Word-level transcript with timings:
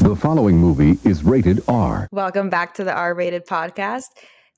The 0.00 0.16
following 0.16 0.56
movie 0.56 0.98
is 1.06 1.22
rated 1.22 1.62
R. 1.68 2.08
Welcome 2.10 2.48
back 2.48 2.72
to 2.74 2.84
the 2.84 2.94
R 2.94 3.14
rated 3.14 3.46
podcast. 3.46 4.06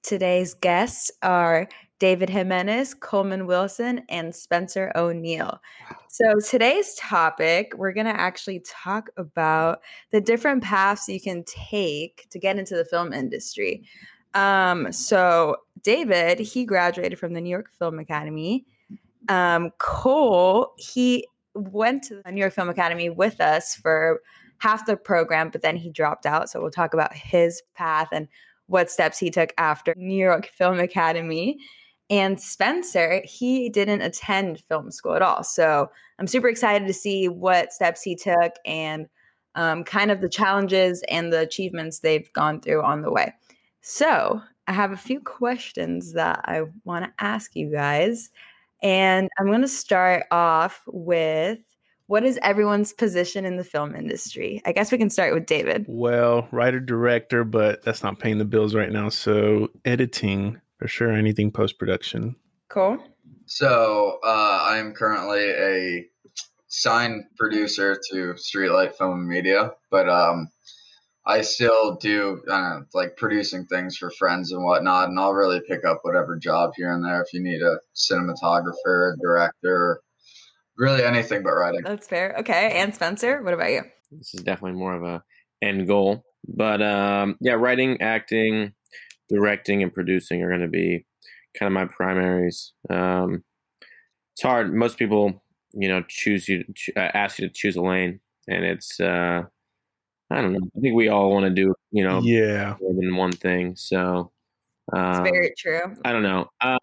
Today's 0.04 0.54
guests 0.54 1.10
are 1.20 1.68
David 1.98 2.30
Jimenez, 2.30 2.94
Coleman 2.94 3.48
Wilson, 3.48 4.04
and 4.08 4.32
Spencer 4.32 4.92
O'Neill. 4.94 5.60
So, 6.08 6.38
today's 6.48 6.94
topic, 6.94 7.72
we're 7.76 7.92
going 7.92 8.06
to 8.06 8.18
actually 8.18 8.62
talk 8.64 9.10
about 9.16 9.80
the 10.12 10.20
different 10.20 10.62
paths 10.62 11.08
you 11.08 11.20
can 11.20 11.42
take 11.42 12.28
to 12.30 12.38
get 12.38 12.56
into 12.56 12.76
the 12.76 12.84
film 12.84 13.12
industry. 13.12 13.82
Um, 14.34 14.92
so, 14.92 15.56
David, 15.82 16.38
he 16.38 16.64
graduated 16.64 17.18
from 17.18 17.32
the 17.32 17.40
New 17.40 17.50
York 17.50 17.68
Film 17.76 17.98
Academy. 17.98 18.64
Um, 19.28 19.72
Cole, 19.78 20.72
he 20.78 21.26
went 21.54 22.04
to 22.04 22.22
the 22.24 22.30
New 22.30 22.40
York 22.40 22.52
Film 22.52 22.68
Academy 22.68 23.10
with 23.10 23.40
us 23.40 23.74
for 23.74 24.22
half 24.62 24.86
the 24.86 24.96
program, 24.96 25.50
but 25.50 25.60
then 25.60 25.76
he 25.76 25.90
dropped 25.90 26.24
out. 26.24 26.48
So 26.48 26.60
we'll 26.60 26.70
talk 26.70 26.94
about 26.94 27.12
his 27.12 27.62
path 27.74 28.08
and 28.12 28.28
what 28.66 28.92
steps 28.92 29.18
he 29.18 29.28
took 29.28 29.52
after 29.58 29.92
New 29.96 30.14
York 30.14 30.46
Film 30.46 30.78
Academy. 30.78 31.58
And 32.08 32.40
Spencer, 32.40 33.22
he 33.24 33.68
didn't 33.68 34.02
attend 34.02 34.60
film 34.60 34.92
school 34.92 35.14
at 35.14 35.22
all. 35.22 35.42
So 35.42 35.90
I'm 36.20 36.28
super 36.28 36.48
excited 36.48 36.86
to 36.86 36.94
see 36.94 37.28
what 37.28 37.72
steps 37.72 38.02
he 38.02 38.14
took 38.14 38.52
and 38.64 39.08
um, 39.56 39.82
kind 39.82 40.12
of 40.12 40.20
the 40.20 40.28
challenges 40.28 41.02
and 41.08 41.32
the 41.32 41.40
achievements 41.40 41.98
they've 41.98 42.32
gone 42.32 42.60
through 42.60 42.84
on 42.84 43.02
the 43.02 43.10
way. 43.10 43.34
So 43.80 44.40
I 44.68 44.72
have 44.72 44.92
a 44.92 44.96
few 44.96 45.18
questions 45.18 46.12
that 46.12 46.40
I 46.44 46.62
want 46.84 47.04
to 47.04 47.12
ask 47.18 47.56
you 47.56 47.72
guys. 47.72 48.30
And 48.80 49.28
I'm 49.40 49.46
going 49.46 49.62
to 49.62 49.68
start 49.68 50.26
off 50.30 50.82
with 50.86 51.58
what 52.06 52.24
is 52.24 52.38
everyone's 52.42 52.92
position 52.92 53.44
in 53.44 53.56
the 53.56 53.64
film 53.64 53.94
industry? 53.94 54.60
I 54.64 54.72
guess 54.72 54.92
we 54.92 54.98
can 54.98 55.10
start 55.10 55.34
with 55.34 55.46
David. 55.46 55.86
Well, 55.88 56.48
writer 56.50 56.80
director, 56.80 57.44
but 57.44 57.82
that's 57.82 58.02
not 58.02 58.18
paying 58.18 58.38
the 58.38 58.44
bills 58.44 58.74
right 58.74 58.90
now. 58.90 59.08
So 59.08 59.68
editing 59.84 60.60
for 60.78 60.88
sure. 60.88 61.12
Anything 61.12 61.52
post 61.52 61.78
production. 61.78 62.34
Cool. 62.68 62.98
So 63.46 64.18
uh, 64.24 64.66
I 64.68 64.78
am 64.78 64.94
currently 64.94 65.50
a 65.50 66.06
signed 66.66 67.24
producer 67.36 68.00
to 68.10 68.34
Streetlight 68.34 68.94
Film 68.96 69.20
and 69.20 69.28
Media, 69.28 69.72
but 69.90 70.08
um, 70.08 70.48
I 71.24 71.42
still 71.42 71.96
do 71.96 72.42
uh, 72.50 72.80
like 72.94 73.16
producing 73.16 73.66
things 73.66 73.96
for 73.96 74.10
friends 74.10 74.50
and 74.50 74.64
whatnot, 74.64 75.08
and 75.08 75.20
I'll 75.20 75.34
really 75.34 75.60
pick 75.68 75.84
up 75.84 76.00
whatever 76.02 76.36
job 76.36 76.72
here 76.76 76.92
and 76.92 77.04
there 77.04 77.22
if 77.22 77.32
you 77.32 77.40
need 77.40 77.62
a 77.62 77.78
cinematographer, 77.94 79.12
a 79.12 79.16
director, 79.22 80.00
really 80.76 81.02
anything 81.02 81.42
but 81.42 81.52
writing. 81.52 81.82
That's 81.84 82.06
fair. 82.06 82.34
Okay. 82.40 82.72
And 82.80 82.94
Spencer, 82.94 83.42
what 83.42 83.54
about 83.54 83.70
you? 83.70 83.82
This 84.10 84.34
is 84.34 84.42
definitely 84.42 84.78
more 84.78 84.94
of 84.94 85.02
a 85.02 85.22
end 85.62 85.86
goal. 85.86 86.24
But 86.46 86.82
um, 86.82 87.36
yeah, 87.40 87.54
writing, 87.54 88.00
acting, 88.00 88.72
directing, 89.28 89.82
and 89.82 89.92
producing 89.92 90.42
are 90.42 90.48
going 90.48 90.60
to 90.60 90.68
be 90.68 91.06
kind 91.58 91.68
of 91.68 91.72
my 91.72 91.86
primaries. 91.86 92.72
Um, 92.90 93.44
it's 94.34 94.42
hard. 94.42 94.72
Most 94.72 94.98
people, 94.98 95.42
you 95.72 95.88
know, 95.88 96.02
choose 96.08 96.48
you, 96.48 96.64
uh, 96.96 97.00
ask 97.14 97.38
you 97.38 97.48
to 97.48 97.54
choose 97.54 97.76
a 97.76 97.82
lane, 97.82 98.20
and 98.48 98.64
it's, 98.64 98.98
uh, 98.98 99.42
I 100.30 100.40
don't 100.40 100.52
know. 100.52 100.66
I 100.76 100.80
think 100.80 100.94
we 100.94 101.08
all 101.08 101.30
want 101.30 101.44
to 101.44 101.50
do, 101.50 101.74
you 101.90 102.04
know, 102.04 102.20
yeah, 102.22 102.76
more 102.80 102.94
than 102.94 103.14
one 103.16 103.32
thing. 103.32 103.76
So, 103.76 104.32
um, 104.92 105.10
it's 105.10 105.30
very 105.30 105.54
true. 105.56 105.94
I 106.04 106.12
don't 106.12 106.22
know. 106.22 106.48
Uh, 106.60 106.78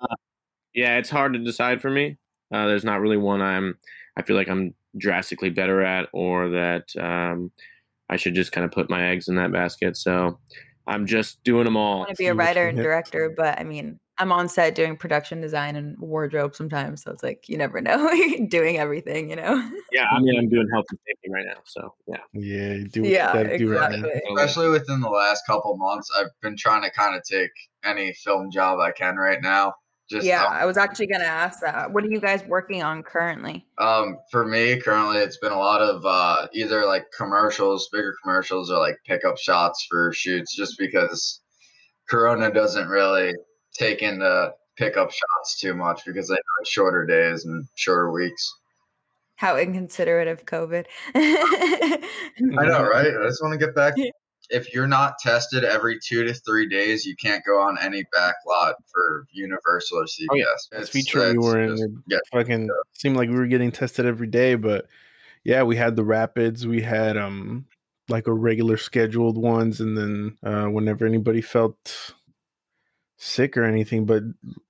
yeah, 0.74 0.98
it's 0.98 1.10
hard 1.10 1.34
to 1.34 1.40
decide 1.40 1.82
for 1.82 1.90
me. 1.90 2.18
Uh, 2.52 2.68
there's 2.68 2.84
not 2.84 3.00
really 3.02 3.18
one 3.18 3.42
I'm 3.42 3.78
I 4.18 4.22
feel 4.22 4.36
like 4.36 4.50
I'm 4.50 4.74
drastically 4.98 5.50
better 5.50 5.82
at, 5.82 6.10
or 6.12 6.50
that 6.50 6.94
um, 7.00 7.52
I 8.10 8.18
should 8.18 8.36
just 8.36 8.52
kind 8.52 8.66
of 8.66 8.72
put 8.72 8.90
my 8.90 9.12
eggs 9.12 9.28
in 9.28 9.36
that 9.36 9.52
basket. 9.52 9.96
So 9.96 10.40
I'm 10.88 11.06
just 11.06 11.44
doing 11.44 11.66
them 11.66 11.78
all. 11.78 11.96
I 11.96 12.00
want 12.00 12.10
to 12.10 12.16
be 12.16 12.28
a 12.28 12.34
writer 12.34 12.68
and 12.68 12.78
director, 12.84 13.34
but 13.36 13.60
I 13.60 13.64
mean, 13.64 14.00
I'm 14.18 14.34
on 14.34 14.50
set 14.50 14.76
doing 14.76 14.98
production 14.98 15.40
design 15.40 15.78
and 15.78 15.98
wardrobe 15.98 16.54
sometimes. 16.54 17.04
So 17.04 17.12
it's 17.12 17.24
like 17.24 17.48
you 17.48 17.58
never 17.58 17.80
know. 17.82 18.10
Doing 18.50 18.78
everything, 18.78 19.30
you 19.30 19.38
know. 19.38 19.72
Yeah, 19.92 20.08
I 20.12 20.20
mean, 20.20 20.38
I'm 20.38 20.50
doing 20.50 20.68
health 20.74 20.86
and 20.90 21.00
safety 21.08 21.30
right 21.32 21.46
now, 21.46 21.62
so 21.64 21.94
yeah. 22.08 22.18
Yeah, 22.34 22.74
you 22.74 22.88
do. 22.90 23.04
Yeah, 23.04 23.38
exactly. 23.38 23.68
Right 23.68 24.22
Especially 24.36 24.70
within 24.70 25.00
the 25.00 25.10
last 25.10 25.44
couple 25.48 25.78
months, 25.78 26.10
I've 26.20 26.30
been 26.42 26.58
trying 26.58 26.84
to 26.84 26.92
kind 26.92 27.16
of 27.16 27.24
take 27.24 27.52
any 27.86 28.14
film 28.14 28.52
job 28.52 28.80
I 28.80 28.92
can 28.92 29.16
right 29.16 29.42
now. 29.42 29.76
Just 30.10 30.26
yeah, 30.26 30.46
I 30.46 30.66
was 30.66 30.76
actually 30.76 31.06
going 31.06 31.22
to 31.22 31.28
ask 31.28 31.60
that. 31.62 31.92
What 31.92 32.04
are 32.04 32.10
you 32.10 32.20
guys 32.20 32.44
working 32.46 32.82
on 32.82 33.04
currently? 33.04 33.66
Um, 33.78 34.18
for 34.32 34.44
me, 34.44 34.80
currently, 34.82 35.20
it's 35.20 35.38
been 35.38 35.52
a 35.52 35.58
lot 35.58 35.82
of 35.82 36.04
uh, 36.04 36.48
either 36.52 36.84
like 36.86 37.06
commercials, 37.16 37.90
bigger 37.92 38.16
commercials, 38.24 38.72
or 38.72 38.80
like 38.80 38.98
pickup 39.06 39.38
shots 39.38 39.86
for 39.88 40.12
shoots, 40.12 40.56
just 40.56 40.80
because 40.80 41.42
Corona 42.10 42.52
doesn't 42.52 42.88
really 42.88 43.36
take 43.78 44.02
into 44.02 44.52
pickup 44.78 45.12
shots 45.12 45.60
too 45.60 45.76
much 45.76 46.02
because 46.06 46.28
they 46.28 46.34
have 46.34 46.68
shorter 46.68 47.06
days 47.06 47.46
and 47.46 47.68
shorter 47.76 48.12
weeks. 48.12 48.52
How 49.36 49.58
inconsiderate 49.58 50.28
of 50.28 50.46
COVID. 50.46 50.86
I 51.16 52.00
know, 52.38 52.84
right? 52.84 53.08
I 53.08 53.28
just 53.28 53.44
want 53.44 53.60
to 53.60 53.64
get 53.64 53.76
back 53.76 53.94
if 54.50 54.74
you're 54.74 54.88
not 54.88 55.20
tested 55.20 55.64
every 55.64 56.00
two 56.00 56.24
to 56.24 56.34
three 56.34 56.68
days, 56.68 57.06
you 57.06 57.16
can't 57.16 57.44
go 57.46 57.60
on 57.62 57.78
any 57.82 58.04
back 58.14 58.36
lot 58.48 58.76
for 58.92 59.26
Universal 59.32 60.00
or 60.00 60.06
CBS. 60.06 60.28
Oh, 60.32 60.36
yeah. 60.36 60.46
That's 60.72 60.90
feature 60.90 61.32
we 61.32 61.38
were 61.38 61.60
in. 61.60 62.02
It 62.08 62.22
fucking 62.32 62.64
yeah. 62.64 62.74
seemed 62.94 63.16
like 63.16 63.30
we 63.30 63.36
were 63.36 63.48
getting 63.48 63.72
tested 63.72 64.06
every 64.06 64.28
day, 64.28 64.56
but 64.56 64.88
yeah, 65.44 65.64
we 65.64 65.76
had 65.76 65.96
the 65.96 66.04
rapids. 66.04 66.66
We 66.68 66.82
had 66.82 67.18
um 67.18 67.66
like 68.08 68.28
a 68.28 68.34
regular 68.34 68.78
scheduled 68.78 69.38
ones, 69.38 69.80
and 69.82 69.96
then 69.96 70.38
uh, 70.44 70.66
whenever 70.66 71.06
anybody 71.06 71.42
felt 71.42 72.14
sick 73.18 73.56
or 73.56 73.64
anything, 73.64 74.06
but 74.06 74.24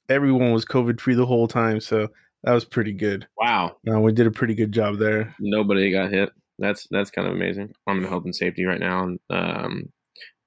everyone 0.09 0.51
was 0.51 0.65
COVID 0.65 0.99
free 0.99 1.15
the 1.15 1.25
whole 1.25 1.47
time, 1.47 1.79
so 1.79 2.09
that 2.43 2.53
was 2.53 2.65
pretty 2.65 2.93
good. 2.93 3.27
Wow, 3.37 3.77
uh, 3.89 3.99
we 3.99 4.11
did 4.11 4.27
a 4.27 4.31
pretty 4.31 4.55
good 4.55 4.73
job 4.73 4.97
there. 4.97 5.35
Nobody 5.39 5.91
got 5.91 6.11
hit 6.11 6.31
that's 6.59 6.87
that's 6.91 7.11
kind 7.11 7.27
of 7.27 7.33
amazing. 7.33 7.73
I'm 7.87 7.99
in 7.99 8.09
health 8.09 8.25
and 8.25 8.35
safety 8.35 8.65
right 8.65 8.79
now, 8.79 9.03
and 9.03 9.19
um, 9.29 9.91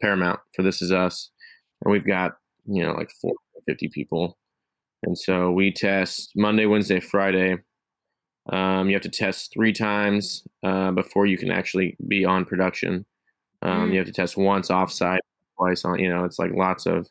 Paramount 0.00 0.40
for 0.54 0.62
This 0.62 0.82
Is 0.82 0.92
Us, 0.92 1.30
and 1.84 1.92
we've 1.92 2.06
got 2.06 2.32
you 2.66 2.82
know 2.82 2.92
like 2.92 3.10
450 3.20 3.88
people, 3.88 4.38
and 5.02 5.18
so 5.18 5.50
we 5.50 5.72
test 5.72 6.32
Monday, 6.36 6.66
Wednesday, 6.66 7.00
Friday. 7.00 7.58
Um, 8.50 8.88
you 8.88 8.94
have 8.94 9.02
to 9.02 9.08
test 9.08 9.52
three 9.52 9.72
times 9.72 10.42
uh, 10.64 10.90
before 10.90 11.26
you 11.26 11.38
can 11.38 11.50
actually 11.50 11.96
be 12.08 12.24
on 12.24 12.44
production. 12.44 13.06
Um, 13.62 13.88
mm. 13.88 13.92
You 13.92 13.98
have 13.98 14.06
to 14.08 14.12
test 14.12 14.36
once 14.36 14.68
offsite, 14.68 15.20
twice 15.56 15.84
on. 15.84 16.00
You 16.00 16.08
know, 16.08 16.24
it's 16.24 16.38
like 16.38 16.52
lots 16.52 16.86
of 16.86 17.08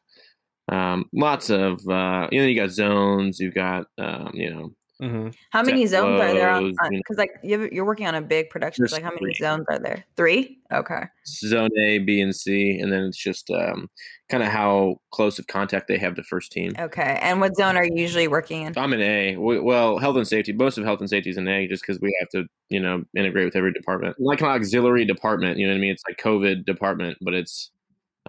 um, 0.70 1.06
lots 1.14 1.50
of 1.50 1.88
uh, 1.88 2.28
you 2.32 2.42
know 2.42 2.48
you 2.48 2.56
got 2.56 2.72
zones, 2.72 3.40
you've 3.40 3.54
got 3.54 3.88
um, 3.98 4.32
you 4.34 4.54
know 4.54 4.74
Mm-hmm. 5.02 5.30
How 5.50 5.64
many 5.64 5.88
zones 5.88 6.22
are 6.22 6.34
there 6.34 6.50
on? 6.52 6.74
Because 6.92 7.18
like 7.18 7.32
you're 7.44 7.86
working 7.86 8.06
on 8.06 8.14
a 8.14 8.22
big 8.22 8.52
production. 8.52 8.86
like 8.92 9.02
how 9.02 9.12
many 9.20 9.34
zones 9.34 9.66
are 9.68 9.80
there? 9.80 10.06
Three. 10.16 10.60
Okay. 10.72 11.04
Zone 11.26 11.70
A, 11.78 11.98
B, 12.00 12.22
and 12.22 12.36
C, 12.36 12.78
and 12.80 12.94
then 12.94 13.04
it's 13.06 13.18
just 13.18 13.50
um, 13.50 13.90
kind 14.30 14.44
of 14.44 14.50
how 14.50 14.98
close 15.12 15.40
of 15.40 15.48
contact 15.48 15.88
they 15.88 15.98
have 15.98 16.16
the 16.16 16.24
first 16.24 16.52
team. 16.52 16.74
Okay. 16.78 17.18
And 17.22 17.42
what 17.42 17.56
zone 17.56 17.78
are 17.78 17.84
you 17.84 17.96
usually 17.96 18.28
working 18.28 18.62
in? 18.62 18.78
I'm 18.78 18.94
in 18.94 19.02
A. 19.02 19.38
Well, 19.38 19.98
health 19.98 20.18
and 20.18 20.28
safety. 20.28 20.54
Most 20.54 20.78
of 20.78 20.84
health 20.86 21.00
and 21.00 21.10
safety 21.10 21.32
is 21.32 21.38
in 21.38 21.48
A, 21.48 21.68
just 21.68 21.82
because 21.82 22.00
we 22.00 22.16
have 22.20 22.30
to, 22.30 22.48
you 22.70 22.80
know, 22.80 23.04
integrate 23.18 23.46
with 23.46 23.56
every 23.56 23.74
department. 23.74 24.18
Like 24.20 24.42
an 24.42 24.48
auxiliary 24.48 25.06
department. 25.06 25.58
You 25.58 25.66
know 25.66 25.74
what 25.74 25.80
I 25.80 25.82
mean? 25.82 25.92
It's 25.92 26.04
like 26.08 26.20
COVID 26.20 26.66
department, 26.66 27.18
but 27.22 27.34
it's 27.34 27.72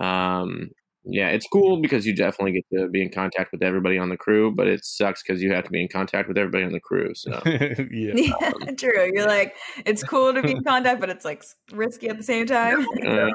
um 0.01 0.71
yeah, 1.05 1.29
it's 1.29 1.47
cool 1.49 1.81
because 1.81 2.07
you 2.07 2.15
definitely 2.15 2.53
get 2.53 2.65
to 2.73 2.89
be 2.89 3.03
in 3.03 3.11
contact 3.11 3.51
with 3.51 3.63
everybody 3.63 3.99
on 3.99 4.09
the 4.09 4.17
crew, 4.17 4.55
but 4.55 4.69
it 4.69 4.85
sucks 4.85 5.23
because 5.23 5.43
you 5.43 5.53
have 5.53 5.65
to 5.65 5.71
be 5.71 5.83
in 5.83 5.89
contact 5.89 6.29
with 6.29 6.39
everybody 6.39 6.65
on 6.65 6.73
the 6.73 6.81
crew. 6.81 7.13
So 7.23 7.41
yeah, 7.47 7.75
yeah 7.91 8.35
um, 8.47 8.77
true. 8.77 9.11
You're 9.13 9.27
like, 9.27 9.55
it's 9.85 10.03
cool 10.03 10.33
to 10.33 10.43
be 10.43 10.53
in 10.53 10.65
contact, 10.65 11.01
but 11.01 11.11
it's 11.11 11.25
like 11.25 11.45
risky 11.73 12.09
at 12.09 12.17
the 12.17 12.23
same 12.23 12.47
time. 12.47 12.87
Uh, 13.07 13.31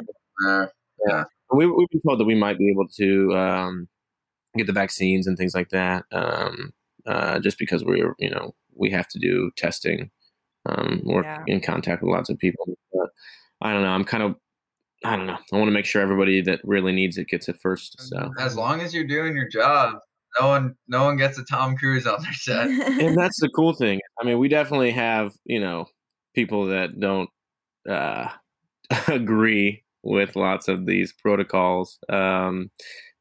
yeah, 1.08 1.24
we, 1.54 1.66
we've 1.66 1.90
been 1.90 2.02
told 2.06 2.19
that 2.19 2.25
we 2.25 2.36
might 2.36 2.58
be 2.58 2.72
able 2.72 2.88
to 2.96 3.38
um, 3.38 3.88
get 4.56 4.68
the 4.68 4.74
vaccines 4.74 5.28
and 5.28 5.38
things 5.38 5.54
like 5.54 5.69
that, 5.69 6.06
um, 6.12 6.74
uh, 7.06 7.40
just 7.40 7.60
because 7.60 7.84
we're 7.84 8.14
you 8.18 8.30
know 8.30 8.56
we 8.75 8.92
have 8.92 9.08
to 9.10 9.19
do 9.19 9.52
testing, 9.58 10.10
um, 10.66 11.02
work 11.04 11.25
yeah. 11.25 11.44
in 11.48 11.62
contact 11.62 12.02
with 12.02 12.12
lots 12.12 12.30
of 12.30 12.38
people. 12.38 12.66
But 12.94 13.10
I 13.62 13.74
don't 13.74 13.84
know. 13.84 13.90
I'm 13.90 14.06
kind 14.06 14.24
of 14.24 14.36
I 15.04 15.16
don't 15.16 15.28
know. 15.28 15.38
I 15.54 15.56
want 15.58 15.68
to 15.68 15.74
make 15.74 15.86
sure 15.86 16.02
everybody 16.02 16.42
that 16.42 16.60
really 16.64 16.92
needs 16.92 17.18
it 17.18 17.28
gets 17.28 17.48
it 17.48 17.58
first. 17.62 18.02
So 18.02 18.32
as 18.40 18.56
long 18.56 18.82
as 18.82 18.94
you're 18.94 19.08
doing 19.08 19.36
your 19.36 19.48
job, 19.48 19.98
no 20.40 20.48
one 20.48 20.76
no 20.88 21.06
one 21.06 21.18
gets 21.18 21.38
a 21.38 21.44
Tom 21.44 21.76
Cruise 21.78 22.08
on 22.08 22.22
their 22.22 22.34
set. 22.34 22.68
and 23.02 23.16
that's 23.18 23.40
the 23.40 23.50
cool 23.50 23.74
thing. 23.74 24.00
I 24.20 24.26
mean, 24.26 24.40
we 24.40 24.48
definitely 24.48 24.92
have, 24.92 25.34
you 25.46 25.60
know, 25.60 25.86
people 26.36 26.68
that 26.68 27.00
don't 27.00 27.30
uh, 27.90 28.30
agree 29.08 29.84
with 30.04 30.36
lots 30.36 30.68
of 30.68 30.86
these 30.86 31.14
protocols. 31.14 32.00
Um, 32.10 32.72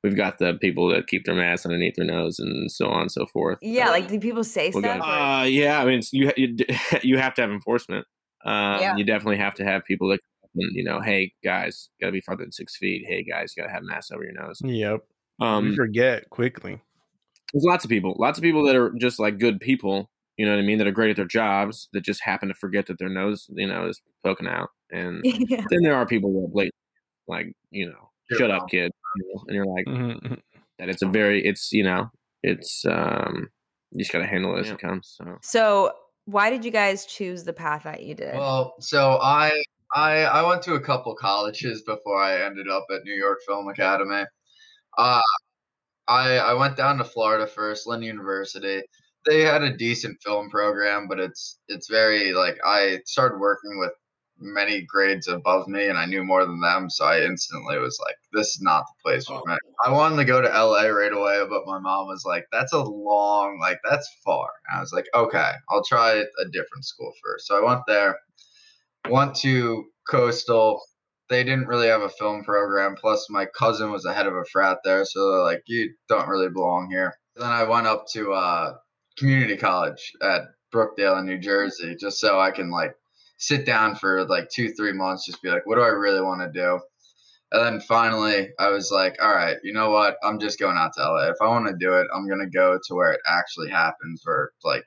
we've 0.03 0.17
got 0.17 0.39
the 0.39 0.55
people 0.55 0.89
that 0.89 1.09
keep 1.09 1.25
their 1.25 1.35
masks 1.35 1.67
underneath 1.67 1.95
their 1.97 2.07
nose 2.07 2.39
and 2.39 2.71
so 2.71 2.89
on 2.89 3.03
and 3.03 3.13
so 3.13 3.27
forth. 3.27 3.59
Yeah, 3.61 3.89
uh, 3.89 3.91
like 3.91 4.09
do 4.09 4.19
people 4.19 4.45
say 4.45 4.71
we'll 4.73 4.83
stuff? 4.83 5.01
Uh, 5.03 5.45
yeah, 5.45 5.81
I 5.81 5.85
mean, 5.85 6.01
you 6.13 6.33
you 6.37 6.57
you 7.03 7.19
have 7.19 7.35
to 7.35 7.43
have 7.43 7.51
enforcement. 7.51 8.07
Um, 8.45 8.81
yeah. 8.81 8.97
You 8.97 9.05
definitely 9.05 9.39
have 9.39 9.55
to 9.55 9.65
have 9.65 9.85
people 9.85 10.09
that 10.11 10.21
and 10.21 10.36
you 10.57 10.85
know, 10.85 11.01
hey 11.01 11.33
guys, 11.45 11.91
gotta 12.01 12.13
be 12.13 12.21
farther 12.21 12.45
than 12.45 12.53
six 12.53 12.77
feet. 12.77 13.05
Hey 13.07 13.23
guys, 13.23 13.55
gotta 13.57 13.71
have 13.71 13.83
mask 13.83 14.13
over 14.13 14.25
your 14.25 14.33
nose. 14.33 14.61
Yep. 14.63 15.01
Um, 15.41 15.71
we 15.71 15.77
forget 15.77 16.29
quickly. 16.31 16.81
There's 17.53 17.65
lots 17.65 17.85
of 17.85 17.91
people, 17.91 18.17
lots 18.19 18.39
of 18.39 18.43
people 18.43 18.65
that 18.67 18.77
are 18.77 18.91
just 18.99 19.19
like 19.19 19.39
good 19.39 19.61
people. 19.61 20.11
You 20.37 20.45
know 20.45 20.53
what 20.53 20.59
I 20.59 20.67
mean? 20.67 20.79
That 20.79 20.87
are 20.87 20.93
great 20.93 21.11
at 21.11 21.17
their 21.17 21.25
jobs 21.25 21.89
that 21.93 22.03
just 22.03 22.23
happen 22.23 22.49
to 22.49 22.55
forget 22.55 22.87
that 22.87 22.99
their 22.99 23.09
nose, 23.09 23.49
you 23.55 23.67
know, 23.67 23.87
is 23.87 24.03
poking 24.25 24.49
out. 24.49 24.69
And 24.91 25.21
yeah. 25.25 25.65
then 25.71 25.83
there 25.83 25.95
are 25.95 26.05
people 26.07 26.33
that 26.33 26.53
blatantly, 26.53 26.73
like, 27.27 27.53
you 27.71 27.87
know, 27.87 28.11
shut 28.37 28.51
up, 28.51 28.69
kid. 28.69 28.93
You 29.17 29.35
know? 29.35 29.45
And 29.47 29.55
you're 29.55 29.67
like, 29.67 29.87
mm-hmm. 29.87 30.35
that 30.79 30.89
it's 30.91 31.03
a 31.03 31.07
very, 31.07 31.47
it's 31.47 31.73
you 31.73 31.85
know, 31.85 32.11
it's 32.43 32.85
um, 32.85 33.49
you 33.93 34.01
just 34.01 34.13
gotta 34.13 34.27
handle 34.27 34.57
it 34.57 34.61
as 34.61 34.67
yeah. 34.67 34.75
it 34.75 34.81
comes. 34.81 35.15
So. 35.17 35.39
so 35.43 35.93
why 36.27 36.51
did 36.51 36.65
you 36.65 36.71
guys 36.71 37.07
choose 37.07 37.45
the 37.45 37.53
path 37.53 37.85
that 37.85 38.03
you 38.03 38.15
did? 38.15 38.35
Well, 38.35 38.75
so 38.81 39.19
I 39.23 39.63
I 39.97 40.25
I 40.25 40.43
went 40.47 40.63
to 40.65 40.75
a 40.75 40.81
couple 40.81 41.15
colleges 41.17 41.83
before 41.83 42.23
I 42.23 42.45
ended 42.45 42.69
up 42.69 42.85
at 42.95 43.05
New 43.05 43.15
York 43.15 43.41
Film 43.47 43.69
Academy. 43.69 44.25
Uh, 44.99 45.23
I 46.09 46.39
I 46.39 46.55
went 46.55 46.77
down 46.77 46.99
to 46.99 47.05
Florida 47.05 47.47
first, 47.47 47.87
Lynn 47.87 48.03
University. 48.03 48.83
They 49.27 49.41
had 49.43 49.63
a 49.63 49.77
decent 49.77 50.19
film 50.23 50.51
program, 50.51 51.09
but 51.09 51.19
it's 51.19 51.59
it's 51.69 51.89
very 51.89 52.35
like 52.35 52.59
I 52.65 53.01
started 53.07 53.39
working 53.39 53.79
with 53.79 53.93
many 54.39 54.83
grades 54.83 55.29
above 55.29 55.67
me 55.67 55.87
and 55.89 55.97
I 55.99 56.05
knew 56.05 56.23
more 56.23 56.45
than 56.45 56.61
them, 56.61 56.91
so 56.91 57.07
I 57.07 57.23
instantly 57.23 57.79
was 57.79 57.99
like, 58.05 58.17
this 58.35 58.49
is 58.49 58.61
not 58.61 58.85
the 58.85 59.11
place 59.11 59.27
for 59.27 59.43
me. 59.47 59.57
I 59.87 59.91
wanted 59.91 60.17
to 60.17 60.27
go 60.27 60.43
to 60.43 60.49
LA 60.49 60.89
right 60.89 61.13
away, 61.13 61.43
but 61.49 61.67
my 61.67 61.79
mom 61.79 62.07
was 62.07 62.25
like, 62.27 62.45
that's 62.53 62.75
a 62.75 62.83
long, 62.83 63.59
like 63.61 63.79
that's 63.89 64.09
far. 64.25 64.51
And 64.69 64.79
I 64.79 64.81
was 64.83 64.93
like, 64.93 65.07
okay, 65.15 65.53
I'll 65.71 65.85
try 65.85 66.13
a 66.13 66.45
different 66.53 66.85
school 66.85 67.13
first. 67.25 67.47
So 67.47 67.59
I 67.59 67.67
went 67.67 67.83
there, 67.87 68.19
went 69.11 69.35
to 69.37 69.85
Coastal. 70.09 70.81
They 71.29 71.43
didn't 71.43 71.67
really 71.67 71.89
have 71.89 72.03
a 72.03 72.09
film 72.09 72.45
program. 72.45 72.95
Plus, 72.95 73.27
my 73.31 73.47
cousin 73.47 73.91
was 73.91 74.05
the 74.05 74.13
head 74.13 74.27
of 74.27 74.35
a 74.35 74.45
frat 74.53 74.79
there, 74.85 75.05
so 75.05 75.33
they're 75.33 75.43
like, 75.43 75.63
you 75.67 75.93
don't 76.09 76.29
really 76.29 76.49
belong 76.49 76.89
here. 76.91 77.15
Then 77.35 77.51
I 77.51 77.65
went 77.65 77.87
up 77.87 78.07
to 78.13 78.33
uh, 78.33 78.75
community 79.19 79.57
college 79.57 80.13
at 80.23 80.43
Brookdale 80.73 81.19
in 81.19 81.27
New 81.27 81.39
Jersey, 81.39 81.97
just 81.99 82.21
so 82.21 82.41
I 82.41 82.51
can 82.51 82.71
like 82.71 82.95
sit 83.39 83.67
down 83.67 83.97
for 83.97 84.25
like 84.27 84.49
two, 84.49 84.71
three 84.73 84.93
months, 84.93 85.27
just 85.27 85.43
be 85.43 85.51
like, 85.51 85.67
what 85.67 85.77
do 85.77 85.83
I 85.83 85.89
really 85.89 86.21
want 86.21 86.41
to 86.41 86.59
do? 86.61 86.81
And 87.53 87.65
then 87.65 87.81
finally, 87.81 88.49
I 88.59 88.69
was 88.69 88.91
like, 88.91 89.17
all 89.23 89.33
right, 89.33 89.57
you 89.63 89.73
know 89.73 89.91
what? 89.91 90.17
I'm 90.25 90.41
just 90.41 90.59
going 90.59 90.77
out 90.77 90.93
to 90.97 91.03
LA. 91.03 91.29
If 91.29 91.37
I 91.41 91.47
want 91.47 91.69
to 91.69 91.77
do 91.79 91.95
it, 91.95 92.09
I'm 92.15 92.27
going 92.27 92.41
to 92.41 92.51
go 92.51 92.79
to 92.83 92.95
where 92.95 93.13
it 93.13 93.21
actually 93.27 93.71
happens, 93.71 94.23
where 94.25 94.51
like 94.65 94.85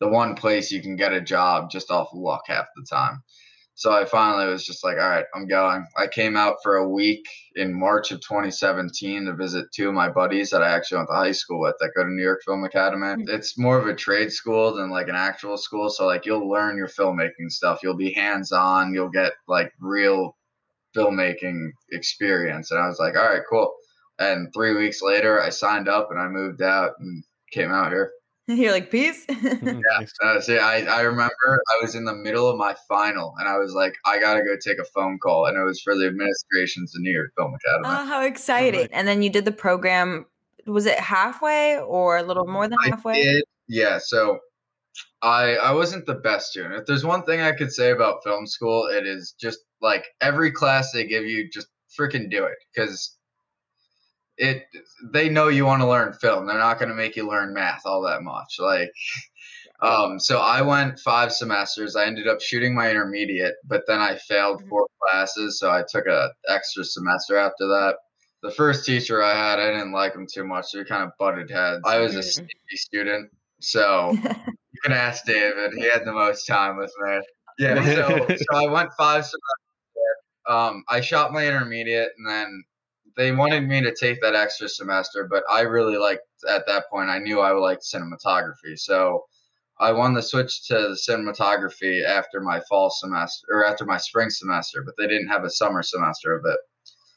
the 0.00 0.08
one 0.08 0.34
place 0.34 0.70
you 0.70 0.82
can 0.82 0.96
get 0.96 1.12
a 1.12 1.20
job 1.20 1.70
just 1.70 1.90
off 1.90 2.08
luck 2.12 2.42
half 2.46 2.66
the 2.76 2.86
time. 2.88 3.22
So 3.78 3.92
I 3.92 4.06
finally 4.06 4.50
was 4.50 4.64
just 4.64 4.82
like, 4.82 4.96
all 4.96 5.10
right, 5.10 5.26
I'm 5.34 5.46
going. 5.46 5.86
I 5.98 6.06
came 6.06 6.34
out 6.34 6.56
for 6.62 6.76
a 6.76 6.88
week 6.88 7.28
in 7.56 7.78
March 7.78 8.10
of 8.10 8.22
2017 8.22 9.26
to 9.26 9.34
visit 9.34 9.66
two 9.70 9.88
of 9.88 9.94
my 9.94 10.08
buddies 10.08 10.48
that 10.48 10.62
I 10.62 10.70
actually 10.70 10.96
went 10.96 11.10
to 11.10 11.16
high 11.16 11.32
school 11.32 11.60
with 11.60 11.74
that 11.80 11.92
go 11.94 12.02
to 12.02 12.08
New 12.08 12.22
York 12.22 12.40
Film 12.42 12.64
Academy. 12.64 13.04
Mm-hmm. 13.04 13.34
It's 13.34 13.58
more 13.58 13.78
of 13.78 13.86
a 13.86 13.94
trade 13.94 14.32
school 14.32 14.74
than 14.74 14.88
like 14.88 15.08
an 15.08 15.14
actual 15.14 15.58
school. 15.58 15.90
So 15.90 16.06
like 16.06 16.24
you'll 16.24 16.48
learn 16.48 16.78
your 16.78 16.88
filmmaking 16.88 17.50
stuff. 17.50 17.80
You'll 17.82 17.98
be 17.98 18.14
hands 18.14 18.50
on. 18.50 18.94
You'll 18.94 19.10
get 19.10 19.34
like 19.46 19.70
real 19.78 20.38
filmmaking 20.96 21.68
experience. 21.92 22.70
And 22.70 22.80
I 22.80 22.88
was 22.88 22.98
like, 22.98 23.14
all 23.14 23.28
right, 23.28 23.42
cool. 23.50 23.74
And 24.18 24.48
three 24.54 24.74
weeks 24.74 25.02
later, 25.02 25.42
I 25.42 25.50
signed 25.50 25.86
up 25.86 26.08
and 26.10 26.18
I 26.18 26.28
moved 26.28 26.62
out 26.62 26.92
and 26.98 27.22
came 27.52 27.72
out 27.72 27.92
here. 27.92 28.10
You're 28.48 28.70
like, 28.70 28.92
peace. 28.92 29.24
yeah. 29.28 30.06
Uh, 30.22 30.40
see, 30.40 30.56
I, 30.56 30.82
I 30.82 31.00
remember 31.00 31.34
I 31.68 31.82
was 31.82 31.96
in 31.96 32.04
the 32.04 32.14
middle 32.14 32.48
of 32.48 32.56
my 32.56 32.76
final 32.86 33.34
and 33.40 33.48
I 33.48 33.58
was 33.58 33.72
like, 33.74 33.96
I 34.04 34.20
got 34.20 34.34
to 34.34 34.40
go 34.44 34.56
take 34.62 34.78
a 34.78 34.84
phone 34.84 35.18
call. 35.18 35.46
And 35.46 35.56
it 35.56 35.64
was 35.64 35.80
for 35.80 35.96
the 35.96 36.06
administration's 36.06 36.92
the 36.92 37.00
New 37.00 37.10
York 37.10 37.32
Film 37.36 37.54
Academy. 37.54 37.86
Oh, 37.86 38.06
how 38.06 38.22
exciting. 38.22 38.82
Like, 38.82 38.90
and 38.92 39.08
then 39.08 39.22
you 39.22 39.30
did 39.30 39.46
the 39.46 39.52
program. 39.52 40.26
Was 40.64 40.86
it 40.86 40.98
halfway 40.98 41.80
or 41.80 42.18
a 42.18 42.22
little 42.22 42.46
more 42.46 42.68
than 42.68 42.78
halfway? 42.84 43.24
Did, 43.24 43.44
yeah. 43.66 43.98
So 43.98 44.38
I, 45.22 45.56
I 45.56 45.72
wasn't 45.72 46.06
the 46.06 46.14
best 46.14 46.50
student. 46.50 46.74
If 46.74 46.86
there's 46.86 47.04
one 47.04 47.24
thing 47.24 47.40
I 47.40 47.50
could 47.50 47.72
say 47.72 47.90
about 47.90 48.22
film 48.22 48.46
school, 48.46 48.86
it 48.86 49.06
is 49.06 49.34
just 49.40 49.58
like 49.82 50.06
every 50.20 50.52
class 50.52 50.92
they 50.92 51.04
give 51.04 51.24
you, 51.24 51.50
just 51.50 51.66
freaking 51.98 52.30
do 52.30 52.44
it. 52.44 52.58
Because 52.72 53.16
it 54.38 54.66
they 55.12 55.28
know 55.28 55.48
you 55.48 55.64
want 55.64 55.82
to 55.82 55.88
learn 55.88 56.12
film. 56.14 56.46
They're 56.46 56.58
not 56.58 56.78
going 56.78 56.88
to 56.88 56.94
make 56.94 57.16
you 57.16 57.28
learn 57.28 57.54
math 57.54 57.82
all 57.84 58.02
that 58.02 58.22
much. 58.22 58.56
Like 58.58 58.92
um 59.82 60.18
so 60.18 60.38
I 60.38 60.62
went 60.62 60.98
5 60.98 61.32
semesters. 61.32 61.96
I 61.96 62.06
ended 62.06 62.28
up 62.28 62.40
shooting 62.40 62.74
my 62.74 62.90
intermediate, 62.90 63.54
but 63.64 63.82
then 63.86 64.00
I 64.00 64.16
failed 64.16 64.60
mm-hmm. 64.60 64.68
four 64.68 64.86
classes, 65.02 65.58
so 65.58 65.70
I 65.70 65.84
took 65.88 66.06
a 66.06 66.30
extra 66.48 66.84
semester 66.84 67.36
after 67.36 67.66
that. 67.66 67.96
The 68.42 68.50
first 68.50 68.84
teacher 68.84 69.22
I 69.22 69.34
had, 69.34 69.58
I 69.58 69.72
didn't 69.72 69.92
like 69.92 70.14
him 70.14 70.26
too 70.32 70.44
much. 70.44 70.66
So 70.66 70.78
we 70.78 70.84
kind 70.84 71.02
of 71.02 71.10
butted 71.18 71.50
heads. 71.50 71.82
I 71.84 71.98
was 71.98 72.14
a 72.14 72.20
mm. 72.20 72.24
sneaky 72.24 72.76
student, 72.76 73.30
so 73.60 74.12
you 74.12 74.80
can 74.84 74.92
ask 74.92 75.24
David. 75.24 75.72
He 75.74 75.84
had 75.84 76.04
the 76.04 76.12
most 76.12 76.46
time 76.46 76.76
with 76.76 76.92
me. 77.00 77.20
Yeah, 77.58 77.82
so, 77.82 78.26
so 78.28 78.56
I 78.56 78.70
went 78.70 78.90
five 78.98 79.24
semesters. 79.24 79.66
Um, 80.48 80.84
I 80.88 81.00
shot 81.00 81.32
my 81.32 81.46
intermediate, 81.46 82.10
and 82.18 82.28
then 82.28 82.64
they 83.16 83.32
wanted 83.32 83.66
me 83.66 83.80
to 83.80 83.94
take 83.94 84.20
that 84.20 84.34
extra 84.34 84.68
semester, 84.68 85.26
but 85.30 85.42
I 85.50 85.62
really 85.62 85.96
liked 85.96 86.22
at 86.48 86.66
that 86.66 86.88
point. 86.90 87.08
I 87.08 87.18
knew 87.18 87.40
I 87.40 87.50
liked 87.52 87.82
cinematography, 87.82 88.78
so 88.78 89.24
I 89.80 89.92
wanted 89.92 90.16
to 90.16 90.22
switch 90.22 90.66
to 90.68 90.74
the 90.74 90.98
cinematography 91.08 92.04
after 92.04 92.40
my 92.40 92.60
fall 92.68 92.90
semester 92.90 93.46
or 93.50 93.64
after 93.64 93.84
my 93.84 93.96
spring 93.96 94.30
semester. 94.30 94.82
But 94.84 94.94
they 94.98 95.06
didn't 95.06 95.28
have 95.28 95.44
a 95.44 95.50
summer 95.50 95.82
semester 95.82 96.36
of 96.36 96.44
it, 96.44 96.58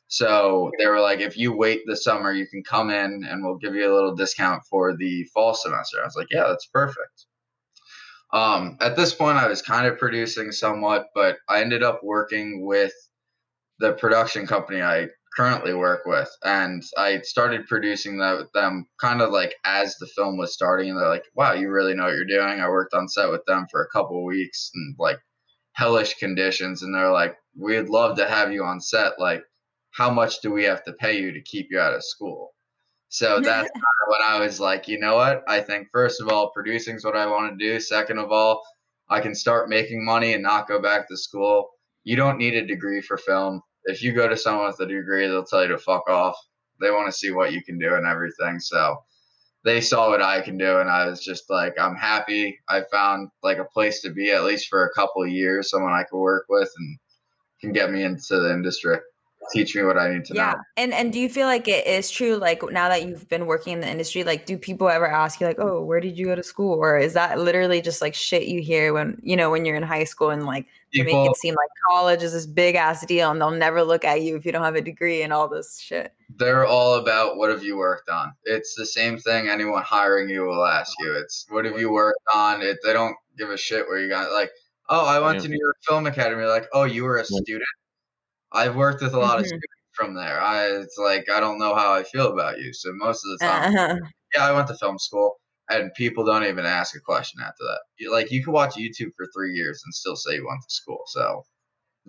so 0.08 0.72
they 0.80 0.88
were 0.88 1.02
like, 1.02 1.20
"If 1.20 1.38
you 1.38 1.56
wait 1.56 1.82
the 1.86 1.98
summer, 1.98 2.32
you 2.32 2.48
can 2.48 2.64
come 2.64 2.90
in, 2.90 3.26
and 3.26 3.44
we'll 3.44 3.58
give 3.58 3.76
you 3.76 3.92
a 3.92 3.94
little 3.94 4.16
discount 4.16 4.64
for 4.70 4.96
the 4.96 5.26
fall 5.34 5.54
semester." 5.54 6.02
I 6.02 6.06
was 6.06 6.16
like, 6.16 6.32
"Yeah, 6.32 6.48
that's 6.48 6.68
perfect." 6.68 7.26
Um, 8.32 8.78
at 8.80 8.96
this 8.96 9.14
point, 9.14 9.38
I 9.38 9.48
was 9.48 9.62
kind 9.62 9.88
of 9.88 9.98
producing 9.98 10.52
somewhat, 10.52 11.08
but 11.16 11.38
I 11.50 11.62
ended 11.62 11.84
up 11.84 12.02
working 12.04 12.66
with 12.66 12.94
the 13.80 13.94
production 13.94 14.46
company 14.46 14.82
I 14.82 15.10
currently 15.36 15.74
work 15.74 16.06
with. 16.06 16.30
And 16.44 16.84
i 16.98 17.22
started 17.22 17.68
producing 17.68 18.18
that 18.18 18.38
with 18.38 18.52
them 18.54 18.88
kind 19.00 19.22
of 19.22 19.32
like 19.32 19.56
as 19.66 19.96
the 19.98 20.08
film 20.08 20.38
was 20.38 20.54
starting 20.54 20.90
and 20.90 21.00
they're 21.00 21.08
like 21.08 21.26
wow 21.36 21.54
you 21.54 21.70
really 21.70 21.94
know 21.94 22.06
what 22.06 22.16
you're 22.16 22.26
doing. 22.26 22.60
I 22.60 22.70
worked 22.70 22.94
on 22.94 23.08
set 23.08 23.30
with 23.30 23.46
them 23.46 23.68
for 23.72 23.84
a 23.84 23.90
couple 23.90 24.24
weeks 24.26 24.72
and 24.74 24.96
like 25.00 25.20
hellish 25.74 26.16
conditions 26.16 26.84
and 26.84 26.94
they're 26.94 27.12
like 27.12 27.36
we'd 27.58 27.90
love 27.90 28.18
to 28.18 28.28
have 28.28 28.52
you 28.52 28.64
on 28.64 28.82
set. 28.82 29.20
Like 29.20 29.44
how 29.92 30.10
much 30.10 30.42
do 30.42 30.52
we 30.52 30.64
have 30.66 30.84
to 30.86 30.94
pay 30.94 31.20
you 31.20 31.32
to 31.32 31.42
keep 31.42 31.68
you 31.72 31.80
out 31.80 31.94
of 31.94 32.04
school? 32.04 32.54
So 33.10 33.40
that's 33.42 33.70
kind 33.72 33.84
of 33.84 34.08
when 34.08 34.22
i 34.24 34.40
was 34.40 34.60
like 34.60 34.88
you 34.88 35.00
know 35.00 35.16
what? 35.16 35.44
I 35.48 35.62
think 35.62 35.88
first 35.92 36.22
of 36.22 36.30
all 36.30 36.52
producing 36.52 36.96
is 36.96 37.06
what 37.06 37.18
i 37.18 37.26
want 37.26 37.58
to 37.58 37.66
do. 37.66 37.80
Second 37.80 38.20
of 38.20 38.32
all 38.32 38.62
i 39.10 39.20
can 39.20 39.36
start 39.36 39.70
making 39.70 40.06
money 40.06 40.34
and 40.34 40.44
not 40.44 40.68
go 40.68 40.82
back 40.82 41.08
to 41.08 41.18
school. 41.18 41.70
You 42.04 42.16
don't 42.16 42.38
need 42.38 42.56
a 42.56 42.66
degree 42.66 43.02
for 43.02 43.18
film 43.18 43.62
if 43.90 44.04
you 44.04 44.14
go 44.14 44.28
to 44.28 44.38
someone 44.38 44.68
with 44.68 44.80
a 44.80 44.86
degree, 44.86 45.28
they'll 45.28 45.44
tell 45.44 45.64
you 45.64 45.70
to 45.70 45.78
fuck 45.78 46.10
off. 46.10 46.36
They 46.80 46.92
want 46.92 47.12
to 47.12 47.18
see 47.18 47.32
what 47.32 47.52
you 47.52 47.64
can 47.64 47.78
do 47.78 47.96
and 47.96 48.08
everything. 48.08 48.60
So 48.60 48.98
they 49.66 49.82
saw 49.82 50.10
what 50.10 50.22
I 50.22 50.42
can 50.42 50.58
do, 50.58 50.80
and 50.80 50.90
I 50.90 51.08
was 51.08 51.24
just 51.24 51.50
like, 51.50 51.74
I'm 51.80 51.96
happy. 51.96 52.58
I 52.70 52.84
found 52.92 53.30
like 53.44 53.58
a 53.58 53.66
place 53.66 54.02
to 54.02 54.12
be 54.12 54.32
at 54.32 54.46
least 54.46 54.70
for 54.70 54.86
a 54.86 54.94
couple 54.94 55.24
of 55.24 55.30
years, 55.30 55.70
someone 55.70 55.92
I 55.92 56.04
could 56.04 56.20
work 56.20 56.46
with 56.50 56.72
and 56.78 56.98
can 57.60 57.74
get 57.74 57.92
me 57.92 58.04
into 58.04 58.40
the 58.40 58.52
industry 58.52 58.98
teach 59.52 59.76
me 59.76 59.84
what 59.84 59.98
I 59.98 60.14
need 60.14 60.26
to 60.26 60.36
yeah. 60.36 60.52
know. 60.52 60.58
And 60.78 60.94
and 60.94 61.14
do 61.14 61.20
you 61.20 61.30
feel 61.30 61.48
like 61.48 61.68
it 61.68 61.88
is 61.88 62.10
true 62.10 62.36
like 62.36 62.62
now 62.72 62.90
that 62.90 63.06
you've 63.06 63.28
been 63.30 63.46
working 63.46 63.74
in 63.74 63.80
the 63.80 63.90
industry 63.90 64.24
like 64.24 64.46
do 64.46 64.58
people 64.58 64.90
ever 64.90 65.10
ask 65.10 65.40
you 65.40 65.48
like 65.48 65.60
oh 65.60 65.82
where 65.82 66.00
did 66.00 66.18
you 66.18 66.26
go 66.26 66.36
to 66.36 66.44
school 66.44 66.74
or 66.74 66.98
is 66.98 67.14
that 67.14 67.40
literally 67.40 67.82
just 67.82 68.02
like 68.02 68.14
shit 68.14 68.48
you 68.48 68.62
hear 68.62 68.94
when 68.94 69.20
you 69.24 69.36
know 69.36 69.50
when 69.50 69.66
you're 69.66 69.76
in 69.76 69.84
high 69.84 70.04
school 70.04 70.30
and 70.30 70.46
like 70.46 70.68
people, 70.92 71.24
make 71.24 71.32
it 71.32 71.38
seem 71.38 71.54
like 71.56 71.70
college 71.90 72.24
is 72.24 72.34
this 72.34 72.46
big 72.46 72.76
ass 72.76 73.06
deal 73.06 73.32
and 73.32 73.40
they'll 73.40 73.52
never 73.52 73.84
look 73.84 74.04
at 74.04 74.22
you 74.22 74.36
if 74.36 74.46
you 74.46 74.52
don't 74.52 74.64
have 74.64 74.76
a 74.76 74.82
degree 74.82 75.22
and 75.22 75.34
all 75.34 75.48
this 75.48 75.80
shit. 75.80 76.14
They're 76.36 76.66
all 76.66 76.96
about 76.96 77.38
what 77.38 77.50
have 77.50 77.64
you 77.64 77.78
worked 77.78 78.10
on. 78.10 78.34
It's 78.44 78.76
the 78.76 78.86
same 78.86 79.18
thing 79.18 79.48
anyone 79.48 79.84
hiring 79.84 80.30
you 80.30 80.44
will 80.44 80.66
ask 80.66 80.94
you. 81.00 81.14
It's 81.14 81.46
what 81.50 81.66
have 81.66 81.80
you 81.80 81.92
worked 81.92 82.20
on? 82.34 82.62
It 82.62 82.78
they 82.84 82.94
don't 82.94 83.16
give 83.38 83.50
a 83.50 83.58
shit 83.58 83.88
where 83.88 84.00
you 84.00 84.10
got 84.10 84.32
like 84.32 84.52
oh 84.90 85.06
I 85.06 85.20
went 85.20 85.38
yeah. 85.38 85.44
to 85.44 85.50
New 85.50 85.60
York 85.60 85.78
Film 85.88 86.08
Academy 86.08 86.46
like 86.46 86.68
oh 86.74 86.84
you 86.84 87.04
were 87.04 87.18
a 87.18 87.26
student 87.26 87.64
I've 88.52 88.76
worked 88.76 89.02
with 89.02 89.14
a 89.14 89.20
lot 89.20 89.34
mm-hmm. 89.34 89.42
of 89.42 89.48
students 89.48 89.66
from 89.94 90.16
there. 90.16 90.42
I 90.42 90.66
it's 90.68 90.98
like 90.98 91.30
I 91.30 91.40
don't 91.40 91.60
know 91.60 91.76
how 91.76 91.94
I 91.94 92.04
feel 92.04 92.32
about 92.32 92.60
you. 92.60 92.74
So 92.74 92.92
most 92.94 93.24
of 93.26 93.32
the 93.32 93.46
time, 93.46 93.76
uh-huh. 93.76 93.96
yeah, 94.36 94.46
I 94.46 94.52
went 94.52 94.68
to 94.68 94.76
film 94.76 94.98
school, 94.98 95.36
and 95.70 95.94
people 95.96 96.26
don't 96.26 96.46
even 96.46 96.66
ask 96.66 96.96
a 96.96 97.00
question 97.00 97.42
after 97.42 97.64
that. 97.64 97.80
You, 97.98 98.12
like 98.12 98.32
you 98.32 98.44
could 98.44 98.54
watch 98.54 98.76
YouTube 98.76 99.12
for 99.16 99.28
three 99.36 99.54
years 99.54 99.82
and 99.86 99.94
still 99.94 100.16
say 100.16 100.36
you 100.36 100.48
went 100.48 100.62
to 100.62 100.74
school. 100.74 101.02
So 101.08 101.44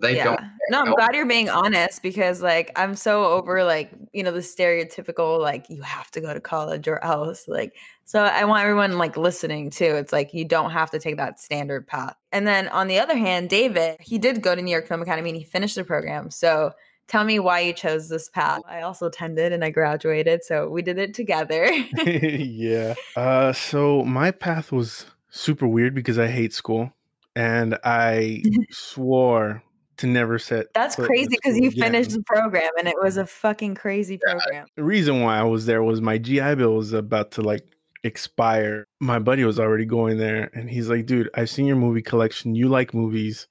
they 0.01 0.15
yeah. 0.15 0.23
don't. 0.23 0.41
No, 0.69 0.81
I'm 0.81 0.93
glad 0.93 1.15
you're 1.15 1.25
being 1.25 1.49
honest 1.49 2.01
because 2.01 2.41
like 2.41 2.71
I'm 2.75 2.95
so 2.95 3.25
over 3.25 3.63
like, 3.63 3.91
you 4.13 4.23
know, 4.23 4.31
the 4.31 4.39
stereotypical 4.39 5.39
like 5.39 5.69
you 5.69 5.81
have 5.81 6.09
to 6.11 6.21
go 6.21 6.33
to 6.33 6.39
college 6.39 6.87
or 6.87 7.03
else. 7.03 7.47
Like 7.47 7.75
so 8.05 8.23
I 8.23 8.43
want 8.45 8.63
everyone 8.63 8.97
like 8.97 9.15
listening 9.15 9.69
too. 9.69 9.85
It's 9.85 10.11
like 10.11 10.33
you 10.33 10.43
don't 10.45 10.71
have 10.71 10.91
to 10.91 10.99
take 10.99 11.17
that 11.17 11.39
standard 11.39 11.87
path. 11.87 12.15
And 12.31 12.45
then 12.45 12.67
on 12.69 12.87
the 12.87 12.99
other 12.99 13.15
hand, 13.15 13.49
David, 13.49 13.97
he 13.99 14.17
did 14.17 14.41
go 14.41 14.55
to 14.55 14.61
New 14.61 14.71
York 14.71 14.87
Film 14.87 15.01
Academy 15.01 15.29
and 15.29 15.37
he 15.37 15.45
finished 15.45 15.75
the 15.75 15.83
program. 15.83 16.29
So 16.31 16.71
tell 17.07 17.23
me 17.23 17.39
why 17.39 17.59
you 17.61 17.73
chose 17.73 18.09
this 18.09 18.29
path. 18.29 18.61
I 18.67 18.81
also 18.81 19.07
attended 19.07 19.53
and 19.53 19.63
I 19.63 19.69
graduated, 19.69 20.43
so 20.43 20.69
we 20.69 20.81
did 20.81 20.97
it 20.97 21.13
together. 21.13 21.65
yeah. 22.05 22.95
Uh 23.15 23.53
so 23.53 24.03
my 24.03 24.31
path 24.31 24.71
was 24.71 25.05
super 25.29 25.67
weird 25.67 25.95
because 25.95 26.19
I 26.19 26.27
hate 26.27 26.53
school 26.53 26.93
and 27.35 27.77
I 27.83 28.43
swore 28.71 29.63
to 30.01 30.07
never 30.07 30.37
set. 30.39 30.73
That's 30.73 30.95
crazy 30.95 31.29
because 31.29 31.57
you 31.57 31.69
again. 31.69 31.93
finished 31.93 32.11
the 32.11 32.23
program 32.23 32.71
and 32.77 32.87
it 32.87 32.95
was 33.01 33.17
a 33.17 33.25
fucking 33.25 33.75
crazy 33.75 34.17
program. 34.17 34.65
The 34.75 34.83
reason 34.83 35.21
why 35.21 35.37
I 35.37 35.43
was 35.43 35.65
there 35.65 35.83
was 35.83 36.01
my 36.01 36.17
GI 36.17 36.55
Bill 36.55 36.75
was 36.75 36.91
about 36.91 37.31
to 37.33 37.41
like 37.41 37.63
expire. 38.03 38.87
My 38.99 39.19
buddy 39.19 39.43
was 39.43 39.59
already 39.59 39.85
going 39.85 40.17
there 40.17 40.49
and 40.53 40.69
he's 40.69 40.89
like, 40.89 41.05
dude, 41.05 41.29
I've 41.35 41.49
seen 41.49 41.67
your 41.67 41.75
movie 41.75 42.01
collection. 42.01 42.55
You 42.55 42.67
like 42.67 42.93
movies. 42.93 43.47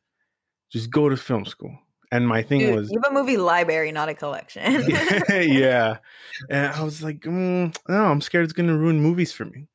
Just 0.71 0.91
go 0.91 1.09
to 1.09 1.17
film 1.17 1.45
school. 1.45 1.77
And 2.13 2.27
my 2.27 2.43
thing 2.43 2.61
dude, 2.61 2.75
was 2.75 2.91
you 2.91 3.01
have 3.05 3.13
a 3.13 3.15
movie 3.15 3.37
library, 3.37 3.93
not 3.93 4.09
a 4.09 4.15
collection. 4.15 4.85
yeah. 5.29 5.99
And 6.51 6.73
I 6.73 6.83
was 6.83 7.01
like, 7.03 7.21
mm, 7.21 7.77
no, 7.89 8.05
I'm 8.05 8.21
scared 8.21 8.45
it's 8.45 8.53
gonna 8.53 8.77
ruin 8.77 9.01
movies 9.01 9.33
for 9.33 9.45
me. 9.45 9.69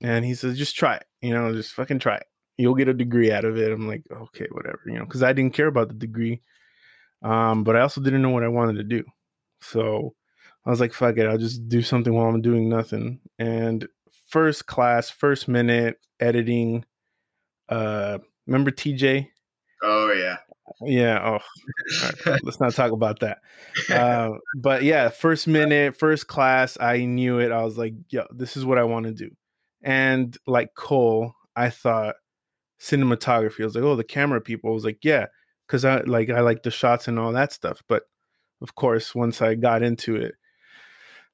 And 0.00 0.24
he 0.24 0.34
says, 0.34 0.58
just 0.58 0.74
try 0.74 0.96
it. 0.96 1.04
You 1.22 1.32
know, 1.32 1.54
just 1.54 1.72
fucking 1.72 2.00
try 2.00 2.16
it 2.16 2.26
you'll 2.58 2.74
get 2.74 2.88
a 2.88 2.94
degree 2.94 3.32
out 3.32 3.44
of 3.44 3.56
it. 3.56 3.72
I'm 3.72 3.88
like, 3.88 4.02
okay, 4.10 4.46
whatever, 4.50 4.80
you 4.86 4.94
know, 4.94 5.04
because 5.04 5.22
I 5.22 5.32
didn't 5.32 5.54
care 5.54 5.68
about 5.68 5.88
the 5.88 5.94
degree. 5.94 6.42
Um, 7.22 7.64
but 7.64 7.76
I 7.76 7.80
also 7.80 8.00
didn't 8.00 8.22
know 8.22 8.30
what 8.30 8.44
I 8.44 8.48
wanted 8.48 8.74
to 8.74 8.84
do. 8.84 9.04
So 9.60 10.14
I 10.66 10.70
was 10.70 10.80
like, 10.80 10.92
fuck 10.92 11.16
it, 11.16 11.26
I'll 11.26 11.38
just 11.38 11.68
do 11.68 11.82
something 11.82 12.12
while 12.12 12.28
I'm 12.28 12.42
doing 12.42 12.68
nothing. 12.68 13.20
And 13.38 13.88
first 14.28 14.66
class, 14.66 15.08
first 15.08 15.48
minute 15.48 15.98
editing. 16.20 16.84
Uh 17.68 18.18
remember 18.46 18.70
TJ? 18.70 19.28
Oh 19.82 20.12
yeah. 20.12 20.36
Yeah. 20.82 21.20
Oh, 21.22 22.08
right. 22.26 22.40
let's 22.42 22.60
not 22.60 22.74
talk 22.74 22.92
about 22.92 23.20
that. 23.20 23.38
Uh, 23.90 24.32
but 24.56 24.82
yeah, 24.82 25.08
first 25.08 25.46
minute, 25.46 25.96
first 25.96 26.26
class, 26.26 26.76
I 26.80 27.04
knew 27.04 27.38
it. 27.38 27.52
I 27.52 27.64
was 27.64 27.78
like, 27.78 27.94
yo, 28.10 28.26
this 28.30 28.56
is 28.56 28.64
what 28.64 28.78
I 28.78 28.84
want 28.84 29.06
to 29.06 29.12
do. 29.12 29.30
And 29.82 30.36
like 30.46 30.74
Cole, 30.74 31.34
I 31.56 31.70
thought 31.70 32.16
cinematography. 32.80 33.62
I 33.62 33.64
was 33.64 33.74
like, 33.74 33.84
oh, 33.84 33.96
the 33.96 34.04
camera 34.04 34.40
people. 34.40 34.70
I 34.70 34.74
was 34.74 34.84
like, 34.84 34.98
yeah, 35.02 35.26
because 35.66 35.84
I 35.84 36.00
like 36.02 36.30
I 36.30 36.40
like 36.40 36.62
the 36.62 36.70
shots 36.70 37.08
and 37.08 37.18
all 37.18 37.32
that 37.32 37.52
stuff. 37.52 37.82
But 37.88 38.04
of 38.62 38.74
course, 38.74 39.14
once 39.14 39.42
I 39.42 39.54
got 39.54 39.82
into 39.82 40.16
it, 40.16 40.34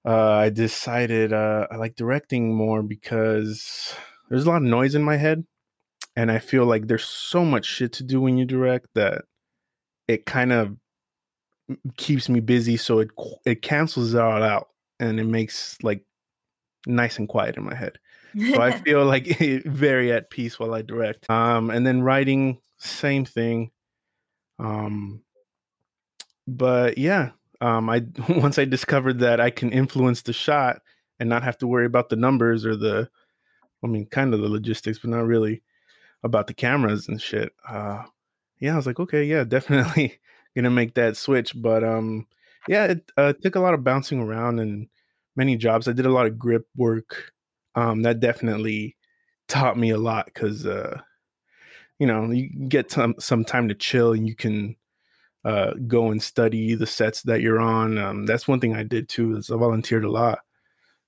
uh, 0.04 0.32
I 0.32 0.50
decided 0.50 1.32
uh, 1.32 1.66
I 1.70 1.76
like 1.76 1.96
directing 1.96 2.54
more 2.54 2.82
because 2.82 3.94
there's 4.28 4.44
a 4.44 4.48
lot 4.48 4.56
of 4.56 4.62
noise 4.62 4.94
in 4.94 5.02
my 5.02 5.16
head, 5.16 5.44
and 6.16 6.30
I 6.30 6.38
feel 6.38 6.64
like 6.66 6.86
there's 6.86 7.04
so 7.04 7.44
much 7.44 7.66
shit 7.66 7.92
to 7.94 8.04
do 8.04 8.20
when 8.20 8.36
you 8.36 8.44
direct 8.44 8.88
that 8.94 9.22
it 10.08 10.26
kind 10.26 10.52
of 10.52 10.76
keeps 11.96 12.28
me 12.28 12.40
busy. 12.40 12.76
So 12.76 13.00
it 13.00 13.10
it 13.46 13.62
cancels 13.62 14.14
it 14.14 14.20
all 14.20 14.42
out, 14.42 14.68
and 15.00 15.20
it 15.20 15.26
makes 15.26 15.78
like 15.82 16.04
nice 16.86 17.18
and 17.18 17.28
quiet 17.28 17.56
in 17.56 17.64
my 17.64 17.74
head 17.74 17.98
so 18.38 18.60
I 18.60 18.72
feel 18.80 19.04
like 19.04 19.26
very 19.64 20.12
at 20.12 20.30
peace 20.30 20.58
while 20.58 20.74
I 20.74 20.82
direct. 20.82 21.28
Um, 21.30 21.70
and 21.70 21.86
then 21.86 22.02
writing, 22.02 22.58
same 22.78 23.24
thing. 23.24 23.70
Um, 24.58 25.22
but 26.46 26.98
yeah, 26.98 27.30
um, 27.60 27.88
I 27.88 28.04
once 28.28 28.58
I 28.58 28.64
discovered 28.64 29.20
that 29.20 29.40
I 29.40 29.50
can 29.50 29.72
influence 29.72 30.22
the 30.22 30.32
shot 30.32 30.80
and 31.18 31.28
not 31.28 31.42
have 31.42 31.58
to 31.58 31.66
worry 31.66 31.86
about 31.86 32.08
the 32.08 32.16
numbers 32.16 32.66
or 32.66 32.76
the, 32.76 33.08
I 33.82 33.86
mean, 33.86 34.06
kind 34.06 34.34
of 34.34 34.40
the 34.40 34.48
logistics, 34.48 34.98
but 34.98 35.10
not 35.10 35.26
really 35.26 35.62
about 36.22 36.46
the 36.46 36.54
cameras 36.54 37.08
and 37.08 37.20
shit. 37.20 37.52
Uh, 37.68 38.04
yeah, 38.58 38.72
I 38.72 38.76
was 38.76 38.86
like, 38.86 39.00
okay, 39.00 39.24
yeah, 39.24 39.44
definitely 39.44 40.18
gonna 40.56 40.70
make 40.70 40.94
that 40.94 41.16
switch. 41.16 41.52
But 41.60 41.84
um, 41.84 42.26
yeah, 42.66 42.86
it 42.86 43.12
uh, 43.16 43.32
took 43.42 43.56
a 43.56 43.60
lot 43.60 43.74
of 43.74 43.84
bouncing 43.84 44.20
around 44.20 44.58
and 44.58 44.88
many 45.36 45.56
jobs. 45.56 45.86
I 45.86 45.92
did 45.92 46.06
a 46.06 46.12
lot 46.12 46.26
of 46.26 46.38
grip 46.38 46.66
work 46.76 47.33
um, 47.75 48.02
that 48.02 48.21
definitely 48.21 48.97
taught 49.49 49.78
me 49.78 49.90
a 49.90 49.99
lot 49.99 50.26
because 50.26 50.66
uh, 50.66 51.00
you 51.99 52.07
know 52.07 52.31
you 52.31 52.49
get 52.69 52.90
some 52.90 53.14
some 53.19 53.45
time 53.45 53.69
to 53.69 53.75
chill 53.75 54.12
and 54.12 54.26
you 54.26 54.35
can 54.35 54.76
uh, 55.45 55.75
go 55.87 56.11
and 56.11 56.23
study 56.23 56.75
the 56.75 56.87
sets 56.87 57.23
that 57.23 57.40
you're 57.40 57.61
on. 57.61 57.99
Um, 57.99 58.26
that's 58.26 58.49
one 58.49 58.61
thing 58.61 58.75
I 58.75 58.83
did 58.83 59.09
too. 59.09 59.37
Is 59.37 59.50
I 59.50 59.57
volunteered 59.57 60.04
a 60.04 60.11
lot 60.11 60.40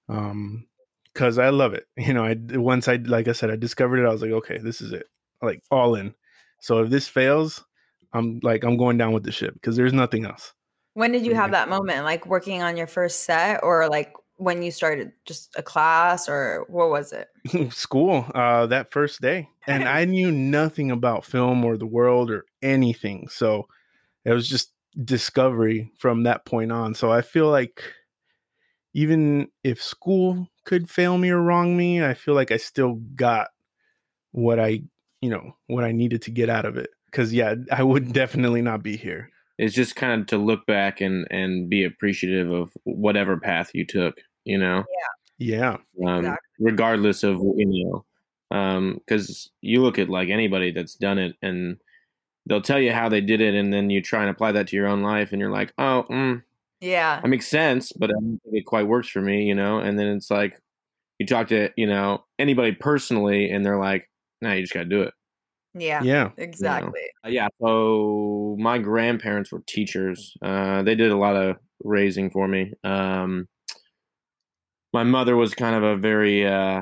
because 0.07 1.39
um, 1.39 1.45
I 1.45 1.49
love 1.51 1.75
it. 1.75 1.87
You 1.97 2.15
know, 2.15 2.25
I 2.25 2.37
once 2.53 2.89
I 2.89 2.97
like 2.97 3.29
I 3.29 3.33
said 3.33 3.51
I 3.51 3.57
discovered 3.57 3.99
it. 3.99 4.07
I 4.07 4.13
was 4.13 4.23
like, 4.23 4.33
okay, 4.33 4.59
this 4.59 4.81
is 4.81 4.93
it. 4.93 5.07
Like 5.43 5.63
all 5.71 5.95
in. 5.95 6.15
So 6.61 6.83
if 6.83 6.91
this 6.91 7.09
fails, 7.09 7.65
I'm 8.13 8.41
like 8.43 8.65
I'm 8.65 8.77
going 8.77 8.99
down 8.99 9.13
with 9.13 9.25
the 9.25 9.33
ship 9.33 9.55
because 9.55 9.77
there's 9.77 9.93
nothing 9.93 10.25
else. 10.25 10.53
When 10.95 11.13
did 11.13 11.27
you 11.27 11.35
have 11.35 11.51
that 11.51 11.69
moment? 11.69 12.05
Like 12.05 12.27
working 12.27 12.63
on 12.63 12.77
your 12.77 12.87
first 12.87 13.25
set, 13.25 13.61
or 13.63 13.89
like 13.89 14.15
when 14.37 14.63
you 14.63 14.71
started 14.71 15.13
just 15.25 15.55
a 15.57 15.63
class 15.63 16.29
or 16.29 16.65
what 16.69 16.91
was 16.91 17.13
it? 17.13 17.29
School 17.73 18.27
uh 18.35 18.67
that 18.67 18.91
first 18.91 19.21
day 19.21 19.49
and 19.67 19.89
i 19.89 20.05
knew 20.05 20.31
nothing 20.31 20.91
about 20.91 21.25
film 21.25 21.65
or 21.65 21.77
the 21.77 21.87
world 21.87 22.31
or 22.31 22.45
anything 22.63 23.29
so 23.29 23.67
it 24.25 24.33
was 24.33 24.49
just 24.49 24.73
discovery 25.05 25.93
from 25.99 26.23
that 26.23 26.45
point 26.45 26.73
on 26.73 26.95
so 26.95 27.13
i 27.13 27.21
feel 27.21 27.51
like 27.51 27.83
even 28.95 29.49
if 29.63 29.83
school 29.83 30.49
could 30.65 30.89
fail 30.89 31.19
me 31.19 31.31
or 31.31 31.41
wrong 31.41 31.77
me 31.77 32.03
i 32.03 32.15
feel 32.15 32.35
like 32.35 32.51
i 32.51 32.57
still 32.57 32.95
got 33.15 33.49
what 34.33 34.59
i 34.59 34.81
you 35.21 35.31
know 35.31 35.55
what 35.67 35.85
i 35.85 35.93
needed 35.93 36.23
to 36.23 36.31
get 36.31 36.49
out 36.49 36.65
of 36.65 36.77
it 36.77 36.91
because 37.07 37.33
yeah 37.33 37.55
i 37.73 37.83
would 37.83 38.13
definitely 38.13 38.63
not 38.63 38.83
be 38.83 38.97
here. 38.97 39.31
It's 39.59 39.75
just 39.75 39.97
kind 39.97 40.21
of 40.21 40.27
to 40.29 40.37
look 40.37 40.67
back 40.67 41.01
and 41.01 41.27
and 41.31 41.71
be 41.71 41.83
appreciative 41.83 42.53
of 42.53 42.77
whatever 42.85 43.39
path 43.39 43.71
you 43.73 43.87
took 43.87 44.21
you 44.47 44.59
know 44.59 44.85
yeah 45.39 45.77
yeah 45.99 46.09
um, 46.09 46.19
exactly. 46.19 46.49
regardless 46.59 47.23
of 47.23 47.41
you 47.57 47.67
know 47.85 48.05
because 48.99 49.47
um, 49.47 49.53
you 49.61 49.83
look 49.83 49.99
at 49.99 50.09
like 50.09 50.29
anybody 50.29 50.71
that's 50.71 50.95
done 50.95 51.19
it 51.19 51.35
and 51.43 51.77
they'll 52.47 52.63
tell 52.63 52.79
you 52.79 52.93
how 52.93 53.09
they 53.09 53.21
did 53.21 53.41
it 53.41 53.55
and 53.55 53.73
then 53.73 53.91
you 53.91 54.01
try 54.01 54.21
and 54.21 54.31
apply 54.31 54.53
that 54.53 54.69
to 54.69 54.77
your 54.77 54.87
own 54.87 55.03
life 55.03 55.33
and 55.33 55.41
you're 55.41 55.51
like 55.51 55.73
oh 55.79 56.05
mm, 56.09 56.41
yeah 56.81 57.21
that 57.21 57.29
makes 57.29 57.49
sense 57.49 57.93
but 57.93 58.09
i 58.11 58.13
don't 58.13 58.41
think 58.45 58.55
it 58.55 58.65
quite 58.65 58.87
works 58.87 59.09
for 59.09 59.21
me 59.21 59.45
you 59.45 59.55
know 59.55 59.79
and 59.79 59.99
then 59.99 60.07
it's 60.07 60.31
like 60.31 60.61
you 61.19 61.27
talk 61.27 61.49
to 61.49 61.71
you 61.77 61.87
know 61.87 62.25
anybody 62.39 62.73
personally 62.73 63.51
and 63.51 63.67
they're 63.67 63.79
like 63.79 64.09
nah 64.41 64.53
you 64.53 64.63
just 64.63 64.73
gotta 64.73 64.87
do 64.87 65.03
it 65.03 65.13
yeah. 65.79 66.03
Yeah. 66.03 66.31
Exactly. 66.39 67.01
You 67.01 67.11
know? 67.25 67.29
uh, 67.29 67.33
yeah. 67.33 67.49
So 67.61 68.57
my 68.59 68.79
grandparents 68.79 69.53
were 69.53 69.63
teachers. 69.67 70.35
Uh, 70.43 70.83
they 70.83 70.95
did 70.95 71.11
a 71.11 71.17
lot 71.17 71.37
of 71.37 71.57
raising 71.85 72.31
for 72.31 72.49
me. 72.49 72.73
Um, 72.83 73.49
my 74.97 75.05
mother 75.05 75.37
was 75.37 75.55
kind 75.55 75.77
of 75.77 75.83
a 75.83 75.95
very 75.95 76.47
uh, 76.47 76.81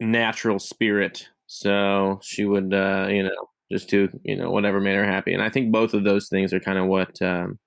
natural 0.00 0.58
spirit, 0.58 1.28
so 1.46 2.20
she 2.22 2.44
would, 2.44 2.74
uh, 2.74 3.06
you 3.08 3.22
know, 3.22 3.48
just 3.72 3.88
do 3.88 4.10
you 4.22 4.36
know 4.36 4.50
whatever 4.50 4.82
made 4.82 4.96
her 4.96 5.06
happy. 5.06 5.32
And 5.32 5.42
I 5.42 5.48
think 5.48 5.72
both 5.72 5.94
of 5.94 6.04
those 6.04 6.28
things 6.28 6.52
are 6.52 6.60
kind 6.60 6.78
of 6.78 6.88
what 6.88 7.22
um, 7.22 7.58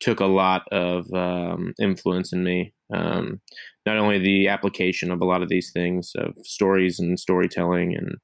took 0.00 0.20
a 0.20 0.26
lot 0.26 0.68
of 0.70 1.10
um, 1.14 1.72
influence 1.80 2.34
in 2.34 2.44
me. 2.44 2.74
Um, 2.92 3.40
not 3.86 3.96
only 3.96 4.18
the 4.18 4.48
application 4.48 5.10
of 5.10 5.22
a 5.22 5.24
lot 5.24 5.42
of 5.42 5.48
these 5.48 5.70
things 5.72 6.12
of 6.18 6.34
stories 6.42 6.98
and 7.00 7.18
storytelling 7.18 7.96
and 7.96 8.16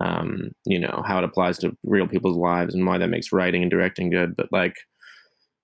um, 0.00 0.50
you 0.66 0.78
know 0.78 1.02
how 1.06 1.16
it 1.16 1.24
applies 1.24 1.56
to 1.60 1.74
real 1.82 2.06
people's 2.06 2.36
lives 2.36 2.74
and 2.74 2.86
why 2.86 2.98
that 2.98 3.08
makes 3.08 3.32
writing 3.32 3.62
and 3.62 3.70
directing 3.70 4.10
good 4.10 4.36
but 4.36 4.48
like 4.52 4.74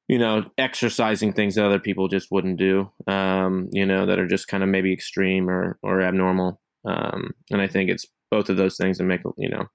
you 0.09 0.19
know 0.19 0.45
exercising 0.59 1.33
things 1.33 1.55
that 1.55 1.65
other 1.65 1.79
people 1.79 2.09
just 2.09 2.29
wouldn't 2.31 2.59
do 2.59 2.91
um, 3.07 3.69
you 3.73 3.87
know 3.87 4.07
that 4.07 4.19
are 4.19 4.27
just 4.27 4.49
kind 4.49 4.63
of 4.63 4.69
maybe 4.69 4.93
extreme 4.93 5.49
or 5.49 5.79
or 5.83 6.01
abnormal. 6.01 6.61
Um, 6.85 7.31
and 7.51 7.61
i 7.61 7.69
think 7.69 7.89
it's 7.91 8.07
both 8.31 8.49
of 8.49 8.57
those 8.57 8.77
things 8.77 8.99
that 8.99 9.05
make 9.05 9.21
you 9.37 9.49
know 9.49 9.67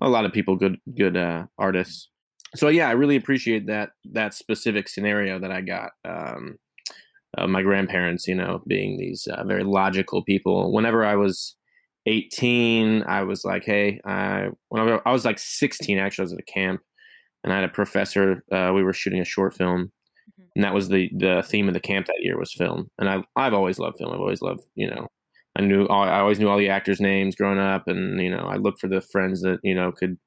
a 0.00 0.08
lot 0.08 0.24
of 0.24 0.32
people 0.32 0.56
good 0.56 0.78
good 0.96 1.16
uh, 1.16 1.44
artists. 1.58 2.08
So 2.54 2.68
yeah 2.68 2.88
i 2.88 2.92
really 2.92 3.16
appreciate 3.16 3.66
that 3.66 3.90
that 4.12 4.34
specific 4.34 4.88
scenario 4.88 5.38
that 5.38 5.52
i 5.52 5.60
got 5.60 5.90
um, 6.04 6.56
uh, 7.36 7.46
my 7.46 7.62
grandparents 7.62 8.26
you 8.26 8.34
know 8.34 8.62
being 8.66 8.98
these 8.98 9.26
uh, 9.30 9.44
very 9.44 9.64
logical 9.64 10.24
people. 10.24 10.72
Whenever 10.72 11.04
i 11.04 11.16
was 11.16 11.56
18, 12.06 13.02
I 13.02 13.24
was 13.24 13.44
like, 13.44 13.64
hey, 13.64 14.00
I 14.04 14.48
when 14.68 14.88
I, 14.88 15.00
I 15.04 15.12
was 15.12 15.24
like 15.24 15.38
16, 15.38 15.98
actually, 15.98 16.22
I 16.22 16.24
was 16.24 16.32
at 16.32 16.38
a 16.38 16.42
camp, 16.44 16.80
and 17.46 17.52
I 17.52 17.60
had 17.60 17.70
a 17.70 17.72
professor. 17.72 18.42
Uh, 18.52 18.72
we 18.74 18.82
were 18.82 18.92
shooting 18.92 19.20
a 19.20 19.24
short 19.24 19.54
film, 19.54 19.92
mm-hmm. 20.38 20.48
and 20.56 20.64
that 20.64 20.74
was 20.74 20.88
the 20.88 21.08
the 21.16 21.44
theme 21.46 21.68
of 21.68 21.74
the 21.74 21.80
camp 21.80 22.06
that 22.06 22.20
year 22.20 22.38
was 22.38 22.52
film. 22.52 22.90
And 22.98 23.08
I 23.08 23.22
I've 23.36 23.54
always 23.54 23.78
loved 23.78 23.98
film. 23.98 24.12
I've 24.12 24.20
always 24.20 24.42
loved 24.42 24.64
you 24.74 24.90
know. 24.90 25.06
I 25.56 25.62
knew 25.62 25.86
I 25.86 26.18
always 26.18 26.38
knew 26.38 26.48
all 26.48 26.58
the 26.58 26.68
actors' 26.68 27.00
names 27.00 27.36
growing 27.36 27.58
up, 27.58 27.84
and 27.86 28.20
you 28.20 28.30
know 28.30 28.46
I 28.48 28.56
looked 28.56 28.80
for 28.80 28.88
the 28.88 29.00
friends 29.00 29.40
that 29.42 29.60
you 29.62 29.74
know 29.74 29.92
could 29.92 30.18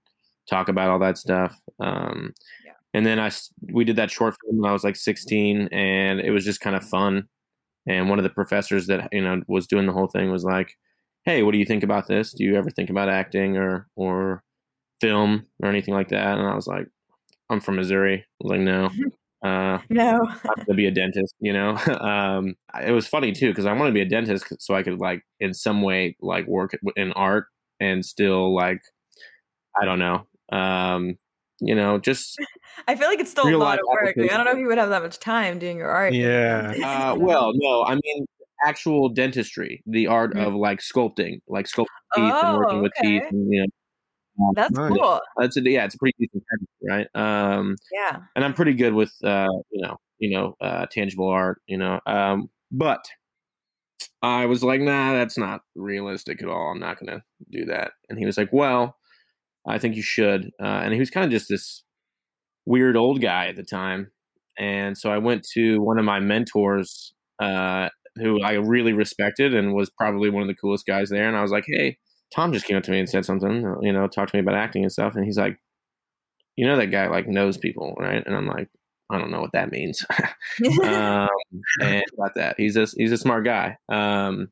talk 0.49 0.69
about 0.69 0.89
all 0.89 0.99
that 0.99 1.17
stuff. 1.17 1.59
Um, 1.79 2.33
yeah. 2.65 2.71
And 2.93 3.05
then 3.05 3.19
I 3.19 3.29
we 3.73 3.83
did 3.83 3.97
that 3.97 4.11
short 4.11 4.35
film 4.41 4.61
when 4.61 4.69
I 4.69 4.73
was 4.73 4.85
like 4.85 4.95
16, 4.95 5.67
and 5.73 6.19
it 6.21 6.31
was 6.31 6.45
just 6.45 6.61
kind 6.61 6.75
of 6.75 6.87
fun. 6.87 7.27
And 7.85 8.09
one 8.09 8.17
of 8.17 8.23
the 8.23 8.29
professors 8.29 8.87
that 8.87 9.09
you 9.11 9.21
know 9.21 9.41
was 9.49 9.67
doing 9.67 9.85
the 9.87 9.93
whole 9.93 10.07
thing 10.07 10.31
was 10.31 10.45
like, 10.45 10.73
"Hey, 11.25 11.43
what 11.43 11.51
do 11.51 11.57
you 11.57 11.65
think 11.65 11.83
about 11.83 12.07
this? 12.07 12.31
Do 12.31 12.45
you 12.45 12.55
ever 12.55 12.69
think 12.69 12.89
about 12.89 13.09
acting 13.09 13.57
or 13.57 13.87
or 13.97 14.41
film 15.01 15.45
or 15.61 15.69
anything 15.69 15.93
like 15.93 16.09
that?" 16.09 16.37
And 16.37 16.47
I 16.47 16.55
was 16.55 16.65
like, 16.67 16.87
"I'm 17.49 17.59
from 17.59 17.75
Missouri." 17.75 18.19
I 18.19 18.23
was 18.39 18.51
like, 18.51 18.61
"No." 18.61 18.89
Uh, 19.41 19.79
no, 19.89 20.19
I'm 20.27 20.65
to 20.65 20.73
be 20.73 20.85
a 20.85 20.91
dentist. 20.91 21.33
You 21.39 21.53
know, 21.53 21.77
um, 22.01 22.55
it 22.83 22.91
was 22.91 23.07
funny 23.07 23.31
too 23.31 23.49
because 23.49 23.65
I 23.65 23.73
wanted 23.73 23.91
to 23.91 23.93
be 23.93 24.01
a 24.01 24.05
dentist 24.05 24.45
so 24.59 24.75
I 24.75 24.83
could 24.83 24.99
like 24.99 25.23
in 25.39 25.53
some 25.53 25.81
way 25.81 26.17
like 26.21 26.45
work 26.45 26.77
in 26.97 27.13
art 27.13 27.45
and 27.79 28.05
still 28.05 28.53
like 28.53 28.81
I 29.79 29.85
don't 29.85 29.99
know, 29.99 30.27
um, 30.51 31.17
you 31.61 31.75
know, 31.75 31.99
just. 31.99 32.37
I 32.87 32.95
feel 32.95 33.07
like 33.07 33.19
it's 33.19 33.31
still 33.31 33.47
a 33.47 33.55
lot 33.57 33.79
of 33.79 33.85
work. 33.87 34.15
Like, 34.17 34.31
I 34.31 34.37
don't 34.37 34.45
know 34.45 34.51
if 34.51 34.57
you 34.57 34.67
would 34.67 34.77
have 34.77 34.89
that 34.89 35.03
much 35.03 35.19
time 35.19 35.59
doing 35.59 35.77
your 35.77 35.89
art. 35.89 36.13
Yeah. 36.13 36.73
Uh, 36.89 37.15
well, 37.17 37.51
no, 37.53 37.83
I 37.83 37.95
mean 37.95 38.25
actual 38.65 39.09
dentistry, 39.09 39.81
the 39.85 40.07
art 40.07 40.33
mm-hmm. 40.33 40.47
of 40.47 40.53
like 40.53 40.79
sculpting, 40.79 41.39
like 41.47 41.65
sculpting 41.65 41.85
teeth 42.15 42.33
oh, 42.35 42.47
and 42.47 42.57
working 42.57 42.81
with 42.81 42.91
okay. 42.99 43.19
teeth, 43.19 43.23
and, 43.31 43.51
you 43.51 43.61
know. 43.61 43.67
That's 44.55 44.71
nice. 44.71 44.91
cool. 44.91 45.19
That's 45.37 45.57
a, 45.57 45.61
yeah, 45.61 45.85
it's 45.85 45.95
a 45.95 45.97
pretty 45.97 46.15
decent 46.19 46.43
right? 46.87 47.07
Um, 47.15 47.75
yeah. 47.91 48.19
And 48.35 48.45
I'm 48.45 48.53
pretty 48.53 48.73
good 48.73 48.93
with 48.93 49.13
uh, 49.23 49.47
you 49.71 49.81
know, 49.81 49.97
you 50.19 50.35
know, 50.35 50.55
uh, 50.61 50.85
tangible 50.91 51.27
art, 51.27 51.61
you 51.67 51.77
know. 51.77 51.99
Um, 52.05 52.49
but 52.71 53.03
I 54.21 54.45
was 54.45 54.63
like, 54.63 54.81
nah, 54.81 55.13
that's 55.13 55.37
not 55.37 55.61
realistic 55.75 56.41
at 56.41 56.49
all. 56.49 56.71
I'm 56.71 56.79
not 56.79 56.99
gonna 56.99 57.23
do 57.51 57.65
that. 57.65 57.91
And 58.09 58.19
he 58.19 58.25
was 58.25 58.37
like, 58.37 58.49
well, 58.51 58.95
I 59.67 59.77
think 59.77 59.95
you 59.95 60.01
should. 60.01 60.51
Uh, 60.61 60.81
and 60.83 60.93
he 60.93 60.99
was 60.99 61.09
kind 61.09 61.25
of 61.25 61.31
just 61.31 61.49
this 61.49 61.83
weird 62.65 62.95
old 62.95 63.21
guy 63.21 63.47
at 63.47 63.55
the 63.55 63.63
time. 63.63 64.11
And 64.57 64.97
so 64.97 65.11
I 65.11 65.17
went 65.17 65.47
to 65.53 65.81
one 65.81 65.97
of 65.97 66.05
my 66.05 66.19
mentors, 66.19 67.13
uh, 67.39 67.89
who 68.15 68.41
I 68.41 68.53
really 68.53 68.93
respected 68.93 69.55
and 69.55 69.73
was 69.73 69.89
probably 69.89 70.29
one 70.29 70.41
of 70.41 70.47
the 70.47 70.55
coolest 70.55 70.85
guys 70.85 71.09
there. 71.09 71.27
And 71.27 71.37
I 71.37 71.41
was 71.41 71.51
like, 71.51 71.63
hey, 71.67 71.97
Tom 72.33 72.53
just 72.53 72.65
came 72.65 72.77
up 72.77 72.83
to 72.83 72.91
me 72.91 72.99
and 72.99 73.09
said 73.09 73.25
something, 73.25 73.65
uh, 73.65 73.79
you 73.81 73.91
know, 73.91 74.07
talked 74.07 74.31
to 74.31 74.37
me 74.37 74.41
about 74.41 74.55
acting 74.55 74.83
and 74.83 74.91
stuff. 74.91 75.15
And 75.15 75.25
he's 75.25 75.37
like, 75.37 75.57
you 76.55 76.67
know, 76.67 76.77
that 76.77 76.87
guy 76.87 77.07
like 77.07 77.27
knows 77.27 77.57
people, 77.57 77.95
right? 77.97 78.23
And 78.25 78.35
I'm 78.35 78.47
like, 78.47 78.69
I 79.09 79.17
don't 79.17 79.31
know 79.31 79.41
what 79.41 79.53
that 79.53 79.71
means. 79.71 80.05
um, 80.83 81.29
and 81.81 82.03
about 82.13 82.35
that, 82.35 82.55
he's 82.57 82.75
a 82.75 82.85
he's 82.95 83.11
a 83.11 83.17
smart 83.17 83.45
guy. 83.45 83.77
Um, 83.91 84.49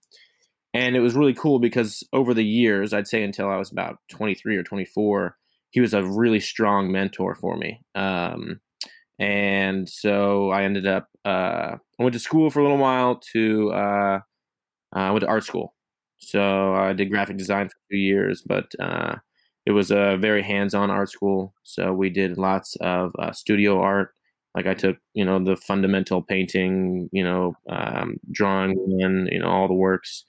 and 0.73 0.95
it 0.95 0.99
was 0.99 1.15
really 1.15 1.33
cool 1.33 1.59
because 1.59 2.03
over 2.13 2.33
the 2.33 2.45
years, 2.45 2.93
I'd 2.93 3.07
say 3.07 3.23
until 3.23 3.49
I 3.49 3.57
was 3.57 3.71
about 3.71 3.97
23 4.09 4.57
or 4.57 4.63
24, 4.63 5.35
he 5.71 5.81
was 5.81 5.93
a 5.93 6.03
really 6.03 6.39
strong 6.39 6.91
mentor 6.91 7.35
for 7.35 7.57
me. 7.57 7.81
Um, 7.95 8.59
and 9.19 9.89
so 9.89 10.51
I 10.51 10.63
ended 10.63 10.85
up, 10.85 11.07
uh, 11.25 11.77
I 11.99 12.03
went 12.03 12.13
to 12.13 12.19
school 12.19 12.49
for 12.49 12.59
a 12.59 12.63
little 12.63 12.77
while 12.77 13.19
to, 13.33 13.71
uh, 13.71 14.19
I 14.93 15.11
went 15.11 15.21
to 15.21 15.27
art 15.27 15.43
school. 15.43 15.73
So 16.17 16.73
I 16.73 16.93
did 16.93 17.11
graphic 17.11 17.37
design 17.37 17.69
for 17.69 17.75
two 17.91 17.97
years, 17.97 18.41
but 18.45 18.73
uh, 18.79 19.15
it 19.65 19.71
was 19.71 19.91
a 19.91 20.17
very 20.19 20.43
hands-on 20.43 20.89
art 20.89 21.09
school. 21.09 21.53
So 21.63 21.93
we 21.93 22.09
did 22.09 22.37
lots 22.37 22.75
of 22.81 23.11
uh, 23.19 23.31
studio 23.31 23.79
art. 23.81 24.13
Like 24.55 24.65
I 24.65 24.73
took, 24.73 24.97
you 25.13 25.23
know, 25.23 25.43
the 25.43 25.55
fundamental 25.55 26.21
painting, 26.21 27.09
you 27.11 27.23
know, 27.23 27.55
um, 27.69 28.17
drawing, 28.31 28.71
and 29.01 29.27
you 29.31 29.39
know, 29.39 29.49
all 29.49 29.67
the 29.67 29.73
works. 29.73 30.25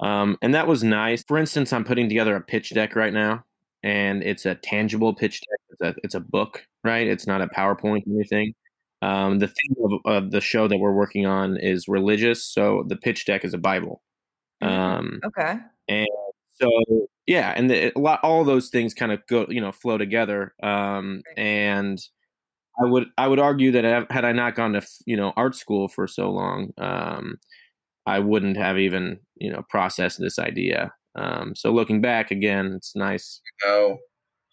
Um, 0.00 0.38
and 0.42 0.54
that 0.54 0.66
was 0.66 0.82
nice. 0.82 1.22
For 1.28 1.38
instance, 1.38 1.72
I'm 1.72 1.84
putting 1.84 2.08
together 2.08 2.34
a 2.34 2.40
pitch 2.40 2.70
deck 2.70 2.96
right 2.96 3.12
now, 3.12 3.44
and 3.82 4.22
it's 4.22 4.46
a 4.46 4.54
tangible 4.54 5.14
pitch 5.14 5.40
deck. 5.40 5.60
It's 5.70 5.80
a, 5.82 6.00
it's 6.02 6.14
a 6.14 6.20
book, 6.20 6.66
right? 6.82 7.06
It's 7.06 7.26
not 7.26 7.42
a 7.42 7.48
PowerPoint 7.48 8.06
or 8.08 8.14
anything. 8.14 8.54
Um, 9.02 9.38
the 9.38 9.48
theme 9.48 9.76
of, 9.84 9.92
of, 10.04 10.30
the 10.30 10.40
show 10.40 10.68
that 10.68 10.78
we're 10.78 10.92
working 10.92 11.26
on 11.26 11.56
is 11.56 11.88
religious, 11.88 12.44
so 12.44 12.84
the 12.86 12.96
pitch 12.96 13.24
deck 13.24 13.44
is 13.44 13.54
a 13.54 13.58
Bible. 13.58 14.02
Mm-hmm. 14.62 14.72
Um, 14.72 15.20
okay. 15.24 15.58
And 15.88 16.06
so, 16.52 16.68
yeah, 17.26 17.52
and 17.56 17.70
the, 17.70 17.96
a 17.96 17.98
lot, 17.98 18.20
all 18.22 18.44
those 18.44 18.68
things 18.68 18.94
kind 18.94 19.12
of 19.12 19.26
go, 19.26 19.46
you 19.48 19.60
know, 19.60 19.72
flow 19.72 19.98
together. 19.98 20.54
Um, 20.62 21.22
and 21.36 21.98
I 22.80 22.86
would, 22.86 23.06
I 23.18 23.28
would 23.28 23.38
argue 23.38 23.72
that 23.72 24.10
had 24.10 24.24
I 24.24 24.32
not 24.32 24.54
gone 24.54 24.74
to, 24.74 24.82
you 25.06 25.16
know, 25.16 25.32
art 25.36 25.54
school 25.54 25.88
for 25.88 26.06
so 26.06 26.30
long, 26.30 26.72
um, 26.78 27.38
I 28.06 28.18
wouldn't 28.18 28.56
have 28.56 28.78
even 28.78 29.20
you 29.36 29.52
know 29.52 29.62
processed 29.68 30.18
this 30.18 30.38
idea. 30.38 30.92
Um, 31.14 31.54
so 31.54 31.72
looking 31.72 32.00
back 32.00 32.30
again, 32.30 32.72
it's 32.76 32.94
nice. 32.96 33.40
You 33.62 33.68
know, 33.68 33.98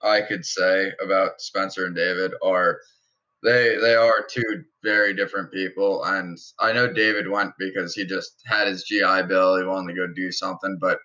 I 0.03 0.21
could 0.21 0.45
say 0.45 0.91
about 1.03 1.41
Spencer 1.41 1.86
and 1.86 1.95
David 1.95 2.34
are 2.43 2.79
they 3.43 3.78
they 3.80 3.95
are 3.95 4.26
two 4.30 4.63
very 4.84 5.13
different 5.13 5.52
people, 5.52 6.04
and 6.06 6.38
I 6.60 6.73
know 6.73 6.91
David 6.91 7.30
went 7.30 7.52
because 7.60 7.93
he 7.93 8.06
just 8.06 8.41
had 8.45 8.67
his 8.67 8.84
GI 8.84 9.23
Bill. 9.28 9.58
He 9.58 9.65
wanted 9.65 9.93
to 9.93 10.00
go 10.00 10.13
do 10.13 10.32
something, 10.32 10.78
but 10.80 11.00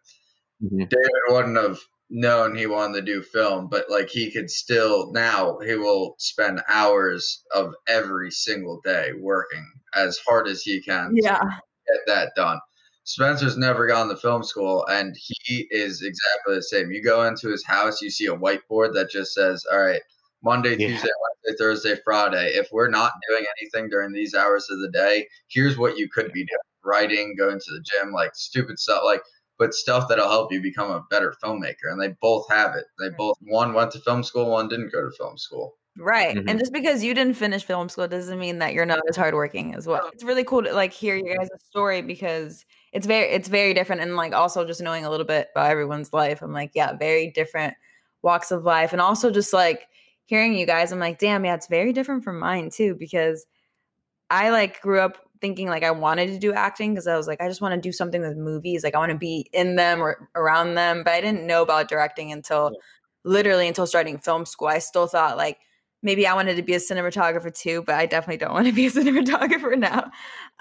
mm-hmm. 0.62 0.78
David 0.78 1.10
wouldn't 1.28 1.56
have 1.56 1.78
known 2.10 2.54
he 2.54 2.66
wanted 2.66 2.94
to 3.00 3.12
do 3.12 3.22
film, 3.22 3.68
but 3.68 3.86
like 3.88 4.08
he 4.10 4.30
could 4.30 4.50
still 4.50 5.12
now 5.12 5.58
he 5.60 5.74
will 5.74 6.14
spend 6.18 6.62
hours 6.68 7.42
of 7.54 7.74
every 7.88 8.30
single 8.30 8.80
day 8.84 9.10
working 9.18 9.66
as 9.94 10.18
hard 10.26 10.48
as 10.48 10.62
he 10.62 10.80
can. 10.80 11.12
Yeah 11.14 11.58
get 11.86 12.00
that 12.06 12.32
done. 12.36 12.58
Spencer's 13.04 13.56
never 13.56 13.86
gone 13.86 14.08
to 14.08 14.16
film 14.16 14.44
school, 14.44 14.86
and 14.86 15.16
he 15.18 15.66
is 15.70 16.02
exactly 16.02 16.54
the 16.54 16.62
same. 16.62 16.92
You 16.92 17.02
go 17.02 17.24
into 17.24 17.48
his 17.48 17.64
house, 17.64 18.00
you 18.00 18.10
see 18.10 18.26
a 18.26 18.36
whiteboard 18.36 18.94
that 18.94 19.10
just 19.10 19.34
says, 19.34 19.64
"All 19.72 19.80
right, 19.80 20.02
Monday, 20.42 20.76
yeah. 20.76 20.88
Tuesday, 20.88 21.08
Wednesday, 21.46 21.58
Thursday, 21.58 22.00
Friday. 22.04 22.52
If 22.54 22.68
we're 22.72 22.88
not 22.88 23.12
doing 23.28 23.44
anything 23.60 23.88
during 23.88 24.12
these 24.12 24.34
hours 24.34 24.68
of 24.70 24.80
the 24.80 24.90
day, 24.90 25.26
here's 25.48 25.78
what 25.78 25.96
you 25.96 26.08
could 26.08 26.32
be 26.32 26.44
doing: 26.44 26.58
writing, 26.84 27.36
going 27.36 27.58
to 27.58 27.72
the 27.72 27.84
gym, 27.84 28.12
like 28.12 28.34
stupid 28.34 28.78
stuff, 28.78 29.02
like 29.04 29.22
but 29.58 29.74
stuff 29.74 30.08
that'll 30.08 30.28
help 30.28 30.52
you 30.52 30.60
become 30.60 30.90
a 30.90 31.04
better 31.08 31.34
filmmaker. 31.42 31.90
And 31.90 32.00
they 32.00 32.16
both 32.20 32.48
have 32.50 32.74
it. 32.74 32.84
They 32.98 33.10
both 33.10 33.36
one 33.42 33.74
went 33.74 33.92
to 33.92 34.00
film 34.00 34.24
school, 34.24 34.50
one 34.50 34.68
didn't 34.68 34.92
go 34.92 35.02
to 35.04 35.10
film 35.16 35.38
school. 35.38 35.76
Right. 35.96 36.36
Mm-hmm. 36.36 36.48
And 36.48 36.58
just 36.58 36.72
because 36.72 37.04
you 37.04 37.12
didn't 37.12 37.34
finish 37.34 37.64
film 37.64 37.88
school 37.88 38.08
doesn't 38.08 38.38
mean 38.38 38.58
that 38.58 38.72
you're 38.72 38.86
not 38.86 39.00
as 39.08 39.16
hardworking 39.16 39.74
as 39.74 39.86
well. 39.86 40.10
It's 40.12 40.24
really 40.24 40.42
cool 40.42 40.62
to 40.62 40.72
like 40.72 40.92
hear 40.92 41.16
you 41.16 41.36
guys' 41.36 41.48
story 41.64 42.00
because 42.00 42.64
it's 42.92 43.06
very 43.06 43.28
it's 43.28 43.48
very 43.48 43.74
different 43.74 44.00
and 44.00 44.16
like 44.16 44.32
also 44.32 44.66
just 44.66 44.80
knowing 44.80 45.04
a 45.04 45.10
little 45.10 45.26
bit 45.26 45.50
about 45.54 45.70
everyone's 45.70 46.12
life. 46.12 46.40
I'm 46.40 46.52
like, 46.52 46.72
yeah, 46.74 46.96
very 46.96 47.30
different 47.30 47.74
walks 48.22 48.50
of 48.50 48.64
life. 48.64 48.92
And 48.92 49.02
also 49.02 49.30
just 49.30 49.52
like 49.52 49.86
hearing 50.32 50.54
you 50.54 50.64
guys, 50.64 50.90
I'm 50.90 50.98
like, 50.98 51.18
damn, 51.18 51.44
yeah, 51.44 51.54
it's 51.54 51.66
very 51.66 51.92
different 51.92 52.24
from 52.24 52.38
mine 52.38 52.70
too, 52.70 52.96
because 52.98 53.44
I 54.30 54.48
like 54.48 54.80
grew 54.80 54.98
up 54.98 55.18
thinking 55.42 55.68
like 55.68 55.82
I 55.82 55.90
wanted 55.90 56.28
to 56.28 56.38
do 56.38 56.54
acting 56.54 56.94
because 56.94 57.06
I 57.06 57.18
was 57.18 57.26
like, 57.26 57.42
I 57.42 57.48
just 57.48 57.60
want 57.60 57.74
to 57.74 57.80
do 57.86 57.92
something 57.92 58.22
with 58.22 58.38
movies. 58.38 58.82
Like 58.82 58.94
I 58.94 58.98
want 58.98 59.12
to 59.12 59.18
be 59.18 59.50
in 59.52 59.76
them 59.76 60.00
or 60.00 60.30
around 60.34 60.74
them. 60.74 61.02
But 61.04 61.12
I 61.12 61.20
didn't 61.20 61.46
know 61.46 61.60
about 61.60 61.86
directing 61.86 62.32
until 62.32 62.70
yeah. 62.72 62.78
literally 63.26 63.68
until 63.68 63.86
starting 63.86 64.16
film 64.16 64.46
school. 64.46 64.68
I 64.68 64.78
still 64.78 65.06
thought 65.06 65.36
like 65.36 65.58
maybe 66.02 66.26
I 66.26 66.32
wanted 66.32 66.56
to 66.56 66.62
be 66.62 66.72
a 66.72 66.78
cinematographer 66.78 67.54
too, 67.54 67.82
but 67.82 67.96
I 67.96 68.06
definitely 68.06 68.38
don't 68.38 68.54
want 68.54 68.68
to 68.68 68.72
be 68.72 68.86
a 68.86 68.90
cinematographer 68.90 69.76
now. 69.76 70.10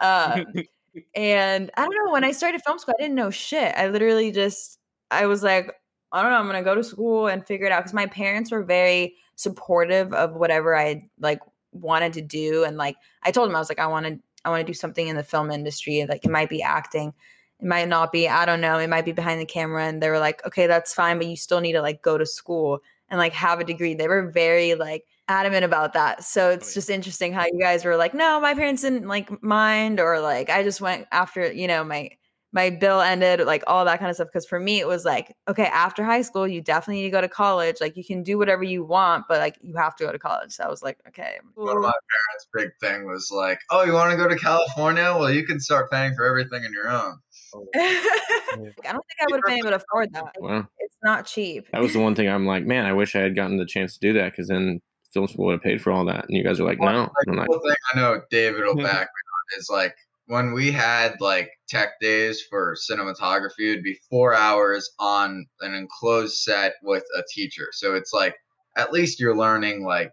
Um, 0.02 0.48
and 1.16 1.72
I 1.78 1.86
don't 1.86 1.96
know, 2.06 2.12
when 2.12 2.26
I 2.26 2.32
started 2.32 2.62
film 2.66 2.78
school, 2.78 2.96
I 3.00 3.04
didn't 3.04 3.16
know 3.16 3.30
shit. 3.30 3.74
I 3.78 3.88
literally 3.88 4.34
just, 4.34 4.80
I 5.12 5.28
was 5.28 5.44
like, 5.44 5.74
I 6.12 6.22
don't 6.22 6.32
know, 6.32 6.40
I'm 6.40 6.48
going 6.48 6.58
to 6.58 6.70
go 6.70 6.76
to 6.76 6.84
school 6.84 7.28
and 7.28 7.48
figure 7.48 7.68
it 7.68 7.72
out. 7.72 7.86
Cause 7.86 7.94
my 7.94 8.08
parents 8.08 8.52
were 8.52 8.64
very 8.64 9.16
supportive 9.42 10.14
of 10.14 10.36
whatever 10.36 10.78
I 10.78 11.10
like 11.20 11.40
wanted 11.72 12.14
to 12.14 12.22
do. 12.22 12.64
And 12.64 12.78
like, 12.78 12.96
I 13.24 13.32
told 13.32 13.50
him, 13.50 13.56
I 13.56 13.60
was 13.60 13.70
like, 13.70 13.80
I 13.80 13.88
want 13.88 14.06
to, 14.06 14.20
I 14.44 14.50
want 14.50 14.62
to 14.62 14.72
do 14.72 14.74
something 14.74 15.08
in 15.08 15.16
the 15.16 15.24
film 15.24 15.52
industry. 15.52 16.06
Like 16.08 16.26
it 16.26 16.32
might 16.32 16.50
be 16.50 16.62
acting. 16.62 17.14
It 17.60 17.68
might 17.68 17.88
not 17.88 18.12
be. 18.12 18.28
I 18.28 18.46
don't 18.46 18.62
know. 18.62 18.78
It 18.80 18.90
might 18.90 19.06
be 19.06 19.12
behind 19.12 19.40
the 19.40 19.46
camera. 19.46 19.86
And 19.86 20.02
they 20.02 20.10
were 20.10 20.20
like, 20.20 20.46
okay, 20.46 20.68
that's 20.68 20.94
fine, 20.94 21.18
but 21.18 21.28
you 21.28 21.36
still 21.36 21.62
need 21.62 21.74
to 21.74 21.82
like 21.82 22.02
go 22.02 22.18
to 22.18 22.26
school 22.26 22.80
and 23.10 23.18
like 23.18 23.34
have 23.34 23.60
a 23.60 23.64
degree. 23.64 23.94
They 23.94 24.08
were 24.08 24.32
very 24.32 24.76
like 24.76 25.06
adamant 25.28 25.64
about 25.64 25.94
that. 25.94 26.24
So 26.24 26.50
it's 26.50 26.74
just 26.74 26.90
interesting 26.90 27.34
how 27.34 27.46
you 27.46 27.60
guys 27.60 27.86
were 27.86 27.98
like, 27.98 28.14
no, 28.14 28.40
my 28.42 28.54
parents 28.54 28.82
didn't 28.82 29.08
like 29.08 29.44
mind, 29.44 30.00
or 30.00 30.20
like 30.20 30.50
I 30.50 30.64
just 30.64 30.82
went 30.82 31.08
after, 31.12 31.52
you 31.52 31.68
know, 31.68 31.84
my 31.84 32.10
my 32.54 32.70
bill 32.70 33.00
ended, 33.00 33.42
like 33.42 33.64
all 33.68 33.86
that 33.86 34.00
kind 34.00 34.10
of 34.10 34.16
stuff. 34.16 34.28
Cause 34.32 34.46
for 34.46 34.60
me, 34.60 34.80
it 34.80 34.88
was 34.88 35.06
like, 35.06 35.36
okay, 35.48 35.66
after 35.66 36.04
high 36.04 36.22
school, 36.22 36.48
you 36.48 36.62
definitely 36.62 37.02
need 37.02 37.08
to 37.08 37.12
go 37.12 37.22
to 37.22 37.30
college. 37.30 37.78
Like 37.80 37.96
you 37.96 38.04
can 38.04 38.24
do 38.24 38.38
whatever 38.38 38.64
you 38.64 38.84
want, 38.84 39.26
but 39.28 39.40
like 39.40 39.58
you 39.62 39.76
have 39.78 39.96
to 39.98 40.06
go 40.06 40.12
to 40.12 40.20
college. 40.20 40.52
So 40.52 40.64
I 40.64 40.70
was 40.70 40.84
like, 40.84 40.98
okay. 41.08 41.40
One 41.56 41.78
of 41.78 41.84
my 41.84 41.92
parents' 41.92 42.48
big 42.54 42.72
thing 42.82 43.06
was 43.06 43.32
like, 43.32 43.60
oh, 43.70 43.84
you 43.84 43.94
want 43.94 44.12
to 44.12 44.18
go 44.18 44.28
to 44.28 44.36
California? 44.36 45.16
Well, 45.18 45.32
you 45.32 45.46
can 45.46 45.60
start 45.60 45.90
paying 45.92 46.14
for 46.16 46.26
everything 46.26 46.66
on 46.66 46.74
your 46.74 46.90
own. 46.90 47.20
Oh. 47.56 47.68
I 47.76 48.92
don't 48.92 49.06
think 49.06 49.22
I 49.22 49.26
would 49.30 49.42
have 49.44 49.46
been 49.46 49.58
able 49.58 49.70
to 49.70 49.76
afford 49.78 50.14
that. 50.14 50.36
Wow. 50.40 50.68
It's 50.80 50.98
not 51.04 51.26
cheap. 51.26 51.68
That 51.72 51.82
was 51.82 51.94
the 51.94 52.00
one 52.00 52.16
thing 52.16 52.28
I'm 52.28 52.46
like, 52.46 52.66
man, 52.66 52.86
I 52.86 52.94
wish 52.94 53.16
I 53.16 53.20
had 53.20 53.36
gotten 53.36 53.58
the 53.58 53.66
chance 53.66 53.94
to 53.94 54.00
do 54.00 54.14
that 54.14 54.32
because 54.32 54.48
then 54.50 54.82
film 55.14 55.28
school 55.28 55.46
would 55.46 55.54
have 55.54 55.62
paid 55.62 55.82
for 55.82 55.92
all 55.92 56.06
that. 56.06 56.26
And 56.28 56.38
you 56.38 56.44
guys 56.44 56.60
are 56.60 56.66
like, 56.66 56.80
no. 56.80 56.86
Like, 56.86 57.38
like, 57.38 57.48
thing 57.48 57.76
I 57.94 57.98
know 57.98 58.22
David 58.30 58.64
will 58.64 58.76
back 58.76 58.84
me 58.84 58.84
on 58.86 59.60
is 59.60 59.70
like 59.70 59.96
when 60.32 60.54
we 60.54 60.72
had 60.72 61.20
like 61.20 61.50
tech 61.68 62.00
days 62.00 62.42
for 62.50 62.78
cinematography, 62.90 63.72
it'd 63.72 63.84
be 63.84 64.00
four 64.10 64.34
hours 64.34 64.90
on 64.98 65.46
an 65.60 65.74
enclosed 65.74 66.38
set 66.38 66.76
with 66.84 67.04
a 67.18 67.24
teacher. 67.34 67.68
So 67.74 67.96
it's 67.96 68.14
like 68.14 68.34
at 68.78 68.94
least 68.94 69.20
you're 69.20 69.36
learning 69.36 69.84
like 69.84 70.10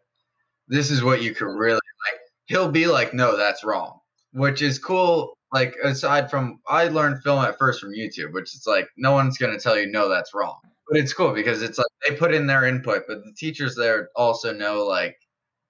this 0.67 0.91
is 0.91 1.05
what 1.05 1.23
you 1.23 1.37
could 1.37 1.57
really 1.57 1.75
like. 1.75 2.21
He'll 2.47 2.69
be 2.69 2.89
like, 2.89 3.15
no, 3.15 3.37
that's 3.37 3.63
wrong, 3.63 4.01
which 4.33 4.61
is 4.61 4.81
cool. 4.81 5.35
Like 5.53 5.77
aside 5.85 6.29
from, 6.33 6.59
I 6.67 6.89
learned 6.89 7.23
film 7.23 7.45
at 7.45 7.57
first 7.57 7.81
from 7.81 7.93
YouTube, 7.93 8.33
which 8.33 8.53
is 8.57 8.65
like 8.67 8.89
no 8.97 9.13
one's 9.13 9.39
gonna 9.39 9.61
tell 9.61 9.79
you 9.79 9.87
no, 9.87 10.09
that's 10.09 10.35
wrong. 10.35 10.59
But 10.89 10.99
it's 10.99 11.13
cool 11.13 11.33
because 11.33 11.63
it's 11.63 11.79
like 11.79 11.87
they 12.09 12.17
put 12.17 12.35
in 12.35 12.49
their 12.49 12.65
input, 12.65 13.05
but 13.07 13.19
the 13.19 13.35
teachers 13.39 13.77
there 13.77 14.09
also 14.17 14.53
know 14.53 14.85
like 14.85 15.15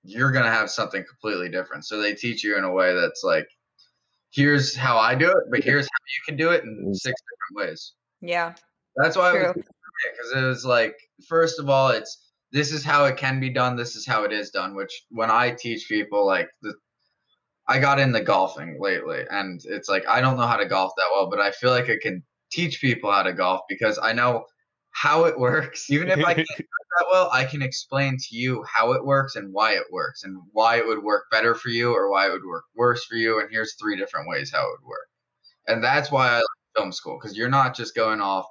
you're 0.04 0.32
gonna 0.32 0.50
have 0.50 0.70
something 0.70 1.04
completely 1.06 1.50
different. 1.50 1.84
So 1.84 2.00
they 2.00 2.14
teach 2.14 2.42
you 2.42 2.56
in 2.56 2.64
a 2.64 2.72
way 2.72 2.94
that's 2.94 3.22
like, 3.22 3.46
here's 4.30 4.76
how 4.76 4.98
I 4.98 5.14
do 5.14 5.28
it, 5.28 5.44
but 5.50 5.62
here's 5.62 5.86
how 5.86 6.04
you 6.06 6.22
can 6.26 6.36
do 6.36 6.50
it 6.50 6.64
in 6.64 6.86
mm. 6.86 6.94
six 6.94 7.20
different 7.20 7.70
ways. 7.70 7.92
Yeah. 8.20 8.54
That's 8.96 9.16
why 9.16 9.32
because 9.32 10.32
it 10.34 10.46
was 10.46 10.64
like, 10.64 10.94
first 11.28 11.58
of 11.58 11.68
all, 11.68 11.90
it's 11.90 12.28
this 12.52 12.72
is 12.72 12.84
how 12.84 13.04
it 13.04 13.16
can 13.16 13.40
be 13.40 13.50
done. 13.50 13.76
This 13.76 13.94
is 13.94 14.06
how 14.06 14.24
it 14.24 14.32
is 14.32 14.50
done. 14.50 14.74
Which 14.74 14.92
when 15.10 15.30
I 15.30 15.50
teach 15.50 15.86
people, 15.88 16.26
like 16.26 16.48
the, 16.62 16.74
I 17.68 17.78
got 17.78 18.00
into 18.00 18.20
golfing 18.22 18.78
lately, 18.80 19.24
and 19.30 19.60
it's 19.64 19.88
like 19.88 20.06
I 20.08 20.20
don't 20.20 20.36
know 20.36 20.46
how 20.46 20.56
to 20.56 20.66
golf 20.66 20.92
that 20.96 21.10
well, 21.12 21.28
but 21.28 21.40
I 21.40 21.50
feel 21.50 21.70
like 21.70 21.90
I 21.90 21.98
can 22.00 22.22
teach 22.50 22.80
people 22.80 23.12
how 23.12 23.22
to 23.22 23.32
golf 23.32 23.60
because 23.68 23.98
I 24.02 24.12
know 24.12 24.44
how 25.00 25.24
it 25.24 25.38
works. 25.38 25.90
Even 25.90 26.08
if 26.08 26.24
I 26.24 26.34
can't 26.34 26.48
do 26.56 26.64
that 26.98 27.06
well, 27.10 27.28
I 27.32 27.44
can 27.44 27.62
explain 27.62 28.16
to 28.16 28.36
you 28.36 28.64
how 28.64 28.92
it 28.92 29.04
works 29.04 29.36
and 29.36 29.52
why 29.52 29.72
it 29.72 29.84
works 29.92 30.24
and 30.24 30.40
why 30.52 30.78
it 30.78 30.86
would 30.86 31.02
work 31.02 31.24
better 31.30 31.54
for 31.54 31.68
you 31.68 31.92
or 31.92 32.10
why 32.10 32.26
it 32.26 32.32
would 32.32 32.44
work 32.46 32.64
worse 32.74 33.04
for 33.04 33.14
you. 33.14 33.40
And 33.40 33.48
here's 33.50 33.74
three 33.74 33.96
different 33.96 34.28
ways 34.28 34.50
how 34.52 34.62
it 34.62 34.70
would 34.80 34.88
work. 34.88 35.08
And 35.66 35.84
that's 35.84 36.10
why 36.10 36.28
I 36.28 36.36
like 36.36 36.44
film 36.76 36.92
school 36.92 37.18
because 37.20 37.36
you're 37.36 37.48
not 37.48 37.76
just 37.76 37.94
going 37.94 38.20
off 38.20 38.46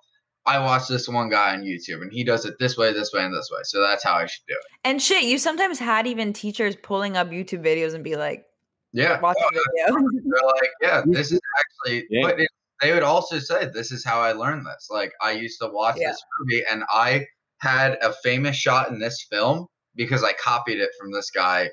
I 0.47 0.60
watched 0.60 0.88
this 0.88 1.10
one 1.10 1.29
guy 1.29 1.53
on 1.53 1.63
YouTube 1.63 2.01
and 2.01 2.12
he 2.12 2.23
does 2.23 2.45
it 2.45 2.55
this 2.57 2.77
way, 2.77 2.93
this 2.93 3.12
way, 3.13 3.25
and 3.25 3.36
this 3.36 3.49
way. 3.51 3.60
So 3.63 3.81
that's 3.81 4.01
how 4.01 4.13
I 4.13 4.25
should 4.27 4.45
do 4.47 4.53
it. 4.53 4.62
And 4.86 5.01
shit, 5.01 5.25
you 5.25 5.38
sometimes 5.38 5.77
had 5.77 6.07
even 6.07 6.31
teachers 6.31 6.77
pulling 6.77 7.17
up 7.17 7.29
YouTube 7.29 7.65
videos 7.65 7.93
and 7.93 8.01
be 8.01 8.15
like, 8.15 8.45
Yeah, 8.93 9.19
watch 9.19 9.36
oh, 9.38 9.49
the 9.51 9.60
video. 9.75 10.10
they're 10.23 10.47
like, 10.47 10.69
Yeah, 10.81 11.01
this 11.05 11.33
is 11.33 11.41
actually 11.60 12.07
yeah. 12.10 12.21
but 12.21 12.39
it, 12.39 12.49
they 12.81 12.93
would 12.93 13.03
also 13.03 13.39
say, 13.39 13.69
This 13.73 13.91
is 13.91 14.03
how 14.03 14.19
I 14.19 14.33
learned 14.33 14.65
this. 14.65 14.87
Like 14.89 15.11
I 15.21 15.31
used 15.31 15.59
to 15.61 15.69
watch 15.71 15.97
yeah. 15.99 16.09
this 16.09 16.21
movie 16.39 16.63
and 16.69 16.83
I 16.89 17.25
had 17.59 17.97
a 18.01 18.13
famous 18.23 18.55
shot 18.55 18.89
in 18.89 18.99
this 18.99 19.25
film 19.29 19.67
because 19.95 20.23
I 20.23 20.33
copied 20.33 20.79
it 20.79 20.89
from 20.99 21.11
this 21.11 21.31
guy 21.31 21.69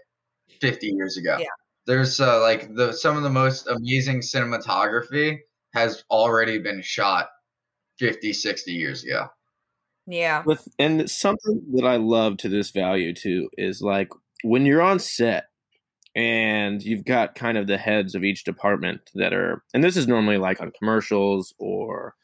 50 0.60 0.86
years 0.86 1.16
ago. 1.16 1.36
Yeah. 1.38 1.46
There's 1.86 2.20
uh, 2.20 2.40
like 2.40 2.74
the 2.74 2.92
some 2.92 3.16
of 3.16 3.22
the 3.22 3.30
most 3.30 3.66
amazing 3.66 4.20
cinematography 4.20 5.38
has 5.74 6.02
already 6.10 6.58
been 6.58 6.80
shot 6.82 7.28
50, 7.98 8.32
60 8.32 8.72
years 8.72 9.04
ago. 9.04 9.26
Yeah. 10.06 10.42
With 10.46 10.66
and 10.78 11.10
something 11.10 11.62
that 11.74 11.86
I 11.86 11.96
love 11.96 12.38
to 12.38 12.48
this 12.48 12.70
value 12.70 13.12
too 13.14 13.50
is 13.58 13.82
like 13.82 14.08
when 14.42 14.64
you're 14.64 14.82
on 14.82 14.98
set 14.98 15.48
and 16.16 16.82
you've 16.82 17.04
got 17.04 17.34
kind 17.34 17.58
of 17.58 17.66
the 17.66 17.78
heads 17.78 18.14
of 18.14 18.24
each 18.24 18.44
department 18.44 19.10
that 19.14 19.32
are 19.32 19.62
and 19.74 19.82
this 19.82 19.96
is 19.96 20.06
normally 20.06 20.38
like 20.38 20.60
on 20.60 20.70
commercials 20.78 21.54
or 21.58 22.14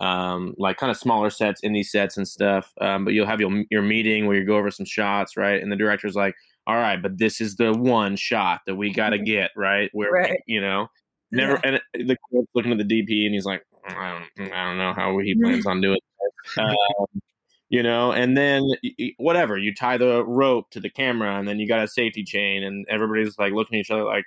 um, 0.00 0.54
like 0.56 0.78
kind 0.78 0.90
of 0.90 0.96
smaller 0.96 1.30
sets, 1.30 1.60
indie 1.62 1.84
sets 1.84 2.16
and 2.16 2.26
stuff. 2.26 2.72
Um, 2.80 3.04
but 3.04 3.12
you'll 3.14 3.26
have 3.26 3.40
your 3.40 3.64
your 3.70 3.82
meeting 3.82 4.26
where 4.26 4.36
you 4.36 4.46
go 4.46 4.56
over 4.56 4.70
some 4.70 4.86
shots, 4.86 5.36
right? 5.36 5.62
And 5.62 5.70
the 5.70 5.76
director's 5.76 6.14
like, 6.14 6.34
"All 6.66 6.76
right, 6.76 7.00
but 7.00 7.18
this 7.18 7.40
is 7.40 7.56
the 7.56 7.72
one 7.72 8.16
shot 8.16 8.62
that 8.66 8.76
we 8.76 8.92
got 8.92 9.10
to 9.10 9.18
get 9.18 9.50
right 9.56 9.90
where 9.92 10.10
right. 10.10 10.40
you 10.46 10.60
know." 10.60 10.88
Never, 11.32 11.60
yeah. 11.64 11.78
and 11.94 12.08
the 12.08 12.16
looking 12.54 12.72
at 12.72 12.78
the 12.78 12.84
DP, 12.84 13.24
and 13.24 13.34
he's 13.34 13.44
like, 13.44 13.62
I 13.86 14.20
don't, 14.36 14.52
I 14.52 14.64
don't 14.64 14.78
know 14.78 14.92
how 14.92 15.16
he 15.18 15.34
mm-hmm. 15.34 15.44
plans 15.44 15.66
on 15.66 15.80
doing 15.80 15.96
it. 15.96 16.58
Um, 16.58 17.22
you 17.70 17.84
know, 17.84 18.12
and 18.12 18.36
then 18.36 18.68
whatever, 19.16 19.56
you 19.56 19.72
tie 19.72 19.96
the 19.96 20.24
rope 20.24 20.68
to 20.70 20.80
the 20.80 20.90
camera 20.90 21.38
and 21.38 21.46
then 21.46 21.58
you 21.60 21.68
got 21.68 21.84
a 21.84 21.88
safety 21.88 22.24
chain 22.24 22.64
and 22.64 22.84
everybody's 22.90 23.38
like 23.38 23.52
looking 23.52 23.78
at 23.78 23.82
each 23.82 23.90
other 23.90 24.04
like, 24.04 24.24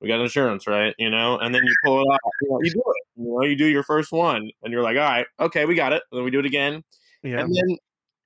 we 0.00 0.08
got 0.08 0.20
insurance, 0.20 0.66
right? 0.66 0.94
You 0.98 1.08
know, 1.08 1.38
and 1.38 1.54
then 1.54 1.64
you 1.64 1.74
pull 1.82 2.00
it 2.00 2.04
off, 2.04 2.20
you, 2.42 2.50
know, 2.50 2.60
you 2.62 2.70
do 2.70 2.82
it, 2.86 3.02
you 3.16 3.32
know, 3.32 3.42
you 3.44 3.56
do 3.56 3.64
your 3.64 3.82
first 3.82 4.12
one 4.12 4.50
and 4.62 4.72
you're 4.72 4.82
like, 4.82 4.98
all 4.98 5.02
right, 5.02 5.26
okay, 5.40 5.64
we 5.64 5.74
got 5.74 5.94
it. 5.94 6.02
And 6.12 6.18
then 6.18 6.24
we 6.24 6.30
do 6.30 6.38
it 6.38 6.44
again. 6.44 6.84
Yeah. 7.22 7.40
And 7.40 7.54
then 7.54 7.78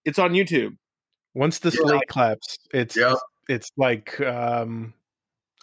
it's 0.04 0.18
on 0.18 0.32
YouTube. 0.32 0.76
Once 1.34 1.60
the 1.60 1.70
slate 1.70 1.94
like, 1.94 2.08
claps, 2.08 2.58
it's, 2.74 2.96
yeah. 2.96 3.14
it's 3.48 3.70
like, 3.76 4.20
um, 4.20 4.94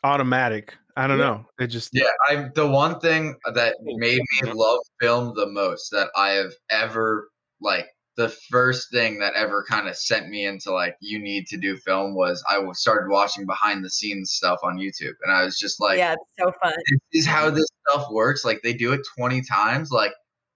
automatic. 0.05 0.77
I 0.95 1.07
don't 1.07 1.19
yeah. 1.19 1.25
know. 1.25 1.45
It 1.59 1.67
just 1.67 1.89
yeah. 1.93 2.05
I 2.29 2.49
the 2.55 2.65
one 2.65 2.99
thing 2.99 3.35
that 3.53 3.75
made 3.83 4.19
me 4.41 4.51
love 4.51 4.79
film 4.99 5.33
the 5.35 5.45
most 5.45 5.91
that 5.91 6.07
I 6.15 6.29
have 6.29 6.53
ever 6.71 7.29
like 7.61 7.87
the 8.17 8.29
first 8.49 8.91
thing 8.91 9.19
that 9.19 9.33
ever 9.35 9.63
kind 9.69 9.87
of 9.87 9.95
sent 9.95 10.27
me 10.27 10.45
into 10.45 10.71
like 10.71 10.95
you 10.99 11.19
need 11.19 11.45
to 11.47 11.57
do 11.57 11.77
film 11.77 12.15
was 12.15 12.43
I 12.49 12.59
started 12.73 13.09
watching 13.09 13.45
behind 13.45 13.85
the 13.85 13.91
scenes 13.91 14.31
stuff 14.31 14.59
on 14.63 14.77
YouTube 14.77 15.13
and 15.21 15.31
I 15.31 15.43
was 15.43 15.57
just 15.57 15.79
like 15.79 15.99
yeah, 15.99 16.13
it's 16.13 16.23
so 16.39 16.51
fun. 16.61 16.73
This 17.13 17.21
is 17.21 17.27
how 17.27 17.49
this 17.51 17.67
stuff 17.87 18.07
works. 18.11 18.43
Like 18.43 18.61
they 18.63 18.73
do 18.73 18.91
it 18.91 19.01
twenty 19.15 19.41
times. 19.41 19.91
Like 19.91 20.13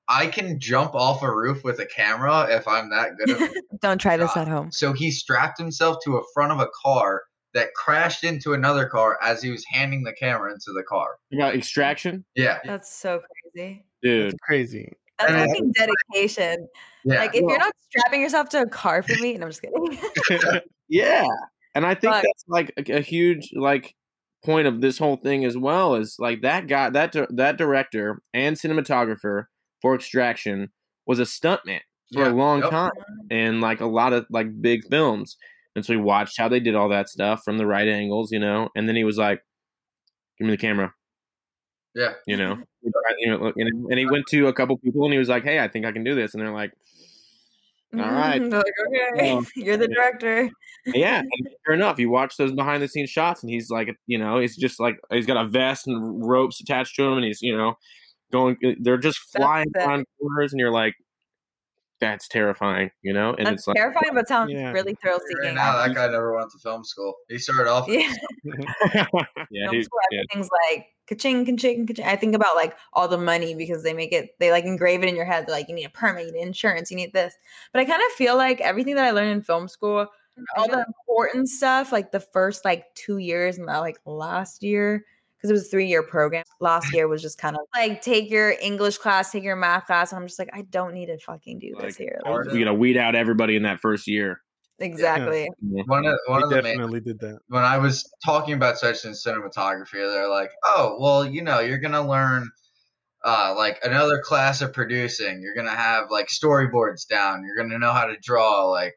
I 0.08 0.28
can 0.28 0.60
jump 0.60 0.96
off 0.96 1.22
a 1.22 1.32
roof 1.32 1.64
with 1.64 1.80
a 1.80 1.86
camera 1.86 2.48
if 2.50 2.68
I'm 2.68 2.90
that 2.90 3.12
good. 3.24 3.52
Don't 3.82 4.00
try 4.00 4.18
this 4.18 4.36
at 4.36 4.48
home. 4.48 4.72
So 4.72 4.92
he 4.92 5.12
strapped 5.12 5.60
himself 5.60 5.98
to 6.04 6.18
a 6.18 6.22
front 6.34 6.52
of 6.52 6.60
a 6.60 6.68
car 6.84 7.22
that 7.54 7.74
crashed 7.76 8.24
into 8.24 8.54
another 8.54 8.88
car 8.88 9.20
as 9.22 9.42
he 9.42 9.52
was 9.52 9.64
handing 9.70 10.04
the 10.04 10.14
camera 10.14 10.52
into 10.52 10.72
the 10.74 10.84
car. 10.84 11.18
You 11.30 11.40
got 11.40 11.54
extraction? 11.54 12.26
Yeah. 12.36 12.60
That's 12.66 12.94
so 12.94 13.22
crazy. 13.54 13.86
Dude. 14.02 14.32
That's 14.32 14.40
crazy. 14.42 14.94
That's 15.28 15.52
fucking 15.52 15.72
dedication. 16.14 16.68
Yeah. 17.04 17.20
Like 17.20 17.36
if 17.36 17.42
well, 17.42 17.52
you're 17.52 17.60
not 17.60 17.74
strapping 17.90 18.22
yourself 18.22 18.50
to 18.50 18.62
a 18.62 18.68
car 18.68 19.04
for 19.04 19.16
me, 19.22 19.36
and 19.36 19.44
I'm 19.44 19.50
just 19.50 19.62
kidding. 19.62 20.00
yeah. 20.90 21.26
And 21.74 21.86
I 21.86 21.94
think 21.96 22.14
but, 22.14 22.24
that's 22.24 22.44
like 22.48 22.74
a, 22.78 22.98
a, 22.98 23.02
huge 23.02 23.52
like 23.56 23.96
point 24.44 24.68
of 24.68 24.82
this 24.82 24.98
whole 24.98 25.16
thing 25.16 25.46
as 25.46 25.58
well 25.58 25.96
is 25.96 26.18
like 26.20 26.42
that 26.42 26.68
guy 26.68 26.90
that 26.90 27.16
that 27.30 27.58
director 27.58 28.22
and 28.34 28.56
cinematographer 28.58 29.46
for 29.82 29.96
Extraction 29.96 30.70
was 31.08 31.20
a 31.20 31.24
stuntman 31.24 31.80
for 32.14 32.24
yeah. 32.24 32.32
a 32.32 32.34
long 32.34 32.62
yep. 32.62 32.70
time 32.70 32.92
and 33.30 33.62
like 33.62 33.80
a 33.82 33.86
lot 33.86 34.14
of 34.14 34.26
like 34.30 34.62
big 34.62 34.86
films. 34.90 35.38
And 35.76 35.86
so 35.86 35.94
he 35.94 35.98
watched 35.98 36.38
how 36.38 36.50
they 36.50 36.60
did 36.60 36.76
all 36.76 36.90
that 36.90 37.08
stuff 37.08 37.44
from 37.46 37.58
the 37.58 37.66
right 37.66 37.88
angles, 37.88 38.32
you 38.32 38.40
know, 38.40 38.70
and 38.76 38.90
then 38.90 38.98
he 38.98 39.06
was 39.06 39.18
like, 39.18 39.42
"Give 40.38 40.46
me 40.46 40.52
the 40.52 40.58
camera." 40.58 40.94
Yeah. 41.96 42.14
You 42.28 42.38
know, 42.38 42.58
you 42.84 43.30
know, 43.30 43.54
and 43.90 44.00
he 44.00 44.06
went 44.06 44.26
to 44.28 44.48
a 44.48 44.54
couple 44.54 44.78
people 44.78 45.04
and 45.04 45.14
he 45.14 45.20
was 45.20 45.30
like, 45.30 45.44
"Hey, 45.44 45.60
I 45.60 45.68
think 45.68 45.86
I 45.86 45.92
can 45.92 46.04
do 46.04 46.16
this," 46.16 46.34
and 46.34 46.42
they're 46.42 46.52
like, 46.52 46.72
"All 47.94 48.00
right, 48.00 48.42
like, 48.42 48.64
okay, 48.88 49.32
um, 49.32 49.46
you're 49.56 49.78
the 49.78 49.88
director." 49.88 50.50
yeah, 50.88 51.20
and 51.20 51.48
sure 51.66 51.76
enough, 51.76 52.00
you 52.00 52.10
watch 52.10 52.38
those 52.38 52.54
behind 52.54 52.82
the 52.82 52.88
scenes 52.88 53.10
shots, 53.10 53.44
and 53.44 53.52
he's 53.52 53.70
like, 53.70 53.90
you 54.08 54.18
know, 54.18 54.40
he's 54.40 54.58
just 54.58 54.80
like 54.80 54.96
he's 55.12 55.28
got 55.28 55.38
a 55.38 55.48
vest 55.48 55.88
and 55.88 56.28
ropes 56.28 56.60
attached 56.62 56.96
to 56.96 57.04
him, 57.04 57.14
and 57.14 57.26
he's 57.26 57.42
you 57.42 57.56
know 57.56 57.76
going. 58.32 58.58
They're 58.80 58.98
just 58.98 59.20
flying 59.36 59.68
around 59.78 60.06
corners, 60.20 60.54
and 60.54 60.60
you're 60.60 60.72
like, 60.72 60.96
that's 62.02 62.28
terrifying, 62.28 62.92
you 63.04 63.14
know. 63.14 63.34
And 63.36 63.46
that's 63.46 63.62
it's 63.62 63.68
like, 63.68 63.78
terrifying, 63.78 64.14
but 64.14 64.28
sounds 64.28 64.52
yeah. 64.52 64.72
really 64.72 64.96
thrill 65.02 65.20
seeking. 65.20 65.56
Now 65.56 65.78
that 65.78 65.96
guy 65.96 66.08
never 66.08 66.36
went 66.36 66.52
to 66.52 66.58
film 66.58 66.84
school. 66.84 67.14
He 67.30 67.38
started 67.38 67.70
off. 67.70 67.88
Yeah. 67.88 68.12
Mm-hmm. 68.44 69.18
yeah, 69.52 69.70
film 69.70 69.84
school, 69.84 70.00
yeah. 70.10 70.22
Things 70.34 70.50
like 70.68 70.88
ka-ching, 71.08 71.46
ka-ching, 71.46 71.86
ka-ching. 71.86 72.06
I 72.06 72.16
think 72.16 72.34
about 72.34 72.56
like 72.56 72.76
all 72.92 73.08
the 73.08 73.20
money 73.20 73.54
because 73.54 73.84
they 73.84 73.94
make 73.94 74.12
it. 74.12 74.32
They 74.40 74.50
like 74.50 74.64
engrave 74.64 75.04
it 75.04 75.10
in 75.10 75.16
your 75.16 75.26
head. 75.26 75.46
They're 75.46 75.56
like 75.56 75.70
you 75.70 75.76
need 75.76 75.86
a 75.86 75.90
permit, 75.90 76.26
you 76.26 76.32
need 76.32 76.42
insurance, 76.42 76.90
you 76.90 76.98
need 76.98 77.14
this. 77.14 77.36
But 77.72 77.82
I 77.82 77.86
kind 77.86 78.02
of 78.02 78.12
feel 78.14 78.36
like 78.36 78.60
everything 78.62 78.96
that 78.96 79.06
I 79.06 79.12
learned 79.12 79.30
in 79.30 79.44
film 79.44 79.68
school, 79.68 80.08
all 80.58 80.68
the 80.68 80.84
important 80.88 81.50
stuff, 81.50 81.92
like 81.92 82.12
the 82.12 82.20
first 82.20 82.66
like 82.66 82.86
two 82.96 83.20
years 83.20 83.60
and 83.60 83.68
like 83.68 84.00
last 84.06 84.64
year 84.64 85.06
because 85.42 85.50
it 85.50 85.54
was 85.54 85.68
a 85.68 85.70
three 85.70 85.88
year 85.88 86.04
program. 86.04 86.44
Last 86.60 86.94
year 86.94 87.08
was 87.08 87.22
just 87.22 87.38
kind 87.38 87.56
of 87.56 87.62
like 87.76 88.02
take 88.02 88.30
your 88.30 88.54
English 88.62 88.98
class, 88.98 89.32
take 89.32 89.44
your 89.44 89.56
math 89.56 89.88
class. 89.88 90.12
And 90.12 90.20
I'm 90.20 90.28
just 90.28 90.40
like, 90.40 90.50
I 90.54 90.62
don't 90.64 90.94
need 90.94 91.08
to 91.08 91.18
fucking 91.18 91.60
do 91.60 91.74
like, 91.76 91.88
this 91.88 91.98
here. 91.98 92.20
Like, 92.26 92.54
you 92.54 92.66
know, 92.66 92.74
weed 92.74 92.98
out 92.98 93.16
everybody 93.16 93.56
in 93.56 93.64
that 93.64 93.80
first 93.80 94.08
year. 94.08 94.42
Exactly. 94.80 95.48
Yeah. 95.62 95.84
One 95.86 96.06
of 96.06 96.18
one 96.28 96.40
we 96.40 96.44
of 96.44 96.50
the 96.50 96.56
definitely 96.62 96.94
main, 96.94 97.04
did 97.04 97.20
that. 97.20 97.40
When 97.50 97.64
I 97.64 97.78
was 97.78 98.10
talking 98.26 98.56
about 98.56 98.78
such 98.78 99.06
in 99.06 99.12
cinematography, 99.12 99.92
they're 99.94 100.28
like, 100.28 100.50
"Oh, 100.64 100.98
well, 101.00 101.24
you 101.24 101.44
know, 101.44 101.60
you're 101.60 101.78
gonna 101.78 102.08
learn 102.08 102.50
uh, 103.24 103.54
like 103.56 103.80
another 103.84 104.20
class 104.24 104.62
of 104.62 104.74
producing. 104.74 105.40
You're 105.42 105.54
gonna 105.54 105.70
have 105.70 106.10
like 106.10 106.30
storyboards 106.30 107.08
down. 107.08 107.44
You're 107.46 107.56
gonna 107.56 107.78
know 107.78 107.92
how 107.92 108.06
to 108.06 108.18
draw. 108.24 108.66
Like 108.70 108.96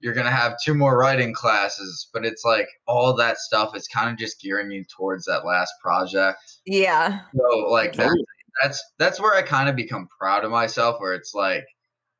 you're 0.00 0.14
gonna 0.14 0.30
have 0.30 0.56
two 0.64 0.74
more 0.74 0.98
writing 0.98 1.32
classes, 1.32 2.08
but 2.12 2.24
it's 2.24 2.44
like 2.44 2.68
all 2.86 3.14
that 3.16 3.38
stuff 3.38 3.76
is 3.76 3.86
kind 3.88 4.10
of 4.10 4.18
just 4.18 4.40
gearing 4.40 4.70
you 4.70 4.84
towards 4.84 5.26
that 5.26 5.44
last 5.44 5.72
project. 5.82 6.38
Yeah. 6.66 7.20
So 7.36 7.58
like 7.70 7.94
that, 7.94 8.24
that's 8.62 8.82
that's 8.98 9.20
where 9.20 9.34
I 9.34 9.42
kind 9.42 9.68
of 9.68 9.76
become 9.76 10.08
proud 10.18 10.44
of 10.44 10.50
myself, 10.50 11.00
where 11.00 11.14
it's 11.14 11.34
like 11.34 11.64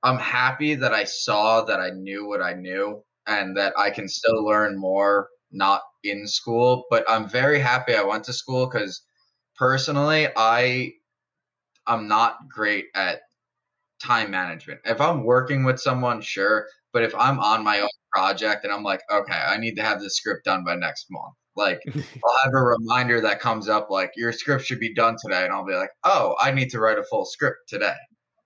I'm 0.03 0.19
happy 0.19 0.75
that 0.77 0.95
I 0.95 1.05
saw 1.05 1.63
that 1.63 1.81
I 1.81 1.91
knew 1.91 2.29
what 2.29 2.43
I 2.43 2.55
knew 2.55 3.03
and 3.27 3.57
that 3.57 3.75
I 3.79 3.91
can 3.91 4.09
still 4.09 4.45
learn 4.45 4.79
more 4.79 5.29
not 5.53 5.83
in 6.05 6.27
school, 6.27 6.85
but 6.91 7.05
I'm 7.09 7.29
very 7.29 7.59
happy 7.59 7.95
I 7.95 8.03
went 8.03 8.25
to 8.25 8.33
school 8.33 8.69
because 8.69 9.03
personally 9.57 10.29
I 10.37 10.93
I'm 11.87 12.09
not 12.09 12.37
great 12.49 12.87
at 12.95 13.21
time 14.03 14.31
management. 14.31 14.81
If 14.85 15.01
I'm 15.01 15.25
working 15.25 15.65
with 15.65 15.81
someone, 15.81 16.21
sure, 16.21 16.67
But 16.93 17.05
if 17.05 17.15
I'm 17.15 17.39
on 17.39 17.65
my 17.65 17.81
own 17.81 17.89
project 18.13 18.65
and 18.65 18.73
I'm 18.73 18.83
like, 18.83 19.01
okay, 19.11 19.33
I 19.33 19.57
need 19.59 19.77
to 19.77 19.83
have 19.83 20.01
this 20.01 20.17
script 20.17 20.45
done 20.45 20.65
by 20.65 20.75
next 20.75 21.07
month, 21.11 21.35
like 21.57 21.81
I'll 21.95 22.39
have 22.45 22.55
a 22.55 22.63
reminder 22.63 23.21
that 23.21 23.41
comes 23.41 23.69
up 23.69 23.91
like 23.91 24.13
your 24.17 24.33
script 24.33 24.65
should 24.65 24.81
be 24.81 24.95
done 24.95 25.17
today, 25.23 25.45
and 25.45 25.53
I'll 25.53 25.67
be 25.67 25.75
like, 25.75 25.91
oh, 26.05 26.37
I 26.41 26.51
need 26.51 26.71
to 26.71 26.81
write 26.81 26.99
a 26.99 27.05
full 27.05 27.25
script 27.25 27.69
today. 27.69 27.95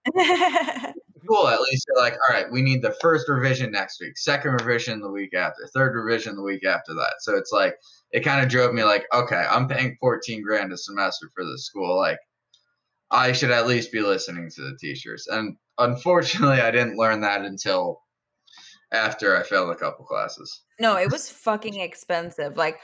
cool. 1.27 1.49
At 1.49 1.61
least 1.61 1.87
you're 1.89 2.03
like, 2.03 2.15
all 2.15 2.35
right, 2.35 2.51
we 2.51 2.63
need 2.63 2.83
the 2.83 2.97
first 3.01 3.29
revision 3.29 3.71
next 3.71 4.01
week, 4.01 4.17
second 4.17 4.53
revision 4.53 5.01
the 5.01 5.11
week 5.11 5.35
after, 5.35 5.67
third 5.75 5.95
revision 5.95 6.37
the 6.37 6.43
week 6.43 6.65
after 6.65 6.95
that. 6.95 7.15
So 7.21 7.37
it's 7.37 7.53
like 7.53 7.77
it 8.13 8.21
kind 8.21 8.43
of 8.43 8.51
drove 8.51 8.75
me 8.75 8.85
like, 8.85 9.07
okay, 9.15 9.45
I'm 9.49 9.69
paying 9.69 9.97
14 10.01 10.43
grand 10.43 10.73
a 10.73 10.77
semester 10.77 11.31
for 11.35 11.45
this 11.45 11.65
school. 11.67 11.97
Like 11.97 12.19
I 13.11 13.33
should 13.33 13.51
at 13.51 13.67
least 13.67 13.93
be 13.93 14.01
listening 14.01 14.51
to 14.55 14.63
the 14.63 14.77
teachers. 14.81 15.27
And 15.27 15.57
unfortunately, 15.79 16.61
I 16.61 16.71
didn't 16.71 16.99
learn 16.99 17.21
that 17.23 17.43
until 17.43 18.01
after 18.95 19.37
I 19.37 19.43
failed 19.43 19.71
a 19.71 19.75
couple 19.75 20.05
classes. 20.05 20.63
No, 20.81 20.97
it 20.97 21.11
was 21.11 21.29
fucking 21.29 21.79
expensive. 21.81 22.57
Like 22.57 22.79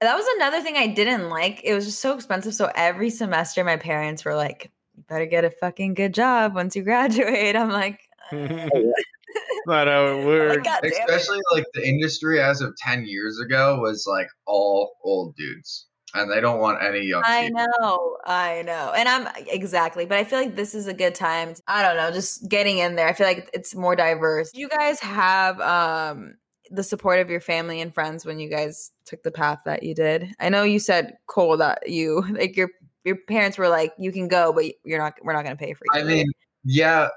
that 0.00 0.14
was 0.14 0.26
another 0.36 0.60
thing 0.60 0.76
I 0.76 0.86
didn't 0.86 1.28
like. 1.28 1.60
It 1.64 1.74
was 1.74 1.86
just 1.86 2.00
so 2.00 2.14
expensive. 2.14 2.54
So 2.54 2.70
every 2.74 3.10
semester, 3.10 3.64
my 3.64 3.76
parents 3.76 4.24
were 4.24 4.34
like, 4.34 4.70
"You 4.94 5.04
better 5.08 5.26
get 5.26 5.44
a 5.44 5.50
fucking 5.50 5.94
good 5.94 6.14
job 6.14 6.54
once 6.54 6.76
you 6.76 6.82
graduate." 6.82 7.56
I'm 7.56 7.70
like, 7.70 8.00
uh. 8.32 8.36
not 9.66 9.88
how 9.88 10.06
it 10.06 10.24
works. 10.24 10.66
Like, 10.66 10.92
Especially 10.92 11.40
like 11.52 11.66
the 11.74 11.86
industry 11.86 12.40
as 12.40 12.60
of 12.60 12.74
ten 12.76 13.06
years 13.06 13.40
ago 13.40 13.80
was 13.80 14.06
like 14.08 14.28
all 14.46 14.96
old 15.02 15.34
dudes 15.36 15.85
and 16.16 16.30
they 16.30 16.40
don't 16.40 16.58
want 16.58 16.82
any 16.82 17.00
young. 17.00 17.22
I 17.24 17.46
people. 17.46 17.66
know, 17.80 18.16
I 18.24 18.62
know, 18.62 18.92
and 18.96 19.08
I'm 19.08 19.28
exactly. 19.48 20.06
But 20.06 20.18
I 20.18 20.24
feel 20.24 20.38
like 20.38 20.56
this 20.56 20.74
is 20.74 20.86
a 20.86 20.94
good 20.94 21.14
time. 21.14 21.54
To, 21.54 21.62
I 21.68 21.82
don't 21.82 21.96
know, 21.96 22.10
just 22.10 22.48
getting 22.48 22.78
in 22.78 22.96
there. 22.96 23.08
I 23.08 23.12
feel 23.12 23.26
like 23.26 23.50
it's 23.52 23.74
more 23.74 23.96
diverse. 23.96 24.50
You 24.54 24.68
guys 24.68 25.00
have 25.00 25.60
um 25.60 26.34
the 26.70 26.82
support 26.82 27.20
of 27.20 27.30
your 27.30 27.40
family 27.40 27.80
and 27.80 27.94
friends 27.94 28.26
when 28.26 28.38
you 28.38 28.50
guys 28.50 28.90
took 29.04 29.22
the 29.22 29.30
path 29.30 29.60
that 29.64 29.82
you 29.82 29.94
did. 29.94 30.34
I 30.40 30.48
know 30.48 30.62
you 30.62 30.78
said 30.78 31.14
Cole 31.26 31.56
that 31.58 31.88
you 31.88 32.24
like 32.30 32.56
your 32.56 32.70
your 33.04 33.16
parents 33.28 33.56
were 33.56 33.68
like, 33.68 33.92
you 33.98 34.10
can 34.12 34.26
go, 34.28 34.52
but 34.52 34.64
you're 34.84 34.98
not. 34.98 35.14
We're 35.22 35.32
not 35.32 35.44
going 35.44 35.56
to 35.56 35.64
pay 35.64 35.72
for 35.74 35.84
you. 35.94 36.00
I 36.00 36.02
mean, 36.02 36.26
yeah, 36.64 37.08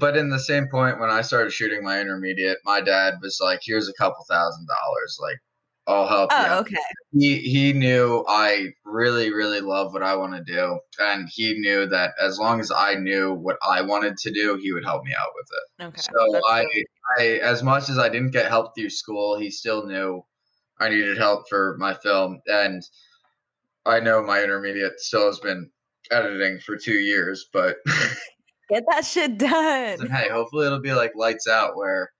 but 0.00 0.16
in 0.16 0.30
the 0.30 0.40
same 0.40 0.68
point, 0.70 0.98
when 0.98 1.10
I 1.10 1.20
started 1.20 1.52
shooting 1.52 1.84
my 1.84 2.00
intermediate, 2.00 2.58
my 2.64 2.80
dad 2.80 3.14
was 3.20 3.38
like, 3.42 3.60
"Here's 3.62 3.88
a 3.88 3.92
couple 3.94 4.24
thousand 4.28 4.66
dollars. 4.66 5.18
Like, 5.20 5.36
I'll 5.86 6.08
help 6.08 6.30
oh, 6.32 6.46
you. 6.46 6.52
okay. 6.60 6.76
He 7.12 7.38
he 7.40 7.72
knew 7.72 8.24
I 8.26 8.68
really 8.84 9.32
really 9.32 9.60
love 9.60 9.92
what 9.92 10.02
I 10.02 10.16
want 10.16 10.34
to 10.34 10.42
do, 10.42 10.78
and 10.98 11.28
he 11.30 11.54
knew 11.58 11.86
that 11.86 12.12
as 12.20 12.38
long 12.38 12.60
as 12.60 12.70
I 12.70 12.94
knew 12.94 13.34
what 13.34 13.58
I 13.68 13.82
wanted 13.82 14.16
to 14.18 14.32
do, 14.32 14.58
he 14.60 14.72
would 14.72 14.84
help 14.84 15.04
me 15.04 15.12
out 15.18 15.28
with 15.34 15.46
it. 15.52 15.84
Okay. 15.84 16.00
So 16.00 16.40
I 16.48 16.66
I 17.18 17.24
as 17.42 17.62
much 17.62 17.90
as 17.90 17.98
I 17.98 18.08
didn't 18.08 18.30
get 18.30 18.48
help 18.48 18.74
through 18.74 18.90
school, 18.90 19.38
he 19.38 19.50
still 19.50 19.86
knew 19.86 20.24
I 20.80 20.88
needed 20.88 21.18
help 21.18 21.48
for 21.48 21.76
my 21.78 21.94
film, 21.94 22.40
and 22.46 22.82
I 23.84 24.00
know 24.00 24.22
my 24.22 24.42
intermediate 24.42 24.98
still 25.00 25.26
has 25.26 25.38
been 25.38 25.70
editing 26.10 26.60
for 26.60 26.76
two 26.76 26.94
years, 26.94 27.46
but 27.52 27.76
get 28.70 28.84
that 28.88 29.04
shit 29.04 29.36
done. 29.38 30.08
hey, 30.10 30.28
hopefully 30.30 30.66
it'll 30.66 30.80
be 30.80 30.94
like 30.94 31.12
Lights 31.14 31.46
Out, 31.46 31.76
where 31.76 32.10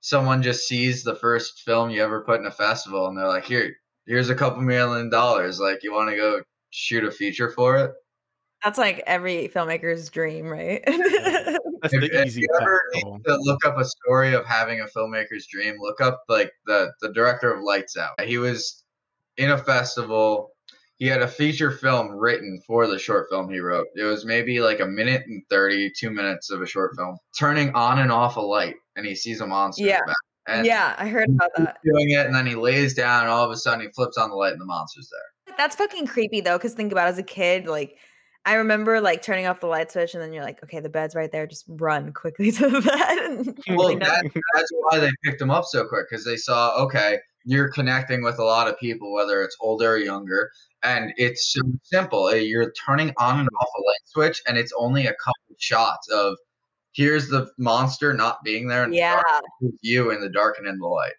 someone 0.00 0.42
just 0.42 0.68
sees 0.68 1.02
the 1.02 1.14
first 1.14 1.62
film 1.62 1.90
you 1.90 2.02
ever 2.02 2.22
put 2.22 2.40
in 2.40 2.46
a 2.46 2.50
festival 2.50 3.06
and 3.06 3.16
they're 3.16 3.28
like, 3.28 3.44
here, 3.44 3.74
here's 4.06 4.30
a 4.30 4.34
couple 4.34 4.62
million 4.62 5.10
dollars. 5.10 5.60
Like, 5.60 5.82
you 5.82 5.92
want 5.92 6.10
to 6.10 6.16
go 6.16 6.42
shoot 6.70 7.04
a 7.04 7.10
feature 7.10 7.50
for 7.50 7.78
it? 7.78 7.92
That's 8.62 8.78
like 8.78 9.02
every 9.06 9.48
filmmaker's 9.48 10.10
dream, 10.10 10.46
right? 10.46 10.82
That's 11.82 11.94
if, 11.94 12.00
the 12.00 12.24
easy. 12.26 12.40
If 12.40 12.48
you 12.48 12.48
ever 12.60 12.82
need 12.94 13.24
to 13.26 13.36
look 13.36 13.64
up 13.64 13.78
a 13.78 13.84
story 13.84 14.34
of 14.34 14.44
having 14.44 14.80
a 14.80 14.86
filmmaker's 14.86 15.46
dream, 15.46 15.76
look 15.78 16.00
up 16.00 16.24
like 16.28 16.50
the 16.66 16.92
the 17.00 17.12
director 17.12 17.52
of 17.52 17.62
Lights 17.62 17.96
Out. 17.96 18.20
He 18.20 18.38
was 18.38 18.82
in 19.36 19.50
a 19.50 19.58
festival. 19.58 20.50
He 20.98 21.06
had 21.06 21.22
a 21.22 21.28
feature 21.28 21.70
film 21.70 22.10
written 22.10 22.60
for 22.66 22.86
the 22.86 22.98
short 22.98 23.28
film 23.30 23.48
he 23.48 23.60
wrote. 23.60 23.86
It 23.94 24.02
was 24.02 24.24
maybe 24.24 24.60
like 24.60 24.80
a 24.80 24.86
minute 24.86 25.24
and 25.26 25.42
30, 25.48 25.92
two 25.96 26.10
minutes 26.10 26.50
of 26.50 26.60
a 26.60 26.66
short 26.66 26.96
film. 26.96 27.16
Turning 27.38 27.72
on 27.74 28.00
and 28.00 28.10
off 28.10 28.36
a 28.36 28.40
light 28.40 28.74
and 28.96 29.06
he 29.06 29.14
sees 29.14 29.40
a 29.40 29.46
monster. 29.46 29.84
Yeah. 29.84 30.00
And 30.46 30.66
yeah, 30.66 30.94
I 30.98 31.08
heard 31.08 31.28
about 31.28 31.50
that. 31.58 31.76
Doing 31.84 32.10
it, 32.10 32.24
and 32.24 32.34
then 32.34 32.46
he 32.46 32.54
lays 32.54 32.94
down, 32.94 33.22
and 33.22 33.30
all 33.30 33.44
of 33.44 33.50
a 33.50 33.56
sudden 33.56 33.82
he 33.82 33.92
flips 33.92 34.16
on 34.16 34.30
the 34.30 34.36
light, 34.36 34.52
and 34.52 34.60
the 34.60 34.64
monster's 34.64 35.10
there. 35.10 35.56
That's 35.58 35.76
fucking 35.76 36.06
creepy 36.06 36.40
though, 36.40 36.56
because 36.56 36.72
think 36.72 36.90
about 36.90 37.06
it, 37.06 37.10
as 37.10 37.18
a 37.18 37.22
kid, 37.22 37.66
like 37.66 37.98
I 38.46 38.54
remember 38.54 38.98
like 39.02 39.20
turning 39.20 39.46
off 39.46 39.60
the 39.60 39.66
light 39.66 39.92
switch, 39.92 40.14
and 40.14 40.22
then 40.22 40.32
you're 40.32 40.42
like, 40.42 40.62
okay, 40.64 40.80
the 40.80 40.88
bed's 40.88 41.14
right 41.14 41.30
there, 41.30 41.46
just 41.46 41.66
run 41.68 42.14
quickly 42.14 42.50
to 42.52 42.70
the 42.70 42.80
bed. 42.80 43.58
well, 43.76 43.88
that, 43.98 44.30
that's 44.54 44.70
why 44.72 44.98
they 44.98 45.10
picked 45.22 45.40
him 45.40 45.50
up 45.50 45.66
so 45.66 45.86
quick 45.86 46.06
because 46.08 46.24
they 46.24 46.36
saw, 46.36 46.74
okay, 46.82 47.18
you're 47.48 47.70
connecting 47.70 48.22
with 48.22 48.38
a 48.38 48.44
lot 48.44 48.68
of 48.68 48.78
people, 48.78 49.12
whether 49.14 49.42
it's 49.42 49.56
older 49.60 49.92
or 49.92 49.96
younger, 49.96 50.50
and 50.82 51.12
it's 51.16 51.52
so 51.52 51.60
simple. 51.82 52.34
You're 52.34 52.72
turning 52.72 53.14
on 53.16 53.40
and 53.40 53.48
off 53.58 53.68
a 53.78 53.80
light 53.80 54.04
switch, 54.04 54.42
and 54.46 54.58
it's 54.58 54.72
only 54.78 55.06
a 55.06 55.14
couple 55.14 55.56
shots 55.58 56.08
of 56.10 56.36
here's 56.92 57.28
the 57.28 57.50
monster 57.56 58.12
not 58.12 58.44
being 58.44 58.68
there 58.68 58.84
and 58.84 58.94
yeah. 58.94 59.22
you 59.80 60.10
in 60.10 60.20
the 60.20 60.28
dark 60.28 60.58
and 60.58 60.66
in 60.66 60.78
the 60.78 60.86
light. 60.86 61.14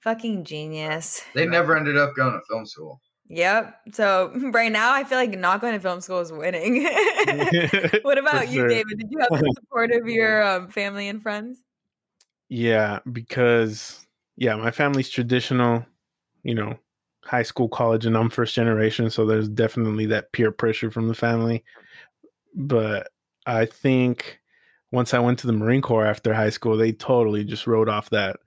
Fucking 0.00 0.44
genius. 0.44 1.22
They 1.34 1.44
never 1.44 1.76
ended 1.76 1.96
up 1.96 2.14
going 2.14 2.34
to 2.34 2.40
film 2.48 2.64
school. 2.64 3.00
Yep. 3.28 3.80
So 3.94 4.32
right 4.52 4.70
now 4.70 4.92
i 4.92 5.02
feel 5.02 5.18
like 5.18 5.36
not 5.36 5.60
going 5.60 5.74
to 5.74 5.80
film 5.80 6.00
school 6.00 6.20
is 6.20 6.30
winning. 6.30 6.84
What 8.02 8.16
about 8.18 8.48
you 8.48 8.68
david? 8.68 8.96
Did 8.96 9.08
you 9.10 9.18
have 9.18 9.30
the 9.30 9.52
support 9.56 9.90
of 9.90 10.06
your 10.06 10.42
um, 10.42 10.68
family 10.68 11.08
and 11.08 11.20
friends? 11.20 11.64
Yeah 12.48 13.00
because 13.10 14.06
yeah 14.38 14.56
my 14.56 14.70
family's 14.70 15.10
traditional 15.10 15.84
you 16.42 16.54
know 16.54 16.78
high 17.24 17.42
school 17.42 17.68
college 17.68 18.06
and 18.06 18.16
i'm 18.16 18.30
first 18.30 18.54
generation 18.54 19.10
so 19.10 19.26
there's 19.26 19.48
definitely 19.48 20.06
that 20.06 20.32
peer 20.32 20.50
pressure 20.50 20.90
from 20.90 21.08
the 21.08 21.14
family 21.14 21.64
but 22.54 23.08
i 23.46 23.66
think 23.66 24.40
once 24.90 25.12
I 25.12 25.18
went 25.18 25.38
to 25.40 25.46
the 25.46 25.52
Marine 25.52 25.82
Corps 25.82 26.06
after 26.06 26.32
high 26.32 26.50
school, 26.50 26.76
they 26.76 26.92
totally 26.92 27.44
just 27.44 27.66
wrote 27.66 27.88
off 27.88 28.10
that 28.10 28.38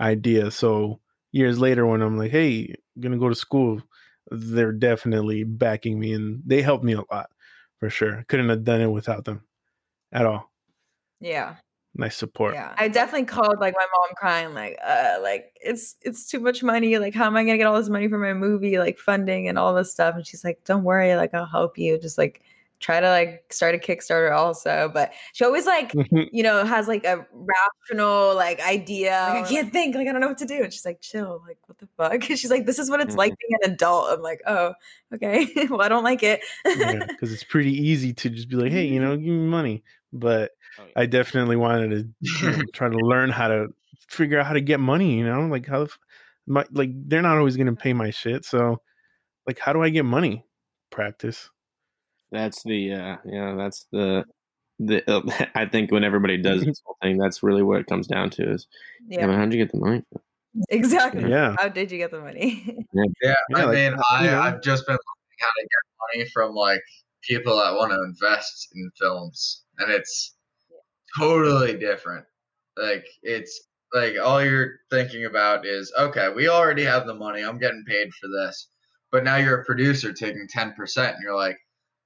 idea. 0.00 0.50
So 0.50 1.00
years 1.32 1.58
later, 1.58 1.86
when 1.86 2.02
I'm 2.02 2.16
like, 2.16 2.30
"Hey, 2.30 2.74
I'm 2.96 3.02
gonna 3.02 3.18
go 3.18 3.28
to 3.28 3.34
school," 3.34 3.82
they're 4.30 4.72
definitely 4.72 5.44
backing 5.44 5.98
me, 5.98 6.12
and 6.12 6.42
they 6.46 6.62
helped 6.62 6.84
me 6.84 6.92
a 6.94 7.02
lot 7.10 7.30
for 7.80 7.90
sure. 7.90 8.24
Couldn't 8.28 8.48
have 8.48 8.64
done 8.64 8.80
it 8.80 8.88
without 8.88 9.24
them 9.24 9.42
at 10.12 10.26
all. 10.26 10.52
Yeah. 11.20 11.56
Nice 11.98 12.16
support. 12.16 12.54
Yeah. 12.54 12.72
I 12.78 12.86
definitely 12.86 13.26
called 13.26 13.58
like 13.58 13.74
my 13.76 13.86
mom 13.98 14.14
crying, 14.16 14.54
like, 14.54 14.78
uh, 14.86 15.16
like 15.20 15.56
it's 15.60 15.96
it's 16.02 16.26
too 16.26 16.38
much 16.38 16.62
money. 16.62 16.96
Like, 16.96 17.12
how 17.12 17.26
am 17.26 17.36
I 17.36 17.42
gonna 17.42 17.58
get 17.58 17.66
all 17.66 17.76
this 17.76 17.88
money 17.88 18.06
for 18.06 18.18
my 18.18 18.34
movie, 18.34 18.78
like 18.78 18.98
funding 18.98 19.48
and 19.48 19.58
all 19.58 19.74
this 19.74 19.90
stuff? 19.90 20.14
And 20.14 20.24
she's 20.24 20.44
like, 20.44 20.62
Don't 20.64 20.84
worry, 20.84 21.16
like 21.16 21.34
I'll 21.34 21.44
help 21.44 21.76
you. 21.76 21.98
Just 21.98 22.16
like 22.16 22.40
try 22.80 23.00
to 23.00 23.08
like 23.08 23.52
start 23.52 23.74
a 23.74 23.78
Kickstarter 23.78 24.32
also. 24.32 24.90
But 24.94 25.12
she 25.32 25.44
always 25.44 25.66
like, 25.66 25.92
you 26.12 26.42
know, 26.42 26.64
has 26.64 26.88
like 26.88 27.04
a 27.04 27.26
rational 27.32 28.34
like 28.36 28.60
idea. 28.60 29.10
Like, 29.30 29.44
I 29.44 29.48
can't 29.48 29.72
think, 29.72 29.94
like 29.94 30.06
I 30.06 30.12
don't 30.12 30.20
know 30.20 30.28
what 30.28 30.38
to 30.38 30.46
do. 30.46 30.62
And 30.62 30.72
she's 30.72 30.84
like, 30.84 31.00
chill, 31.00 31.42
like 31.46 31.58
what 31.66 31.78
the 31.78 31.88
fuck? 31.96 32.22
she's 32.38 32.50
like, 32.50 32.66
this 32.66 32.78
is 32.78 32.90
what 32.90 33.00
it's 33.00 33.10
mm-hmm. 33.10 33.18
like 33.18 33.34
being 33.38 33.58
an 33.62 33.72
adult. 33.72 34.10
I'm 34.10 34.22
like, 34.22 34.40
oh, 34.46 34.74
okay. 35.14 35.48
well, 35.70 35.82
I 35.82 35.88
don't 35.88 36.04
like 36.04 36.22
it. 36.22 36.42
Because 36.64 36.78
yeah, 36.78 37.06
it's 37.22 37.44
pretty 37.44 37.72
easy 37.72 38.12
to 38.14 38.30
just 38.30 38.48
be 38.48 38.56
like, 38.56 38.72
hey, 38.72 38.86
you 38.86 39.00
know, 39.00 39.16
give 39.16 39.26
me 39.26 39.46
money. 39.46 39.82
But 40.12 40.52
oh, 40.78 40.84
yeah. 40.84 40.92
I 40.96 41.06
definitely 41.06 41.56
wanted 41.56 41.90
to 41.90 42.08
you 42.20 42.50
know, 42.50 42.62
try 42.74 42.88
to 42.88 42.96
learn 42.96 43.30
how 43.30 43.48
to 43.48 43.68
figure 44.08 44.40
out 44.40 44.46
how 44.46 44.54
to 44.54 44.60
get 44.60 44.80
money, 44.80 45.18
you 45.18 45.26
know, 45.26 45.46
like 45.46 45.66
how 45.66 45.86
my 46.46 46.64
like 46.72 46.90
they're 47.08 47.22
not 47.22 47.38
always 47.38 47.56
gonna 47.56 47.76
pay 47.76 47.92
my 47.92 48.10
shit. 48.10 48.44
So 48.44 48.80
like 49.46 49.58
how 49.58 49.72
do 49.72 49.82
I 49.82 49.90
get 49.90 50.04
money? 50.04 50.44
Practice. 50.90 51.50
That's 52.30 52.62
the 52.62 52.92
uh, 52.92 53.16
yeah, 53.24 53.54
that's 53.56 53.86
the 53.92 54.24
the. 54.78 55.10
Uh, 55.10 55.22
I 55.54 55.66
think 55.66 55.90
when 55.90 56.04
everybody 56.04 56.36
does 56.36 56.64
this 56.64 56.80
whole 56.84 56.96
thing, 57.02 57.18
that's 57.18 57.42
really 57.42 57.62
what 57.62 57.80
it 57.80 57.86
comes 57.86 58.06
down 58.06 58.30
to 58.30 58.52
is, 58.52 58.66
yeah, 59.08 59.26
man, 59.26 59.38
how'd 59.38 59.52
you 59.52 59.58
get 59.58 59.72
the 59.72 59.78
money? 59.78 60.02
Exactly. 60.70 61.28
Yeah. 61.28 61.54
How 61.58 61.68
did 61.68 61.92
you 61.92 61.98
get 61.98 62.10
the 62.10 62.20
money? 62.20 62.64
yeah. 62.92 63.04
yeah, 63.22 63.34
I 63.54 63.64
like, 63.64 63.74
mean, 63.74 64.00
I 64.10 64.26
know. 64.26 64.40
I've 64.40 64.62
just 64.62 64.86
been 64.86 64.94
learning 64.94 65.38
how 65.40 65.48
to 65.48 65.62
get 65.62 66.18
money 66.18 66.30
from 66.32 66.54
like 66.54 66.82
people 67.22 67.56
that 67.58 67.74
want 67.74 67.92
to 67.92 68.02
invest 68.02 68.68
in 68.74 68.90
films, 68.98 69.62
and 69.78 69.90
it's 69.90 70.34
totally 71.16 71.76
different. 71.76 72.24
Like 72.76 73.06
it's 73.22 73.68
like 73.92 74.14
all 74.22 74.42
you're 74.44 74.80
thinking 74.90 75.24
about 75.24 75.66
is 75.66 75.92
okay, 75.98 76.28
we 76.34 76.48
already 76.48 76.84
have 76.84 77.06
the 77.06 77.14
money. 77.14 77.42
I'm 77.42 77.58
getting 77.58 77.84
paid 77.86 78.12
for 78.14 78.28
this. 78.28 78.68
But 79.10 79.24
now 79.24 79.36
you're 79.36 79.62
a 79.62 79.64
producer 79.64 80.12
taking 80.12 80.46
10% 80.54 80.74
and 80.98 81.16
you're 81.22 81.34
like, 81.34 81.56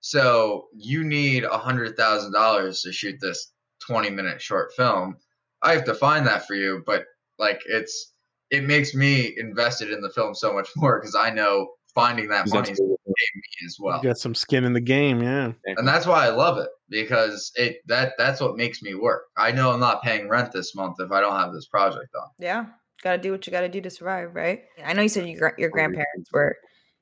so 0.03 0.67
you 0.75 1.05
need 1.05 1.45
a 1.45 1.57
hundred 1.57 1.97
thousand 1.97 2.33
dollars 2.33 2.83
to 2.83 2.93
shoot 2.93 3.19
this 3.21 3.53
twenty 3.87 4.11
minute 4.11 4.43
short 4.43 4.73
film. 4.77 5.17
I 5.63 5.73
have 5.73 5.85
to 5.85 5.95
find 5.95 6.27
that 6.27 6.47
for 6.47 6.55
you, 6.55 6.83
but 6.85 7.05
like 7.39 7.61
it's 7.67 8.13
it 8.51 8.65
makes 8.65 8.95
me 8.95 9.33
invested 9.39 9.91
in 9.91 10.01
the 10.01 10.11
film 10.11 10.35
so 10.35 10.53
much 10.53 10.69
more 10.77 10.99
because 11.01 11.15
I 11.15 11.31
know 11.31 11.69
finding 11.95 12.29
that 12.29 12.49
money 12.49 12.73
is 12.73 12.81
as 12.81 13.77
well. 13.79 13.99
You 14.03 14.11
got 14.11 14.19
some 14.19 14.35
skin 14.35 14.65
in 14.65 14.73
the 14.73 14.81
game, 14.81 15.23
yeah. 15.23 15.53
And 15.67 15.87
that's 15.87 16.07
why 16.07 16.27
I 16.27 16.31
love 16.31 16.59
it 16.59 16.69
because 16.93 17.51
it 17.57 17.79
that 17.87 18.13
that's 18.19 18.41
what 18.41 18.57
makes 18.57 18.83
me 18.83 18.95
work. 18.95 19.25
I 19.37 19.51
know 19.51 19.73
I'm 19.73 19.81
not 19.81 20.03
paying 20.03 20.29
rent 20.29 20.53
this 20.53 20.75
month 20.75 20.97
if 21.01 21.11
I 21.11 21.21
don't 21.21 21.39
have 21.39 21.53
this 21.53 21.67
project 21.67 22.11
on. 22.15 22.29
Yeah, 22.39 22.67
got 23.03 23.13
to 23.13 23.19
do 23.19 23.33
what 23.33 23.47
you 23.47 23.51
got 23.51 23.63
to 23.63 23.69
do 23.69 23.81
to 23.81 23.91
survive, 23.91 24.35
right? 24.35 24.61
I 24.85 24.93
know 24.93 25.03
you 25.03 25.09
said 25.09 25.27
your 25.27 25.55
your 25.59 25.71
grandparents 25.71 26.31
were 26.33 26.57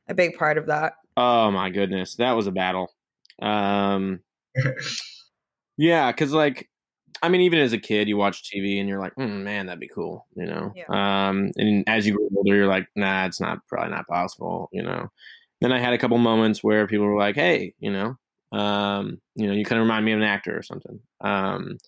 a 0.08 0.14
big 0.14 0.38
part 0.38 0.56
of 0.56 0.66
that. 0.66 0.94
Oh 1.16 1.50
my 1.50 1.70
goodness, 1.70 2.14
that 2.16 2.32
was 2.32 2.46
a 2.46 2.52
battle. 2.52 2.90
Um, 3.42 4.20
yeah, 5.76 6.12
because 6.12 6.32
like, 6.32 6.70
I 7.22 7.28
mean, 7.28 7.42
even 7.42 7.58
as 7.58 7.72
a 7.72 7.78
kid, 7.78 8.08
you 8.08 8.16
watch 8.16 8.50
TV 8.50 8.78
and 8.78 8.88
you're 8.88 9.00
like, 9.00 9.14
mm, 9.16 9.42
man, 9.42 9.66
that'd 9.66 9.80
be 9.80 9.88
cool, 9.88 10.26
you 10.34 10.46
know. 10.46 10.72
Yeah. 10.74 10.84
Um, 10.88 11.50
and 11.56 11.84
as 11.88 12.06
you 12.06 12.16
grow 12.16 12.28
older, 12.36 12.54
you're 12.54 12.66
like, 12.66 12.86
nah, 12.94 13.26
it's 13.26 13.40
not 13.40 13.58
probably 13.68 13.90
not 13.90 14.06
possible, 14.06 14.68
you 14.72 14.82
know. 14.82 15.08
Then 15.60 15.72
I 15.72 15.78
had 15.78 15.92
a 15.92 15.98
couple 15.98 16.16
moments 16.16 16.64
where 16.64 16.86
people 16.86 17.06
were 17.06 17.18
like, 17.18 17.34
hey, 17.34 17.74
you 17.78 17.92
know, 17.92 18.16
um, 18.52 19.18
you 19.36 19.46
know, 19.46 19.52
you 19.52 19.64
kind 19.64 19.80
of 19.80 19.84
remind 19.84 20.04
me 20.04 20.12
of 20.12 20.20
an 20.20 20.24
actor 20.26 20.56
or 20.56 20.62
something. 20.62 21.00
Um, 21.20 21.78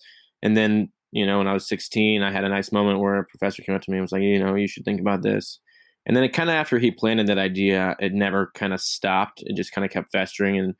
and 0.41 0.55
then, 0.55 0.91
you 1.11 1.25
know, 1.25 1.37
when 1.37 1.47
I 1.47 1.53
was 1.53 1.67
16, 1.67 2.23
I 2.23 2.31
had 2.31 2.43
a 2.43 2.49
nice 2.49 2.71
moment 2.71 2.99
where 2.99 3.17
a 3.17 3.25
professor 3.25 3.61
came 3.61 3.75
up 3.75 3.81
to 3.81 3.91
me 3.91 3.97
and 3.97 4.03
was 4.03 4.11
like, 4.11 4.21
you 4.21 4.43
know, 4.43 4.55
you 4.55 4.67
should 4.67 4.85
think 4.85 4.99
about 4.99 5.21
this. 5.23 5.59
And 6.05 6.15
then 6.15 6.23
it 6.23 6.33
kind 6.33 6.49
of 6.49 6.55
after 6.55 6.79
he 6.79 6.91
planted 6.91 7.27
that 7.27 7.37
idea, 7.37 7.95
it 7.99 8.13
never 8.13 8.51
kind 8.55 8.73
of 8.73 8.81
stopped. 8.81 9.41
It 9.45 9.55
just 9.55 9.71
kind 9.71 9.85
of 9.85 9.91
kept 9.91 10.11
festering 10.11 10.57
and 10.57 10.75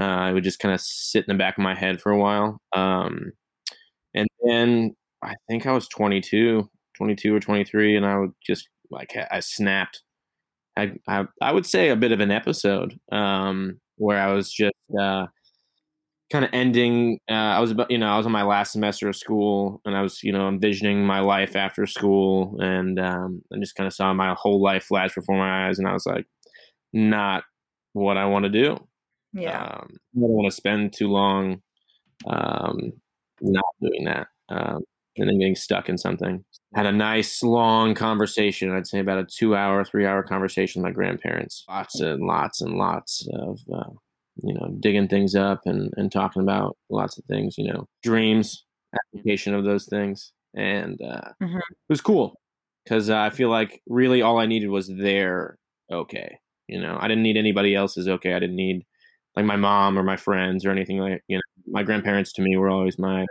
uh, 0.00 0.30
it 0.30 0.34
would 0.34 0.44
just 0.44 0.58
kind 0.58 0.74
of 0.74 0.80
sit 0.80 1.24
in 1.26 1.34
the 1.34 1.38
back 1.38 1.58
of 1.58 1.62
my 1.62 1.74
head 1.74 2.00
for 2.00 2.12
a 2.12 2.18
while. 2.18 2.60
Um, 2.72 3.32
and 4.14 4.28
then 4.46 4.94
I 5.22 5.34
think 5.48 5.66
I 5.66 5.72
was 5.72 5.88
22, 5.88 6.68
22 6.96 7.34
or 7.34 7.40
23, 7.40 7.96
and 7.96 8.06
I 8.06 8.18
would 8.18 8.32
just 8.44 8.68
like 8.90 9.16
I 9.30 9.40
snapped. 9.40 10.02
I 10.76 10.92
I, 11.08 11.26
I 11.40 11.52
would 11.52 11.66
say 11.66 11.90
a 11.90 11.96
bit 11.96 12.12
of 12.12 12.20
an 12.20 12.30
episode 12.30 12.98
um, 13.10 13.80
where 13.96 14.20
I 14.20 14.32
was 14.32 14.52
just 14.52 14.74
uh, 14.98 15.26
kind 16.30 16.44
of 16.44 16.50
ending. 16.52 17.18
Uh, 17.30 17.34
I 17.34 17.60
was 17.60 17.70
about 17.70 17.90
you 17.90 17.98
know 17.98 18.08
I 18.08 18.16
was 18.16 18.26
on 18.26 18.32
my 18.32 18.42
last 18.42 18.72
semester 18.72 19.08
of 19.08 19.16
school, 19.16 19.80
and 19.84 19.96
I 19.96 20.02
was 20.02 20.22
you 20.22 20.32
know 20.32 20.48
envisioning 20.48 21.04
my 21.04 21.20
life 21.20 21.56
after 21.56 21.86
school, 21.86 22.58
and 22.60 22.98
um, 22.98 23.42
I 23.52 23.58
just 23.58 23.74
kind 23.74 23.86
of 23.86 23.92
saw 23.92 24.12
my 24.14 24.34
whole 24.38 24.62
life 24.62 24.84
flash 24.84 25.14
before 25.14 25.36
my 25.36 25.68
eyes, 25.68 25.78
and 25.78 25.88
I 25.88 25.92
was 25.92 26.06
like, 26.06 26.26
not 26.92 27.44
what 27.92 28.16
I 28.16 28.26
want 28.26 28.44
to 28.44 28.50
do. 28.50 28.76
Yeah, 29.32 29.62
um, 29.62 29.88
I 30.16 30.20
don't 30.20 30.30
want 30.30 30.50
to 30.50 30.56
spend 30.56 30.94
too 30.96 31.08
long 31.08 31.62
um, 32.26 32.92
not 33.40 33.64
doing 33.80 34.04
that. 34.04 34.28
Um, 34.48 34.82
and 35.16 35.28
then 35.28 35.38
getting 35.38 35.54
stuck 35.54 35.88
in 35.88 35.98
something. 35.98 36.44
Had 36.74 36.86
a 36.86 36.92
nice 36.92 37.42
long 37.42 37.94
conversation. 37.94 38.70
I'd 38.70 38.86
say 38.86 38.98
about 38.98 39.18
a 39.18 39.26
two 39.26 39.54
hour, 39.54 39.84
three 39.84 40.06
hour 40.06 40.22
conversation 40.22 40.82
with 40.82 40.90
my 40.90 40.94
grandparents. 40.94 41.64
Lots 41.68 42.00
and 42.00 42.26
lots 42.26 42.60
and 42.60 42.74
lots 42.74 43.26
of, 43.34 43.60
uh, 43.72 43.90
you 44.42 44.54
know, 44.54 44.74
digging 44.80 45.08
things 45.08 45.34
up 45.34 45.60
and, 45.66 45.92
and 45.96 46.10
talking 46.10 46.42
about 46.42 46.76
lots 46.88 47.18
of 47.18 47.24
things, 47.26 47.56
you 47.58 47.70
know, 47.70 47.86
dreams, 48.02 48.64
application 48.94 49.54
of 49.54 49.64
those 49.64 49.86
things. 49.86 50.32
And 50.54 51.00
uh, 51.02 51.32
mm-hmm. 51.42 51.56
it 51.56 51.88
was 51.88 52.00
cool 52.00 52.40
because 52.84 53.10
uh, 53.10 53.18
I 53.18 53.30
feel 53.30 53.48
like 53.48 53.80
really 53.86 54.22
all 54.22 54.38
I 54.38 54.46
needed 54.46 54.68
was 54.68 54.88
their 54.88 55.58
okay. 55.90 56.38
You 56.68 56.80
know, 56.80 56.96
I 56.98 57.08
didn't 57.08 57.22
need 57.22 57.36
anybody 57.36 57.74
else's 57.74 58.08
okay. 58.08 58.34
I 58.34 58.38
didn't 58.38 58.56
need 58.56 58.84
like 59.36 59.44
my 59.44 59.56
mom 59.56 59.98
or 59.98 60.02
my 60.02 60.16
friends 60.16 60.64
or 60.64 60.70
anything 60.70 60.98
like, 60.98 61.22
you 61.28 61.36
know, 61.36 61.41
my 61.66 61.82
grandparents 61.82 62.32
to 62.34 62.42
me 62.42 62.56
were 62.56 62.68
always 62.68 62.98
my 62.98 63.26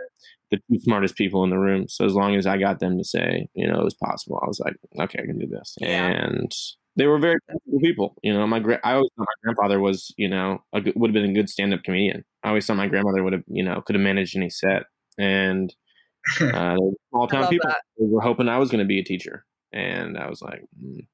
the 0.50 0.58
two 0.70 0.78
smartest 0.80 1.16
people 1.16 1.42
in 1.44 1.50
the 1.50 1.58
room. 1.58 1.88
So 1.88 2.04
as 2.04 2.14
long 2.14 2.36
as 2.36 2.46
I 2.46 2.58
got 2.58 2.78
them 2.78 2.98
to 2.98 3.04
say, 3.04 3.48
you 3.54 3.66
know, 3.66 3.80
it 3.80 3.84
was 3.84 3.94
possible, 3.94 4.38
I 4.42 4.46
was 4.46 4.60
like, 4.60 4.74
okay, 5.00 5.20
I 5.22 5.26
can 5.26 5.38
do 5.38 5.46
this. 5.46 5.76
Yeah. 5.80 6.08
And 6.08 6.52
they 6.96 7.06
were 7.06 7.18
very 7.18 7.38
cool 7.50 7.80
people. 7.80 8.16
You 8.22 8.34
know, 8.34 8.46
my 8.46 8.60
gra- 8.60 8.80
I 8.84 8.92
always 8.94 9.08
thought 9.16 9.26
my 9.26 9.42
grandfather 9.42 9.80
was, 9.80 10.12
you 10.18 10.28
know, 10.28 10.62
a 10.72 10.80
good, 10.80 10.92
would 10.96 11.08
have 11.08 11.14
been 11.14 11.30
a 11.30 11.34
good 11.34 11.48
stand 11.48 11.72
up 11.72 11.82
comedian. 11.82 12.24
I 12.42 12.48
always 12.48 12.66
thought 12.66 12.76
my 12.76 12.86
grandmother 12.88 13.22
would 13.22 13.32
have, 13.32 13.44
you 13.46 13.64
know, 13.64 13.80
could 13.80 13.94
have 13.94 14.02
managed 14.02 14.36
any 14.36 14.50
set. 14.50 14.84
And 15.18 15.74
uh, 16.40 16.76
small 17.10 17.26
town 17.28 17.48
people 17.48 17.70
were 17.98 18.20
hoping 18.20 18.48
I 18.48 18.58
was 18.58 18.70
going 18.70 18.80
to 18.80 18.86
be 18.86 19.00
a 19.00 19.04
teacher, 19.04 19.44
and 19.72 20.16
I 20.16 20.28
was 20.28 20.40
like, 20.40 20.62
mm, 20.80 21.04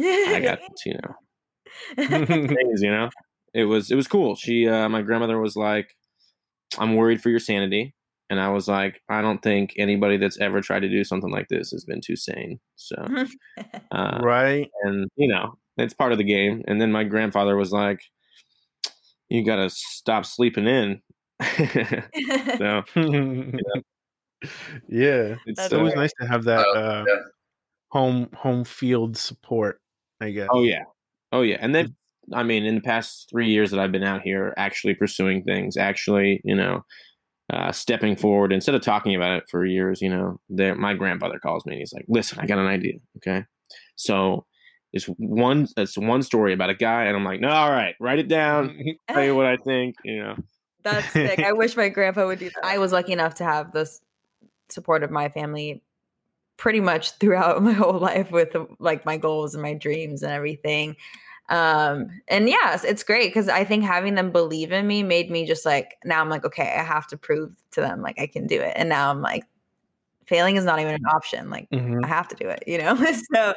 I 0.00 0.40
got 0.40 0.58
you 0.86 0.94
know, 0.94 2.26
things, 2.26 2.82
you 2.82 2.90
know. 2.90 3.10
It 3.54 3.64
was 3.64 3.90
it 3.90 3.94
was 3.94 4.08
cool. 4.08 4.34
She, 4.34 4.68
uh, 4.68 4.88
my 4.88 5.02
grandmother 5.02 5.40
was 5.40 5.56
like, 5.56 5.94
I'm 6.78 6.96
worried 6.96 7.22
for 7.22 7.30
your 7.30 7.40
sanity. 7.40 7.94
And 8.30 8.40
I 8.40 8.50
was 8.50 8.68
like, 8.68 9.00
I 9.08 9.22
don't 9.22 9.42
think 9.42 9.72
anybody 9.78 10.18
that's 10.18 10.38
ever 10.38 10.60
tried 10.60 10.80
to 10.80 10.88
do 10.88 11.02
something 11.02 11.30
like 11.30 11.48
this 11.48 11.70
has 11.70 11.84
been 11.84 12.00
too 12.02 12.16
sane. 12.16 12.60
So, 12.76 12.96
uh, 13.90 14.18
right. 14.22 14.68
And, 14.82 15.08
you 15.16 15.28
know, 15.28 15.56
it's 15.78 15.94
part 15.94 16.12
of 16.12 16.18
the 16.18 16.24
game. 16.24 16.62
And 16.68 16.80
then 16.80 16.92
my 16.92 17.04
grandfather 17.04 17.56
was 17.56 17.72
like, 17.72 18.00
you 19.30 19.44
got 19.44 19.56
to 19.56 19.70
stop 19.70 20.26
sleeping 20.26 20.66
in. 20.66 21.00
so, 21.40 22.82
you 22.96 23.52
know, 23.52 23.82
yeah. 24.88 25.36
It's 25.46 25.72
always 25.72 25.94
nice 25.94 26.12
to 26.20 26.26
have 26.26 26.44
that 26.44 26.66
oh, 26.66 26.74
uh, 26.74 27.04
home 27.90 28.28
home 28.34 28.64
field 28.64 29.16
support, 29.16 29.80
I 30.20 30.30
guess. 30.30 30.48
Oh, 30.52 30.64
yeah. 30.64 30.84
Oh, 31.32 31.42
yeah. 31.42 31.58
And 31.60 31.74
then, 31.74 31.96
I 32.32 32.42
mean, 32.42 32.64
in 32.64 32.76
the 32.76 32.80
past 32.80 33.28
three 33.30 33.48
years 33.48 33.70
that 33.70 33.80
I've 33.80 33.92
been 33.92 34.04
out 34.04 34.22
here, 34.22 34.54
actually 34.56 34.94
pursuing 34.94 35.42
things, 35.44 35.76
actually, 35.76 36.40
you 36.44 36.54
know, 36.54 36.84
uh, 37.52 37.72
stepping 37.72 38.16
forward 38.16 38.52
instead 38.52 38.74
of 38.74 38.82
talking 38.82 39.14
about 39.14 39.38
it 39.38 39.44
for 39.50 39.64
years. 39.64 40.02
You 40.02 40.10
know, 40.10 40.40
my 40.74 40.94
grandfather 40.94 41.38
calls 41.38 41.64
me 41.64 41.74
and 41.74 41.80
he's 41.80 41.92
like, 41.92 42.04
"Listen, 42.08 42.38
I 42.40 42.46
got 42.46 42.58
an 42.58 42.66
idea. 42.66 42.94
Okay, 43.16 43.44
so 43.96 44.44
it's 44.92 45.04
one 45.18 45.66
it's 45.76 45.98
one 45.98 46.22
story 46.22 46.52
about 46.52 46.70
a 46.70 46.74
guy, 46.74 47.04
and 47.04 47.16
I'm 47.16 47.24
like, 47.24 47.40
no, 47.40 47.48
all 47.48 47.70
right, 47.70 47.94
write 48.00 48.18
it 48.18 48.28
down, 48.28 48.78
tell 49.08 49.24
you 49.24 49.34
what 49.34 49.46
I 49.46 49.56
think. 49.56 49.96
You 50.04 50.22
know, 50.22 50.36
that's 50.82 51.10
sick. 51.12 51.40
I 51.40 51.52
wish 51.52 51.76
my 51.76 51.88
grandpa 51.88 52.26
would 52.26 52.38
do 52.38 52.50
that. 52.50 52.64
I 52.64 52.78
was 52.78 52.92
lucky 52.92 53.12
enough 53.12 53.34
to 53.36 53.44
have 53.44 53.72
this 53.72 54.00
support 54.70 55.02
of 55.02 55.10
my 55.10 55.28
family 55.28 55.82
pretty 56.56 56.80
much 56.80 57.12
throughout 57.12 57.62
my 57.62 57.72
whole 57.72 57.98
life 57.98 58.30
with 58.30 58.56
like 58.78 59.04
my 59.04 59.16
goals 59.16 59.54
and 59.54 59.62
my 59.62 59.74
dreams 59.74 60.22
and 60.22 60.32
everything. 60.32 60.96
Um, 61.48 62.10
and 62.28 62.48
yes, 62.48 62.84
it's 62.84 63.02
great 63.02 63.28
because 63.28 63.48
I 63.48 63.64
think 63.64 63.84
having 63.84 64.14
them 64.14 64.30
believe 64.30 64.70
in 64.70 64.86
me 64.86 65.02
made 65.02 65.30
me 65.30 65.46
just 65.46 65.64
like 65.64 65.96
now 66.04 66.20
I'm 66.20 66.28
like, 66.28 66.44
okay, 66.44 66.74
I 66.78 66.82
have 66.82 67.06
to 67.08 67.16
prove 67.16 67.56
to 67.72 67.80
them 67.80 68.02
like 68.02 68.18
I 68.20 68.26
can 68.26 68.46
do 68.46 68.60
it. 68.60 68.72
And 68.76 68.88
now 68.88 69.10
I'm 69.10 69.22
like, 69.22 69.44
failing 70.26 70.56
is 70.56 70.64
not 70.64 70.78
even 70.78 70.94
an 70.94 71.06
option. 71.06 71.48
Like 71.48 71.70
mm-hmm. 71.70 72.04
I 72.04 72.06
have 72.06 72.28
to 72.28 72.36
do 72.36 72.48
it, 72.48 72.64
you 72.66 72.78
know? 72.78 72.94
so 73.34 73.54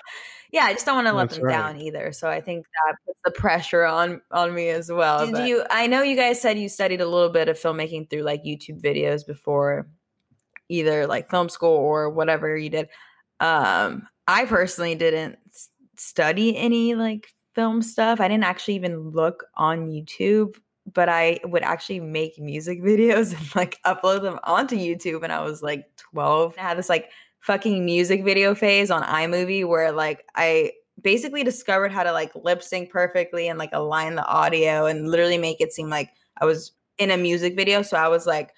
yeah, 0.52 0.64
I 0.64 0.74
just 0.74 0.86
don't 0.86 0.96
want 0.96 1.08
to 1.08 1.14
let 1.14 1.30
That's 1.30 1.38
them 1.38 1.48
right. 1.48 1.54
down 1.54 1.82
either. 1.82 2.14
So 2.14 2.30
I 2.30 2.40
think 2.40 2.66
that 2.86 2.96
puts 3.06 3.20
the 3.26 3.32
pressure 3.32 3.84
on 3.84 4.22
on 4.32 4.54
me 4.54 4.70
as 4.70 4.90
well. 4.90 5.26
Did 5.26 5.34
but. 5.34 5.48
you 5.48 5.64
I 5.70 5.88
know 5.88 6.02
you 6.02 6.16
guys 6.16 6.42
said 6.42 6.58
you 6.58 6.70
studied 6.70 7.02
a 7.02 7.08
little 7.08 7.30
bit 7.30 7.50
of 7.50 7.60
filmmaking 7.60 8.10
through 8.10 8.24
like 8.24 8.44
YouTube 8.44 8.82
videos 8.82 9.26
before 9.28 9.88
either 10.70 11.06
like 11.08 11.30
film 11.30 11.50
school 11.50 11.76
or 11.76 12.10
whatever 12.10 12.56
you 12.56 12.70
did. 12.70 12.88
Um, 13.42 14.08
I 14.28 14.46
personally 14.46 14.96
didn't 14.96 15.38
study 15.98 16.56
any 16.56 16.96
like 16.96 17.28
film 17.54 17.82
stuff. 17.82 18.20
I 18.20 18.28
didn't 18.28 18.44
actually 18.44 18.76
even 18.76 19.10
look 19.10 19.46
on 19.56 19.90
YouTube, 19.90 20.56
but 20.94 21.10
I 21.10 21.40
would 21.44 21.64
actually 21.64 22.00
make 22.00 22.40
music 22.40 22.82
videos 22.84 23.38
and 23.38 23.56
like 23.56 23.80
upload 23.86 24.22
them 24.22 24.40
onto 24.44 24.76
YouTube. 24.76 25.24
And 25.24 25.34
I 25.34 25.42
was 25.42 25.62
like 25.62 25.86
12. 25.98 26.56
I 26.58 26.62
had 26.62 26.78
this 26.78 26.90
like 26.90 27.12
fucking 27.40 27.84
music 27.84 28.24
video 28.24 28.54
phase 28.54 28.92
on 28.92 29.04
iMovie 29.04 29.68
where 29.68 29.92
like 29.92 30.24
I 30.36 30.74
basically 31.02 31.44
discovered 31.44 31.92
how 31.92 32.04
to 32.04 32.12
like 32.12 32.32
lip 32.36 32.62
sync 32.62 32.92
perfectly 32.92 33.48
and 33.48 33.58
like 33.58 33.72
align 33.74 34.16
the 34.16 34.26
audio 34.26 34.86
and 34.86 35.10
literally 35.10 35.38
make 35.38 35.60
it 35.60 35.74
seem 35.74 35.90
like 35.90 36.12
I 36.40 36.46
was 36.46 36.72
in 36.98 37.12
a 37.12 37.18
music 37.18 37.56
video. 37.56 37.82
So 37.82 37.98
I 37.98 38.08
was 38.08 38.28
like, 38.28 38.52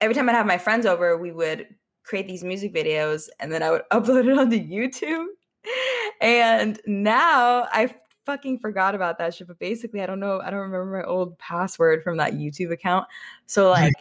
every 0.00 0.14
time 0.14 0.28
I'd 0.28 0.34
have 0.34 0.46
my 0.46 0.58
friends 0.58 0.84
over, 0.84 1.16
we 1.16 1.32
would 1.32 1.66
create 2.04 2.28
these 2.28 2.44
music 2.44 2.74
videos 2.74 3.28
and 3.40 3.50
then 3.50 3.62
I 3.62 3.70
would 3.70 3.82
upload 3.92 4.30
it 4.30 4.38
onto 4.38 4.58
YouTube. 4.58 5.26
And 6.20 6.78
now 6.86 7.66
I 7.72 7.94
fucking 8.26 8.58
forgot 8.58 8.94
about 8.94 9.18
that 9.18 9.34
shit. 9.34 9.46
But 9.46 9.58
basically, 9.58 10.00
I 10.00 10.06
don't 10.06 10.20
know. 10.20 10.40
I 10.40 10.50
don't 10.50 10.60
remember 10.60 10.98
my 10.98 11.04
old 11.04 11.38
password 11.38 12.02
from 12.02 12.16
that 12.18 12.34
YouTube 12.34 12.72
account. 12.72 13.06
So 13.46 13.70
like, 13.70 13.94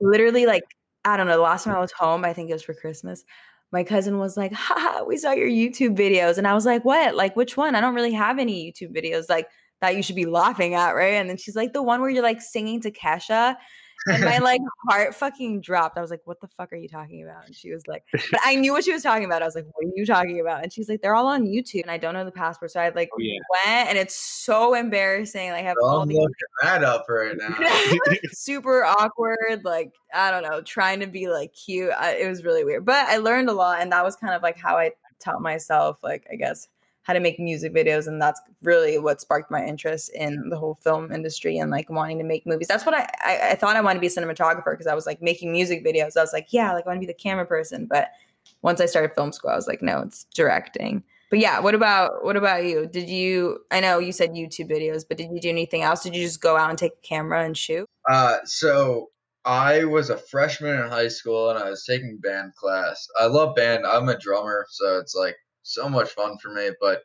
literally, 0.00 0.46
like 0.46 0.64
I 1.04 1.16
don't 1.16 1.26
know. 1.26 1.36
The 1.36 1.42
last 1.42 1.64
time 1.64 1.74
I 1.74 1.80
was 1.80 1.92
home, 1.92 2.24
I 2.24 2.32
think 2.32 2.50
it 2.50 2.54
was 2.54 2.62
for 2.62 2.74
Christmas. 2.74 3.24
My 3.72 3.84
cousin 3.84 4.18
was 4.18 4.36
like, 4.36 4.52
"Ha, 4.52 5.04
we 5.06 5.16
saw 5.16 5.32
your 5.32 5.48
YouTube 5.48 5.96
videos," 5.96 6.38
and 6.38 6.46
I 6.46 6.54
was 6.54 6.66
like, 6.66 6.84
"What? 6.84 7.14
Like 7.14 7.36
which 7.36 7.56
one? 7.56 7.74
I 7.74 7.80
don't 7.80 7.94
really 7.94 8.12
have 8.12 8.38
any 8.38 8.72
YouTube 8.72 8.94
videos 8.96 9.28
like 9.28 9.48
that 9.80 9.96
you 9.96 10.02
should 10.02 10.16
be 10.16 10.26
laughing 10.26 10.74
at, 10.74 10.92
right?" 10.92 11.14
And 11.14 11.28
then 11.28 11.36
she's 11.36 11.56
like, 11.56 11.72
"The 11.72 11.82
one 11.82 12.00
where 12.00 12.10
you're 12.10 12.22
like 12.22 12.40
singing 12.40 12.80
to 12.82 12.90
Kesha." 12.90 13.56
And 14.06 14.24
my 14.24 14.38
like 14.42 14.60
heart 14.88 15.14
fucking 15.14 15.60
dropped. 15.60 15.96
I 15.98 16.00
was 16.00 16.10
like, 16.10 16.22
"What 16.24 16.40
the 16.40 16.48
fuck 16.48 16.72
are 16.72 16.76
you 16.76 16.88
talking 16.88 17.22
about?" 17.22 17.46
And 17.46 17.54
she 17.54 17.72
was 17.72 17.86
like, 17.86 18.04
"But 18.12 18.40
I 18.44 18.56
knew 18.56 18.72
what 18.74 18.84
she 18.84 18.92
was 18.92 19.02
talking 19.02 19.24
about." 19.24 19.42
I 19.42 19.44
was 19.46 19.54
like, 19.54 19.66
"What 19.72 19.86
are 19.86 19.92
you 19.94 20.06
talking 20.06 20.40
about?" 20.40 20.62
And 20.62 20.72
she's 20.72 20.88
like, 20.88 21.02
"They're 21.02 21.14
all 21.14 21.26
on 21.26 21.46
YouTube." 21.46 21.82
And 21.82 21.90
I 21.90 21.98
don't 21.98 22.14
know 22.14 22.24
the 22.24 22.32
password, 22.32 22.70
so 22.70 22.80
I 22.80 22.90
like 22.90 23.10
oh, 23.12 23.18
yeah. 23.18 23.38
went, 23.64 23.88
and 23.90 23.98
it's 23.98 24.16
so 24.16 24.74
embarrassing. 24.74 25.50
Like, 25.50 25.64
I 25.64 25.68
have 25.68 25.76
all 25.82 26.06
these 26.06 26.16
looking 26.16 26.34
that 26.62 26.84
up 26.84 27.06
right 27.08 27.36
now. 27.36 27.56
super 28.32 28.84
awkward. 28.84 29.62
Like, 29.64 29.92
I 30.12 30.30
don't 30.30 30.42
know, 30.42 30.60
trying 30.62 31.00
to 31.00 31.06
be 31.06 31.28
like 31.28 31.52
cute. 31.54 31.92
I, 31.96 32.16
it 32.16 32.28
was 32.28 32.44
really 32.44 32.64
weird, 32.64 32.84
but 32.84 33.06
I 33.08 33.18
learned 33.18 33.48
a 33.48 33.54
lot, 33.54 33.80
and 33.80 33.92
that 33.92 34.04
was 34.04 34.16
kind 34.16 34.34
of 34.34 34.42
like 34.42 34.58
how 34.58 34.76
I 34.76 34.92
taught 35.20 35.40
myself, 35.40 35.98
like, 36.02 36.26
I 36.30 36.36
guess 36.36 36.68
how 37.04 37.12
to 37.12 37.20
make 37.20 37.38
music 37.38 37.72
videos 37.72 38.06
and 38.06 38.20
that's 38.20 38.40
really 38.62 38.98
what 38.98 39.20
sparked 39.20 39.50
my 39.50 39.64
interest 39.64 40.10
in 40.14 40.48
the 40.48 40.56
whole 40.58 40.74
film 40.74 41.12
industry 41.12 41.58
and 41.58 41.70
like 41.70 41.88
wanting 41.90 42.18
to 42.18 42.24
make 42.24 42.46
movies. 42.46 42.66
That's 42.66 42.84
what 42.84 42.94
i 42.94 43.06
i, 43.22 43.50
I 43.50 43.54
thought 43.54 43.76
i 43.76 43.80
wanted 43.80 43.96
to 43.96 44.00
be 44.00 44.06
a 44.08 44.10
cinematographer 44.10 44.72
because 44.72 44.86
i 44.86 44.94
was 44.94 45.06
like 45.06 45.22
making 45.22 45.52
music 45.52 45.84
videos. 45.84 46.16
I 46.16 46.22
was 46.22 46.32
like 46.32 46.48
yeah 46.50 46.72
like 46.72 46.86
i 46.86 46.88
want 46.88 46.96
to 46.96 47.06
be 47.06 47.06
the 47.06 47.14
camera 47.14 47.46
person. 47.46 47.86
But 47.86 48.08
once 48.62 48.80
i 48.80 48.86
started 48.86 49.14
film 49.14 49.32
school 49.32 49.50
i 49.50 49.54
was 49.54 49.68
like 49.68 49.82
no 49.82 50.00
it's 50.00 50.24
directing. 50.34 51.04
But 51.30 51.38
yeah 51.38 51.60
what 51.60 51.74
about 51.74 52.24
what 52.24 52.36
about 52.36 52.64
you? 52.64 52.86
Did 52.86 53.08
you 53.08 53.58
i 53.70 53.80
know 53.80 53.98
you 53.98 54.12
said 54.12 54.30
youtube 54.30 54.70
videos 54.70 55.04
but 55.06 55.18
did 55.18 55.30
you 55.30 55.40
do 55.40 55.50
anything 55.50 55.82
else? 55.82 56.02
Did 56.02 56.16
you 56.16 56.24
just 56.24 56.40
go 56.40 56.56
out 56.56 56.70
and 56.70 56.78
take 56.78 56.92
a 56.92 57.06
camera 57.06 57.44
and 57.44 57.56
shoot? 57.56 57.86
Uh 58.08 58.38
so 58.44 59.10
I 59.46 59.84
was 59.84 60.08
a 60.08 60.16
freshman 60.16 60.80
in 60.80 60.88
high 60.88 61.08
school 61.08 61.50
and 61.50 61.58
I 61.58 61.68
was 61.68 61.84
taking 61.84 62.16
band 62.16 62.54
class. 62.54 63.06
I 63.20 63.26
love 63.26 63.54
band. 63.54 63.84
I'm 63.86 64.08
a 64.08 64.18
drummer, 64.18 64.64
so 64.70 64.98
it's 64.98 65.14
like 65.14 65.36
so 65.64 65.88
much 65.88 66.10
fun 66.10 66.38
for 66.38 66.52
me. 66.52 66.70
But 66.80 67.02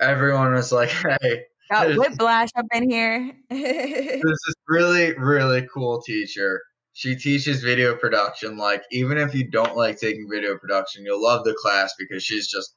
everyone 0.00 0.52
was 0.52 0.72
like, 0.72 0.90
"Hey, 1.22 1.44
got 1.70 1.96
whiplash 1.96 2.50
up 2.56 2.66
in 2.74 2.90
here." 2.90 3.32
there's 3.50 4.20
this 4.22 4.54
really, 4.68 5.14
really 5.16 5.66
cool 5.72 6.02
teacher. 6.02 6.60
She 6.92 7.16
teaches 7.16 7.62
video 7.62 7.96
production. 7.96 8.56
Like, 8.56 8.82
even 8.90 9.18
if 9.18 9.34
you 9.34 9.50
don't 9.50 9.76
like 9.76 9.98
taking 9.98 10.28
video 10.30 10.56
production, 10.58 11.04
you'll 11.04 11.22
love 11.22 11.44
the 11.44 11.56
class 11.60 11.94
because 11.98 12.22
she's 12.22 12.48
just 12.48 12.74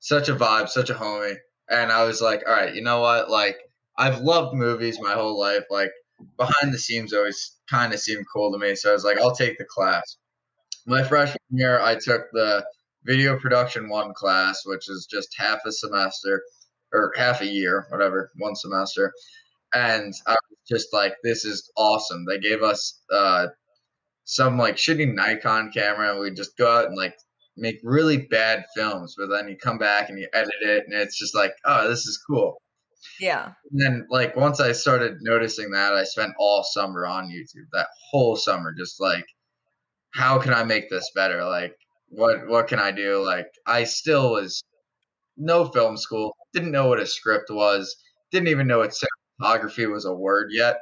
such 0.00 0.28
a 0.28 0.34
vibe, 0.36 0.68
such 0.68 0.90
a 0.90 0.94
homie. 0.94 1.36
And 1.68 1.90
I 1.90 2.04
was 2.04 2.20
like, 2.20 2.42
all 2.46 2.52
right, 2.52 2.74
you 2.74 2.82
know 2.82 3.00
what? 3.00 3.30
Like, 3.30 3.56
I've 3.96 4.20
loved 4.20 4.54
movies 4.54 5.00
my 5.00 5.14
whole 5.14 5.38
life. 5.38 5.64
Like, 5.70 5.90
behind 6.36 6.72
the 6.72 6.78
scenes 6.78 7.12
always 7.12 7.56
kind 7.68 7.92
of 7.92 7.98
seemed 7.98 8.26
cool 8.32 8.52
to 8.52 8.58
me. 8.58 8.76
So 8.76 8.90
I 8.90 8.92
was 8.92 9.04
like, 9.04 9.18
I'll 9.18 9.34
take 9.34 9.58
the 9.58 9.64
class. 9.64 10.16
My 10.86 11.02
freshman 11.02 11.38
year, 11.50 11.80
I 11.80 11.96
took 11.96 12.26
the 12.32 12.64
video 13.04 13.38
production 13.38 13.88
one 13.88 14.12
class, 14.14 14.62
which 14.64 14.88
is 14.88 15.06
just 15.10 15.34
half 15.36 15.60
a 15.66 15.72
semester 15.72 16.42
or 16.92 17.12
half 17.16 17.40
a 17.40 17.46
year, 17.46 17.86
whatever, 17.90 18.30
one 18.36 18.54
semester. 18.54 19.12
And 19.74 20.14
I 20.26 20.36
was 20.50 20.58
just 20.68 20.92
like, 20.92 21.14
this 21.22 21.44
is 21.44 21.70
awesome. 21.76 22.24
They 22.26 22.38
gave 22.38 22.62
us 22.62 23.00
uh, 23.12 23.48
some 24.24 24.58
like 24.58 24.76
shitty 24.76 25.14
Nikon 25.14 25.70
camera, 25.72 26.18
we 26.18 26.30
just 26.30 26.56
go 26.56 26.78
out 26.78 26.86
and 26.86 26.96
like 26.96 27.14
make 27.56 27.78
really 27.82 28.18
bad 28.18 28.64
films, 28.74 29.14
but 29.16 29.28
then 29.28 29.48
you 29.48 29.56
come 29.56 29.78
back 29.78 30.08
and 30.08 30.18
you 30.18 30.28
edit 30.32 30.54
it, 30.62 30.84
and 30.86 30.94
it's 30.94 31.18
just 31.18 31.34
like, 31.34 31.52
oh, 31.64 31.88
this 31.88 32.06
is 32.06 32.18
cool. 32.28 32.60
Yeah. 33.20 33.52
And 33.70 33.80
then 33.80 34.06
like 34.10 34.34
once 34.34 34.60
I 34.60 34.72
started 34.72 35.18
noticing 35.20 35.70
that, 35.70 35.92
I 35.92 36.04
spent 36.04 36.32
all 36.38 36.64
summer 36.64 37.06
on 37.06 37.28
YouTube. 37.28 37.68
That 37.72 37.88
whole 38.10 38.36
summer, 38.36 38.72
just 38.76 39.00
like, 39.00 39.26
how 40.14 40.38
can 40.38 40.54
I 40.54 40.64
make 40.64 40.88
this 40.90 41.10
better? 41.14 41.44
Like, 41.44 41.76
what 42.16 42.46
what 42.48 42.68
can 42.68 42.78
I 42.78 42.90
do? 42.92 43.24
Like, 43.24 43.46
I 43.66 43.84
still 43.84 44.32
was 44.32 44.62
no 45.36 45.66
film 45.66 45.96
school, 45.96 46.36
didn't 46.52 46.72
know 46.72 46.88
what 46.88 47.00
a 47.00 47.06
script 47.06 47.50
was, 47.50 47.94
didn't 48.32 48.48
even 48.48 48.66
know 48.66 48.78
what 48.78 48.94
cinematography 49.42 49.90
was 49.90 50.04
a 50.04 50.14
word 50.14 50.50
yet. 50.52 50.78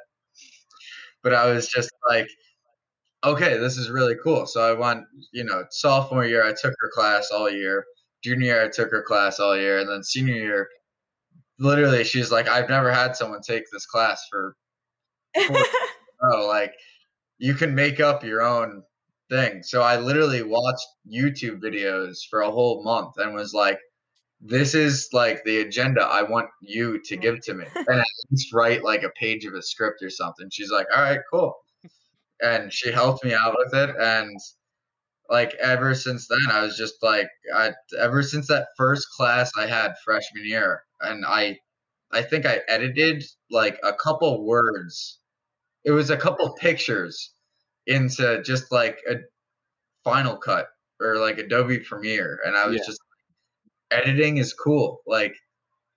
But 1.23 1.35
I 1.35 1.51
was 1.53 1.69
just 1.69 1.91
like, 2.09 2.29
okay, 3.25 3.57
this 3.59 3.79
is 3.79 3.91
really 3.91 4.17
cool. 4.23 4.47
So 4.47 4.61
I 4.63 4.79
went, 4.79 5.05
you 5.33 5.45
know, 5.45 5.65
sophomore 5.71 6.27
year, 6.27 6.45
I 6.45 6.51
took 6.53 6.75
her 6.81 6.91
class 6.95 7.31
all 7.31 7.51
year. 7.51 7.85
Junior 8.25 8.47
year, 8.47 8.65
I 8.65 8.69
took 8.69 8.91
her 8.91 9.03
class 9.03 9.41
all 9.41 9.57
year, 9.57 9.79
and 9.81 9.89
then 9.89 10.03
senior 10.03 10.35
year, 10.35 10.69
literally 11.59 12.05
she's 12.05 12.33
like 12.33 12.49
i've 12.49 12.69
never 12.69 12.93
had 12.93 13.15
someone 13.15 13.41
take 13.41 13.65
this 13.71 13.87
class 13.87 14.27
for 14.31 14.57
oh 16.23 16.47
like 16.49 16.73
you 17.39 17.55
can 17.55 17.75
make 17.75 18.01
up 18.01 18.25
your 18.25 18.43
own 18.43 18.83
thing. 19.33 19.63
So 19.63 19.81
i 19.83 19.97
literally 19.97 20.43
watched 20.43 20.87
youtube 21.11 21.61
videos 21.63 22.19
for 22.29 22.43
a 22.43 22.51
whole 22.51 22.85
month 22.85 23.15
and 23.17 23.35
was 23.35 23.55
like 23.55 23.79
this 24.41 24.75
is 24.75 25.09
like 25.13 25.43
the 25.45 25.61
agenda 25.61 26.03
i 26.03 26.23
want 26.23 26.49
you 26.61 27.01
to 27.07 27.17
give 27.17 27.41
to 27.47 27.55
me. 27.55 27.65
And 27.75 28.01
at 28.01 28.07
least 28.31 28.53
write 28.53 28.85
like 28.85 29.03
a 29.05 29.11
page 29.11 29.45
of 29.47 29.55
a 29.55 29.63
script 29.63 30.03
or 30.03 30.11
something. 30.11 30.49
She's 30.51 30.71
like 30.71 30.87
all 30.95 31.03
right 31.03 31.21
cool. 31.33 31.55
And 32.43 32.73
she 32.73 32.93
helped 32.93 33.25
me 33.25 33.33
out 33.35 33.57
with 33.57 33.75
it. 33.75 33.91
And 33.99 34.37
like 35.31 35.55
ever 35.55 35.95
since 35.95 36.29
then 36.29 36.47
i 36.51 36.63
was 36.63 36.77
just 36.77 36.95
like 37.03 37.29
I, 37.55 37.73
ever 37.99 38.23
since 38.23 38.49
that 38.49 38.69
first 38.77 39.07
class 39.17 39.51
i 39.57 39.67
had 39.67 39.95
freshman 40.05 40.45
year 40.45 40.83
and 41.01 41.25
i 41.25 41.59
i 42.13 42.21
think 42.23 42.45
i 42.45 42.61
edited 42.69 43.25
like 43.51 43.79
a 43.83 43.95
couple 43.95 44.45
words. 44.45 45.21
It 45.85 45.93
was 45.93 46.11
a 46.11 46.17
couple 46.17 46.53
pictures 46.55 47.32
into 47.87 48.43
just 48.43 48.71
like 48.71 48.99
a 49.09 49.17
final 50.05 50.37
cut 50.37 50.69
or 51.01 51.17
like 51.17 51.39
adobe 51.39 51.79
premiere 51.79 52.39
and 52.45 52.57
i 52.57 52.67
was 52.67 52.77
yeah. 52.77 52.87
just 52.87 53.01
editing 53.91 54.37
is 54.39 54.55
cool 54.55 55.01
like 55.07 55.35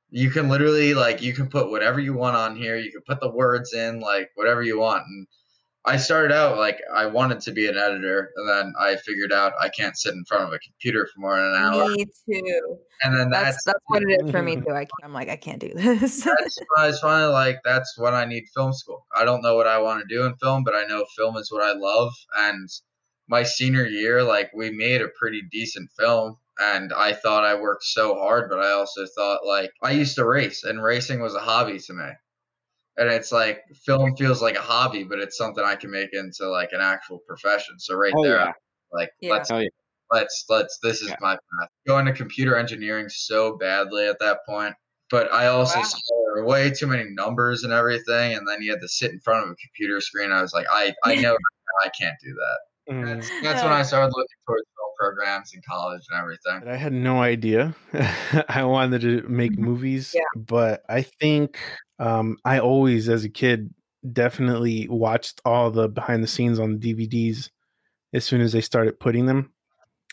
you 0.10 0.30
can 0.30 0.50
literally 0.50 0.94
like 0.94 1.22
you 1.22 1.34
can 1.34 1.48
put 1.48 1.70
whatever 1.70 2.00
you 2.00 2.14
want 2.14 2.36
on 2.36 2.56
here 2.56 2.78
you 2.78 2.92
can 2.92 3.02
put 3.08 3.20
the 3.20 3.32
words 3.32 3.74
in 3.74 4.00
like 4.00 4.30
whatever 4.36 4.64
you 4.64 4.80
want 4.80 5.04
and 5.08 5.28
I 5.88 5.98
started 5.98 6.34
out 6.34 6.58
like 6.58 6.80
I 6.94 7.06
wanted 7.06 7.42
to 7.42 7.52
be 7.52 7.68
an 7.68 7.78
editor, 7.78 8.32
and 8.36 8.50
then 8.50 8.74
I 8.80 8.96
figured 8.96 9.32
out 9.32 9.54
I 9.60 9.70
can't 9.70 9.96
sit 9.96 10.16
in 10.16 10.26
front 10.26 10.46
of 10.46 10.54
a 10.54 10.60
computer 10.60 11.08
for 11.14 11.20
more 11.20 11.36
than 11.36 11.46
an 11.46 11.56
hour. 11.56 11.88
Me 11.90 12.06
too. 12.06 12.78
And 13.04 13.16
then 13.16 13.30
that's 13.30 13.64
that's, 13.64 13.64
that's 13.66 13.80
what 13.88 14.02
it 14.02 14.22
is 14.24 14.32
for 14.32 14.42
me 14.42 14.56
too. 14.62 14.72
I 14.72 14.88
am 15.04 15.14
like 15.14 15.30
I 15.30 15.36
can't 15.36 15.60
do 15.60 15.72
this. 15.76 16.24
that's 16.24 16.60
I 16.78 16.88
was 16.88 17.00
finally 17.00 17.32
like 17.32 17.60
that's 17.64 17.94
what 17.98 18.16
I 18.16 18.26
need 18.26 18.46
film 18.56 18.74
school. 18.74 19.06
I 19.16 19.26
don't 19.26 19.44
know 19.44 19.56
what 19.56 19.68
I 19.68 19.78
want 19.78 20.02
to 20.02 20.16
do 20.16 20.26
in 20.26 20.36
film, 20.38 20.64
but 20.64 20.74
I 20.74 20.86
know 20.86 21.06
film 21.16 21.38
is 21.38 21.52
what 21.52 21.64
I 21.64 21.74
love. 21.74 22.14
And 22.36 22.68
my 23.28 23.44
senior 23.44 23.86
year, 23.86 24.24
like 24.24 24.50
we 24.56 24.72
made 24.72 25.02
a 25.02 25.10
pretty 25.20 25.44
decent 25.52 25.92
film, 26.00 26.38
and 26.58 26.94
I 26.94 27.14
thought 27.14 27.46
I 27.46 27.60
worked 27.60 27.84
so 27.84 28.16
hard, 28.16 28.50
but 28.50 28.60
I 28.60 28.72
also 28.72 29.06
thought 29.16 29.46
like 29.46 29.70
I 29.84 29.92
used 29.92 30.16
to 30.16 30.26
race, 30.26 30.64
and 30.64 30.82
racing 30.82 31.22
was 31.22 31.36
a 31.36 31.40
hobby 31.40 31.78
to 31.78 31.94
me 31.94 32.10
and 32.98 33.10
it's 33.10 33.32
like 33.32 33.64
film 33.86 34.16
feels 34.16 34.42
like 34.42 34.56
a 34.56 34.62
hobby, 34.62 35.04
but 35.04 35.20
it's 35.20 35.38
something 35.38 35.64
I 35.64 35.76
can 35.76 35.92
make 35.92 36.10
into 36.14 36.48
like 36.50 36.70
an 36.72 36.82
actual 36.82 37.20
profession. 37.28 37.80
So 37.80 37.96
right 37.96 38.14
oh, 38.16 38.24
there, 38.24 38.38
yeah. 38.38 38.52
like 38.94 39.10
yeah. 39.22 39.32
let's 39.32 39.52
oh, 39.52 39.60
yeah. 39.60 39.70
let's 40.12 40.46
let's 40.50 40.80
this 40.82 41.02
is 41.02 41.14
my 41.20 41.34
path. 41.34 41.70
Going 41.88 42.06
to 42.06 42.14
computer 42.14 42.58
engineering 42.58 43.10
so 43.10 43.58
badly 43.58 44.08
at 44.08 44.20
that 44.20 44.40
point, 44.48 44.76
but 45.10 45.32
I 45.32 45.48
also 45.48 45.80
wow. 45.80 45.86
saw 45.86 46.44
way 46.44 46.72
too 46.72 46.88
many 46.88 47.06
numbers 47.10 47.64
and 47.64 47.74
everything, 47.74 48.34
and 48.34 48.48
then 48.48 48.62
you 48.62 48.72
had 48.72 48.82
to 48.82 48.90
sit 48.90 49.12
in 49.12 49.20
front 49.20 49.44
of 49.44 49.52
a 49.52 49.56
computer 49.56 50.00
screen. 50.02 50.32
I 50.32 50.42
was 50.42 50.54
like, 50.54 50.68
I 50.72 50.94
I 51.04 51.16
know 51.22 51.36
I 51.84 51.90
can't 51.90 52.16
do 52.24 52.34
that. 52.34 52.60
That's, 52.88 53.30
that's 53.44 53.64
when 53.64 53.72
I 53.72 53.84
started 53.84 54.14
looking 54.16 54.38
towards 54.48 54.68
film 54.76 54.92
programs 54.98 55.54
in 55.54 55.62
college 55.68 56.04
and 56.10 56.20
everything. 56.20 56.70
I 56.70 56.76
had 56.76 56.94
no 56.94 57.22
idea. 57.22 57.76
I 58.50 58.64
wanted 58.64 59.02
to 59.02 59.28
make 59.28 59.58
movies, 59.58 60.12
yeah. 60.14 60.22
but 60.36 60.84
I 60.90 61.02
think 61.02 61.60
um, 62.00 62.38
I 62.46 62.60
always, 62.60 63.10
as 63.10 63.24
a 63.24 63.30
kid, 63.30 63.74
definitely 64.12 64.88
watched 64.88 65.42
all 65.46 65.72
the 65.72 65.88
behind 65.88 66.24
the 66.24 66.28
scenes 66.28 66.60
on 66.60 66.78
the 66.78 66.94
DVDs 66.94 67.50
as 68.14 68.24
soon 68.24 68.42
as 68.42 68.52
they 68.52 68.62
started 68.62 69.00
putting 69.00 69.26
them, 69.26 69.52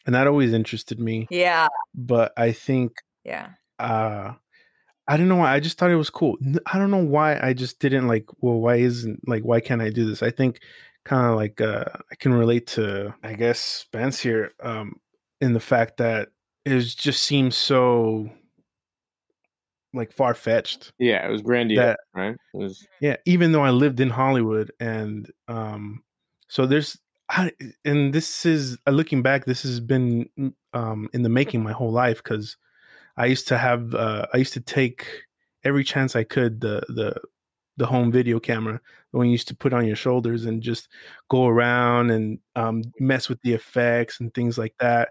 and 0.07 0.15
that 0.15 0.27
always 0.27 0.53
interested 0.53 0.99
me. 0.99 1.27
Yeah. 1.31 1.69
But 1.95 2.33
I 2.37 2.53
think, 2.53 2.93
yeah, 3.25 3.51
uh, 3.79 4.33
I 5.09 5.17
don't 5.17 5.29
know 5.29 5.37
why. 5.37 5.53
I 5.53 5.61
just 5.61 5.79
thought 5.79 5.91
it 5.91 5.97
was 5.97 6.11
cool. 6.11 6.39
I 6.67 6.79
don't 6.79 6.91
know 6.91 7.05
why. 7.05 7.39
I 7.41 7.53
just 7.53 7.81
didn't 7.81 8.09
like. 8.09 8.27
Well, 8.41 8.61
why 8.61 8.77
isn't 8.77 9.27
like? 9.29 9.43
Why 9.43 9.61
can't 9.61 9.83
I 9.83 9.91
do 9.91 10.07
this? 10.07 10.23
I 10.23 10.31
think 10.31 10.61
kind 11.05 11.27
of 11.27 11.37
like 11.37 11.61
uh, 11.61 11.85
I 12.11 12.15
can 12.17 12.33
relate 12.33 12.67
to, 12.69 13.15
I 13.23 13.35
guess, 13.35 13.59
Spence 13.59 14.21
here, 14.21 14.53
um, 14.61 14.97
in 15.41 15.53
the 15.53 15.61
fact 15.61 15.97
that 15.99 16.29
it 16.65 16.81
just 16.81 17.23
seems 17.25 17.57
so 17.57 18.31
like 19.95 20.13
far 20.13 20.35
fetched. 20.35 20.93
Yeah, 20.99 21.27
it 21.27 21.31
was 21.31 21.43
grandiose, 21.43 21.85
that, 21.85 22.01
right? 22.15 22.37
Was... 22.55 22.87
Yeah, 23.01 23.17
even 23.27 23.53
though 23.53 23.65
I 23.65 23.71
lived 23.71 24.01
in 24.01 24.11
Hollywood, 24.11 24.73
and 24.81 25.31
um, 25.49 26.03
so 26.49 26.67
there's, 26.67 26.99
I, 27.29 27.53
and 27.85 28.13
this 28.13 28.47
is 28.47 28.79
uh, 28.87 28.91
looking 28.91 29.23
back, 29.23 29.45
this 29.45 29.63
has 29.63 29.81
been 29.81 30.29
mm, 30.39 30.53
um 30.73 31.09
in 31.13 31.23
the 31.23 31.29
making 31.29 31.63
my 31.63 31.73
whole 31.73 31.93
life 31.93 32.23
because 32.23 32.57
I 33.17 33.27
used 33.27 33.49
to 33.49 33.59
have, 33.59 33.95
uh, 33.95 34.27
I 34.33 34.39
used 34.39 34.55
to 34.55 34.61
take 34.61 35.07
every 35.65 35.85
chance 35.85 36.17
I 36.17 36.25
could 36.25 36.61
the 36.61 36.83
the 36.89 37.21
the 37.77 37.87
home 37.87 38.13
video 38.13 38.39
camera, 38.39 38.81
the 39.13 39.19
one 39.19 39.27
you 39.27 39.33
used 39.33 39.49
to 39.49 39.57
put 39.57 39.73
on 39.73 39.87
your 39.87 39.97
shoulders, 39.97 40.45
and 40.45 40.63
just 40.63 40.89
go 41.29 41.47
around 41.47 42.11
and 42.11 42.39
um, 42.57 42.83
mess 43.01 43.29
with 43.29 43.41
the 43.43 43.53
effects 43.53 44.21
and 44.21 44.33
things 44.35 44.59
like 44.59 44.75
that. 44.81 45.11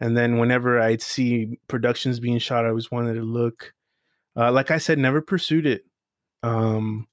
And 0.00 0.16
then 0.16 0.38
whenever 0.38 0.80
I'd 0.80 1.02
see 1.02 1.58
productions 1.68 2.18
being 2.18 2.38
shot, 2.38 2.64
I 2.64 2.68
always 2.68 2.90
wanted 2.90 3.14
to 3.14 3.22
look 3.22 3.72
uh, 4.36 4.50
like 4.50 4.70
I 4.70 4.78
said, 4.78 4.98
never 4.98 5.20
pursued 5.20 5.66
it. 5.66 5.84
Um, 6.42 7.06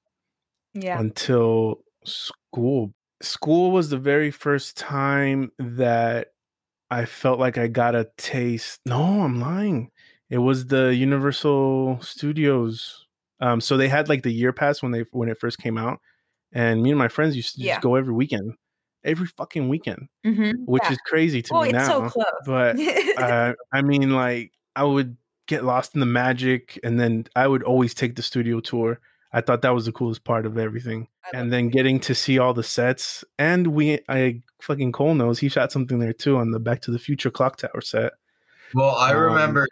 yeah. 0.73 0.99
Until 0.99 1.81
school. 2.05 2.93
School 3.21 3.71
was 3.71 3.89
the 3.89 3.97
very 3.97 4.31
first 4.31 4.77
time 4.77 5.51
that 5.59 6.27
I 6.89 7.05
felt 7.05 7.39
like 7.39 7.57
I 7.57 7.67
got 7.67 7.95
a 7.95 8.09
taste. 8.17 8.79
No, 8.85 9.23
I'm 9.23 9.41
lying. 9.41 9.91
It 10.29 10.37
was 10.37 10.67
the 10.67 10.95
Universal 10.95 11.99
Studios. 12.01 13.05
Um, 13.41 13.61
so 13.61 13.77
they 13.77 13.87
had 13.87 14.09
like 14.09 14.23
the 14.23 14.31
year 14.31 14.53
pass 14.53 14.81
when 14.81 14.91
they 14.91 15.05
when 15.11 15.29
it 15.29 15.39
first 15.39 15.59
came 15.59 15.77
out, 15.77 15.99
and 16.51 16.81
me 16.83 16.89
and 16.89 16.99
my 16.99 17.07
friends 17.07 17.35
used 17.35 17.55
to 17.55 17.61
yeah. 17.61 17.75
just 17.75 17.83
go 17.83 17.95
every 17.95 18.13
weekend, 18.13 18.53
every 19.03 19.27
fucking 19.27 19.69
weekend, 19.69 20.07
mm-hmm. 20.25 20.51
which 20.65 20.83
yeah. 20.83 20.91
is 20.91 20.97
crazy 21.05 21.41
to 21.43 21.53
well, 21.53 21.63
me 21.63 21.71
now. 21.71 22.09
So 22.09 22.23
but 22.45 22.79
uh, 23.17 23.53
I 23.71 23.81
mean, 23.81 24.11
like 24.11 24.51
I 24.75 24.83
would 24.83 25.17
get 25.49 25.65
lost 25.65 25.95
in 25.95 25.99
the 25.99 26.05
magic. 26.05 26.79
And 26.83 26.97
then 26.97 27.25
I 27.35 27.47
would 27.47 27.63
always 27.63 27.93
take 27.93 28.15
the 28.15 28.21
studio 28.21 28.61
tour. 28.61 28.99
I 29.33 29.41
thought 29.41 29.63
that 29.63 29.73
was 29.73 29.85
the 29.85 29.91
coolest 29.91 30.23
part 30.23 30.45
of 30.45 30.57
everything. 30.57 31.07
And 31.33 31.51
then 31.51 31.69
getting 31.69 31.99
to 32.01 32.15
see 32.15 32.39
all 32.39 32.53
the 32.53 32.63
sets. 32.63 33.25
And 33.37 33.67
we, 33.67 33.99
I 34.07 34.41
fucking 34.61 34.91
Cole 34.91 35.15
knows 35.15 35.39
he 35.39 35.49
shot 35.49 35.71
something 35.71 35.99
there 35.99 36.13
too 36.13 36.37
on 36.37 36.51
the 36.51 36.59
Back 36.59 36.81
to 36.81 36.91
the 36.91 36.99
Future 36.99 37.31
Clock 37.31 37.57
Tower 37.57 37.81
set. 37.81 38.13
Well, 38.73 38.95
I 38.95 39.11
um, 39.11 39.19
remember 39.19 39.67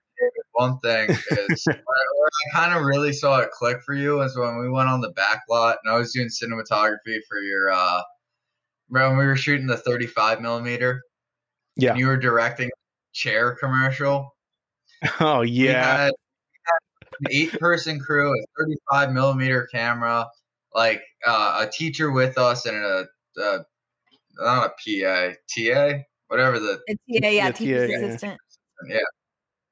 one 0.58 0.80
thing 0.80 1.10
is 1.10 1.66
where 1.66 1.76
I 1.76 2.55
kind 2.55 2.74
of 2.74 2.84
really 2.84 3.14
saw 3.14 3.39
it 3.39 3.51
click 3.51 3.78
for 3.86 3.93
you 3.93 4.18
was 4.18 4.36
when 4.36 4.58
we 4.58 4.70
went 4.70 4.89
on 4.89 5.01
the 5.01 5.12
back 5.12 5.43
lot 5.49 5.78
and 5.84 5.93
I 5.93 5.97
was 5.97 6.12
doing 6.12 6.30
cinematography 6.30 7.20
for 7.30 7.39
your 7.39 7.72
uh 7.72 8.01
when 8.89 9.18
we 9.18 9.26
were 9.26 9.36
shooting 9.36 9.68
the 9.68 9.78
35 9.78 10.41
millimeter. 10.41 11.03
Yeah. 11.76 11.95
you 11.95 12.08
were 12.08 12.18
directing 12.18 12.72
chair 13.14 13.55
commercial. 13.55 14.36
Oh 15.20 15.41
yeah. 15.41 15.68
We 15.68 15.74
had, 15.74 16.12
an 17.20 17.28
eight 17.32 17.60
person 17.60 17.99
crew, 17.99 18.32
a 18.32 18.45
35 18.60 19.12
millimeter 19.12 19.68
camera, 19.72 20.28
like 20.74 21.01
uh, 21.26 21.66
a 21.68 21.72
teacher 21.72 22.12
with 22.12 22.38
us 22.38 22.66
and 22.66 22.76
a, 22.76 23.05
a 23.38 23.60
not 24.39 24.66
a 24.66 24.70
PA, 24.70 25.34
TA, 25.55 25.99
whatever 26.28 26.60
the 26.60 26.80
a 26.89 27.20
TA, 27.20 27.28
yeah, 27.28 27.51
teacher 27.51 27.86
assistant. 27.86 28.39
Yeah 28.88 28.99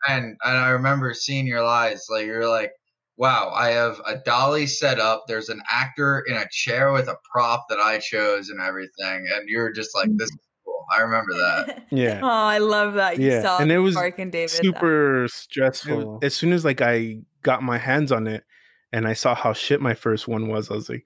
and 0.07 0.37
and 0.43 0.57
I 0.57 0.69
remember 0.69 1.13
seeing 1.13 1.47
your 1.47 1.63
lies. 1.63 2.05
Like 2.09 2.25
you're 2.25 2.49
like, 2.49 2.71
wow, 3.17 3.51
I 3.53 3.69
have 3.69 3.99
a 4.05 4.17
dolly 4.17 4.67
set 4.67 4.99
up. 4.99 5.25
There's 5.27 5.49
an 5.49 5.61
actor 5.69 6.23
in 6.27 6.35
a 6.35 6.45
chair 6.51 6.91
with 6.91 7.07
a 7.07 7.17
prop 7.31 7.65
that 7.69 7.79
I 7.79 7.99
chose 7.99 8.49
and 8.49 8.59
everything, 8.59 9.27
and 9.33 9.47
you're 9.47 9.71
just 9.71 9.95
like, 9.95 10.09
this 10.17 10.29
is 10.29 10.35
mm-hmm. 10.35 10.69
cool. 10.71 10.85
I 10.95 11.01
remember 11.01 11.33
that. 11.33 11.85
Yeah. 11.91 12.19
oh, 12.23 12.27
I 12.27 12.57
love 12.59 12.95
that. 12.95 13.19
You 13.19 13.31
yeah, 13.31 13.57
and 13.59 13.71
it 13.71 13.79
was 13.79 13.95
Mark 13.95 14.19
and 14.19 14.31
David 14.31 14.49
super 14.49 15.27
stressful. 15.29 16.19
As 16.21 16.33
soon 16.33 16.53
as 16.53 16.65
like 16.65 16.81
I 16.81 17.19
got 17.43 17.63
my 17.63 17.77
hands 17.77 18.11
on 18.11 18.27
it, 18.27 18.43
and 18.95 19.07
I 19.07 19.13
saw 19.13 19.35
how 19.35 19.51
shit 19.51 19.81
my 19.81 19.93
first 19.93 20.25
one 20.25 20.47
was, 20.47 20.71
I 20.71 20.75
was 20.75 20.87
like, 20.87 21.05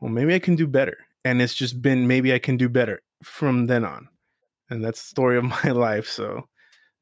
well, 0.00 0.10
maybe 0.10 0.34
I 0.34 0.38
can 0.38 0.54
do 0.54 0.66
better. 0.66 0.98
And 1.24 1.40
it's 1.40 1.54
just 1.54 1.80
been 1.80 2.06
maybe 2.06 2.34
I 2.34 2.38
can 2.38 2.58
do 2.58 2.68
better 2.68 3.02
from 3.22 3.66
then 3.68 3.86
on. 3.86 4.08
And 4.68 4.84
that's 4.84 5.00
the 5.02 5.08
story 5.08 5.38
of 5.38 5.44
my 5.64 5.70
life. 5.70 6.06
So 6.06 6.48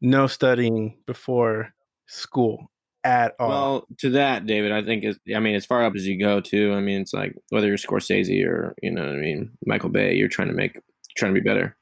no 0.00 0.26
studying 0.26 0.96
before 1.06 1.72
school 2.06 2.70
at 3.04 3.34
all. 3.38 3.48
Well, 3.48 3.86
to 3.98 4.10
that, 4.10 4.46
David, 4.46 4.72
I 4.72 4.82
think 4.82 5.04
is 5.04 5.18
I 5.34 5.40
mean, 5.40 5.54
as 5.54 5.66
far 5.66 5.84
up 5.84 5.94
as 5.96 6.06
you 6.06 6.18
go 6.18 6.40
too. 6.40 6.74
I 6.74 6.80
mean, 6.80 7.00
it's 7.00 7.14
like 7.14 7.34
whether 7.50 7.66
you're 7.66 7.76
Scorsese 7.76 8.44
or 8.46 8.74
you 8.82 8.90
know, 8.90 9.04
I 9.04 9.16
mean, 9.16 9.50
Michael 9.66 9.90
Bay, 9.90 10.14
you're 10.14 10.28
trying 10.28 10.48
to 10.48 10.54
make, 10.54 10.78
trying 11.16 11.34
to 11.34 11.40
be 11.40 11.44
better. 11.44 11.76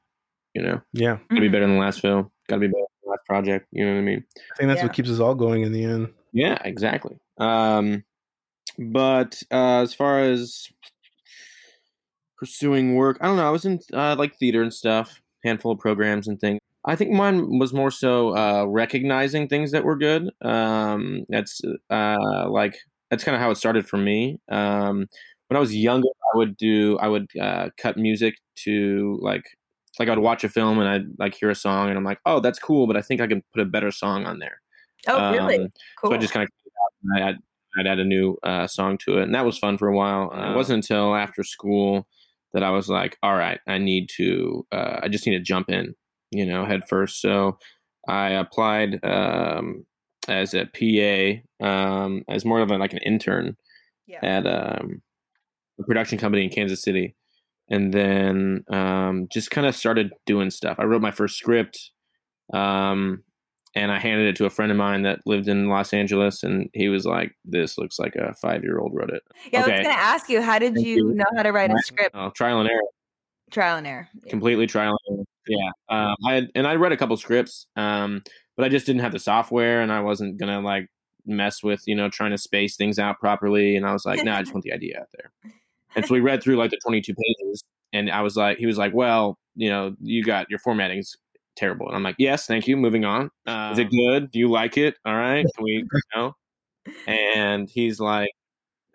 You 0.54 0.62
know, 0.62 0.80
yeah, 0.92 1.18
gotta 1.28 1.40
be 1.40 1.48
better 1.48 1.66
than 1.66 1.74
the 1.74 1.80
last 1.80 2.00
film. 2.00 2.30
Gotta 2.48 2.60
be 2.60 2.68
better 2.68 2.78
than 2.78 3.04
the 3.04 3.10
last 3.10 3.26
project. 3.26 3.66
You 3.72 3.84
know 3.84 3.92
what 3.92 3.98
I 3.98 4.02
mean? 4.02 4.24
I 4.36 4.56
think 4.56 4.68
that's 4.68 4.78
yeah. 4.78 4.86
what 4.86 4.94
keeps 4.94 5.10
us 5.10 5.20
all 5.20 5.34
going 5.34 5.62
in 5.62 5.72
the 5.72 5.84
end. 5.84 6.08
Yeah, 6.32 6.58
exactly. 6.64 7.18
Um, 7.38 8.04
but 8.78 9.42
uh, 9.50 9.80
as 9.80 9.94
far 9.94 10.20
as 10.20 10.68
pursuing 12.38 12.94
work, 12.94 13.18
I 13.20 13.26
don't 13.26 13.36
know. 13.36 13.46
I 13.46 13.50
was 13.50 13.64
in 13.64 13.80
uh, 13.92 14.16
like 14.18 14.38
theater 14.38 14.62
and 14.62 14.72
stuff, 14.72 15.20
handful 15.44 15.72
of 15.72 15.78
programs 15.78 16.28
and 16.28 16.40
things. 16.40 16.60
I 16.86 16.94
think 16.94 17.10
mine 17.10 17.58
was 17.58 17.72
more 17.72 17.90
so 17.90 18.36
uh, 18.36 18.64
recognizing 18.66 19.48
things 19.48 19.72
that 19.72 19.84
were 19.84 19.96
good. 19.96 20.30
Um, 20.40 21.24
that's 21.28 21.60
uh, 21.90 22.48
like 22.48 22.76
that's 23.10 23.24
kind 23.24 23.34
of 23.34 23.40
how 23.40 23.50
it 23.50 23.56
started 23.56 23.88
for 23.88 23.96
me. 23.96 24.38
Um, 24.48 25.06
when 25.48 25.56
I 25.56 25.60
was 25.60 25.74
younger, 25.74 26.08
I 26.34 26.38
would 26.38 26.56
do 26.56 26.96
I 26.98 27.08
would 27.08 27.26
uh, 27.40 27.70
cut 27.76 27.96
music 27.96 28.36
to 28.64 29.18
like 29.20 29.44
like 29.98 30.08
I'd 30.08 30.18
watch 30.18 30.44
a 30.44 30.48
film 30.48 30.78
and 30.78 30.88
I'd 30.88 31.06
like 31.18 31.34
hear 31.34 31.50
a 31.50 31.54
song 31.54 31.88
and 31.88 31.98
I'm 31.98 32.04
like, 32.04 32.20
oh, 32.24 32.40
that's 32.40 32.58
cool, 32.58 32.86
but 32.86 32.96
I 32.96 33.02
think 33.02 33.20
I 33.20 33.26
can 33.26 33.42
put 33.52 33.62
a 33.62 33.66
better 33.66 33.90
song 33.90 34.24
on 34.24 34.38
there. 34.38 34.60
Oh, 35.08 35.32
really? 35.32 35.58
Um, 35.58 35.68
cool. 36.00 36.10
So 36.10 36.16
I 36.16 36.18
just 36.18 36.32
kind 36.32 36.44
of 36.44 37.20
I'd, 37.22 37.36
I'd 37.78 37.86
add 37.86 37.98
a 37.98 38.04
new 38.04 38.36
uh, 38.42 38.66
song 38.66 38.98
to 38.98 39.18
it, 39.18 39.24
and 39.24 39.34
that 39.34 39.44
was 39.44 39.58
fun 39.58 39.78
for 39.78 39.88
a 39.88 39.96
while. 39.96 40.30
Uh, 40.32 40.52
it 40.52 40.56
wasn't 40.56 40.84
until 40.84 41.14
after 41.16 41.42
school 41.42 42.06
that 42.52 42.62
I 42.62 42.70
was 42.70 42.88
like, 42.88 43.16
all 43.22 43.34
right, 43.34 43.58
I 43.66 43.78
need 43.78 44.08
to, 44.16 44.66
uh, 44.72 45.00
I 45.02 45.08
just 45.08 45.26
need 45.26 45.36
to 45.36 45.42
jump 45.42 45.68
in 45.68 45.94
you 46.30 46.46
know, 46.46 46.64
head 46.64 46.88
first. 46.88 47.20
So 47.20 47.58
I 48.08 48.30
applied 48.30 49.04
um, 49.04 49.86
as 50.28 50.54
a 50.54 50.66
PA, 50.66 51.66
um, 51.66 52.22
as 52.28 52.44
more 52.44 52.60
of 52.60 52.70
a, 52.70 52.78
like 52.78 52.92
an 52.92 53.00
intern 53.00 53.56
yeah. 54.06 54.18
at 54.22 54.46
um, 54.46 55.02
a 55.80 55.84
production 55.84 56.18
company 56.18 56.44
in 56.44 56.50
Kansas 56.50 56.82
City. 56.82 57.14
And 57.68 57.92
then 57.92 58.64
um, 58.70 59.26
just 59.30 59.50
kind 59.50 59.66
of 59.66 59.74
started 59.74 60.12
doing 60.24 60.50
stuff. 60.50 60.76
I 60.78 60.84
wrote 60.84 61.02
my 61.02 61.10
first 61.10 61.36
script 61.36 61.90
um, 62.52 63.24
and 63.74 63.92
I 63.92 63.98
handed 63.98 64.28
it 64.28 64.36
to 64.36 64.46
a 64.46 64.50
friend 64.50 64.72
of 64.72 64.78
mine 64.78 65.02
that 65.02 65.20
lived 65.26 65.48
in 65.48 65.68
Los 65.68 65.92
Angeles, 65.92 66.42
and 66.42 66.70
he 66.72 66.88
was 66.88 67.04
like, 67.04 67.32
"This 67.44 67.76
looks 67.76 67.98
like 67.98 68.14
a 68.16 68.34
five 68.34 68.62
year 68.62 68.78
old 68.78 68.92
wrote 68.94 69.10
it." 69.10 69.22
Yeah, 69.52 69.62
okay. 69.62 69.72
I 69.72 69.76
was 69.76 69.84
going 69.84 69.96
to 69.96 70.02
ask 70.02 70.28
you, 70.30 70.42
how 70.42 70.58
did 70.58 70.76
you, 70.76 70.96
you, 70.96 71.14
know 71.14 71.26
how 71.36 71.42
to 71.42 71.52
write 71.52 71.70
a 71.70 71.78
script? 71.80 72.12
Oh, 72.14 72.30
trial 72.30 72.60
and 72.60 72.70
error. 72.70 72.80
Trial 73.50 73.76
and 73.76 73.86
error. 73.86 74.08
Completely 74.28 74.66
trial 74.66 74.96
and 75.06 75.18
error. 75.18 75.24
Yeah, 75.48 75.70
um, 75.88 76.16
I 76.26 76.34
had, 76.34 76.48
and 76.54 76.66
I 76.66 76.74
read 76.74 76.92
a 76.92 76.96
couple 76.96 77.16
scripts, 77.16 77.66
um, 77.76 78.22
but 78.56 78.64
I 78.64 78.68
just 78.68 78.86
didn't 78.86 79.02
have 79.02 79.12
the 79.12 79.18
software, 79.20 79.80
and 79.80 79.92
I 79.92 80.00
wasn't 80.00 80.38
gonna 80.38 80.60
like 80.60 80.88
mess 81.24 81.62
with 81.62 81.82
you 81.86 81.94
know 81.94 82.08
trying 82.08 82.32
to 82.32 82.38
space 82.38 82.76
things 82.76 82.98
out 82.98 83.20
properly. 83.20 83.76
And 83.76 83.86
I 83.86 83.92
was 83.92 84.04
like, 84.04 84.18
no, 84.24 84.32
nah, 84.32 84.38
I 84.38 84.42
just 84.42 84.52
want 84.52 84.64
the 84.64 84.72
idea 84.72 85.00
out 85.00 85.08
there. 85.12 85.52
And 85.94 86.04
so 86.04 86.14
we 86.14 86.20
read 86.20 86.42
through 86.42 86.56
like 86.56 86.70
the 86.70 86.78
22 86.84 87.14
pages, 87.14 87.62
and 87.92 88.10
I 88.10 88.22
was 88.22 88.36
like, 88.36 88.58
he 88.58 88.66
was 88.66 88.78
like, 88.78 88.92
well, 88.92 89.38
you 89.54 89.68
know, 89.68 89.94
you 90.00 90.24
got 90.24 90.50
your 90.50 90.58
formatting's 90.58 91.16
terrible, 91.54 91.86
and 91.86 91.94
I'm 91.96 92.02
like, 92.02 92.16
yes, 92.18 92.46
thank 92.46 92.66
you. 92.66 92.76
Moving 92.76 93.04
on. 93.04 93.30
Uh, 93.46 93.70
Is 93.72 93.78
it 93.78 93.84
um 93.84 93.90
good? 93.90 94.30
Do 94.32 94.40
you 94.40 94.50
like 94.50 94.76
it? 94.76 94.96
All 95.04 95.14
right, 95.14 95.46
can 95.54 95.64
we, 95.64 95.72
you 95.72 96.00
know? 96.14 96.34
And 97.08 97.68
he's 97.68 97.98
like, 97.98 98.30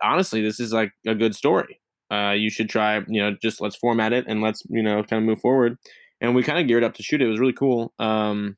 honestly, 0.02 0.42
this 0.42 0.62
is 0.62 0.72
like 0.72 0.94
a 1.06 1.14
good 1.14 1.36
story. 1.36 1.81
Uh, 2.12 2.32
you 2.32 2.50
should 2.50 2.70
try, 2.70 2.98
you 3.08 3.22
know, 3.22 3.36
just 3.42 3.62
let's 3.62 3.76
format 3.76 4.12
it 4.12 4.26
and 4.28 4.42
let's, 4.42 4.64
you 4.70 4.84
know, 4.84 5.02
kind 5.04 5.22
of 5.22 5.28
move 5.28 5.40
forward 5.40 5.78
and 6.22 6.36
we 6.36 6.44
kind 6.44 6.60
of 6.60 6.68
geared 6.68 6.84
up 6.84 6.94
to 6.94 7.04
shoot 7.04 7.22
it. 7.22 7.26
It 7.26 7.32
was 7.32 7.40
really 7.40 7.52
cool. 7.54 7.94
Um, 8.00 8.58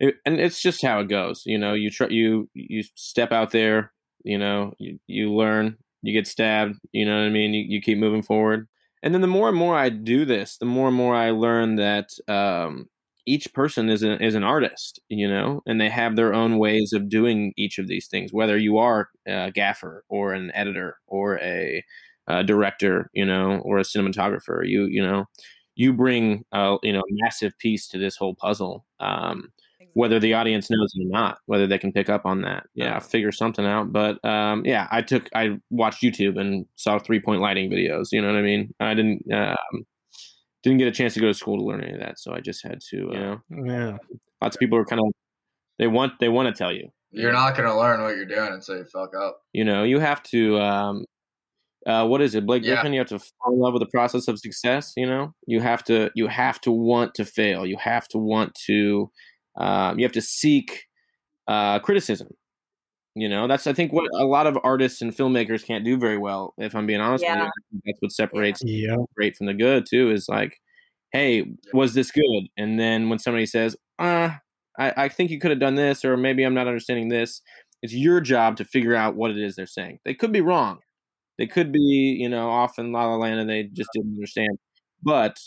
it, 0.00 0.16
and 0.24 0.40
it's 0.40 0.62
just 0.62 0.82
how 0.82 1.00
it 1.00 1.08
goes. 1.08 1.42
You 1.44 1.58
know, 1.58 1.74
you 1.74 1.90
try, 1.90 2.08
you 2.08 2.48
you 2.54 2.82
step 2.94 3.30
out 3.30 3.52
there. 3.52 3.92
You 4.24 4.38
know, 4.38 4.72
you 4.78 4.98
you 5.06 5.32
learn. 5.32 5.76
You 6.02 6.12
get 6.12 6.26
stabbed. 6.26 6.76
You 6.92 7.04
know 7.04 7.16
what 7.16 7.26
I 7.26 7.30
mean. 7.30 7.52
You 7.52 7.64
you 7.68 7.82
keep 7.82 7.98
moving 7.98 8.22
forward. 8.22 8.66
And 9.02 9.14
then 9.14 9.20
the 9.20 9.28
more 9.28 9.48
and 9.48 9.56
more 9.56 9.76
I 9.76 9.90
do 9.90 10.24
this, 10.24 10.56
the 10.56 10.66
more 10.66 10.88
and 10.88 10.96
more 10.96 11.14
I 11.14 11.30
learn 11.30 11.76
that 11.76 12.08
um, 12.26 12.88
each 13.26 13.52
person 13.52 13.88
is 13.88 14.02
is 14.02 14.34
an 14.34 14.44
artist. 14.44 15.00
You 15.08 15.28
know, 15.28 15.62
and 15.66 15.80
they 15.80 15.90
have 15.90 16.16
their 16.16 16.32
own 16.32 16.58
ways 16.58 16.92
of 16.92 17.08
doing 17.08 17.52
each 17.56 17.78
of 17.78 17.88
these 17.88 18.06
things. 18.08 18.32
Whether 18.32 18.56
you 18.56 18.78
are 18.78 19.10
a 19.26 19.50
gaffer 19.50 20.04
or 20.08 20.32
an 20.32 20.50
editor 20.54 20.96
or 21.06 21.38
a, 21.40 21.84
a 22.28 22.44
director, 22.44 23.10
you 23.12 23.24
know, 23.24 23.58
or 23.64 23.78
a 23.78 23.82
cinematographer, 23.82 24.66
you 24.66 24.84
you 24.86 25.02
know 25.02 25.26
you 25.74 25.92
bring 25.92 26.44
a 26.52 26.76
you 26.82 26.92
know 26.92 27.02
massive 27.10 27.56
piece 27.58 27.88
to 27.88 27.98
this 27.98 28.16
whole 28.16 28.34
puzzle 28.34 28.84
um, 29.00 29.50
whether 29.94 30.18
the 30.18 30.34
audience 30.34 30.70
knows 30.70 30.92
it 30.94 31.06
or 31.06 31.10
not 31.10 31.38
whether 31.46 31.66
they 31.66 31.78
can 31.78 31.92
pick 31.92 32.08
up 32.08 32.26
on 32.26 32.42
that. 32.42 32.66
Yeah 32.74 32.98
figure 32.98 33.32
something 33.32 33.64
out. 33.64 33.92
But 33.92 34.22
um, 34.24 34.62
yeah 34.66 34.88
i 34.90 35.00
took 35.00 35.28
i 35.34 35.56
watched 35.70 36.02
youtube 36.02 36.38
and 36.38 36.66
saw 36.76 36.98
three 36.98 37.20
point 37.20 37.40
lighting 37.40 37.70
videos 37.70 38.08
you 38.12 38.20
know 38.20 38.28
what 38.28 38.36
i 38.36 38.42
mean? 38.42 38.74
I 38.80 38.94
didn't 38.94 39.32
um, 39.32 39.86
didn't 40.62 40.78
get 40.78 40.88
a 40.88 40.92
chance 40.92 41.14
to 41.14 41.20
go 41.20 41.28
to 41.28 41.34
school 41.34 41.56
to 41.56 41.64
learn 41.64 41.82
any 41.82 41.94
of 41.94 42.00
that 42.00 42.18
so 42.18 42.34
i 42.34 42.40
just 42.40 42.62
had 42.62 42.80
to 42.90 42.96
you 42.96 43.20
know 43.20 43.40
yeah. 43.50 43.96
lots 44.42 44.56
of 44.56 44.60
people 44.60 44.76
are 44.78 44.84
kind 44.84 45.00
of 45.00 45.12
they 45.78 45.86
want 45.86 46.14
they 46.20 46.28
want 46.28 46.54
to 46.54 46.58
tell 46.58 46.72
you. 46.72 46.90
You're 47.10 47.32
not 47.32 47.56
going 47.56 47.68
to 47.68 47.76
learn 47.76 48.02
what 48.02 48.16
you're 48.16 48.26
doing 48.26 48.52
until 48.52 48.76
you 48.76 48.84
fuck 48.84 49.14
up. 49.14 49.40
You 49.52 49.64
know 49.64 49.84
you 49.84 49.98
have 50.00 50.22
to 50.24 50.60
um, 50.60 51.04
uh, 51.88 52.06
what 52.06 52.20
is 52.20 52.34
it, 52.34 52.44
Blake 52.44 52.62
yeah. 52.62 52.74
Griffin? 52.74 52.92
You 52.92 52.98
have 52.98 53.08
to 53.08 53.18
fall 53.18 53.54
in 53.54 53.58
love 53.58 53.72
with 53.72 53.80
the 53.80 53.88
process 53.88 54.28
of 54.28 54.38
success. 54.38 54.92
You 54.94 55.06
know, 55.06 55.34
you 55.46 55.60
have 55.60 55.82
to 55.84 56.10
you 56.14 56.26
have 56.26 56.60
to 56.60 56.70
want 56.70 57.14
to 57.14 57.24
fail. 57.24 57.64
You 57.64 57.78
have 57.78 58.06
to 58.08 58.18
want 58.18 58.54
to 58.66 59.10
um, 59.56 59.98
you 59.98 60.04
have 60.04 60.12
to 60.12 60.20
seek 60.20 60.84
uh, 61.48 61.78
criticism. 61.78 62.28
You 63.14 63.28
know, 63.28 63.48
that's 63.48 63.66
I 63.66 63.72
think 63.72 63.92
what 63.92 64.06
a 64.14 64.26
lot 64.26 64.46
of 64.46 64.58
artists 64.62 65.00
and 65.00 65.16
filmmakers 65.16 65.64
can't 65.64 65.82
do 65.82 65.96
very 65.96 66.18
well. 66.18 66.52
If 66.58 66.74
I'm 66.74 66.86
being 66.86 67.00
honest, 67.00 67.24
yeah. 67.24 67.48
that's 67.84 67.98
what 68.00 68.12
separates 68.12 68.60
yeah. 68.62 68.96
great 69.16 69.34
from 69.34 69.46
the 69.46 69.54
good 69.54 69.86
too. 69.88 70.10
Is 70.10 70.28
like, 70.28 70.60
hey, 71.12 71.46
was 71.72 71.94
this 71.94 72.10
good? 72.10 72.48
And 72.58 72.78
then 72.78 73.08
when 73.08 73.18
somebody 73.18 73.46
says, 73.46 73.76
uh, 73.98 74.32
I, 74.78 74.92
I 75.04 75.08
think 75.08 75.30
you 75.30 75.40
could 75.40 75.50
have 75.50 75.58
done 75.58 75.76
this, 75.76 76.04
or 76.04 76.18
maybe 76.18 76.42
I'm 76.42 76.54
not 76.54 76.68
understanding 76.68 77.08
this. 77.08 77.40
It's 77.82 77.94
your 77.94 78.20
job 78.20 78.58
to 78.58 78.64
figure 78.64 78.94
out 78.94 79.16
what 79.16 79.30
it 79.30 79.38
is 79.38 79.56
they're 79.56 79.66
saying. 79.66 80.00
They 80.04 80.12
could 80.12 80.32
be 80.32 80.42
wrong 80.42 80.80
they 81.38 81.46
could 81.46 81.72
be, 81.72 82.16
you 82.20 82.28
know, 82.28 82.50
off 82.50 82.78
in 82.78 82.92
La 82.92 83.06
La 83.06 83.16
Land 83.16 83.40
and 83.40 83.48
they 83.48 83.64
just 83.64 83.90
didn't 83.94 84.14
understand. 84.14 84.58
But 85.02 85.38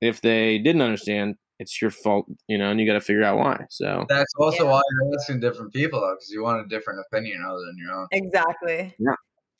if 0.00 0.20
they 0.20 0.58
didn't 0.58 0.82
understand, 0.82 1.36
it's 1.58 1.80
your 1.80 1.90
fault, 1.90 2.26
you 2.48 2.58
know, 2.58 2.70
and 2.70 2.78
you 2.78 2.86
got 2.86 2.94
to 2.94 3.00
figure 3.00 3.22
out 3.22 3.38
why. 3.38 3.64
So 3.70 4.04
that's 4.08 4.32
also 4.38 4.64
yeah. 4.64 4.72
why 4.72 4.82
you're 4.90 5.14
asking 5.18 5.40
different 5.40 5.72
people, 5.72 6.00
though, 6.00 6.14
because 6.14 6.30
you 6.30 6.42
want 6.42 6.64
a 6.64 6.68
different 6.68 7.00
opinion 7.00 7.42
other 7.46 7.58
than 7.58 7.76
your 7.78 7.94
own. 7.94 8.06
Exactly. 8.12 8.94
Yeah. 8.98 9.14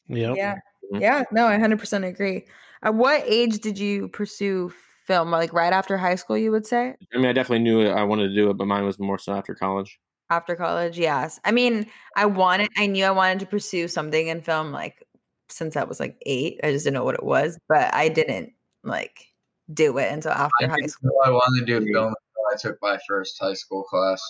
Yep. 0.08 0.36
Yeah. 0.36 0.54
Mm-hmm. 0.92 1.02
Yeah. 1.02 1.22
No, 1.32 1.46
I 1.46 1.56
100% 1.56 2.06
agree. 2.06 2.44
At 2.82 2.94
what 2.94 3.22
age 3.24 3.60
did 3.60 3.78
you 3.78 4.08
pursue 4.08 4.72
film? 5.06 5.30
Like 5.30 5.52
right 5.52 5.72
after 5.72 5.96
high 5.96 6.16
school, 6.16 6.36
you 6.36 6.50
would 6.50 6.66
say? 6.66 6.94
I 7.14 7.16
mean, 7.16 7.26
I 7.26 7.32
definitely 7.32 7.64
knew 7.64 7.86
I 7.86 8.02
wanted 8.02 8.28
to 8.28 8.34
do 8.34 8.50
it, 8.50 8.58
but 8.58 8.66
mine 8.66 8.84
was 8.84 8.98
more 8.98 9.18
so 9.18 9.32
after 9.32 9.54
college. 9.54 9.98
After 10.28 10.56
college, 10.56 10.98
yes. 10.98 11.38
I 11.44 11.52
mean, 11.52 11.86
I 12.16 12.26
wanted, 12.26 12.68
I 12.76 12.88
knew 12.88 13.04
I 13.04 13.12
wanted 13.12 13.38
to 13.40 13.46
pursue 13.46 13.86
something 13.86 14.26
in 14.26 14.42
film, 14.42 14.72
like 14.72 15.05
since 15.48 15.76
I 15.76 15.84
was 15.84 16.00
like 16.00 16.20
eight. 16.26 16.60
I 16.62 16.72
just 16.72 16.84
didn't 16.84 16.94
know 16.94 17.04
what 17.04 17.14
it 17.14 17.24
was, 17.24 17.58
but 17.68 17.92
I 17.94 18.08
didn't 18.08 18.52
like 18.84 19.26
do 19.72 19.98
it 19.98 20.12
until 20.12 20.32
after 20.32 20.52
I 20.62 20.66
high 20.66 20.86
school. 20.86 21.12
I 21.24 21.30
wanted 21.30 21.60
to 21.60 21.66
do 21.66 21.80
mm-hmm. 21.80 21.94
film. 21.94 22.14
I 22.52 22.56
took 22.56 22.78
my 22.80 22.98
first 23.08 23.36
high 23.40 23.54
school 23.54 23.82
class. 23.84 24.22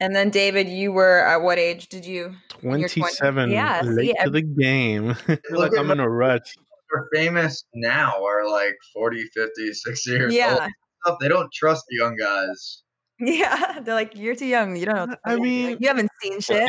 And 0.00 0.14
then 0.14 0.30
David, 0.30 0.68
you 0.68 0.92
were 0.92 1.20
at 1.20 1.42
what 1.42 1.58
age 1.58 1.88
did 1.88 2.04
you? 2.04 2.34
Twenty-seven. 2.48 3.50
Yeah, 3.50 3.82
late 3.84 4.16
see, 4.18 4.24
to 4.24 4.30
the 4.30 4.42
game. 4.42 5.16
like 5.50 5.72
I'm 5.78 5.90
in 5.90 6.00
a 6.00 6.08
rush. 6.08 6.54
Are 6.94 7.08
famous 7.14 7.64
now 7.74 8.22
are 8.22 8.46
like 8.50 8.76
40, 8.92 9.24
50, 9.32 9.72
60 9.72 10.10
years 10.10 10.34
yeah. 10.34 10.68
old. 11.06 11.18
They 11.22 11.28
don't 11.28 11.50
trust 11.50 11.84
young 11.88 12.16
guys. 12.16 12.82
Yeah, 13.24 13.78
they're 13.80 13.94
like, 13.94 14.16
you're 14.16 14.34
too 14.34 14.46
young. 14.46 14.74
You 14.74 14.86
don't 14.86 15.10
know. 15.10 15.16
I 15.24 15.36
mean, 15.36 15.70
like, 15.70 15.80
you 15.80 15.86
haven't 15.86 16.10
seen 16.20 16.40
shit. 16.40 16.68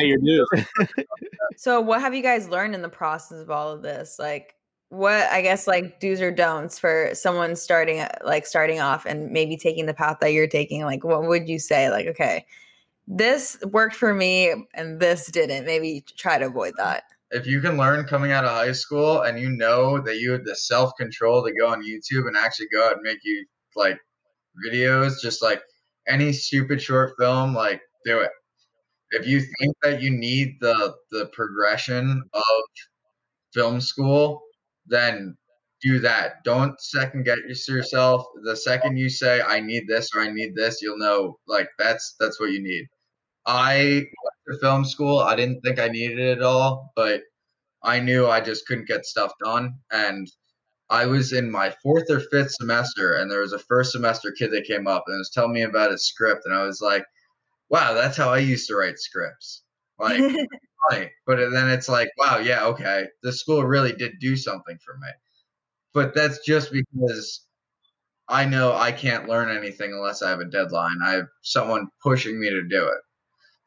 so, 1.56 1.80
what 1.80 2.00
have 2.00 2.14
you 2.14 2.22
guys 2.22 2.48
learned 2.48 2.76
in 2.76 2.82
the 2.82 2.88
process 2.88 3.40
of 3.40 3.50
all 3.50 3.72
of 3.72 3.82
this? 3.82 4.16
Like, 4.20 4.54
what 4.94 5.28
I 5.30 5.42
guess 5.42 5.66
like 5.66 5.98
do's 5.98 6.20
or 6.20 6.30
don'ts 6.30 6.78
for 6.78 7.10
someone 7.14 7.56
starting 7.56 8.00
uh, 8.00 8.08
like 8.24 8.46
starting 8.46 8.80
off 8.80 9.04
and 9.04 9.30
maybe 9.32 9.56
taking 9.56 9.86
the 9.86 9.94
path 9.94 10.18
that 10.20 10.32
you're 10.32 10.46
taking. 10.46 10.84
Like, 10.84 11.02
what 11.02 11.24
would 11.24 11.48
you 11.48 11.58
say? 11.58 11.90
Like, 11.90 12.06
okay, 12.06 12.46
this 13.08 13.58
worked 13.64 13.96
for 13.96 14.14
me 14.14 14.54
and 14.74 15.00
this 15.00 15.26
didn't. 15.26 15.66
Maybe 15.66 16.04
try 16.16 16.38
to 16.38 16.46
avoid 16.46 16.74
that. 16.76 17.04
If 17.32 17.46
you 17.46 17.60
can 17.60 17.76
learn 17.76 18.06
coming 18.06 18.30
out 18.30 18.44
of 18.44 18.50
high 18.52 18.72
school 18.72 19.22
and 19.22 19.40
you 19.40 19.50
know 19.50 20.00
that 20.02 20.18
you 20.18 20.30
have 20.30 20.44
the 20.44 20.54
self 20.54 20.92
control 20.96 21.44
to 21.44 21.52
go 21.52 21.68
on 21.68 21.82
YouTube 21.82 22.28
and 22.28 22.36
actually 22.36 22.68
go 22.72 22.86
out 22.86 22.92
and 22.92 23.02
make 23.02 23.18
you 23.24 23.44
like 23.74 23.98
videos, 24.64 25.14
just 25.20 25.42
like 25.42 25.60
any 26.08 26.32
stupid 26.32 26.80
short 26.82 27.14
film, 27.18 27.54
like 27.54 27.80
do 28.04 28.20
it. 28.20 28.30
If 29.12 29.26
you 29.26 29.40
think 29.40 29.76
that 29.82 30.02
you 30.02 30.10
need 30.10 30.56
the 30.60 30.94
the 31.10 31.26
progression 31.32 32.22
of 32.32 32.62
film 33.54 33.80
school, 33.80 34.42
then 34.86 35.36
do 35.82 35.98
that. 36.00 36.44
Don't 36.44 36.80
second 36.80 37.24
guess 37.24 37.68
yourself. 37.68 38.26
The 38.44 38.56
second 38.56 38.96
you 38.96 39.08
say 39.10 39.42
I 39.42 39.60
need 39.60 39.86
this 39.88 40.10
or 40.14 40.22
I 40.22 40.30
need 40.30 40.54
this, 40.56 40.80
you'll 40.82 40.98
know 40.98 41.38
like 41.46 41.68
that's 41.78 42.16
that's 42.20 42.40
what 42.40 42.50
you 42.52 42.62
need. 42.62 42.86
I 43.46 44.04
went 44.24 44.36
to 44.52 44.58
film 44.60 44.84
school. 44.84 45.18
I 45.20 45.36
didn't 45.36 45.60
think 45.62 45.78
I 45.78 45.88
needed 45.88 46.18
it 46.18 46.38
at 46.38 46.42
all, 46.44 46.92
but 46.96 47.22
I 47.82 48.00
knew 48.00 48.26
I 48.26 48.40
just 48.40 48.66
couldn't 48.66 48.88
get 48.88 49.04
stuff 49.06 49.32
done 49.44 49.74
and 49.92 50.28
I 50.94 51.06
was 51.06 51.32
in 51.32 51.50
my 51.50 51.70
fourth 51.82 52.08
or 52.08 52.20
fifth 52.20 52.52
semester, 52.52 53.14
and 53.14 53.28
there 53.28 53.40
was 53.40 53.52
a 53.52 53.58
first 53.58 53.90
semester 53.90 54.30
kid 54.30 54.52
that 54.52 54.64
came 54.64 54.86
up 54.86 55.02
and 55.08 55.18
was 55.18 55.28
telling 55.30 55.52
me 55.52 55.62
about 55.62 55.90
his 55.90 56.06
script, 56.06 56.42
and 56.44 56.54
I 56.54 56.62
was 56.62 56.80
like, 56.80 57.04
"Wow, 57.68 57.94
that's 57.94 58.16
how 58.16 58.30
I 58.30 58.38
used 58.38 58.68
to 58.68 58.76
write 58.76 59.00
scripts." 59.00 59.64
Like, 59.98 60.20
funny, 60.90 61.10
but 61.26 61.50
then 61.50 61.68
it's 61.68 61.88
like, 61.88 62.10
"Wow, 62.16 62.38
yeah, 62.38 62.64
okay, 62.66 63.08
the 63.24 63.32
school 63.32 63.64
really 63.64 63.92
did 63.92 64.20
do 64.20 64.36
something 64.36 64.78
for 64.84 64.96
me." 64.98 65.08
But 65.94 66.14
that's 66.14 66.38
just 66.46 66.70
because 66.72 67.44
I 68.28 68.44
know 68.46 68.74
I 68.74 68.92
can't 68.92 69.28
learn 69.28 69.50
anything 69.56 69.92
unless 69.92 70.22
I 70.22 70.30
have 70.30 70.40
a 70.40 70.44
deadline. 70.44 70.98
I 71.04 71.12
have 71.14 71.28
someone 71.42 71.88
pushing 72.04 72.40
me 72.40 72.50
to 72.50 72.62
do 72.68 72.86
it. 72.86 73.00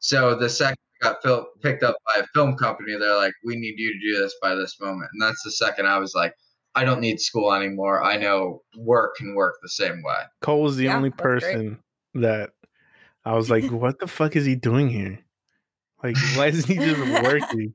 So 0.00 0.34
the 0.34 0.48
second 0.48 0.78
I 1.02 1.08
got 1.08 1.22
fil- 1.22 1.48
picked 1.62 1.82
up 1.82 1.96
by 2.06 2.22
a 2.22 2.26
film 2.34 2.56
company, 2.56 2.96
they're 2.98 3.16
like, 3.16 3.34
"We 3.44 3.56
need 3.56 3.78
you 3.78 3.92
to 3.92 4.00
do 4.00 4.22
this 4.22 4.34
by 4.42 4.54
this 4.54 4.80
moment," 4.80 5.10
and 5.12 5.22
that's 5.22 5.42
the 5.44 5.52
second 5.52 5.86
I 5.88 5.98
was 5.98 6.14
like 6.14 6.34
I 6.78 6.84
don't 6.84 7.00
need 7.00 7.18
school 7.18 7.52
anymore. 7.52 8.04
I 8.04 8.18
know 8.18 8.62
work 8.76 9.16
can 9.16 9.34
work 9.34 9.56
the 9.62 9.68
same 9.68 10.00
way. 10.04 10.22
Cole 10.42 10.62
was 10.62 10.76
the 10.76 10.84
yeah, 10.84 10.96
only 10.96 11.10
person 11.10 11.80
great. 12.14 12.22
that 12.22 12.50
I 13.24 13.34
was 13.34 13.50
like, 13.50 13.68
what 13.72 13.98
the 13.98 14.06
fuck 14.06 14.36
is 14.36 14.46
he 14.46 14.54
doing 14.54 14.88
here? 14.88 15.18
Like, 16.04 16.16
why 16.36 16.46
isn't 16.46 16.68
he 16.68 16.76
just 16.76 17.22
working? 17.24 17.74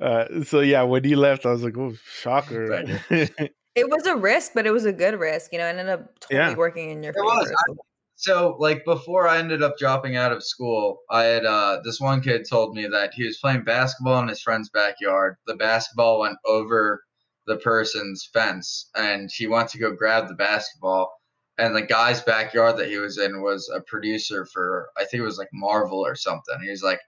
Uh, 0.00 0.44
so 0.44 0.60
yeah, 0.60 0.82
when 0.82 1.04
he 1.04 1.16
left, 1.16 1.46
I 1.46 1.52
was 1.52 1.64
like, 1.64 1.78
oh, 1.78 1.94
shocker. 2.04 2.84
it 3.10 3.88
was 3.88 4.06
a 4.06 4.14
risk, 4.14 4.52
but 4.54 4.66
it 4.66 4.72
was 4.72 4.84
a 4.84 4.92
good 4.92 5.18
risk. 5.18 5.50
You 5.52 5.58
know, 5.60 5.66
it 5.66 5.70
ended 5.70 5.88
up 5.88 6.20
totally 6.20 6.50
yeah. 6.50 6.54
working 6.54 6.90
in 6.90 7.02
your 7.02 7.14
favor. 7.14 7.24
Was. 7.24 7.50
I, 7.50 7.74
so 8.16 8.56
like 8.58 8.84
before 8.84 9.26
I 9.26 9.38
ended 9.38 9.62
up 9.62 9.78
dropping 9.78 10.16
out 10.16 10.32
of 10.32 10.44
school, 10.44 10.98
I 11.10 11.24
had 11.24 11.46
uh, 11.46 11.78
this 11.82 11.98
one 11.98 12.20
kid 12.20 12.44
told 12.46 12.74
me 12.74 12.86
that 12.88 13.14
he 13.14 13.24
was 13.24 13.38
playing 13.38 13.64
basketball 13.64 14.20
in 14.20 14.28
his 14.28 14.42
friend's 14.42 14.68
backyard. 14.68 15.36
The 15.46 15.56
basketball 15.56 16.20
went 16.20 16.36
over 16.44 17.02
the 17.48 17.56
person's 17.56 18.28
fence 18.32 18.90
and 18.94 19.30
she 19.32 19.48
went 19.48 19.68
to 19.70 19.78
go 19.78 19.90
grab 19.90 20.28
the 20.28 20.34
basketball 20.34 21.18
and 21.58 21.74
the 21.74 21.82
guy's 21.82 22.22
backyard 22.22 22.76
that 22.76 22.88
he 22.88 22.98
was 22.98 23.18
in 23.18 23.42
was 23.42 23.70
a 23.74 23.80
producer 23.80 24.46
for 24.46 24.90
I 24.96 25.04
think 25.04 25.20
it 25.20 25.24
was 25.24 25.38
like 25.38 25.48
Marvel 25.52 25.98
or 25.98 26.14
something. 26.14 26.56
He's 26.62 26.82
like, 26.82 27.00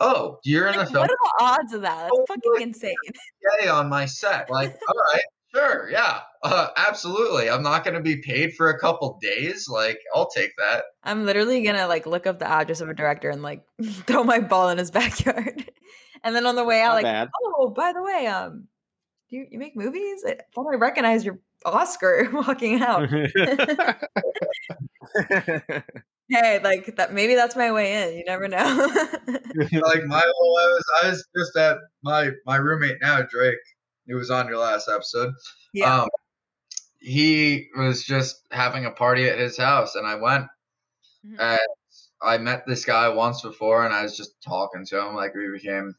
"Oh, 0.00 0.38
you're 0.44 0.68
in 0.68 0.78
the 0.78 0.84
film." 0.84 1.00
What 1.00 1.10
are 1.10 1.16
the 1.16 1.44
odds 1.44 1.72
of 1.72 1.80
that? 1.82 2.02
That's 2.02 2.10
oh, 2.12 2.24
fucking 2.28 2.62
insane. 2.62 2.94
Yay 3.60 3.68
on 3.68 3.88
my 3.88 4.04
set. 4.04 4.50
Like, 4.50 4.76
all 4.88 5.02
right, 5.12 5.24
sure, 5.54 5.90
yeah, 5.90 6.20
uh, 6.42 6.68
absolutely. 6.76 7.48
I'm 7.48 7.62
not 7.62 7.82
going 7.82 7.94
to 7.94 8.02
be 8.02 8.18
paid 8.18 8.54
for 8.54 8.68
a 8.68 8.78
couple 8.78 9.18
days. 9.22 9.68
Like, 9.68 9.98
I'll 10.14 10.28
take 10.28 10.50
that. 10.58 10.84
I'm 11.02 11.24
literally 11.24 11.62
gonna 11.62 11.88
like 11.88 12.06
look 12.06 12.26
up 12.26 12.38
the 12.38 12.48
address 12.48 12.82
of 12.82 12.90
a 12.90 12.94
director 12.94 13.30
and 13.30 13.42
like 13.42 13.62
throw 14.06 14.22
my 14.22 14.38
ball 14.38 14.68
in 14.68 14.78
his 14.78 14.90
backyard, 14.90 15.70
and 16.22 16.36
then 16.36 16.46
on 16.46 16.56
the 16.56 16.64
way 16.64 16.82
out, 16.82 16.88
not 16.88 16.94
like, 16.94 17.04
bad. 17.04 17.30
oh, 17.42 17.70
by 17.70 17.94
the 17.94 18.02
way, 18.02 18.26
um, 18.26 18.68
you, 19.34 19.46
you 19.50 19.58
make 19.58 19.76
movies? 19.76 20.24
I 20.26 20.38
thought 20.54 20.72
I 20.72 20.76
recognized 20.76 21.26
your 21.26 21.40
Oscar 21.64 22.28
walking 22.32 22.80
out. 22.80 23.08
hey, 26.28 26.60
like 26.62 26.96
that 26.96 27.12
maybe 27.12 27.34
that's 27.34 27.56
my 27.56 27.72
way 27.72 28.02
in. 28.02 28.16
You 28.18 28.24
never 28.24 28.48
know. 28.48 28.90
like 29.56 30.04
my 30.04 30.22
whole 30.36 30.58
I 30.58 30.66
was 30.66 30.84
I 31.02 31.08
was 31.10 31.28
just 31.36 31.56
at 31.56 31.78
my 32.02 32.30
my 32.46 32.56
roommate 32.56 32.98
now, 33.02 33.22
Drake, 33.22 33.58
who 34.06 34.16
was 34.16 34.30
on 34.30 34.48
your 34.48 34.58
last 34.58 34.88
episode. 34.88 35.34
Yeah. 35.72 36.02
Um, 36.02 36.08
he 37.00 37.68
was 37.76 38.02
just 38.02 38.46
having 38.50 38.86
a 38.86 38.90
party 38.90 39.28
at 39.28 39.38
his 39.38 39.58
house 39.58 39.94
and 39.94 40.06
I 40.06 40.14
went 40.14 40.46
mm-hmm. 41.26 41.38
and 41.38 41.60
I 42.22 42.38
met 42.38 42.66
this 42.66 42.84
guy 42.86 43.08
once 43.10 43.42
before 43.42 43.84
and 43.84 43.92
I 43.92 44.02
was 44.02 44.16
just 44.16 44.40
talking 44.42 44.86
to 44.86 45.06
him 45.06 45.14
like 45.14 45.34
we 45.34 45.50
became 45.50 45.94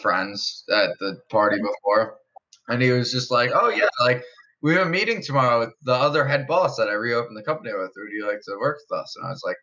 friends 0.00 0.64
at 0.72 0.98
the 0.98 1.20
party 1.30 1.58
before, 1.60 2.18
and 2.68 2.80
he 2.80 2.90
was 2.90 3.12
just 3.12 3.30
like, 3.30 3.50
"Oh 3.54 3.68
yeah, 3.68 3.88
like 4.00 4.22
we 4.62 4.74
have 4.74 4.86
a 4.86 4.90
meeting 4.90 5.22
tomorrow 5.22 5.60
with 5.60 5.74
the 5.82 5.94
other 5.94 6.26
head 6.26 6.46
boss 6.46 6.76
that 6.76 6.88
I 6.88 6.92
reopened 6.92 7.36
the 7.36 7.42
company 7.42 7.72
with. 7.74 7.92
Would 7.96 8.12
you 8.12 8.26
like 8.26 8.40
to 8.42 8.56
work 8.60 8.78
with 8.88 8.98
us?" 8.98 9.14
And 9.16 9.26
I 9.26 9.30
was 9.30 9.42
like, 9.44 9.56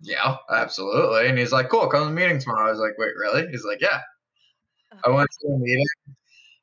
"Yeah, 0.00 0.36
absolutely." 0.50 1.28
And 1.28 1.38
he's 1.38 1.52
like, 1.52 1.68
"Cool, 1.68 1.88
come 1.88 2.02
to 2.02 2.06
the 2.06 2.12
meeting 2.12 2.38
tomorrow." 2.38 2.68
I 2.68 2.70
was 2.70 2.80
like, 2.80 2.98
"Wait, 2.98 3.12
really?" 3.16 3.48
He's 3.50 3.64
like, 3.64 3.80
"Yeah." 3.80 4.00
I 5.04 5.10
went 5.10 5.28
to 5.30 5.48
the 5.48 5.58
meeting. 5.58 5.86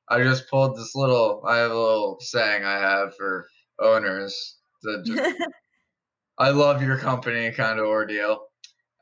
I 0.10 0.24
just 0.24 0.50
pulled 0.50 0.78
this 0.78 0.96
little. 0.96 1.44
I 1.46 1.58
have 1.58 1.72
a 1.72 1.80
little 1.80 2.18
saying 2.20 2.64
I 2.64 2.80
have 2.80 3.16
for 3.16 3.48
owners 3.80 4.58
that 4.84 5.04
just, 5.06 5.36
I 6.38 6.50
love 6.50 6.82
your 6.82 6.98
company 6.98 7.52
kind 7.52 7.80
of 7.80 7.86
ordeal. 7.86 8.48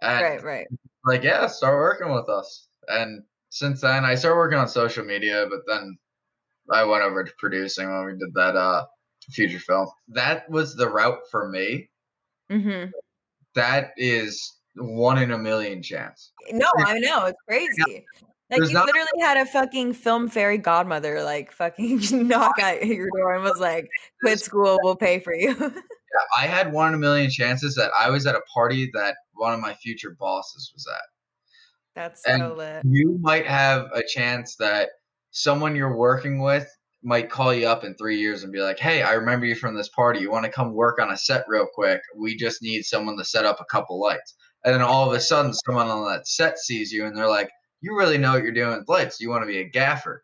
And 0.01 0.23
right, 0.23 0.43
right. 0.43 0.67
Like, 1.05 1.23
yeah, 1.23 1.47
start 1.47 1.75
working 1.75 2.13
with 2.13 2.29
us. 2.29 2.67
And 2.87 3.23
since 3.49 3.81
then, 3.81 4.05
I 4.05 4.15
started 4.15 4.37
working 4.37 4.59
on 4.59 4.67
social 4.67 5.05
media, 5.05 5.47
but 5.49 5.59
then 5.67 5.97
I 6.71 6.83
went 6.83 7.03
over 7.03 7.23
to 7.23 7.31
producing 7.37 7.89
when 7.89 8.05
we 8.05 8.11
did 8.13 8.33
that 8.33 8.55
uh, 8.55 8.85
feature 9.31 9.59
film. 9.59 9.87
That 10.09 10.49
was 10.49 10.75
the 10.75 10.89
route 10.89 11.19
for 11.31 11.49
me. 11.49 11.89
Mm-hmm. 12.51 12.91
That 13.55 13.91
is 13.97 14.57
one 14.75 15.17
in 15.17 15.31
a 15.31 15.37
million 15.37 15.81
chance. 15.81 16.31
No, 16.51 16.67
I 16.77 16.99
know 16.99 17.25
it's 17.25 17.41
crazy. 17.47 18.05
Like 18.49 18.59
There's 18.59 18.69
you 18.69 18.75
not- 18.75 18.85
literally 18.85 19.21
had 19.21 19.37
a 19.37 19.45
fucking 19.45 19.93
film 19.93 20.29
fairy 20.29 20.57
godmother 20.57 21.21
like 21.21 21.51
fucking 21.51 22.01
knock 22.27 22.59
at 22.59 22.85
your 22.85 23.09
door 23.17 23.35
and 23.35 23.43
was 23.43 23.59
like, 23.59 23.89
"Quit 24.21 24.39
school, 24.39 24.79
we'll 24.83 24.95
pay 24.95 25.19
for 25.19 25.33
you." 25.33 25.55
yeah, 25.59 25.69
I 26.37 26.47
had 26.47 26.71
one 26.71 26.89
in 26.89 26.93
a 26.93 26.97
million 26.97 27.29
chances 27.29 27.75
that 27.75 27.91
I 27.99 28.09
was 28.09 28.25
at 28.25 28.35
a 28.35 28.41
party 28.53 28.89
that 28.93 29.15
one 29.33 29.53
of 29.53 29.59
my 29.59 29.73
future 29.73 30.15
bosses 30.17 30.71
was 30.73 30.87
at. 30.87 31.01
That's 31.97 32.23
so 32.23 32.31
and 32.31 32.57
lit. 32.57 32.85
You 32.85 33.17
might 33.21 33.47
have 33.47 33.87
a 33.91 34.03
chance 34.03 34.55
that 34.57 34.89
someone 35.31 35.75
you're 35.75 35.97
working 35.97 36.39
with 36.39 36.67
might 37.01 37.31
call 37.31 37.51
you 37.53 37.67
up 37.67 37.83
in 37.83 37.95
three 37.95 38.19
years 38.19 38.43
and 38.43 38.53
be 38.53 38.59
like, 38.59 38.77
"Hey, 38.77 39.01
I 39.01 39.13
remember 39.13 39.47
you 39.47 39.55
from 39.55 39.75
this 39.75 39.89
party. 39.89 40.19
You 40.19 40.29
want 40.29 40.45
to 40.45 40.51
come 40.51 40.73
work 40.73 40.99
on 41.01 41.11
a 41.11 41.17
set 41.17 41.45
real 41.47 41.67
quick? 41.73 42.01
We 42.15 42.37
just 42.37 42.61
need 42.61 42.83
someone 42.83 43.17
to 43.17 43.25
set 43.25 43.45
up 43.45 43.59
a 43.59 43.65
couple 43.65 43.99
lights." 43.99 44.35
And 44.63 44.75
then 44.75 44.81
all 44.81 45.09
of 45.09 45.15
a 45.15 45.19
sudden, 45.19 45.53
someone 45.53 45.87
on 45.87 46.05
that 46.11 46.27
set 46.27 46.59
sees 46.59 46.91
you 46.91 47.05
and 47.05 47.17
they're 47.17 47.27
like, 47.29 47.49
"You 47.81 47.97
really 47.97 48.19
know 48.19 48.33
what 48.33 48.43
you're 48.43 48.51
doing 48.51 48.77
with 48.77 48.89
lights. 48.89 49.19
You 49.19 49.29
want 49.29 49.41
to 49.41 49.47
be 49.47 49.59
a 49.59 49.69
gaffer." 49.69 50.23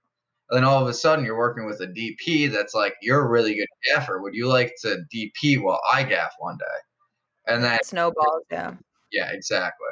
And 0.49 0.57
then 0.57 0.63
all 0.63 0.79
of 0.81 0.87
a 0.87 0.93
sudden, 0.93 1.25
you're 1.25 1.37
working 1.37 1.65
with 1.65 1.81
a 1.81 1.87
DP 1.87 2.47
that's 2.47 2.75
like, 2.75 2.95
"You're 3.01 3.25
a 3.25 3.29
really 3.29 3.55
good 3.55 3.67
gaffer. 3.91 4.21
Would 4.21 4.35
you 4.35 4.47
like 4.47 4.75
to 4.81 5.03
DP 5.11 5.57
while 5.57 5.81
I 5.91 6.03
gaff 6.03 6.33
one 6.37 6.57
day?" 6.57 7.51
And 7.53 7.63
that 7.63 7.85
snowballs. 7.85 8.43
Yeah. 8.51 8.75
Yeah, 9.11 9.31
exactly. 9.31 9.87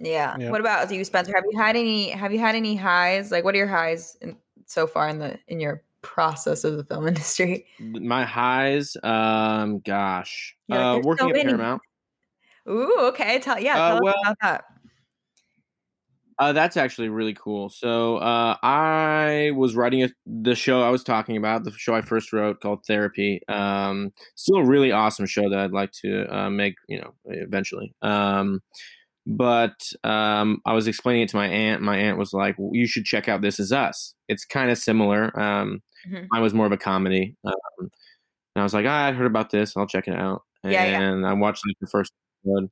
Yeah. 0.00 0.36
yeah. 0.38 0.50
What 0.50 0.60
about 0.60 0.90
you, 0.90 1.04
Spencer? 1.04 1.32
Have 1.34 1.44
you 1.50 1.58
had 1.58 1.76
any? 1.76 2.10
Have 2.10 2.32
you 2.32 2.38
had 2.38 2.54
any 2.54 2.74
highs? 2.74 3.30
Like, 3.30 3.44
what 3.44 3.54
are 3.54 3.58
your 3.58 3.66
highs 3.66 4.16
in, 4.20 4.36
so 4.66 4.86
far 4.86 5.08
in 5.08 5.18
the 5.18 5.38
in 5.48 5.60
your 5.60 5.82
process 6.02 6.64
of 6.64 6.76
the 6.76 6.84
film 6.84 7.06
industry? 7.08 7.66
My 7.78 8.24
highs, 8.24 8.96
um, 9.02 9.80
gosh, 9.80 10.56
uh, 10.70 11.00
working 11.02 11.28
so 11.28 11.36
at 11.36 11.42
Paramount. 11.42 11.82
Ooh, 12.68 12.96
okay. 13.08 13.38
Tell 13.40 13.60
yeah, 13.60 13.74
tell 13.74 13.96
uh, 13.96 14.00
well, 14.02 14.14
us 14.14 14.20
about 14.22 14.36
that. 14.42 14.64
Uh, 16.38 16.54
that's 16.54 16.78
actually 16.78 17.10
really 17.10 17.34
cool. 17.34 17.68
So 17.68 18.16
uh, 18.16 18.56
I 18.62 19.52
was 19.54 19.76
writing 19.76 20.04
a, 20.04 20.08
the 20.24 20.54
show 20.54 20.80
I 20.80 20.88
was 20.88 21.04
talking 21.04 21.36
about, 21.36 21.64
the 21.64 21.72
show 21.72 21.94
I 21.94 22.00
first 22.00 22.32
wrote 22.32 22.62
called 22.62 22.86
Therapy. 22.86 23.42
Um, 23.46 24.14
still 24.36 24.56
a 24.56 24.64
really 24.64 24.90
awesome 24.90 25.26
show 25.26 25.50
that 25.50 25.58
I'd 25.58 25.72
like 25.72 25.92
to 26.00 26.34
uh, 26.34 26.48
make, 26.48 26.76
you 26.88 26.98
know, 26.98 27.12
eventually. 27.26 27.94
Um, 28.00 28.62
but 29.26 29.80
um, 30.04 30.60
I 30.66 30.72
was 30.72 30.86
explaining 30.86 31.22
it 31.22 31.28
to 31.30 31.36
my 31.36 31.46
aunt. 31.46 31.82
My 31.82 31.96
aunt 31.96 32.18
was 32.18 32.32
like, 32.32 32.56
well, 32.58 32.70
"You 32.72 32.86
should 32.86 33.04
check 33.04 33.28
out 33.28 33.42
This 33.42 33.60
Is 33.60 33.72
Us. 33.72 34.14
It's 34.28 34.44
kind 34.44 34.70
of 34.70 34.78
similar. 34.78 35.38
Um, 35.38 35.82
mm-hmm. 36.08 36.26
Mine 36.30 36.42
was 36.42 36.54
more 36.54 36.66
of 36.66 36.72
a 36.72 36.76
comedy." 36.76 37.36
Um, 37.44 37.54
and 37.80 37.90
I 38.56 38.62
was 38.62 38.74
like, 38.74 38.86
ah, 38.86 39.06
"I 39.06 39.12
heard 39.12 39.26
about 39.26 39.50
this. 39.50 39.76
I'll 39.76 39.86
check 39.86 40.08
it 40.08 40.14
out." 40.14 40.42
And 40.62 40.72
yeah, 40.72 41.00
yeah. 41.00 41.28
I 41.28 41.32
watched 41.34 41.62
like 41.66 41.76
the 41.80 41.86
first 41.86 42.12
episode 42.44 42.70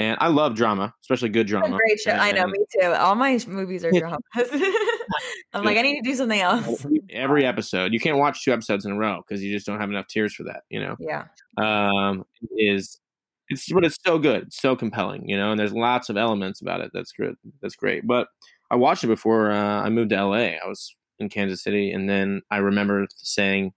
and 0.00 0.16
I 0.20 0.28
love 0.28 0.54
drama, 0.54 0.94
especially 1.02 1.28
good 1.28 1.46
drama. 1.46 1.76
great 1.76 2.00
show. 2.00 2.12
And, 2.12 2.20
I 2.20 2.32
know, 2.32 2.46
me 2.46 2.58
too. 2.72 2.86
All 2.86 3.14
my 3.14 3.38
movies 3.46 3.84
are 3.84 3.90
dramas. 3.98 4.18
I'm 5.52 5.64
like, 5.64 5.76
I 5.76 5.82
need 5.82 6.02
to 6.02 6.08
do 6.08 6.14
something 6.14 6.40
else. 6.40 6.86
Every 7.10 7.44
episode, 7.44 7.92
you 7.92 8.00
can't 8.00 8.16
watch 8.16 8.44
two 8.44 8.52
episodes 8.52 8.86
in 8.86 8.92
a 8.92 8.96
row 8.96 9.22
because 9.26 9.42
you 9.42 9.52
just 9.52 9.66
don't 9.66 9.80
have 9.80 9.90
enough 9.90 10.06
tears 10.06 10.34
for 10.34 10.44
that. 10.44 10.62
You 10.70 10.80
know. 10.80 10.96
Yeah. 11.00 11.24
Um, 11.58 12.24
is 12.56 12.98
it's 13.50 13.70
but 13.72 13.84
it's 13.84 13.98
so 14.04 14.18
good, 14.18 14.44
it's 14.44 14.60
so 14.60 14.74
compelling. 14.76 15.28
You 15.28 15.36
know, 15.36 15.50
and 15.50 15.60
there's 15.60 15.72
lots 15.72 16.08
of 16.08 16.16
elements 16.16 16.62
about 16.62 16.80
it 16.80 16.90
that's 16.94 17.12
good. 17.12 17.34
That's 17.60 17.76
great. 17.76 18.06
But 18.06 18.28
I 18.70 18.76
watched 18.76 19.04
it 19.04 19.08
before 19.08 19.50
uh, 19.50 19.82
I 19.82 19.90
moved 19.90 20.10
to 20.10 20.24
LA. 20.24 20.56
I 20.56 20.66
was 20.66 20.94
in 21.18 21.28
Kansas 21.28 21.62
City, 21.62 21.92
and 21.92 22.08
then 22.08 22.42
I 22.50 22.58
remember 22.58 23.06
saying, 23.16 23.72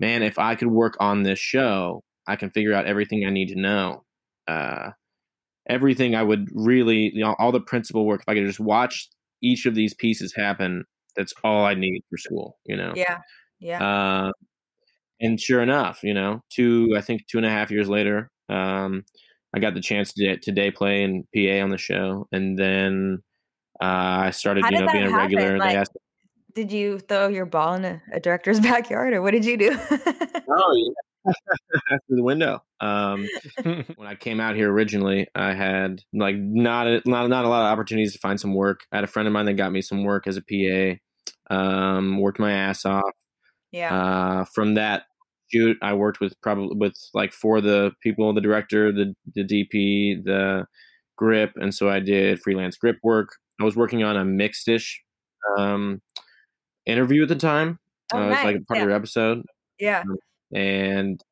"Man, 0.00 0.22
if 0.22 0.38
I 0.38 0.54
could 0.54 0.68
work 0.68 0.96
on 1.00 1.22
this 1.22 1.38
show, 1.38 2.02
I 2.26 2.36
can 2.36 2.50
figure 2.50 2.72
out 2.72 2.86
everything 2.86 3.26
I 3.26 3.30
need 3.30 3.48
to 3.48 3.60
know." 3.60 4.04
Uh, 4.48 4.90
everything 5.68 6.14
I 6.14 6.22
would 6.22 6.48
really, 6.54 7.10
you 7.12 7.24
know, 7.24 7.34
all 7.38 7.52
the 7.52 7.60
principal 7.60 8.06
work, 8.06 8.22
if 8.22 8.28
I 8.28 8.34
could 8.34 8.46
just 8.46 8.60
watch 8.60 9.08
each 9.42 9.66
of 9.66 9.74
these 9.74 9.94
pieces 9.94 10.34
happen, 10.34 10.84
that's 11.16 11.34
all 11.44 11.64
I 11.64 11.74
need 11.74 12.02
for 12.08 12.18
school, 12.18 12.58
you 12.64 12.76
know? 12.76 12.92
Yeah. 12.94 13.18
Yeah. 13.58 13.82
Uh, 13.84 14.32
and 15.20 15.40
sure 15.40 15.62
enough, 15.62 16.00
you 16.02 16.14
know, 16.14 16.42
two, 16.50 16.94
I 16.96 17.00
think 17.00 17.26
two 17.26 17.38
and 17.38 17.46
a 17.46 17.50
half 17.50 17.70
years 17.70 17.88
later, 17.88 18.30
um, 18.48 19.04
I 19.54 19.58
got 19.58 19.74
the 19.74 19.80
chance 19.80 20.12
to, 20.14 20.36
to 20.36 20.52
day 20.52 20.70
play 20.70 21.02
and 21.02 21.24
PA 21.34 21.62
on 21.62 21.70
the 21.70 21.78
show. 21.78 22.28
And 22.32 22.58
then 22.58 23.22
uh, 23.80 23.84
I 24.26 24.30
started, 24.30 24.64
How 24.64 24.70
you 24.70 24.80
know, 24.80 24.92
being 24.92 25.04
a 25.04 25.16
regular. 25.16 25.58
Like, 25.58 25.76
asked, 25.76 25.96
did 26.54 26.72
you 26.72 26.98
throw 26.98 27.28
your 27.28 27.46
ball 27.46 27.74
in 27.74 27.84
a, 27.84 28.02
a, 28.12 28.20
director's 28.20 28.60
backyard 28.60 29.14
or 29.14 29.22
what 29.22 29.32
did 29.32 29.44
you 29.44 29.56
do? 29.56 29.70
oh, 29.72 30.74
yeah. 30.74 30.92
through 32.06 32.16
the 32.16 32.22
window. 32.22 32.62
Um, 32.80 33.26
when 33.64 34.06
I 34.06 34.14
came 34.14 34.38
out 34.38 34.54
here 34.54 34.70
originally, 34.70 35.26
I 35.34 35.54
had 35.54 36.02
like 36.12 36.36
not 36.36 36.86
a, 36.86 37.02
not 37.04 37.28
not 37.28 37.44
a 37.44 37.48
lot 37.48 37.62
of 37.66 37.72
opportunities 37.72 38.12
to 38.12 38.18
find 38.20 38.38
some 38.38 38.54
work. 38.54 38.86
I 38.92 38.98
had 38.98 39.04
a 39.04 39.08
friend 39.08 39.26
of 39.26 39.32
mine 39.32 39.46
that 39.46 39.54
got 39.54 39.72
me 39.72 39.82
some 39.82 40.04
work 40.04 40.28
as 40.28 40.36
a 40.36 40.42
PA. 40.42 41.54
Um, 41.54 42.20
worked 42.20 42.38
my 42.38 42.52
ass 42.52 42.84
off. 42.84 43.10
Yeah. 43.72 43.94
Uh, 43.94 44.44
from 44.44 44.74
that 44.74 45.06
shoot, 45.52 45.76
I 45.82 45.94
worked 45.94 46.20
with 46.20 46.40
probably 46.40 46.76
with 46.76 46.94
like 47.14 47.32
four 47.32 47.58
of 47.58 47.64
the 47.64 47.92
people, 48.02 48.32
the 48.32 48.40
director, 48.40 48.92
the 48.92 49.14
the 49.34 49.44
DP, 49.44 50.24
the 50.24 50.66
grip, 51.16 51.52
and 51.56 51.74
so 51.74 51.88
I 51.88 52.00
did 52.00 52.40
freelance 52.40 52.76
grip 52.76 52.98
work. 53.02 53.30
I 53.60 53.64
was 53.64 53.76
working 53.76 54.02
on 54.02 54.16
a 54.16 54.24
mixed 54.24 54.66
dish 54.66 55.02
um, 55.58 56.02
interview 56.84 57.22
at 57.22 57.28
the 57.28 57.36
time. 57.36 57.78
Oh, 58.12 58.18
uh, 58.18 58.28
nice. 58.28 58.36
It's 58.36 58.44
like 58.44 58.56
a 58.56 58.64
part 58.64 58.78
yeah. 58.78 58.82
of 58.82 58.88
your 58.88 58.96
episode. 58.96 59.42
Yeah. 59.78 60.00
Um, 60.00 60.16
and 60.54 61.24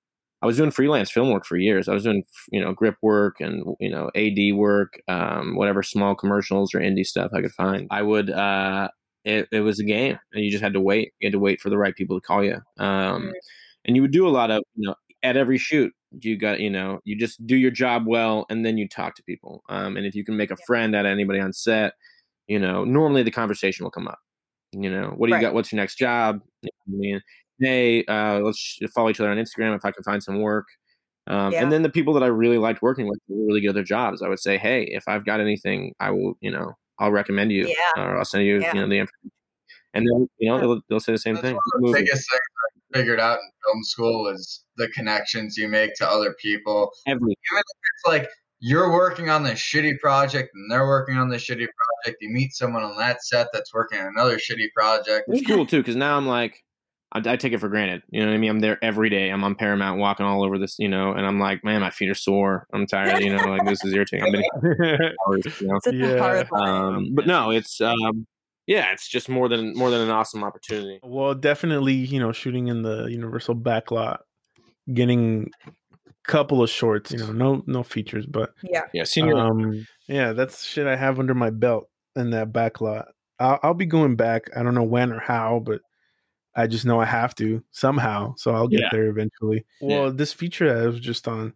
I 0.43 0.47
was 0.47 0.57
doing 0.57 0.71
freelance 0.71 1.11
film 1.11 1.31
work 1.31 1.47
for 1.47 1.57
years. 1.57 1.89
I 1.89 1.95
was 1.95 2.05
doing 2.05 2.25
you 2.51 2.61
know 2.61 2.73
grip 2.73 2.97
work 3.03 3.41
and 3.41 3.77
you 3.81 3.91
know 3.91 4.11
AD 4.15 4.55
work, 4.55 5.01
um, 5.09 5.57
whatever 5.57 5.83
small 5.83 6.15
commercials 6.15 6.75
or 6.75 6.81
indie 6.81 7.07
stuff 7.07 7.31
I 7.35 7.41
could 7.41 7.53
find. 7.53 7.87
I 7.91 8.03
would. 8.03 8.31
Uh, 8.31 8.89
it, 9.25 9.49
it 9.51 9.61
was 9.61 9.81
a 9.81 9.85
game, 9.85 10.19
and 10.35 10.45
you 10.45 10.51
just 10.51 10.63
had 10.63 10.75
to 10.75 10.81
wait. 10.81 11.13
You 11.19 11.29
had 11.29 11.33
to 11.33 11.39
wait 11.39 11.61
for 11.61 11.71
the 11.71 11.79
right 11.79 11.97
people 11.97 12.21
to 12.21 12.27
call 12.27 12.45
you. 12.45 12.57
Um, 12.79 13.23
mm-hmm. 13.23 13.31
And 13.85 13.97
you 13.97 14.03
would 14.03 14.13
do 14.13 14.27
a 14.27 14.31
lot 14.31 14.51
of 14.51 14.63
you 14.75 14.87
know 14.89 14.95
at 15.23 15.37
every 15.37 15.59
shoot. 15.59 15.93
You 16.21 16.39
got 16.39 16.61
you 16.61 16.71
know 16.71 17.01
you 17.05 17.17
just 17.19 17.45
do 17.47 17.57
your 17.57 17.71
job 17.71 18.05
well, 18.07 18.47
and 18.49 18.65
then 18.65 18.79
you 18.79 18.89
talk 18.89 19.15
to 19.17 19.23
people. 19.25 19.63
Um, 19.69 19.97
and 19.97 20.07
if 20.07 20.15
you 20.15 20.25
can 20.25 20.37
make 20.37 20.51
a 20.51 20.57
friend 20.67 20.95
out 20.95 21.07
of 21.07 21.13
anybody 21.13 21.41
on 21.41 21.53
set, 21.53 21.95
you 22.47 22.59
know 22.59 22.85
normally 22.85 23.23
the 23.23 23.31
conversation 23.31 23.85
will 23.85 23.91
come 23.91 24.09
up. 24.09 24.19
You 24.73 24.91
know 24.91 25.15
what 25.17 25.27
do 25.27 25.31
you 25.31 25.35
right. 25.35 25.43
got? 25.43 25.55
What's 25.55 25.73
your 25.73 25.81
next 25.81 25.97
job? 25.97 26.41
I 26.65 26.69
mean, 26.89 27.21
hey, 27.61 28.05
uh, 28.05 28.41
let's 28.41 28.79
follow 28.95 29.11
each 29.11 29.21
other 29.21 29.31
on 29.31 29.39
Instagram 29.39 29.77
if 29.77 29.85
I 29.85 29.91
can 29.91 30.03
find 30.03 30.23
some 30.23 30.41
work. 30.41 30.67
Um, 31.27 31.53
yeah. 31.53 31.63
And 31.63 31.73
then 31.73 31.83
the 31.83 31.91
people 31.91 32.13
that 32.15 32.23
I 32.23 32.27
really 32.27 32.59
liked 32.59 32.83
working 32.83 33.09
with 33.09 33.19
really 33.29 33.61
good 33.61 33.71
at 33.71 33.75
their 33.75 33.85
jobs. 33.85 34.23
I 34.23 34.29
would 34.29 34.41
say, 34.41 34.59
hey, 34.59 34.83
if 34.83 35.05
I've 35.09 35.25
got 35.25 35.41
anything, 35.41 35.95
I 36.01 36.11
will, 36.11 36.35
you 36.41 36.51
know, 36.51 36.73
I'll 36.99 37.13
recommend 37.13 37.51
you, 37.51 37.67
yeah. 37.67 38.03
or 38.03 38.19
I'll 38.19 38.25
send 38.25 38.45
you, 38.45 38.61
yeah. 38.61 38.75
you 38.75 38.81
know, 38.81 38.89
the 38.89 38.99
information. 38.99 39.31
And 39.95 40.07
then, 40.07 40.29
you 40.39 40.51
know, 40.51 40.59
they'll, 40.59 40.81
they'll 40.89 41.01
say 41.01 41.13
the 41.13 41.19
same 41.19 41.35
That's 41.35 41.49
thing. 41.49 41.59
the 41.81 41.93
biggest 41.93 42.31
thing 42.31 42.41
I 42.95 42.99
figured 42.99 43.21
out 43.21 43.39
in 43.39 43.51
film 43.65 43.83
school 43.85 44.29
is 44.29 44.65
the 44.77 44.89
connections 44.89 45.57
you 45.57 45.69
make 45.69 45.95
to 45.97 46.09
other 46.09 46.35
people. 46.41 46.91
Every 47.07 47.31
even 47.31 47.59
if 47.59 47.63
it's 47.63 48.07
like 48.07 48.29
you're 48.61 48.91
working 48.91 49.29
on 49.29 49.43
this 49.43 49.61
shitty 49.61 49.99
project 50.01 50.51
and 50.55 50.71
they're 50.71 50.87
working 50.87 51.17
on 51.17 51.29
this 51.29 51.43
shitty 51.43 51.67
project, 52.03 52.19
you 52.21 52.31
meet 52.31 52.55
someone 52.55 52.83
on 52.83 52.97
that 52.99 53.23
set 53.25 53.49
that's 53.53 53.73
working 53.73 54.01
on 54.01 54.07
another 54.07 54.37
shitty 54.37 54.69
project. 54.75 55.29
It's 55.29 55.47
cool 55.47 55.67
too 55.67 55.79
because 55.79 55.97
now 55.97 56.17
I'm 56.17 56.27
like, 56.27 56.65
I, 57.13 57.19
I, 57.25 57.37
take 57.37 57.53
it 57.53 57.59
for 57.59 57.69
granted. 57.69 58.03
You 58.11 58.21
know 58.21 58.27
what 58.29 58.35
I 58.35 58.39
mean? 58.39 58.51
I'm 58.51 58.61
there 58.61 58.83
every 58.83 59.09
day. 59.09 59.31
I'm 59.31 59.45
on 59.45 59.55
Paramount 59.55 60.01
walking 60.01 60.27
all 60.27 60.45
over 60.45 60.59
this, 60.59 60.79
you 60.79 60.89
know, 60.89 61.13
and 61.13 61.25
I'm 61.25 61.39
like, 61.39 61.63
man, 61.63 61.81
my 61.81 61.91
feet 61.91 62.11
are 62.11 62.15
sore. 62.15 62.67
I'm 62.73 62.87
tired. 62.87 63.23
You 63.23 63.37
know, 63.37 63.45
like 63.45 63.65
this 63.67 63.85
is 63.85 63.93
irritating. 63.93 64.27
I've 64.27 64.33
been 64.33 65.13
hours, 65.27 65.61
you 65.61 65.69
know? 65.69 65.81
yeah. 65.93 66.45
Um, 66.53 67.11
but 67.15 67.27
no, 67.27 67.51
it's 67.51 67.81
um, 67.81 68.27
yeah, 68.67 68.93
it's 68.93 69.09
just 69.09 69.29
more 69.29 69.49
than 69.49 69.75
more 69.75 69.91
than 69.91 70.01
an 70.01 70.11
awesome 70.11 70.45
opportunity. 70.45 71.01
Well, 71.03 71.35
definitely, 71.35 71.95
you 71.95 72.19
know, 72.19 72.33
shooting 72.33 72.69
in 72.69 72.83
the 72.83 73.07
Universal 73.07 73.57
backlot, 73.57 74.19
getting 74.93 75.51
a 75.67 75.71
couple 76.25 76.63
of 76.63 76.71
shorts. 76.71 77.13
You 77.13 77.19
know, 77.19 77.33
no 77.33 77.63
no 77.67 77.83
features, 77.83 78.27
but 78.27 78.55
yeah, 78.63 78.83
yeah, 78.93 79.05
senior. 79.05 79.37
Um, 79.37 79.87
yeah, 80.09 80.33
that's 80.33 80.65
shit 80.65 80.87
I 80.87 80.97
have 80.97 81.19
under 81.19 81.35
my 81.35 81.51
belt 81.51 81.89
in 82.17 82.31
that 82.31 82.53
backlot. 82.53 83.07
I'll, 83.39 83.59
I'll 83.63 83.75
be 83.75 83.87
going 83.87 84.17
back. 84.17 84.51
I 84.57 84.63
don't 84.63 84.75
know 84.75 84.83
when 84.83 85.13
or 85.13 85.21
how, 85.21 85.61
but 85.65 85.81
I 86.57 86.67
just 86.67 86.85
know 86.85 87.01
I 87.01 87.05
have 87.05 87.35
to 87.37 87.63
somehow, 87.73 88.35
so 88.37 88.55
I'll 88.55 88.69
get 88.69 88.81
yeah. 88.81 88.89
there 88.93 89.09
eventually. 89.09 89.65
Well, 89.81 90.07
yeah. 90.07 90.13
this 90.15 90.33
feature 90.33 90.75
I 90.75 90.87
was 90.87 91.01
just 91.01 91.27
on, 91.27 91.53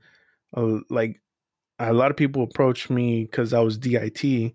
uh, 0.56 0.80
like 0.90 1.20
a 1.78 1.92
lot 1.92 2.10
of 2.10 2.16
people 2.16 2.42
approached 2.42 2.90
me 2.90 3.24
because 3.24 3.52
I 3.52 3.60
was 3.60 3.78
DIT, 3.78 4.54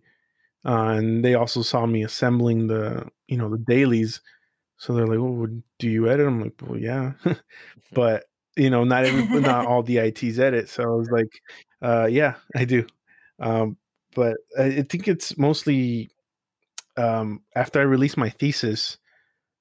uh, 0.65 0.95
and 0.97 1.23
they 1.23 1.35
also 1.35 1.61
saw 1.61 1.85
me 1.85 2.03
assembling 2.03 2.67
the 2.67 3.07
you 3.27 3.37
know 3.37 3.49
the 3.49 3.57
dailies. 3.57 4.21
So 4.77 4.93
they're 4.93 5.07
like, 5.07 5.19
"Well, 5.19 5.47
do 5.79 5.89
you 5.89 6.09
edit?" 6.09 6.27
I'm 6.27 6.41
like, 6.41 6.53
"Well, 6.61 6.79
yeah," 6.79 7.13
but 7.93 8.25
you 8.55 8.69
know, 8.69 8.83
not 8.83 9.05
every, 9.05 9.39
not 9.41 9.65
all 9.65 9.81
DITs 9.81 10.39
edit. 10.39 10.69
So 10.69 10.83
I 10.83 10.95
was 10.95 11.09
like, 11.11 11.41
uh, 11.81 12.05
"Yeah, 12.05 12.35
I 12.55 12.65
do," 12.65 12.85
um, 13.39 13.77
but 14.15 14.37
I 14.59 14.83
think 14.83 15.07
it's 15.07 15.37
mostly 15.37 16.09
um, 16.97 17.41
after 17.55 17.79
I 17.79 17.83
released 17.83 18.17
my 18.17 18.29
thesis 18.29 18.97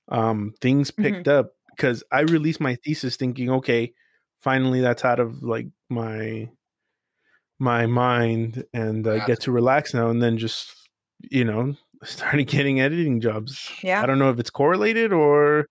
um, 0.08 0.54
things 0.60 0.90
picked 0.90 1.26
mm-hmm. 1.26 1.38
up 1.38 1.52
because 1.70 2.02
I 2.12 2.20
released 2.20 2.60
my 2.60 2.76
thesis 2.84 3.16
thinking, 3.16 3.50
okay, 3.50 3.92
finally 4.40 4.80
that's 4.80 5.04
out 5.04 5.20
of 5.20 5.42
like 5.42 5.66
my 5.88 6.48
my 7.58 7.86
mind 7.86 8.64
and 8.74 9.06
I 9.06 9.18
uh, 9.18 9.26
get 9.26 9.40
to 9.42 9.52
relax 9.52 9.94
now, 9.94 10.10
and 10.10 10.22
then 10.22 10.38
just 10.38 10.81
you 11.30 11.44
know 11.44 11.74
started 12.02 12.44
getting 12.44 12.80
editing 12.80 13.20
jobs. 13.20 13.70
Yeah, 13.82 14.02
I 14.02 14.06
don't 14.06 14.18
know 14.18 14.30
if 14.30 14.38
it's 14.38 14.50
correlated 14.50 15.12
or 15.12 15.66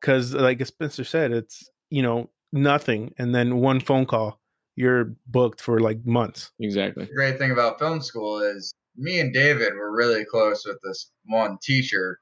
because 0.00 0.34
like 0.34 0.64
Spencer 0.66 1.04
said, 1.04 1.32
it's 1.32 1.68
you 1.90 2.02
know 2.02 2.30
nothing, 2.52 3.14
and 3.18 3.34
then 3.34 3.58
one 3.58 3.80
phone 3.80 4.06
call, 4.06 4.40
you're 4.76 5.14
booked 5.26 5.60
for 5.60 5.80
like 5.80 6.04
months. 6.04 6.50
Exactly. 6.60 7.06
The 7.06 7.14
great 7.14 7.38
thing 7.38 7.50
about 7.50 7.78
film 7.78 8.02
school 8.02 8.40
is 8.40 8.74
me 8.96 9.20
and 9.20 9.32
David 9.32 9.74
were 9.74 9.94
really 9.94 10.24
close 10.24 10.64
with 10.66 10.78
this 10.82 11.10
one 11.26 11.58
teacher, 11.62 12.18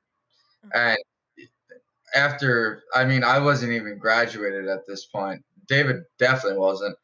mm-hmm. 0.64 0.70
and 0.78 0.98
after 2.14 2.82
I 2.94 3.04
mean 3.04 3.24
I 3.24 3.38
wasn't 3.38 3.72
even 3.72 3.98
graduated 3.98 4.68
at 4.68 4.86
this 4.86 5.06
point. 5.06 5.42
David 5.68 6.02
definitely 6.18 6.58
wasn't, 6.58 6.96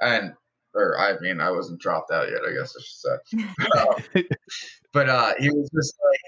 and 0.00 0.34
or 0.74 0.98
I 0.98 1.18
mean 1.20 1.40
I 1.40 1.50
wasn't 1.50 1.80
dropped 1.80 2.10
out 2.10 2.30
yet. 2.30 2.42
I 2.48 2.52
guess 2.52 2.74
I 2.76 2.80
should 2.82 3.44
say. 4.14 4.24
but 4.92 5.08
uh, 5.08 5.32
he 5.38 5.50
was 5.50 5.70
just 5.74 5.94
like, 6.04 6.20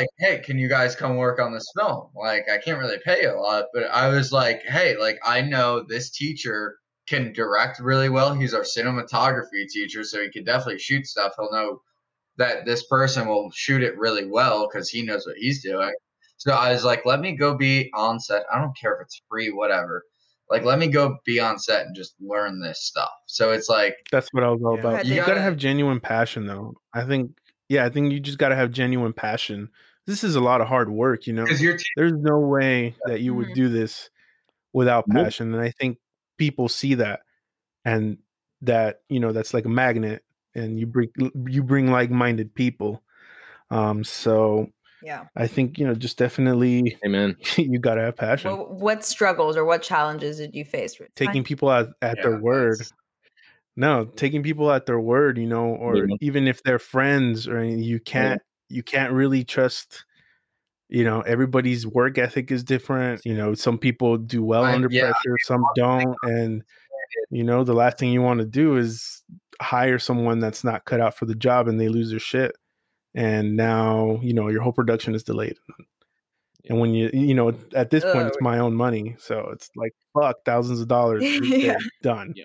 like, 0.00 0.08
hey, 0.18 0.38
can 0.38 0.58
you 0.58 0.68
guys 0.68 0.94
come 0.94 1.16
work 1.16 1.40
on 1.40 1.52
this 1.52 1.70
film? 1.76 2.08
Like, 2.14 2.44
I 2.52 2.58
can't 2.58 2.78
really 2.78 2.98
pay 3.04 3.22
you 3.22 3.32
a 3.32 3.40
lot, 3.40 3.66
but 3.72 3.84
I 3.84 4.08
was 4.08 4.32
like, 4.32 4.62
hey, 4.62 4.96
like 4.98 5.18
I 5.24 5.40
know 5.40 5.82
this 5.82 6.10
teacher 6.10 6.78
can 7.08 7.32
direct 7.32 7.80
really 7.80 8.10
well. 8.10 8.34
He's 8.34 8.54
our 8.54 8.62
cinematography 8.62 9.66
teacher, 9.68 10.04
so 10.04 10.22
he 10.22 10.30
can 10.30 10.44
definitely 10.44 10.78
shoot 10.78 11.06
stuff. 11.06 11.32
He'll 11.38 11.50
know 11.50 11.80
that 12.36 12.64
this 12.64 12.86
person 12.86 13.26
will 13.26 13.50
shoot 13.50 13.82
it 13.82 13.98
really 13.98 14.26
well 14.26 14.68
because 14.68 14.88
he 14.88 15.02
knows 15.02 15.26
what 15.26 15.36
he's 15.36 15.62
doing. 15.62 15.92
So 16.36 16.52
I 16.52 16.72
was 16.72 16.84
like, 16.84 17.04
let 17.04 17.20
me 17.20 17.32
go 17.32 17.56
be 17.56 17.90
on 17.94 18.20
set. 18.20 18.44
I 18.52 18.60
don't 18.60 18.76
care 18.76 18.94
if 18.94 19.02
it's 19.02 19.20
free, 19.28 19.50
whatever. 19.50 20.04
Like, 20.50 20.64
let 20.64 20.78
me 20.78 20.88
go 20.88 21.18
be 21.24 21.38
on 21.40 21.58
set 21.58 21.86
and 21.86 21.94
just 21.94 22.14
learn 22.20 22.60
this 22.60 22.80
stuff. 22.82 23.10
So 23.26 23.52
it's 23.52 23.68
like 23.68 23.96
that's 24.10 24.28
what 24.32 24.44
I 24.44 24.48
was 24.50 24.62
all 24.62 24.74
Yeah. 24.74 24.80
about. 24.80 25.04
You 25.06 25.12
You 25.14 25.20
gotta- 25.20 25.32
gotta 25.32 25.42
have 25.42 25.56
genuine 25.56 26.00
passion, 26.00 26.46
though. 26.46 26.74
I 26.94 27.04
think, 27.04 27.38
yeah, 27.68 27.84
I 27.84 27.90
think 27.90 28.12
you 28.12 28.20
just 28.20 28.38
gotta 28.38 28.56
have 28.56 28.70
genuine 28.70 29.12
passion. 29.12 29.68
This 30.06 30.24
is 30.24 30.36
a 30.36 30.40
lot 30.40 30.60
of 30.62 30.68
hard 30.68 30.88
work, 30.90 31.26
you 31.26 31.34
know. 31.34 31.44
because 31.44 31.60
you're 31.62 31.76
There's 31.96 32.14
no 32.14 32.38
way 32.38 32.94
that 33.04 33.20
you 33.20 33.34
would 33.34 33.48
Mhm. 33.48 33.54
do 33.54 33.68
this 33.68 34.08
without 34.72 35.06
Nope. 35.06 35.24
passion, 35.24 35.52
and 35.52 35.62
I 35.62 35.70
think 35.72 35.98
people 36.38 36.68
see 36.68 36.94
that, 36.94 37.20
and 37.84 38.16
that 38.62 39.02
you 39.10 39.20
know 39.20 39.32
that's 39.32 39.52
like 39.52 39.66
a 39.66 39.68
magnet, 39.68 40.24
and 40.54 40.78
you 40.80 40.86
bring 40.86 41.10
you 41.46 41.62
bring 41.62 41.90
like-minded 41.92 42.54
people. 42.54 43.02
Um, 43.70 44.02
so 44.02 44.70
Yeah. 45.02 45.26
I 45.36 45.46
think 45.46 45.78
you 45.78 45.86
know 45.86 45.94
just 45.94 46.18
definitely 46.18 46.96
Amen. 47.04 47.36
you 47.56 47.78
gotta 47.78 48.02
have 48.02 48.16
passion. 48.16 48.50
What, 48.56 48.70
what 48.74 49.04
struggles 49.04 49.56
or 49.56 49.64
what 49.64 49.82
challenges 49.82 50.38
did 50.38 50.54
you 50.54 50.64
face? 50.64 50.98
with 50.98 51.14
taking 51.14 51.44
people 51.44 51.70
at, 51.70 51.88
at 52.02 52.16
Yeah, 52.18 52.22
their 52.22 52.38
word. 52.40 52.72
that's- 52.78 52.92
No, 53.76 54.04
taking 54.06 54.42
people 54.42 54.70
at 54.72 54.86
their 54.86 54.98
word, 55.00 55.38
you 55.38 55.46
know, 55.46 55.66
or 55.66 55.96
Yeah. 55.96 56.16
even 56.20 56.48
if 56.48 56.62
they're 56.62 56.78
friends 56.80 57.46
or 57.46 57.62
you 57.64 58.00
can't 58.00 58.42
you 58.68 58.82
can't 58.82 59.12
really 59.12 59.44
trust 59.44 60.04
you 60.90 61.04
know, 61.04 61.20
everybody's 61.20 61.86
work 61.86 62.16
ethic 62.16 62.50
is 62.50 62.64
different. 62.64 63.20
You 63.26 63.34
know, 63.36 63.52
some 63.52 63.76
people 63.76 64.16
do 64.16 64.42
well 64.42 64.64
I- 64.64 64.72
under 64.72 64.88
yeah, 64.90 65.10
pressure, 65.12 65.36
some 65.44 65.62
don't. 65.76 66.16
And 66.22 66.62
you 67.30 67.44
know, 67.44 67.62
the 67.62 67.74
last 67.74 67.98
thing 67.98 68.10
you 68.10 68.22
want 68.22 68.40
to 68.40 68.46
do 68.46 68.76
is 68.78 69.22
hire 69.60 69.98
someone 69.98 70.38
that's 70.38 70.64
not 70.64 70.86
cut 70.86 71.00
out 71.00 71.14
for 71.14 71.26
the 71.26 71.34
job 71.34 71.68
and 71.68 71.78
they 71.78 71.88
lose 71.88 72.08
their 72.10 72.18
shit. 72.18 72.56
And 73.18 73.56
now, 73.56 74.20
you 74.22 74.32
know, 74.32 74.46
your 74.46 74.62
whole 74.62 74.72
production 74.72 75.12
is 75.12 75.24
delayed. 75.24 75.56
And 76.68 76.78
when 76.78 76.94
you, 76.94 77.10
you 77.12 77.34
know, 77.34 77.52
at 77.74 77.90
this 77.90 78.04
point, 78.04 78.28
it's 78.28 78.36
my 78.40 78.58
own 78.58 78.74
money, 78.74 79.16
so 79.18 79.48
it's 79.52 79.70
like 79.74 79.92
fuck, 80.14 80.36
thousands 80.44 80.80
of 80.80 80.86
dollars, 80.86 81.24
Yeah. 81.42 81.78
done. 82.00 82.32
Yeah. 82.36 82.44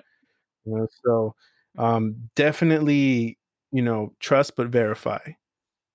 You 0.65 0.77
know, 0.77 0.87
so 1.05 1.35
um, 1.77 2.15
definitely, 2.35 3.37
you 3.71 3.83
know, 3.83 4.13
trust 4.19 4.55
but 4.55 4.67
verify 4.67 5.19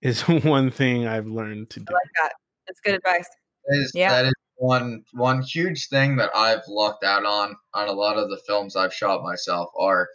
is 0.00 0.20
one 0.44 0.70
thing 0.70 1.08
I've 1.08 1.26
learned 1.26 1.70
to 1.70 1.80
do. 1.80 1.86
I 1.88 1.94
like 1.94 2.12
that. 2.22 2.32
That's 2.68 2.80
good 2.80 2.94
advice. 2.94 3.28
That 3.66 3.78
is, 3.78 3.92
Yeah. 3.96 4.10
that 4.10 4.26
is 4.26 4.34
one 4.56 5.02
one 5.12 5.42
huge 5.42 5.88
thing 5.88 6.16
that 6.16 6.30
I've 6.36 6.62
lucked 6.68 7.02
out 7.02 7.24
on 7.24 7.56
on 7.74 7.88
a 7.88 7.92
lot 7.92 8.16
of 8.16 8.28
the 8.30 8.38
films 8.46 8.76
I've 8.76 8.94
shot 8.94 9.22
myself 9.24 9.70
are 9.78 10.06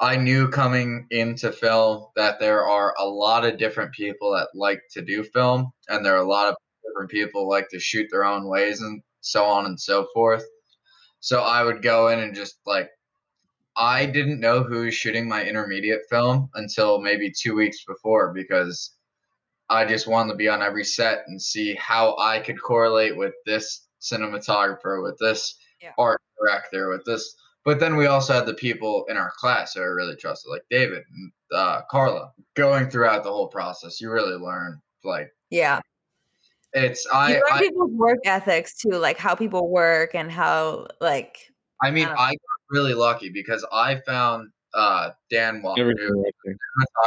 I 0.00 0.16
knew 0.16 0.48
coming 0.48 1.06
into 1.10 1.52
film 1.52 2.06
that 2.16 2.38
there 2.38 2.66
are 2.66 2.94
a 2.98 3.06
lot 3.06 3.46
of 3.46 3.58
different 3.58 3.92
people 3.92 4.30
that 4.32 4.48
like 4.54 4.82
to 4.92 5.02
do 5.02 5.24
film 5.24 5.70
and 5.88 6.04
there 6.04 6.14
are 6.14 6.22
a 6.22 6.28
lot 6.28 6.48
of 6.48 6.56
different 6.84 7.10
people 7.10 7.48
like 7.48 7.68
to 7.70 7.80
shoot 7.80 8.08
their 8.10 8.24
own 8.24 8.46
ways 8.46 8.82
and 8.82 9.02
so 9.22 9.44
on 9.44 9.64
and 9.66 9.80
so 9.80 10.06
forth. 10.12 10.44
So 11.20 11.40
I 11.40 11.62
would 11.62 11.82
go 11.82 12.08
in 12.08 12.18
and 12.18 12.34
just 12.34 12.58
like 12.66 12.90
I 13.76 14.06
didn't 14.06 14.40
know 14.40 14.62
who 14.62 14.84
was 14.84 14.94
shooting 14.94 15.28
my 15.28 15.44
intermediate 15.44 16.02
film 16.10 16.50
until 16.54 17.00
maybe 17.00 17.30
2 17.30 17.54
weeks 17.54 17.84
before 17.84 18.32
because 18.32 18.94
I 19.68 19.84
just 19.84 20.06
wanted 20.06 20.32
to 20.32 20.36
be 20.36 20.48
on 20.48 20.62
every 20.62 20.84
set 20.84 21.24
and 21.26 21.40
see 21.40 21.74
how 21.74 22.16
I 22.18 22.38
could 22.40 22.60
correlate 22.60 23.16
with 23.16 23.34
this 23.46 23.86
cinematographer, 24.00 25.02
with 25.02 25.18
this 25.18 25.58
Yeah. 25.80 25.92
art 25.98 26.22
director, 26.38 26.88
with 26.90 27.04
this. 27.04 27.34
But 27.66 27.80
then 27.80 27.96
we 27.96 28.06
also 28.06 28.32
had 28.32 28.46
the 28.46 28.54
people 28.54 29.04
in 29.08 29.16
our 29.16 29.32
class 29.36 29.74
who 29.74 29.80
I 29.80 29.86
really 29.86 30.14
trusted, 30.14 30.48
like 30.48 30.62
David 30.70 31.02
and 31.12 31.32
uh, 31.52 31.82
Carla. 31.90 32.30
Going 32.54 32.88
throughout 32.88 33.24
the 33.24 33.32
whole 33.32 33.48
process, 33.48 34.00
you 34.00 34.08
really 34.08 34.36
learn. 34.36 34.80
Like 35.02 35.32
Yeah. 35.50 35.80
it's 36.72 37.04
You 37.04 37.10
I 37.12 37.32
learn 37.32 37.42
I, 37.50 37.58
people's 37.58 37.90
work 37.90 38.18
ethics 38.24 38.78
too, 38.80 38.96
like 38.96 39.18
how 39.18 39.34
people 39.34 39.68
work 39.68 40.14
and 40.14 40.30
how 40.30 40.86
like 41.00 41.38
I 41.82 41.90
mean 41.90 42.06
I 42.06 42.12
I 42.12 42.30
got 42.30 42.60
really 42.70 42.94
lucky 42.94 43.30
because 43.30 43.66
I 43.72 44.00
found 44.06 44.48
uh, 44.74 45.10
Dan 45.30 45.60
Walker, 45.60 45.82
who 45.82 45.90
Everything 45.90 46.22
right 46.22 46.56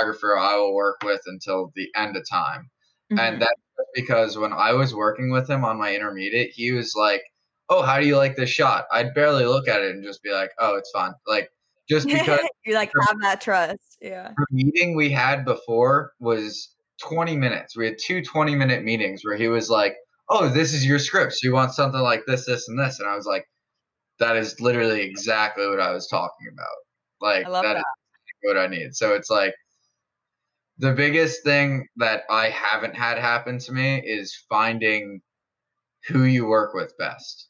cinematographer 0.02 0.38
I 0.38 0.58
will 0.58 0.76
work 0.76 0.98
with 1.06 1.22
until 1.28 1.72
the 1.76 1.88
end 1.96 2.18
of 2.18 2.28
time. 2.30 2.70
mhm. 3.12 3.20
And 3.20 3.42
that's 3.42 3.62
because 3.96 4.38
when 4.38 4.52
I 4.52 4.74
was 4.74 4.94
working 4.94 5.32
with 5.32 5.50
him 5.50 5.64
on 5.64 5.78
my 5.78 5.96
intermediate, 5.96 6.52
he 6.54 6.72
was 6.74 6.96
like, 6.96 7.22
"Oh, 7.70 7.82
how 7.82 8.00
do 8.00 8.06
you 8.06 8.18
like 8.18 8.36
this 8.36 8.50
shot?" 8.50 8.86
I'd 8.92 9.14
barely 9.14 9.46
look 9.46 9.68
at 9.68 9.82
it 9.82 9.92
and 9.92 10.04
just 10.04 10.24
be 10.24 10.32
like, 10.32 10.52
"Oh, 10.60 10.76
it's 10.76 10.92
fine." 10.92 11.14
Like 11.28 11.50
just 11.90 12.08
because 12.08 12.40
you 12.66 12.76
like 12.76 12.92
have 13.08 13.20
that 13.22 13.42
trust. 13.42 13.98
Yeah. 14.02 14.32
the 14.38 14.46
meeting 14.52 14.96
we 14.96 15.10
had 15.10 15.44
before 15.44 16.14
was 16.20 16.76
20 17.02 17.36
minutes. 17.36 17.76
We 17.76 17.86
had 17.86 17.98
two 18.00 18.24
20 18.24 18.56
minute 18.56 18.84
meetings 18.84 19.22
where 19.24 19.38
he 19.38 19.48
was 19.48 19.70
like, 19.70 19.96
"Oh, 20.30 20.50
this 20.50 20.74
is 20.74 20.86
your 20.86 21.00
script. 21.00 21.34
So 21.34 21.48
you 21.48 21.54
want 21.54 21.74
something 21.74 22.02
like 22.02 22.26
this, 22.26 22.46
this, 22.46 22.68
and 22.70 22.80
this," 22.80 23.00
and 23.00 23.10
I 23.10 23.16
was 23.16 23.26
like, 23.26 23.46
"That 24.20 24.36
is 24.36 24.60
literally 24.62 25.02
exactly 25.02 25.68
what 25.68 25.80
I 25.80 25.92
was 25.92 26.08
talking 26.08 26.48
about. 26.54 26.68
Like 27.22 27.46
that 27.46 27.62
that. 27.62 27.78
is 27.78 27.84
what 28.44 28.58
I 28.58 28.68
need." 28.68 28.96
So 28.96 29.14
it's 29.14 29.30
like 29.30 29.54
the 30.80 30.94
biggest 30.94 31.44
thing 31.44 31.88
that 31.98 32.24
I 32.30 32.50
haven't 32.50 32.96
had 32.96 33.18
happen 33.18 33.60
to 33.60 33.72
me 33.74 34.02
is 34.06 34.46
finding 34.50 35.22
who 36.08 36.24
you 36.24 36.46
work 36.46 36.74
with 36.74 36.98
best. 36.98 37.49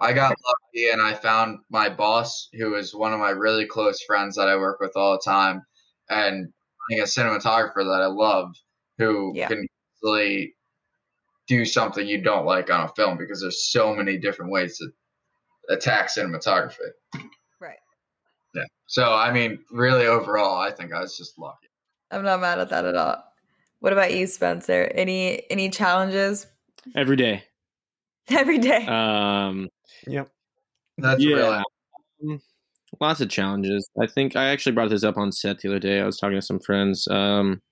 I 0.00 0.12
got 0.12 0.34
lucky 0.46 0.90
and 0.90 1.00
I 1.02 1.14
found 1.14 1.58
my 1.70 1.88
boss, 1.88 2.48
who 2.54 2.74
is 2.74 2.94
one 2.94 3.12
of 3.12 3.20
my 3.20 3.30
really 3.30 3.66
close 3.66 4.02
friends 4.02 4.36
that 4.36 4.48
I 4.48 4.56
work 4.56 4.80
with 4.80 4.92
all 4.96 5.12
the 5.12 5.22
time, 5.24 5.62
and 6.08 6.48
a 6.92 7.02
cinematographer 7.02 7.84
that 7.84 8.00
I 8.02 8.06
love 8.06 8.52
who 8.98 9.32
Yeah. 9.34 9.48
can 9.48 9.66
easily 10.02 10.54
do 11.46 11.64
something 11.64 12.06
you 12.06 12.20
don't 12.22 12.46
like 12.46 12.70
on 12.70 12.80
a 12.80 12.88
film 12.94 13.16
because 13.18 13.40
there's 13.40 13.70
so 13.70 13.94
many 13.94 14.18
different 14.18 14.50
ways 14.50 14.78
to 14.78 14.88
attack 15.68 16.08
cinematography. 16.08 16.90
Right. 17.60 17.78
Yeah. 18.54 18.64
So 18.86 19.12
I 19.12 19.32
mean, 19.32 19.58
really 19.70 20.06
overall, 20.06 20.60
I 20.60 20.70
think 20.72 20.92
I 20.92 21.00
was 21.00 21.16
just 21.16 21.38
lucky. 21.38 21.68
I'm 22.10 22.24
not 22.24 22.40
mad 22.40 22.58
at 22.58 22.70
that 22.70 22.84
at 22.84 22.96
all. 22.96 23.22
What 23.78 23.92
about 23.92 24.12
you, 24.14 24.26
Spencer? 24.26 24.90
Any 24.94 25.48
any 25.50 25.70
challenges 25.70 26.46
Every 26.96 27.16
day. 27.16 27.44
every 28.30 28.58
day? 28.58 28.86
Um, 28.86 29.68
Yep. 30.06 30.28
That's 30.98 31.22
yeah. 31.22 31.36
really 31.36 31.64
Um, 32.24 32.40
Lots 33.00 33.20
of 33.20 33.30
challenges. 33.30 33.88
I 34.00 34.06
think 34.06 34.34
I 34.34 34.46
actually 34.46 34.72
brought 34.72 34.90
this 34.90 35.04
up 35.04 35.16
on 35.16 35.30
set 35.30 35.60
the 35.60 35.68
other 35.68 35.78
day. 35.78 36.00
I 36.00 36.06
was 36.06 36.18
talking 36.18 36.36
to 36.36 36.42
some 36.42 36.58
friends. 36.58 37.06
Um, 37.08 37.62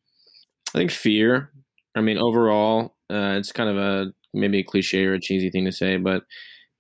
I 0.75 0.79
think 0.79 0.93
fear. 0.93 1.51
I 1.97 2.01
mean, 2.01 2.19
overall, 2.19 2.95
uh, 3.11 3.35
it's 3.37 3.51
kind 3.51 3.69
of 3.69 3.77
a 3.77 4.13
maybe 4.33 4.61
a 4.61 4.63
cliche 4.63 5.07
or 5.07 5.15
a 5.15 5.21
cheesy 5.21 5.51
thing 5.51 5.65
to 5.65 5.73
say, 5.73 5.97
but 5.97 6.23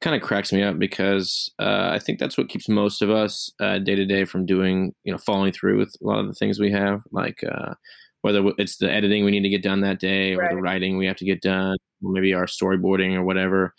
kind 0.00 0.14
of 0.14 0.22
cracks 0.22 0.52
me 0.52 0.62
up 0.62 0.78
because 0.78 1.50
uh, 1.58 1.90
I 1.92 1.98
think 1.98 2.20
that's 2.20 2.38
what 2.38 2.48
keeps 2.48 2.68
most 2.68 3.02
of 3.02 3.10
us 3.10 3.50
day 3.58 3.96
to 3.96 4.06
day 4.06 4.24
from 4.24 4.46
doing, 4.46 4.94
you 5.02 5.12
know, 5.12 5.18
following 5.18 5.52
through 5.52 5.78
with 5.78 5.92
a 6.00 6.06
lot 6.06 6.20
of 6.20 6.28
the 6.28 6.34
things 6.34 6.60
we 6.60 6.70
have, 6.70 7.00
like 7.10 7.42
uh, 7.42 7.74
whether 8.22 8.42
it's 8.58 8.76
the 8.76 8.90
editing 8.90 9.24
we 9.24 9.32
need 9.32 9.42
to 9.42 9.48
get 9.48 9.62
done 9.62 9.80
that 9.80 9.98
day 9.98 10.36
or 10.36 10.48
the 10.48 10.56
writing 10.56 10.96
we 10.96 11.06
have 11.06 11.16
to 11.16 11.24
get 11.24 11.42
done, 11.42 11.72
or 11.72 11.87
maybe 12.02 12.34
our 12.34 12.46
storyboarding 12.46 13.14
or 13.14 13.22
whatever. 13.24 13.74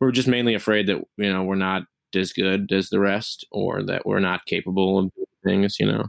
We're 0.00 0.12
just 0.12 0.28
mainly 0.28 0.54
afraid 0.54 0.86
that 0.88 0.98
you 1.18 1.32
know 1.32 1.44
we're 1.44 1.56
not 1.56 1.84
as 2.14 2.32
good 2.32 2.72
as 2.72 2.90
the 2.90 3.00
rest 3.00 3.46
or 3.52 3.82
that 3.84 4.06
we're 4.06 4.20
not 4.20 4.46
capable 4.46 4.98
of 4.98 5.10
doing 5.14 5.26
things, 5.62 5.76
you 5.80 5.86
know. 5.86 6.06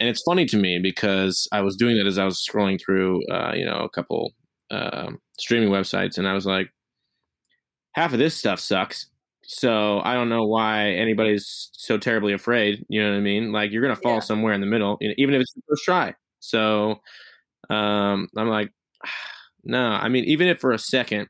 And 0.00 0.08
it's 0.08 0.22
funny 0.22 0.46
to 0.46 0.56
me 0.58 0.78
because 0.82 1.48
I 1.52 1.62
was 1.62 1.76
doing 1.76 1.96
that 1.98 2.06
as 2.06 2.18
I 2.18 2.24
was 2.24 2.44
scrolling 2.44 2.80
through, 2.80 3.24
uh, 3.28 3.52
you 3.54 3.64
know, 3.64 3.80
a 3.80 3.90
couple 3.90 4.32
um 4.70 5.20
streaming 5.38 5.70
websites, 5.70 6.18
and 6.18 6.28
I 6.28 6.34
was 6.34 6.46
like, 6.46 6.70
half 7.92 8.12
of 8.12 8.18
this 8.18 8.34
stuff 8.36 8.60
sucks. 8.60 9.08
So 9.44 10.00
I 10.04 10.14
don't 10.14 10.28
know 10.28 10.44
why 10.44 10.90
anybody's 10.92 11.70
so 11.72 11.98
terribly 11.98 12.32
afraid. 12.32 12.84
You 12.88 13.02
know 13.02 13.10
what 13.10 13.16
I 13.16 13.20
mean? 13.20 13.52
Like 13.52 13.70
you're 13.72 13.82
gonna 13.82 13.96
fall 13.96 14.14
Yeah. 14.14 14.20
somewhere 14.20 14.52
in 14.54 14.60
the 14.60 14.66
middle, 14.66 14.96
you 15.00 15.08
know, 15.08 15.14
even 15.18 15.34
if 15.34 15.40
it's 15.42 15.52
the 15.52 15.62
first 15.68 15.84
try. 15.84 16.14
So 16.40 17.00
um, 17.70 18.28
I'm 18.36 18.48
like, 18.48 18.72
no. 19.64 19.90
I 19.90 20.08
mean, 20.08 20.24
even 20.24 20.48
if 20.48 20.60
for 20.60 20.72
a 20.72 20.78
second 20.78 21.28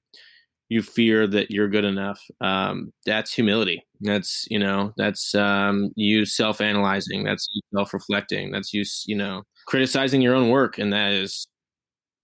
you 0.69 0.83
fear 0.83 1.27
that 1.27 1.51
you're 1.51 1.69
good 1.69 1.85
enough, 1.85 2.21
um, 2.41 2.93
that's 3.05 3.33
humility. 3.33 3.85
That's 4.01 4.47
you 4.51 4.59
know, 4.59 4.93
that's 4.97 5.35
um, 5.35 5.91
you 5.97 6.25
self-analyzing. 6.25 7.25
That's 7.25 7.47
you 7.53 7.63
self-reflecting. 7.75 8.51
That's 8.53 8.73
you 8.73 8.85
you 9.07 9.17
know 9.17 9.43
criticizing 9.67 10.23
your 10.23 10.35
own 10.35 10.49
work, 10.51 10.79
and 10.79 10.93
that 10.93 11.13
is 11.13 11.47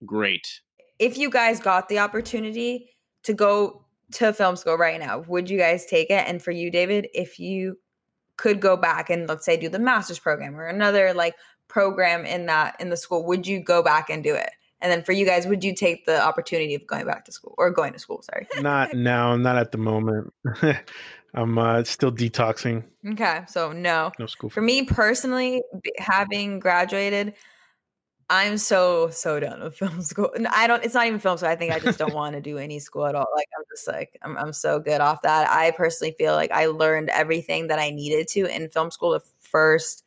great. 0.05 0.61
if 0.99 1.17
you 1.17 1.29
guys 1.29 1.59
got 1.59 1.87
the 1.89 1.99
opportunity 1.99 2.89
to 3.23 3.33
go 3.33 3.85
to 4.11 4.33
film 4.33 4.55
school 4.55 4.77
right 4.77 4.99
now, 4.99 5.19
would 5.27 5.49
you 5.49 5.57
guys 5.57 5.85
take 5.85 6.09
it? 6.09 6.27
And 6.27 6.41
for 6.41 6.51
you, 6.51 6.69
David, 6.69 7.07
if 7.13 7.39
you 7.39 7.77
could 8.37 8.59
go 8.59 8.77
back 8.77 9.09
and 9.09 9.27
let's 9.27 9.45
say 9.45 9.57
do 9.57 9.69
the 9.69 9.79
master's 9.79 10.19
program 10.19 10.55
or 10.59 10.65
another 10.65 11.13
like 11.13 11.35
program 11.67 12.25
in 12.25 12.45
that 12.47 12.75
in 12.79 12.89
the 12.89 12.97
school, 12.97 13.25
would 13.25 13.47
you 13.47 13.61
go 13.61 13.81
back 13.83 14.09
and 14.09 14.23
do 14.23 14.35
it? 14.35 14.49
And 14.81 14.91
then 14.91 15.03
for 15.03 15.11
you 15.11 15.25
guys, 15.25 15.45
would 15.45 15.63
you 15.63 15.75
take 15.75 16.05
the 16.05 16.21
opportunity 16.21 16.73
of 16.75 16.87
going 16.87 17.05
back 17.05 17.25
to 17.25 17.31
school 17.31 17.53
or 17.57 17.69
going 17.69 17.93
to 17.93 17.99
school? 17.99 18.21
Sorry. 18.21 18.47
Not 18.61 18.93
now, 18.93 19.35
not 19.35 19.57
at 19.57 19.71
the 19.71 19.77
moment. 19.77 20.33
I'm 21.33 21.57
uh, 21.59 21.83
still 21.83 22.11
detoxing. 22.11 22.83
Okay, 23.07 23.43
so 23.47 23.71
no. 23.71 24.11
No 24.17 24.25
school 24.25 24.49
For 24.49 24.61
me 24.61 24.83
personally, 24.83 25.61
having 25.99 26.59
graduated, 26.59 27.35
I'm 28.31 28.57
so 28.57 29.09
so 29.09 29.39
done 29.39 29.61
with 29.61 29.75
film 29.77 30.01
school. 30.01 30.31
I 30.49 30.67
don't. 30.67 30.83
It's 30.83 30.93
not 30.93 31.07
even 31.07 31.19
film 31.19 31.37
school. 31.37 31.49
I 31.49 31.55
think 31.55 31.71
I 31.73 31.79
just 31.79 31.99
don't 31.99 32.13
want 32.13 32.35
to 32.35 32.41
do 32.41 32.57
any 32.57 32.79
school 32.79 33.05
at 33.05 33.15
all. 33.15 33.27
Like 33.35 33.47
I'm 33.57 33.63
just 33.71 33.87
like 33.87 34.17
I'm. 34.23 34.37
I'm 34.37 34.53
so 34.53 34.79
good 34.79 35.01
off 35.01 35.21
that. 35.21 35.49
I 35.49 35.71
personally 35.71 36.15
feel 36.17 36.33
like 36.33 36.51
I 36.51 36.67
learned 36.67 37.09
everything 37.09 37.67
that 37.67 37.79
I 37.79 37.91
needed 37.91 38.27
to 38.29 38.45
in 38.45 38.69
film 38.69 38.89
school 38.91 39.11
the 39.11 39.21
first 39.39 40.03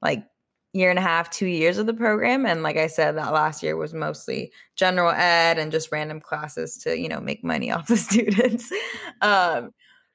like 0.00 0.24
year 0.72 0.90
and 0.90 0.98
a 0.98 1.02
half, 1.02 1.30
two 1.30 1.46
years 1.46 1.78
of 1.78 1.86
the 1.86 1.94
program. 1.94 2.46
And 2.46 2.62
like 2.62 2.76
I 2.76 2.86
said, 2.86 3.16
that 3.16 3.32
last 3.32 3.62
year 3.62 3.76
was 3.76 3.92
mostly 3.92 4.52
general 4.74 5.10
ed 5.10 5.58
and 5.58 5.70
just 5.70 5.92
random 5.92 6.20
classes 6.20 6.76
to 6.78 6.98
you 6.98 7.08
know 7.08 7.20
make 7.20 7.44
money 7.44 7.70
off 7.72 7.88
the 7.88 7.96
students. 7.96 8.72
um, 9.20 9.72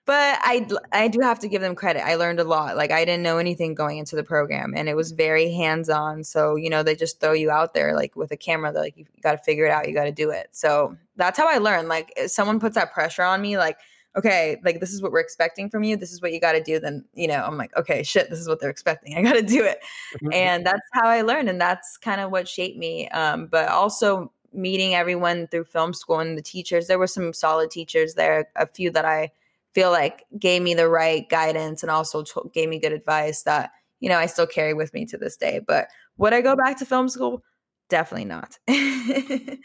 but 0.08 0.40
I 0.42 0.66
I 0.94 1.10
do 1.10 1.20
have 1.20 1.40
to 1.40 1.50
give 1.50 1.62
them 1.62 1.76
credit. 1.76 2.08
I 2.08 2.16
learned 2.16 2.40
a 2.40 2.46
lot. 2.46 2.78
Like 2.78 2.92
I 2.92 3.04
didn't 3.04 3.24
know 3.24 3.40
anything 3.40 3.76
going 3.76 3.98
into 3.98 4.16
the 4.16 4.24
program, 4.24 4.74
and 4.76 4.88
it 4.88 4.96
was 4.96 5.12
very 5.12 5.52
hands 5.52 5.90
on. 5.90 6.24
So 6.24 6.56
you 6.56 6.70
know 6.70 6.82
they 6.82 6.96
just 6.96 7.20
throw 7.20 7.34
you 7.34 7.52
out 7.52 7.74
there 7.74 7.94
like 7.94 8.16
with 8.16 8.32
a 8.32 8.38
camera. 8.38 8.72
They're 8.72 8.84
like 8.84 8.98
you 8.98 9.06
got 9.22 9.34
to 9.34 9.38
figure 9.40 9.66
it 9.66 9.72
out. 9.72 9.88
You 9.88 9.94
got 9.94 10.06
to 10.06 10.14
do 10.14 10.30
it. 10.30 10.48
So 10.54 10.96
that's 11.18 11.38
how 11.38 11.48
I 11.48 11.58
learned. 11.58 11.90
Like 11.90 12.14
if 12.16 12.32
someone 12.32 12.62
puts 12.62 12.76
that 12.76 12.94
pressure 12.94 13.24
on 13.24 13.42
me, 13.42 13.58
like 13.58 13.78
okay, 14.18 14.60
like 14.66 14.80
this 14.80 14.92
is 14.92 15.02
what 15.02 15.12
we're 15.12 15.20
expecting 15.20 15.70
from 15.70 15.84
you. 15.84 15.96
This 15.96 16.12
is 16.12 16.22
what 16.22 16.34
you 16.34 16.40
got 16.40 16.54
to 16.54 16.62
do. 16.62 16.80
Then 16.80 17.06
you 17.14 17.28
know 17.28 17.44
I'm 17.44 17.58
like 17.58 17.76
okay, 17.78 18.04
shit, 18.04 18.30
this 18.30 18.40
is 18.40 18.48
what 18.48 18.60
they're 18.60 18.70
expecting. 18.70 19.16
I 19.18 19.22
got 19.22 19.34
to 19.34 19.42
do 19.42 19.64
it, 19.64 19.80
mm-hmm. 20.16 20.34
and 20.34 20.66
that's 20.66 20.88
how 20.94 21.08
I 21.08 21.22
learned, 21.22 21.50
and 21.50 21.62
that's 21.62 21.98
kind 21.98 22.20
of 22.20 22.32
what 22.32 22.48
shaped 22.48 22.78
me. 22.78 23.08
Um, 23.10 23.48
but 23.48 23.70
also 23.70 24.32
meeting 24.54 24.96
everyone 24.96 25.48
through 25.48 25.66
film 25.66 25.94
school 25.94 26.20
and 26.20 26.38
the 26.38 26.42
teachers. 26.42 26.88
There 26.88 27.00
were 27.00 27.08
some 27.08 27.34
solid 27.34 27.70
teachers 27.70 28.16
there. 28.16 28.50
A 28.56 28.66
few 28.66 28.90
that 28.92 29.06
I 29.06 29.32
feel 29.74 29.92
like 29.92 30.26
gave 30.40 30.62
me 30.62 30.74
the 30.74 30.90
right 30.90 31.30
guidance 31.30 31.84
and 31.84 31.92
also 31.92 32.24
t- 32.24 32.50
gave 32.54 32.70
me 32.70 32.80
good 32.80 32.94
advice 32.94 33.44
that 33.44 33.72
you 34.00 34.10
know 34.10 34.18
I 34.18 34.26
still 34.26 34.48
carry 34.48 34.74
with 34.74 34.94
me 34.94 35.06
to 35.06 35.18
this 35.18 35.38
day. 35.38 35.60
But 35.66 35.88
would 36.18 36.34
I 36.34 36.42
go 36.42 36.56
back 36.56 36.78
to 36.80 36.86
film 36.86 37.10
school? 37.10 37.44
Definitely 37.90 38.26
not. 38.26 38.58
and 38.68 39.60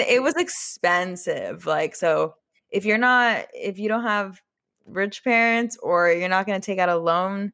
it 0.00 0.22
was 0.22 0.34
expensive. 0.36 1.66
Like 1.66 1.96
so 1.96 2.34
if 2.70 2.84
you're 2.84 2.98
not 2.98 3.46
if 3.54 3.78
you 3.78 3.88
don't 3.88 4.02
have 4.02 4.40
rich 4.86 5.22
parents 5.24 5.76
or 5.82 6.10
you're 6.10 6.28
not 6.28 6.46
going 6.46 6.60
to 6.60 6.64
take 6.64 6.78
out 6.78 6.88
a 6.88 6.96
loan, 6.96 7.52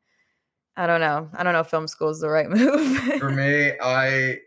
I 0.77 0.87
don't 0.87 1.01
know. 1.01 1.29
I 1.35 1.43
don't 1.43 1.53
know 1.53 1.61
if 1.61 1.69
film 1.69 1.89
school 1.89 2.11
is 2.11 2.21
the 2.21 2.29
right 2.29 2.49
move. 2.51 3.19
For 3.19 3.31
me, 3.31 3.73
I 3.83 4.39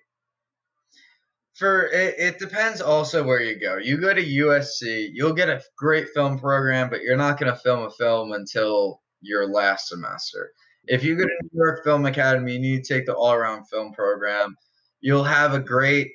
for 1.58 1.88
it, 1.88 2.16
it 2.20 2.40
depends 2.40 2.82
also 2.82 3.24
where 3.24 3.42
you 3.42 3.60
go. 3.60 3.78
You 3.78 3.98
go 3.98 4.14
to 4.14 4.24
USC, 4.24 5.10
you'll 5.12 5.34
get 5.34 5.50
a 5.50 5.62
great 5.76 6.10
film 6.14 6.38
program, 6.38 6.90
but 6.90 7.02
you're 7.02 7.18
not 7.18 7.40
going 7.40 7.52
to 7.52 7.60
film 7.60 7.84
a 7.84 7.90
film 7.90 8.34
until 8.34 9.02
your 9.22 9.48
last 9.48 9.88
semester. 9.88 10.52
If 10.86 11.04
you 11.04 11.16
go 11.16 11.24
to 11.24 11.44
New 11.52 11.64
York 11.64 11.84
Film 11.84 12.06
Academy 12.06 12.56
and 12.56 12.66
you 12.66 12.82
take 12.82 13.08
the 13.08 13.16
all 13.16 13.34
around 13.34 13.66
film 13.66 13.92
program, 13.92 14.56
you'll 15.02 15.24
have 15.24 15.54
a 15.54 15.60
great 15.60 16.12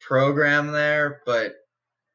program 0.00 0.68
there, 0.68 1.22
but 1.24 1.54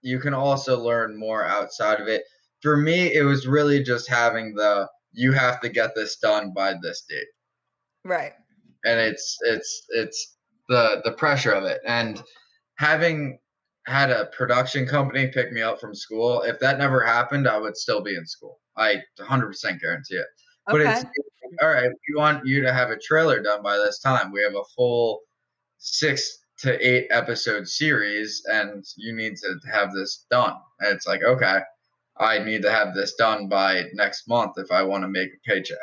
you 0.01 0.19
can 0.19 0.33
also 0.33 0.79
learn 0.79 1.17
more 1.17 1.45
outside 1.45 1.99
of 1.99 2.07
it. 2.07 2.23
For 2.61 2.77
me, 2.77 3.13
it 3.13 3.23
was 3.23 3.47
really 3.47 3.83
just 3.83 4.09
having 4.09 4.53
the 4.55 4.87
you 5.13 5.31
have 5.33 5.59
to 5.61 5.69
get 5.69 5.93
this 5.95 6.17
done 6.17 6.53
by 6.53 6.75
this 6.81 7.03
date. 7.09 7.27
Right. 8.05 8.33
And 8.85 8.99
it's 8.99 9.37
it's 9.41 9.85
it's 9.89 10.37
the 10.69 11.01
the 11.03 11.11
pressure 11.11 11.51
of 11.51 11.63
it. 11.63 11.81
And 11.85 12.21
having 12.75 13.39
had 13.87 14.11
a 14.11 14.25
production 14.27 14.85
company 14.85 15.27
pick 15.27 15.51
me 15.51 15.61
up 15.61 15.79
from 15.79 15.95
school, 15.95 16.41
if 16.43 16.59
that 16.59 16.77
never 16.77 17.03
happened, 17.03 17.47
I 17.47 17.57
would 17.57 17.77
still 17.77 18.01
be 18.01 18.15
in 18.15 18.25
school. 18.25 18.59
I 18.77 18.97
100% 19.19 19.79
guarantee 19.79 20.15
it. 20.15 20.25
Okay. 20.69 20.77
But 20.77 20.81
it's 20.81 21.05
all 21.61 21.69
right. 21.69 21.89
We 21.89 22.15
want 22.15 22.45
you 22.45 22.61
to 22.61 22.71
have 22.71 22.89
a 22.89 22.97
trailer 22.97 23.41
done 23.41 23.61
by 23.61 23.77
this 23.77 23.99
time. 23.99 24.31
We 24.31 24.41
have 24.41 24.55
a 24.55 24.63
full 24.75 25.21
six 25.77 26.39
to 26.61 26.87
eight 26.87 27.07
episode 27.09 27.67
series, 27.67 28.43
and 28.47 28.85
you 28.95 29.13
need 29.15 29.35
to 29.37 29.55
have 29.71 29.93
this 29.93 30.25
done. 30.29 30.55
And 30.79 30.95
it's 30.95 31.07
like, 31.07 31.23
okay, 31.23 31.59
I 32.17 32.39
need 32.39 32.61
to 32.63 32.71
have 32.71 32.93
this 32.93 33.15
done 33.15 33.47
by 33.47 33.85
next 33.93 34.27
month 34.27 34.53
if 34.57 34.71
I 34.71 34.83
want 34.83 35.03
to 35.03 35.07
make 35.07 35.29
a 35.29 35.49
paycheck. 35.49 35.77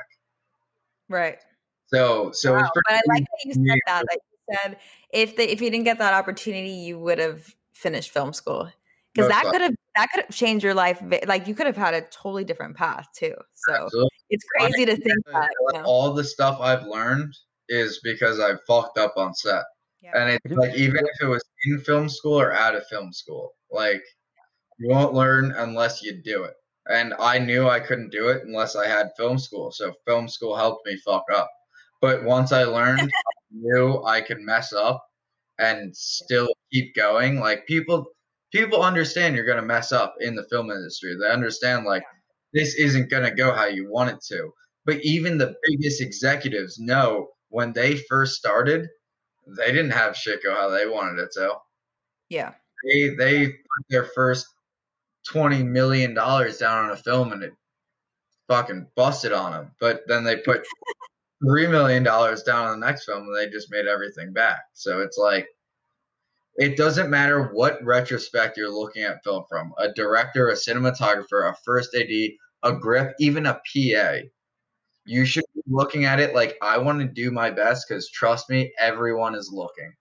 Right. 1.09 1.39
So, 1.87 2.31
so 2.33 2.55
wow, 2.55 2.71
but 2.75 2.95
I 2.95 3.01
like 3.09 3.23
that 3.23 3.45
you 3.45 3.55
said 3.55 3.79
that. 3.87 4.05
Like 4.11 4.21
you 4.31 4.55
said, 4.55 4.77
if 5.11 5.37
the 5.37 5.51
if 5.51 5.61
you 5.61 5.71
didn't 5.71 5.85
get 5.85 5.99
that 5.99 6.15
opportunity, 6.15 6.71
you 6.71 6.99
would 6.99 7.19
have 7.19 7.55
finished 7.73 8.11
film 8.11 8.33
school 8.33 8.71
because 9.15 9.29
that 9.31 9.45
could 9.51 9.63
have 9.63 9.75
that 9.97 10.11
could 10.13 10.25
have 10.25 10.35
changed 10.35 10.63
your 10.63 10.75
life. 10.75 11.03
Like 11.27 11.49
you 11.49 11.55
could 11.55 11.67
have 11.67 11.77
had 11.77 11.95
a 11.95 12.03
totally 12.03 12.45
different 12.45 12.77
path 12.77 13.09
too. 13.17 13.35
So 13.55 13.73
Absolutely. 13.73 14.11
it's 14.31 14.45
crazy 14.59 14.85
to 14.85 14.97
think 14.97 15.27
that 15.33 15.49
you 15.73 15.79
know? 15.79 15.85
all 15.85 16.13
the 16.13 16.25
stuff 16.25 16.61
I've 16.61 16.85
learned 16.85 17.35
is 17.69 18.01
because 18.05 18.39
I 18.39 18.53
fucked 18.67 18.99
up 18.99 19.15
on 19.17 19.35
set. 19.35 19.65
And 20.15 20.31
it's 20.31 20.57
like 20.57 20.75
even 20.77 21.05
if 21.05 21.23
it 21.23 21.27
was 21.27 21.45
in 21.65 21.81
film 21.81 22.09
school 22.09 22.41
or 22.41 22.53
out 22.53 22.75
of 22.75 22.87
film 22.87 23.13
school, 23.13 23.53
like 23.71 24.03
you 24.79 24.89
won't 24.89 25.15
learn 25.15 25.53
unless 25.57 26.03
you 26.03 26.23
do 26.23 26.45
it. 26.45 26.55
And 26.89 27.15
I 27.19 27.39
knew 27.39 27.69
I 27.69 27.81
couldn't 27.81 28.11
do 28.11 28.29
it 28.29 28.45
unless 28.45 28.77
I 28.77 28.87
had 28.87 29.11
film 29.17 29.39
school. 29.39 29.71
So 29.71 29.93
film 30.07 30.29
school 30.29 30.57
helped 30.57 30.87
me 30.87 30.97
fuck 31.05 31.25
up. 31.35 31.51
But 32.01 32.25
once 32.25 32.53
I 32.53 32.65
learned, 32.65 33.01
I 33.29 33.33
knew 33.51 34.03
I 34.05 34.21
could 34.21 34.41
mess 34.41 34.73
up 34.73 35.05
and 35.59 35.95
still 35.97 36.49
keep 36.73 36.95
going. 36.95 37.41
Like 37.41 37.67
people 37.67 38.07
people 38.53 38.83
understand 38.83 39.35
you're 39.37 39.47
gonna 39.47 39.63
mess 39.63 39.93
up 39.93 40.15
in 40.21 40.35
the 40.35 40.47
film 40.51 40.71
industry. 40.71 41.17
They 41.21 41.31
understand 41.31 41.85
like 41.85 42.05
this 42.53 42.75
isn't 42.77 43.11
gonna 43.11 43.35
go 43.35 43.53
how 43.53 43.67
you 43.67 43.91
want 43.91 44.11
it 44.11 44.23
to. 44.29 44.53
But 44.87 45.01
even 45.03 45.37
the 45.37 45.55
biggest 45.65 46.01
executives 46.01 46.79
know 46.79 47.29
when 47.51 47.73
they 47.73 47.97
first 48.09 48.37
started, 48.37 48.89
they 49.57 49.73
didn't 49.73 49.91
have 49.91 50.17
shit 50.17 50.43
go 50.43 50.55
how 50.55 50.69
they 50.69 50.87
wanted 50.87 51.21
it 51.21 51.31
to. 51.33 51.55
Yeah. 52.29 52.53
They 52.85 53.11
they 53.11 53.47
put 53.47 53.85
their 53.89 54.05
first 54.05 54.47
twenty 55.27 55.63
million 55.63 56.15
dollars 56.15 56.59
down 56.59 56.85
on 56.85 56.91
a 56.91 56.97
film 56.97 57.33
and 57.33 57.43
it 57.43 57.53
fucking 58.49 58.87
busted 58.95 59.33
on 59.33 59.53
them. 59.53 59.71
But 59.81 60.03
then 60.07 60.25
they 60.25 60.37
put 60.37 60.67
three 61.45 61.67
million 61.67 62.03
dollars 62.03 62.43
down 62.43 62.67
on 62.67 62.81
the 62.81 62.87
next 62.87 63.05
film 63.05 63.23
and 63.23 63.37
they 63.37 63.51
just 63.51 63.71
made 63.71 63.87
everything 63.87 64.33
back. 64.33 64.61
So 64.75 65.01
it's 65.01 65.19
like 65.19 65.49
it 66.57 66.77
doesn't 66.77 67.11
matter 67.11 67.51
what 67.53 67.83
retrospect 67.85 68.57
you're 68.57 68.71
looking 68.73 69.05
at 69.05 69.23
film 69.23 69.45
from 69.49 69.73
a 69.79 69.93
director, 69.93 70.49
a 70.49 70.55
cinematographer, 70.55 71.51
a 71.51 71.55
first 71.65 71.95
AD, 71.95 72.11
a 72.65 72.73
grip, 72.73 73.15
even 73.21 73.47
a 73.47 73.55
PA. 73.55 74.15
You 75.05 75.25
should 75.25 75.45
looking 75.69 76.05
at 76.05 76.21
it 76.21 76.35
like 76.35 76.57
I 76.63 76.79
want 76.79 77.01
to 77.01 77.07
do 77.07 77.31
my 77.31 77.51
best 77.51 77.87
because 77.89 78.11
trust 78.11 78.51
me, 78.51 78.73
everyone 78.81 79.35
is 79.35 79.51
looking. 79.53 79.93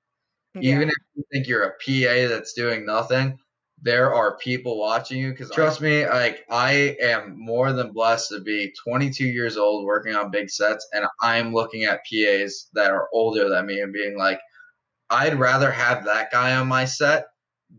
Yeah. 0.55 0.75
Even 0.75 0.89
if 0.89 0.95
you 1.15 1.23
think 1.31 1.47
you're 1.47 1.63
a 1.63 1.71
PA 1.71 2.33
that's 2.33 2.53
doing 2.53 2.85
nothing, 2.85 3.37
there 3.81 4.13
are 4.13 4.37
people 4.37 4.79
watching 4.79 5.19
you 5.19 5.31
because 5.31 5.51
trust 5.51 5.81
me 5.81 6.07
like 6.07 6.43
i 6.49 6.95
am 6.99 7.39
more 7.39 7.71
than 7.73 7.91
blessed 7.91 8.29
to 8.29 8.41
be 8.41 8.73
22 8.83 9.25
years 9.25 9.55
old 9.55 9.85
working 9.85 10.15
on 10.15 10.31
big 10.31 10.49
sets 10.49 10.87
and 10.93 11.05
i'm 11.21 11.53
looking 11.53 11.83
at 11.83 12.01
pas 12.09 12.69
that 12.73 12.89
are 12.89 13.07
older 13.13 13.49
than 13.49 13.65
me 13.65 13.79
and 13.81 13.93
being 13.93 14.17
like 14.17 14.39
i'd 15.11 15.37
rather 15.37 15.71
have 15.71 16.03
that 16.03 16.31
guy 16.31 16.55
on 16.55 16.67
my 16.67 16.85
set 16.85 17.27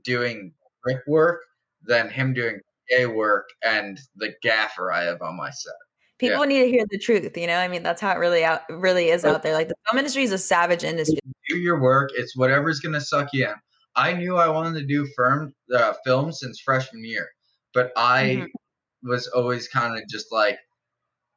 doing 0.05 0.53
brick 0.85 1.01
work 1.09 1.41
than 1.83 2.09
him 2.09 2.33
doing 2.33 2.61
pa 2.91 3.07
work 3.07 3.49
and 3.65 3.99
the 4.17 4.33
gaffer 4.43 4.93
i 4.93 5.03
have 5.03 5.21
on 5.21 5.37
my 5.37 5.51
set 5.51 5.75
people 6.19 6.41
yeah. 6.41 6.45
need 6.45 6.63
to 6.65 6.69
hear 6.69 6.85
the 6.91 6.99
truth 6.99 7.37
you 7.37 7.47
know 7.47 7.57
i 7.57 7.69
mean 7.69 7.83
that's 7.83 8.01
how 8.01 8.13
it 8.13 8.19
really 8.19 8.45
out 8.45 8.63
really 8.71 9.09
is 9.09 9.25
out 9.25 9.43
there 9.43 9.55
like 9.55 9.69
the 9.69 9.75
film 9.89 9.99
industry 9.99 10.23
is 10.23 10.33
a 10.33 10.39
savage 10.39 10.85
industry 10.85 11.19
do 11.49 11.57
your 11.57 11.81
work 11.81 12.11
it's 12.15 12.37
whatever's 12.37 12.81
going 12.81 12.93
to 12.93 13.01
suck 13.01 13.29
you 13.33 13.47
in 13.47 13.55
I 13.99 14.13
knew 14.13 14.37
I 14.37 14.49
wanted 14.49 14.79
to 14.79 14.87
do 14.87 15.09
firm 15.17 15.53
uh, 15.75 15.93
film 16.05 16.31
since 16.31 16.61
freshman 16.61 17.05
year, 17.05 17.29
but 17.75 17.91
I 17.97 18.23
mm-hmm. 18.23 19.09
was 19.09 19.27
always 19.29 19.67
kind 19.67 19.99
of 19.99 20.09
just 20.09 20.31
like, 20.31 20.57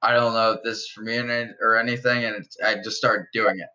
I 0.04 0.14
don't 0.14 0.34
know 0.34 0.52
if 0.52 0.64
this 0.64 0.78
is 0.78 0.88
for 0.90 1.02
me 1.02 1.18
or 1.60 1.76
anything, 1.76 2.24
and 2.24 2.46
I 2.64 2.76
just 2.76 2.98
started 2.98 3.26
doing 3.34 3.60
it, 3.60 3.68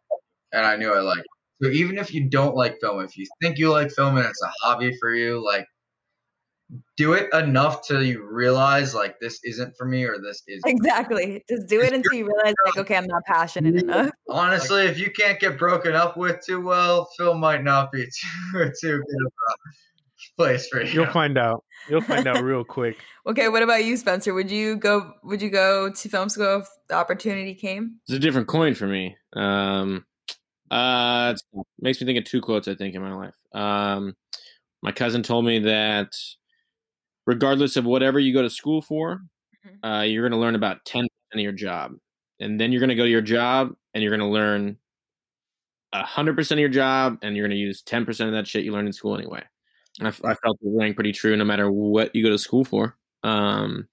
and 0.52 0.64
I 0.64 0.76
knew 0.76 0.92
I 0.92 1.00
liked. 1.00 1.20
It. 1.20 1.64
So 1.64 1.70
even 1.70 1.98
if 1.98 2.14
you 2.14 2.30
don't 2.30 2.54
like 2.54 2.78
film, 2.80 3.00
if 3.00 3.16
you 3.16 3.26
think 3.42 3.58
you 3.58 3.72
like 3.72 3.90
film 3.90 4.18
and 4.18 4.26
it's 4.26 4.42
a 4.42 4.52
hobby 4.62 4.96
for 5.00 5.12
you, 5.12 5.44
like 5.44 5.66
do 6.96 7.12
it 7.12 7.32
enough 7.32 7.86
till 7.86 8.02
you 8.02 8.24
realize 8.24 8.94
like 8.94 9.20
this 9.20 9.40
isn't 9.44 9.76
for 9.76 9.86
me 9.86 10.04
or 10.04 10.18
this 10.18 10.42
is 10.48 10.62
exactly. 10.66 11.44
Just 11.48 11.68
do 11.68 11.80
it 11.80 11.92
until 11.92 12.12
you 12.14 12.26
realize 12.26 12.54
like 12.64 12.78
okay 12.78 12.96
i'm 12.96 13.06
not 13.06 13.22
passionate 13.24 13.76
enough. 13.76 14.10
Honestly 14.28 14.86
if 14.86 14.98
you 14.98 15.10
can't 15.10 15.38
get 15.38 15.58
broken 15.58 15.94
up 15.94 16.16
with 16.16 16.44
too 16.44 16.60
well 16.60 17.08
phil 17.16 17.34
might 17.34 17.62
not 17.62 17.92
be 17.92 18.04
too 18.52 18.72
too 18.80 18.96
good 18.98 19.26
of 19.26 19.32
a 19.48 20.36
place 20.36 20.68
for 20.68 20.82
you. 20.82 20.90
You'll 20.90 21.12
find 21.12 21.38
out. 21.38 21.64
You'll 21.88 22.00
find 22.00 22.26
out 22.26 22.42
real 22.42 22.64
quick. 22.64 22.96
Okay 23.26 23.48
what 23.48 23.64
about 23.64 23.84
you 23.84 23.96
spencer? 23.96 24.32
Would 24.34 24.52
you 24.52 24.76
go 24.76 25.12
would 25.24 25.42
you 25.42 25.50
go 25.50 25.90
to 25.90 26.08
film 26.08 26.28
school 26.28 26.60
if 26.60 26.68
the 26.88 26.94
opportunity 26.94 27.54
came? 27.54 27.96
It's 28.06 28.16
a 28.16 28.20
different 28.20 28.46
coin 28.46 28.74
for 28.74 28.86
me. 28.86 29.16
Um 29.34 30.04
uh 30.70 31.34
it 31.36 31.66
makes 31.80 32.00
me 32.00 32.06
think 32.06 32.18
of 32.18 32.24
two 32.24 32.40
quotes 32.40 32.66
i 32.66 32.74
think 32.74 32.94
in 32.94 33.02
my 33.02 33.14
life. 33.14 33.34
Um 33.52 34.14
my 34.82 34.92
cousin 34.92 35.24
told 35.24 35.44
me 35.44 35.58
that 35.60 36.12
regardless 37.26 37.76
of 37.76 37.84
whatever 37.84 38.18
you 38.18 38.32
go 38.32 38.42
to 38.42 38.50
school 38.50 38.80
for, 38.80 39.20
mm-hmm. 39.66 39.86
uh, 39.86 40.02
you're 40.02 40.22
going 40.22 40.38
to 40.38 40.42
learn 40.44 40.54
about 40.54 40.84
10% 40.84 41.06
of 41.34 41.40
your 41.40 41.52
job. 41.52 41.92
And 42.40 42.60
then 42.60 42.70
you're 42.70 42.80
going 42.80 42.90
to 42.90 42.94
go 42.94 43.04
to 43.04 43.10
your 43.10 43.22
job 43.22 43.74
and 43.94 44.02
you're 44.02 44.16
going 44.16 44.26
to 44.26 44.32
learn 44.32 44.78
hundred 46.04 46.36
percent 46.36 46.58
of 46.58 46.60
your 46.60 46.68
job, 46.68 47.18
and 47.22 47.36
you're 47.36 47.46
going 47.46 47.56
to 47.56 47.62
use 47.62 47.82
ten 47.82 48.04
percent 48.04 48.28
of 48.28 48.34
that 48.34 48.46
shit 48.46 48.64
you 48.64 48.72
learned 48.72 48.88
in 48.88 48.92
school 48.92 49.16
anyway. 49.16 49.42
And 49.98 50.08
I, 50.08 50.10
I 50.10 50.34
felt 50.34 50.58
the 50.60 50.70
rang 50.70 50.94
pretty 50.94 51.12
true, 51.12 51.36
no 51.36 51.44
matter 51.44 51.70
what 51.70 52.14
you 52.14 52.22
go 52.22 52.30
to 52.30 52.38
school 52.38 52.64
for. 52.64 52.96
Um, 53.22 53.88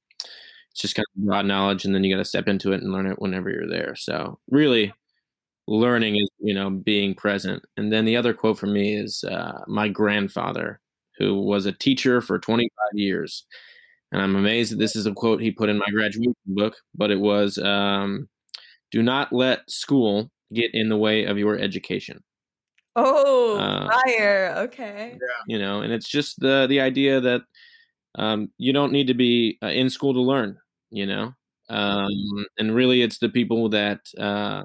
it's 0.71 0.81
just 0.81 0.95
kind 0.95 1.05
of 1.15 1.23
broad 1.23 1.45
knowledge, 1.45 1.85
and 1.85 1.93
then 1.93 2.03
you 2.03 2.13
got 2.13 2.19
to 2.21 2.25
step 2.25 2.47
into 2.47 2.73
it 2.73 2.81
and 2.81 2.91
learn 2.91 3.07
it 3.07 3.21
whenever 3.21 3.49
you're 3.49 3.69
there. 3.69 3.95
So 3.95 4.39
really, 4.49 4.93
learning 5.67 6.17
is 6.17 6.29
you 6.39 6.53
know 6.53 6.69
being 6.69 7.13
present. 7.13 7.63
And 7.77 7.91
then 7.91 8.05
the 8.05 8.17
other 8.17 8.33
quote 8.33 8.57
from 8.57 8.73
me 8.73 8.95
is 8.95 9.23
uh, 9.23 9.63
my 9.67 9.87
grandfather, 9.87 10.79
who 11.17 11.41
was 11.41 11.65
a 11.65 11.71
teacher 11.71 12.21
for 12.21 12.39
25 12.39 12.69
years, 12.93 13.45
and 14.11 14.21
I'm 14.21 14.35
amazed 14.35 14.71
that 14.71 14.77
this 14.77 14.95
is 14.95 15.05
a 15.05 15.13
quote 15.13 15.41
he 15.41 15.51
put 15.51 15.69
in 15.69 15.77
my 15.77 15.89
graduation 15.91 16.35
book, 16.45 16.75
but 16.95 17.11
it 17.11 17.19
was, 17.19 17.57
um, 17.57 18.29
"Do 18.91 19.01
not 19.03 19.33
let 19.33 19.69
school 19.69 20.31
get 20.53 20.71
in 20.73 20.89
the 20.89 20.97
way 20.97 21.25
of 21.25 21.37
your 21.37 21.57
education." 21.57 22.23
Oh, 22.95 23.57
uh, 23.57 23.89
fire! 24.05 24.53
Okay. 24.57 25.17
You 25.47 25.59
know, 25.59 25.81
and 25.81 25.91
it's 25.91 26.09
just 26.09 26.39
the 26.39 26.67
the 26.67 26.81
idea 26.81 27.21
that 27.21 27.41
um, 28.15 28.51
you 28.57 28.73
don't 28.73 28.91
need 28.91 29.07
to 29.07 29.15
be 29.15 29.57
uh, 29.63 29.67
in 29.67 29.89
school 29.89 30.13
to 30.13 30.21
learn. 30.21 30.57
You 30.91 31.07
know, 31.07 31.33
um, 31.69 32.45
and 32.57 32.75
really, 32.75 33.01
it's 33.01 33.17
the 33.17 33.29
people 33.29 33.69
that 33.69 34.01
uh, 34.19 34.63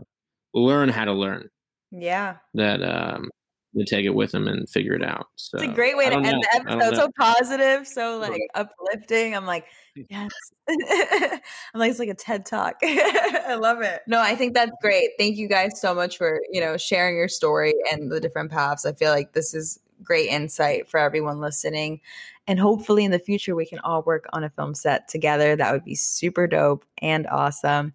learn 0.53 0.89
how 0.89 1.05
to 1.07 1.13
learn. 1.13 1.49
Yeah. 1.91 2.37
That 2.55 2.83
um, 2.83 3.31
they 3.79 3.85
take 3.85 4.05
it 4.05 4.15
with 4.15 4.33
them 4.33 4.49
and 4.49 4.69
figure 4.69 4.95
it 4.95 5.03
out. 5.03 5.29
So 5.37 5.59
it's 5.59 5.67
a 5.67 5.75
great 5.75 5.97
way 5.97 6.09
to 6.09 6.17
end 6.17 6.25
know. 6.25 6.41
the 6.41 6.57
episode. 6.57 6.97
So 6.97 7.11
positive, 7.19 7.87
so 7.87 8.19
like 8.19 8.41
uplifting. 8.55 9.35
I'm 9.35 9.47
like, 9.47 9.67
yes. 10.09 10.31
I'm 10.69 11.81
like, 11.81 11.91
it's 11.91 11.99
like 11.99 12.09
a 12.09 12.15
TED 12.15 12.47
talk. 12.47 12.77
I 12.83 13.57
love 13.59 13.81
it. 13.83 14.03
No, 14.07 14.21
I 14.21 14.35
think 14.35 14.55
that's 14.55 14.73
great. 14.83 15.11
Thank 15.19 15.37
you 15.37 15.49
guys 15.49 15.81
so 15.81 15.95
much 15.95 16.19
for, 16.19 16.41
you 16.51 16.61
know, 16.61 16.77
sharing 16.77 17.17
your 17.17 17.29
story 17.29 17.75
and 17.93 18.11
the 18.11 18.21
different 18.21 18.51
paths. 18.51 18.87
I 18.87 18.93
feel 18.93 19.11
like 19.11 19.33
this 19.33 19.55
is 19.55 19.79
great 20.03 20.29
insight 20.29 20.89
for 20.89 20.99
everyone 20.99 21.41
listening. 21.41 22.01
And 22.47 22.59
hopefully 22.59 23.05
in 23.05 23.11
the 23.11 23.19
future, 23.19 23.55
we 23.55 23.67
can 23.67 23.79
all 23.81 24.03
work 24.03 24.27
on 24.33 24.45
a 24.45 24.51
film 24.51 24.75
set 24.75 25.09
together. 25.09 25.57
That 25.57 25.73
would 25.73 25.85
be 25.85 25.95
super 25.95 26.47
dope 26.47 26.85
and 27.03 27.27
awesome. 27.27 27.93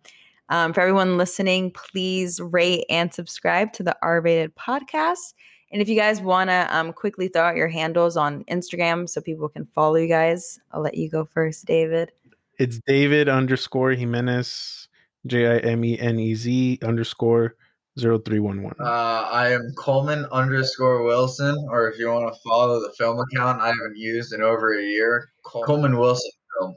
Um, 0.49 0.73
for 0.73 0.81
everyone 0.81 1.17
listening, 1.17 1.71
please 1.71 2.39
rate 2.39 2.85
and 2.89 3.13
subscribe 3.13 3.73
to 3.73 3.83
the 3.83 3.97
R 4.01 4.21
Rated 4.21 4.55
podcast. 4.55 5.33
And 5.73 5.81
if 5.81 5.89
you 5.89 5.95
guys 5.95 6.21
want 6.21 6.51
to 6.51 6.67
um, 6.69 6.93
quickly 6.93 7.27
throw 7.27 7.41
out 7.41 7.55
your 7.55 7.67
handles 7.67 8.15
on 8.15 8.43
Instagram 8.43 9.09
so 9.09 9.19
people 9.21 9.49
can 9.49 9.65
follow 9.73 9.95
you 9.95 10.07
guys, 10.07 10.59
I'll 10.71 10.83
let 10.83 10.95
you 10.95 11.09
go 11.09 11.25
first, 11.25 11.65
David. 11.65 12.11
It's 12.59 12.79
David 12.85 13.27
underscore 13.27 13.91
Jimenez, 13.91 14.87
J 15.25 15.47
I 15.47 15.57
M 15.57 15.83
E 15.83 15.97
N 15.97 16.19
E 16.19 16.35
Z 16.35 16.77
underscore 16.83 17.55
0311. 17.97 18.75
Uh, 18.79 18.83
I 18.85 19.51
am 19.51 19.73
Coleman 19.75 20.25
underscore 20.31 21.03
Wilson, 21.03 21.57
or 21.71 21.89
if 21.89 21.97
you 21.97 22.07
want 22.07 22.31
to 22.31 22.39
follow 22.47 22.79
the 22.79 22.93
film 22.93 23.19
account 23.19 23.59
I 23.59 23.69
haven't 23.69 23.97
used 23.97 24.31
in 24.31 24.43
over 24.43 24.77
a 24.77 24.83
year, 24.83 25.29
Coleman 25.43 25.97
Wilson 25.97 26.29
Film. 26.59 26.75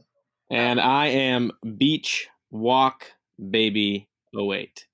And 0.51 0.81
I 0.81 1.09
am 1.09 1.53
Beach 1.77 2.29
Walk 2.51 3.13
Baby 3.51 4.09
08. 4.35 4.86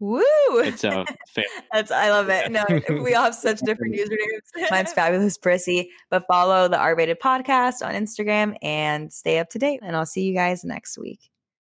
Woo! 0.00 0.22
It's 0.52 0.84
a. 0.84 1.04
That's 1.72 1.90
I 1.90 2.10
love 2.10 2.28
it. 2.28 2.52
No, 2.52 2.64
we 3.02 3.14
all 3.14 3.24
have 3.24 3.34
such 3.34 3.58
different 3.64 3.94
usernames. 3.94 4.70
Mine's 4.70 4.92
fabulous 4.94 5.36
Prissy, 5.36 5.90
but 6.10 6.24
follow 6.28 6.68
the 6.68 6.78
R 6.78 6.94
Rated 6.96 7.20
podcast 7.20 7.82
on 7.82 7.94
Instagram 7.94 8.56
and 8.62 9.12
stay 9.12 9.38
up 9.38 9.50
to 9.50 9.58
date. 9.58 9.80
And 9.82 9.96
I'll 9.96 10.06
see 10.06 10.22
you 10.22 10.34
guys 10.34 10.64
next 10.64 10.98
week. 10.98 11.30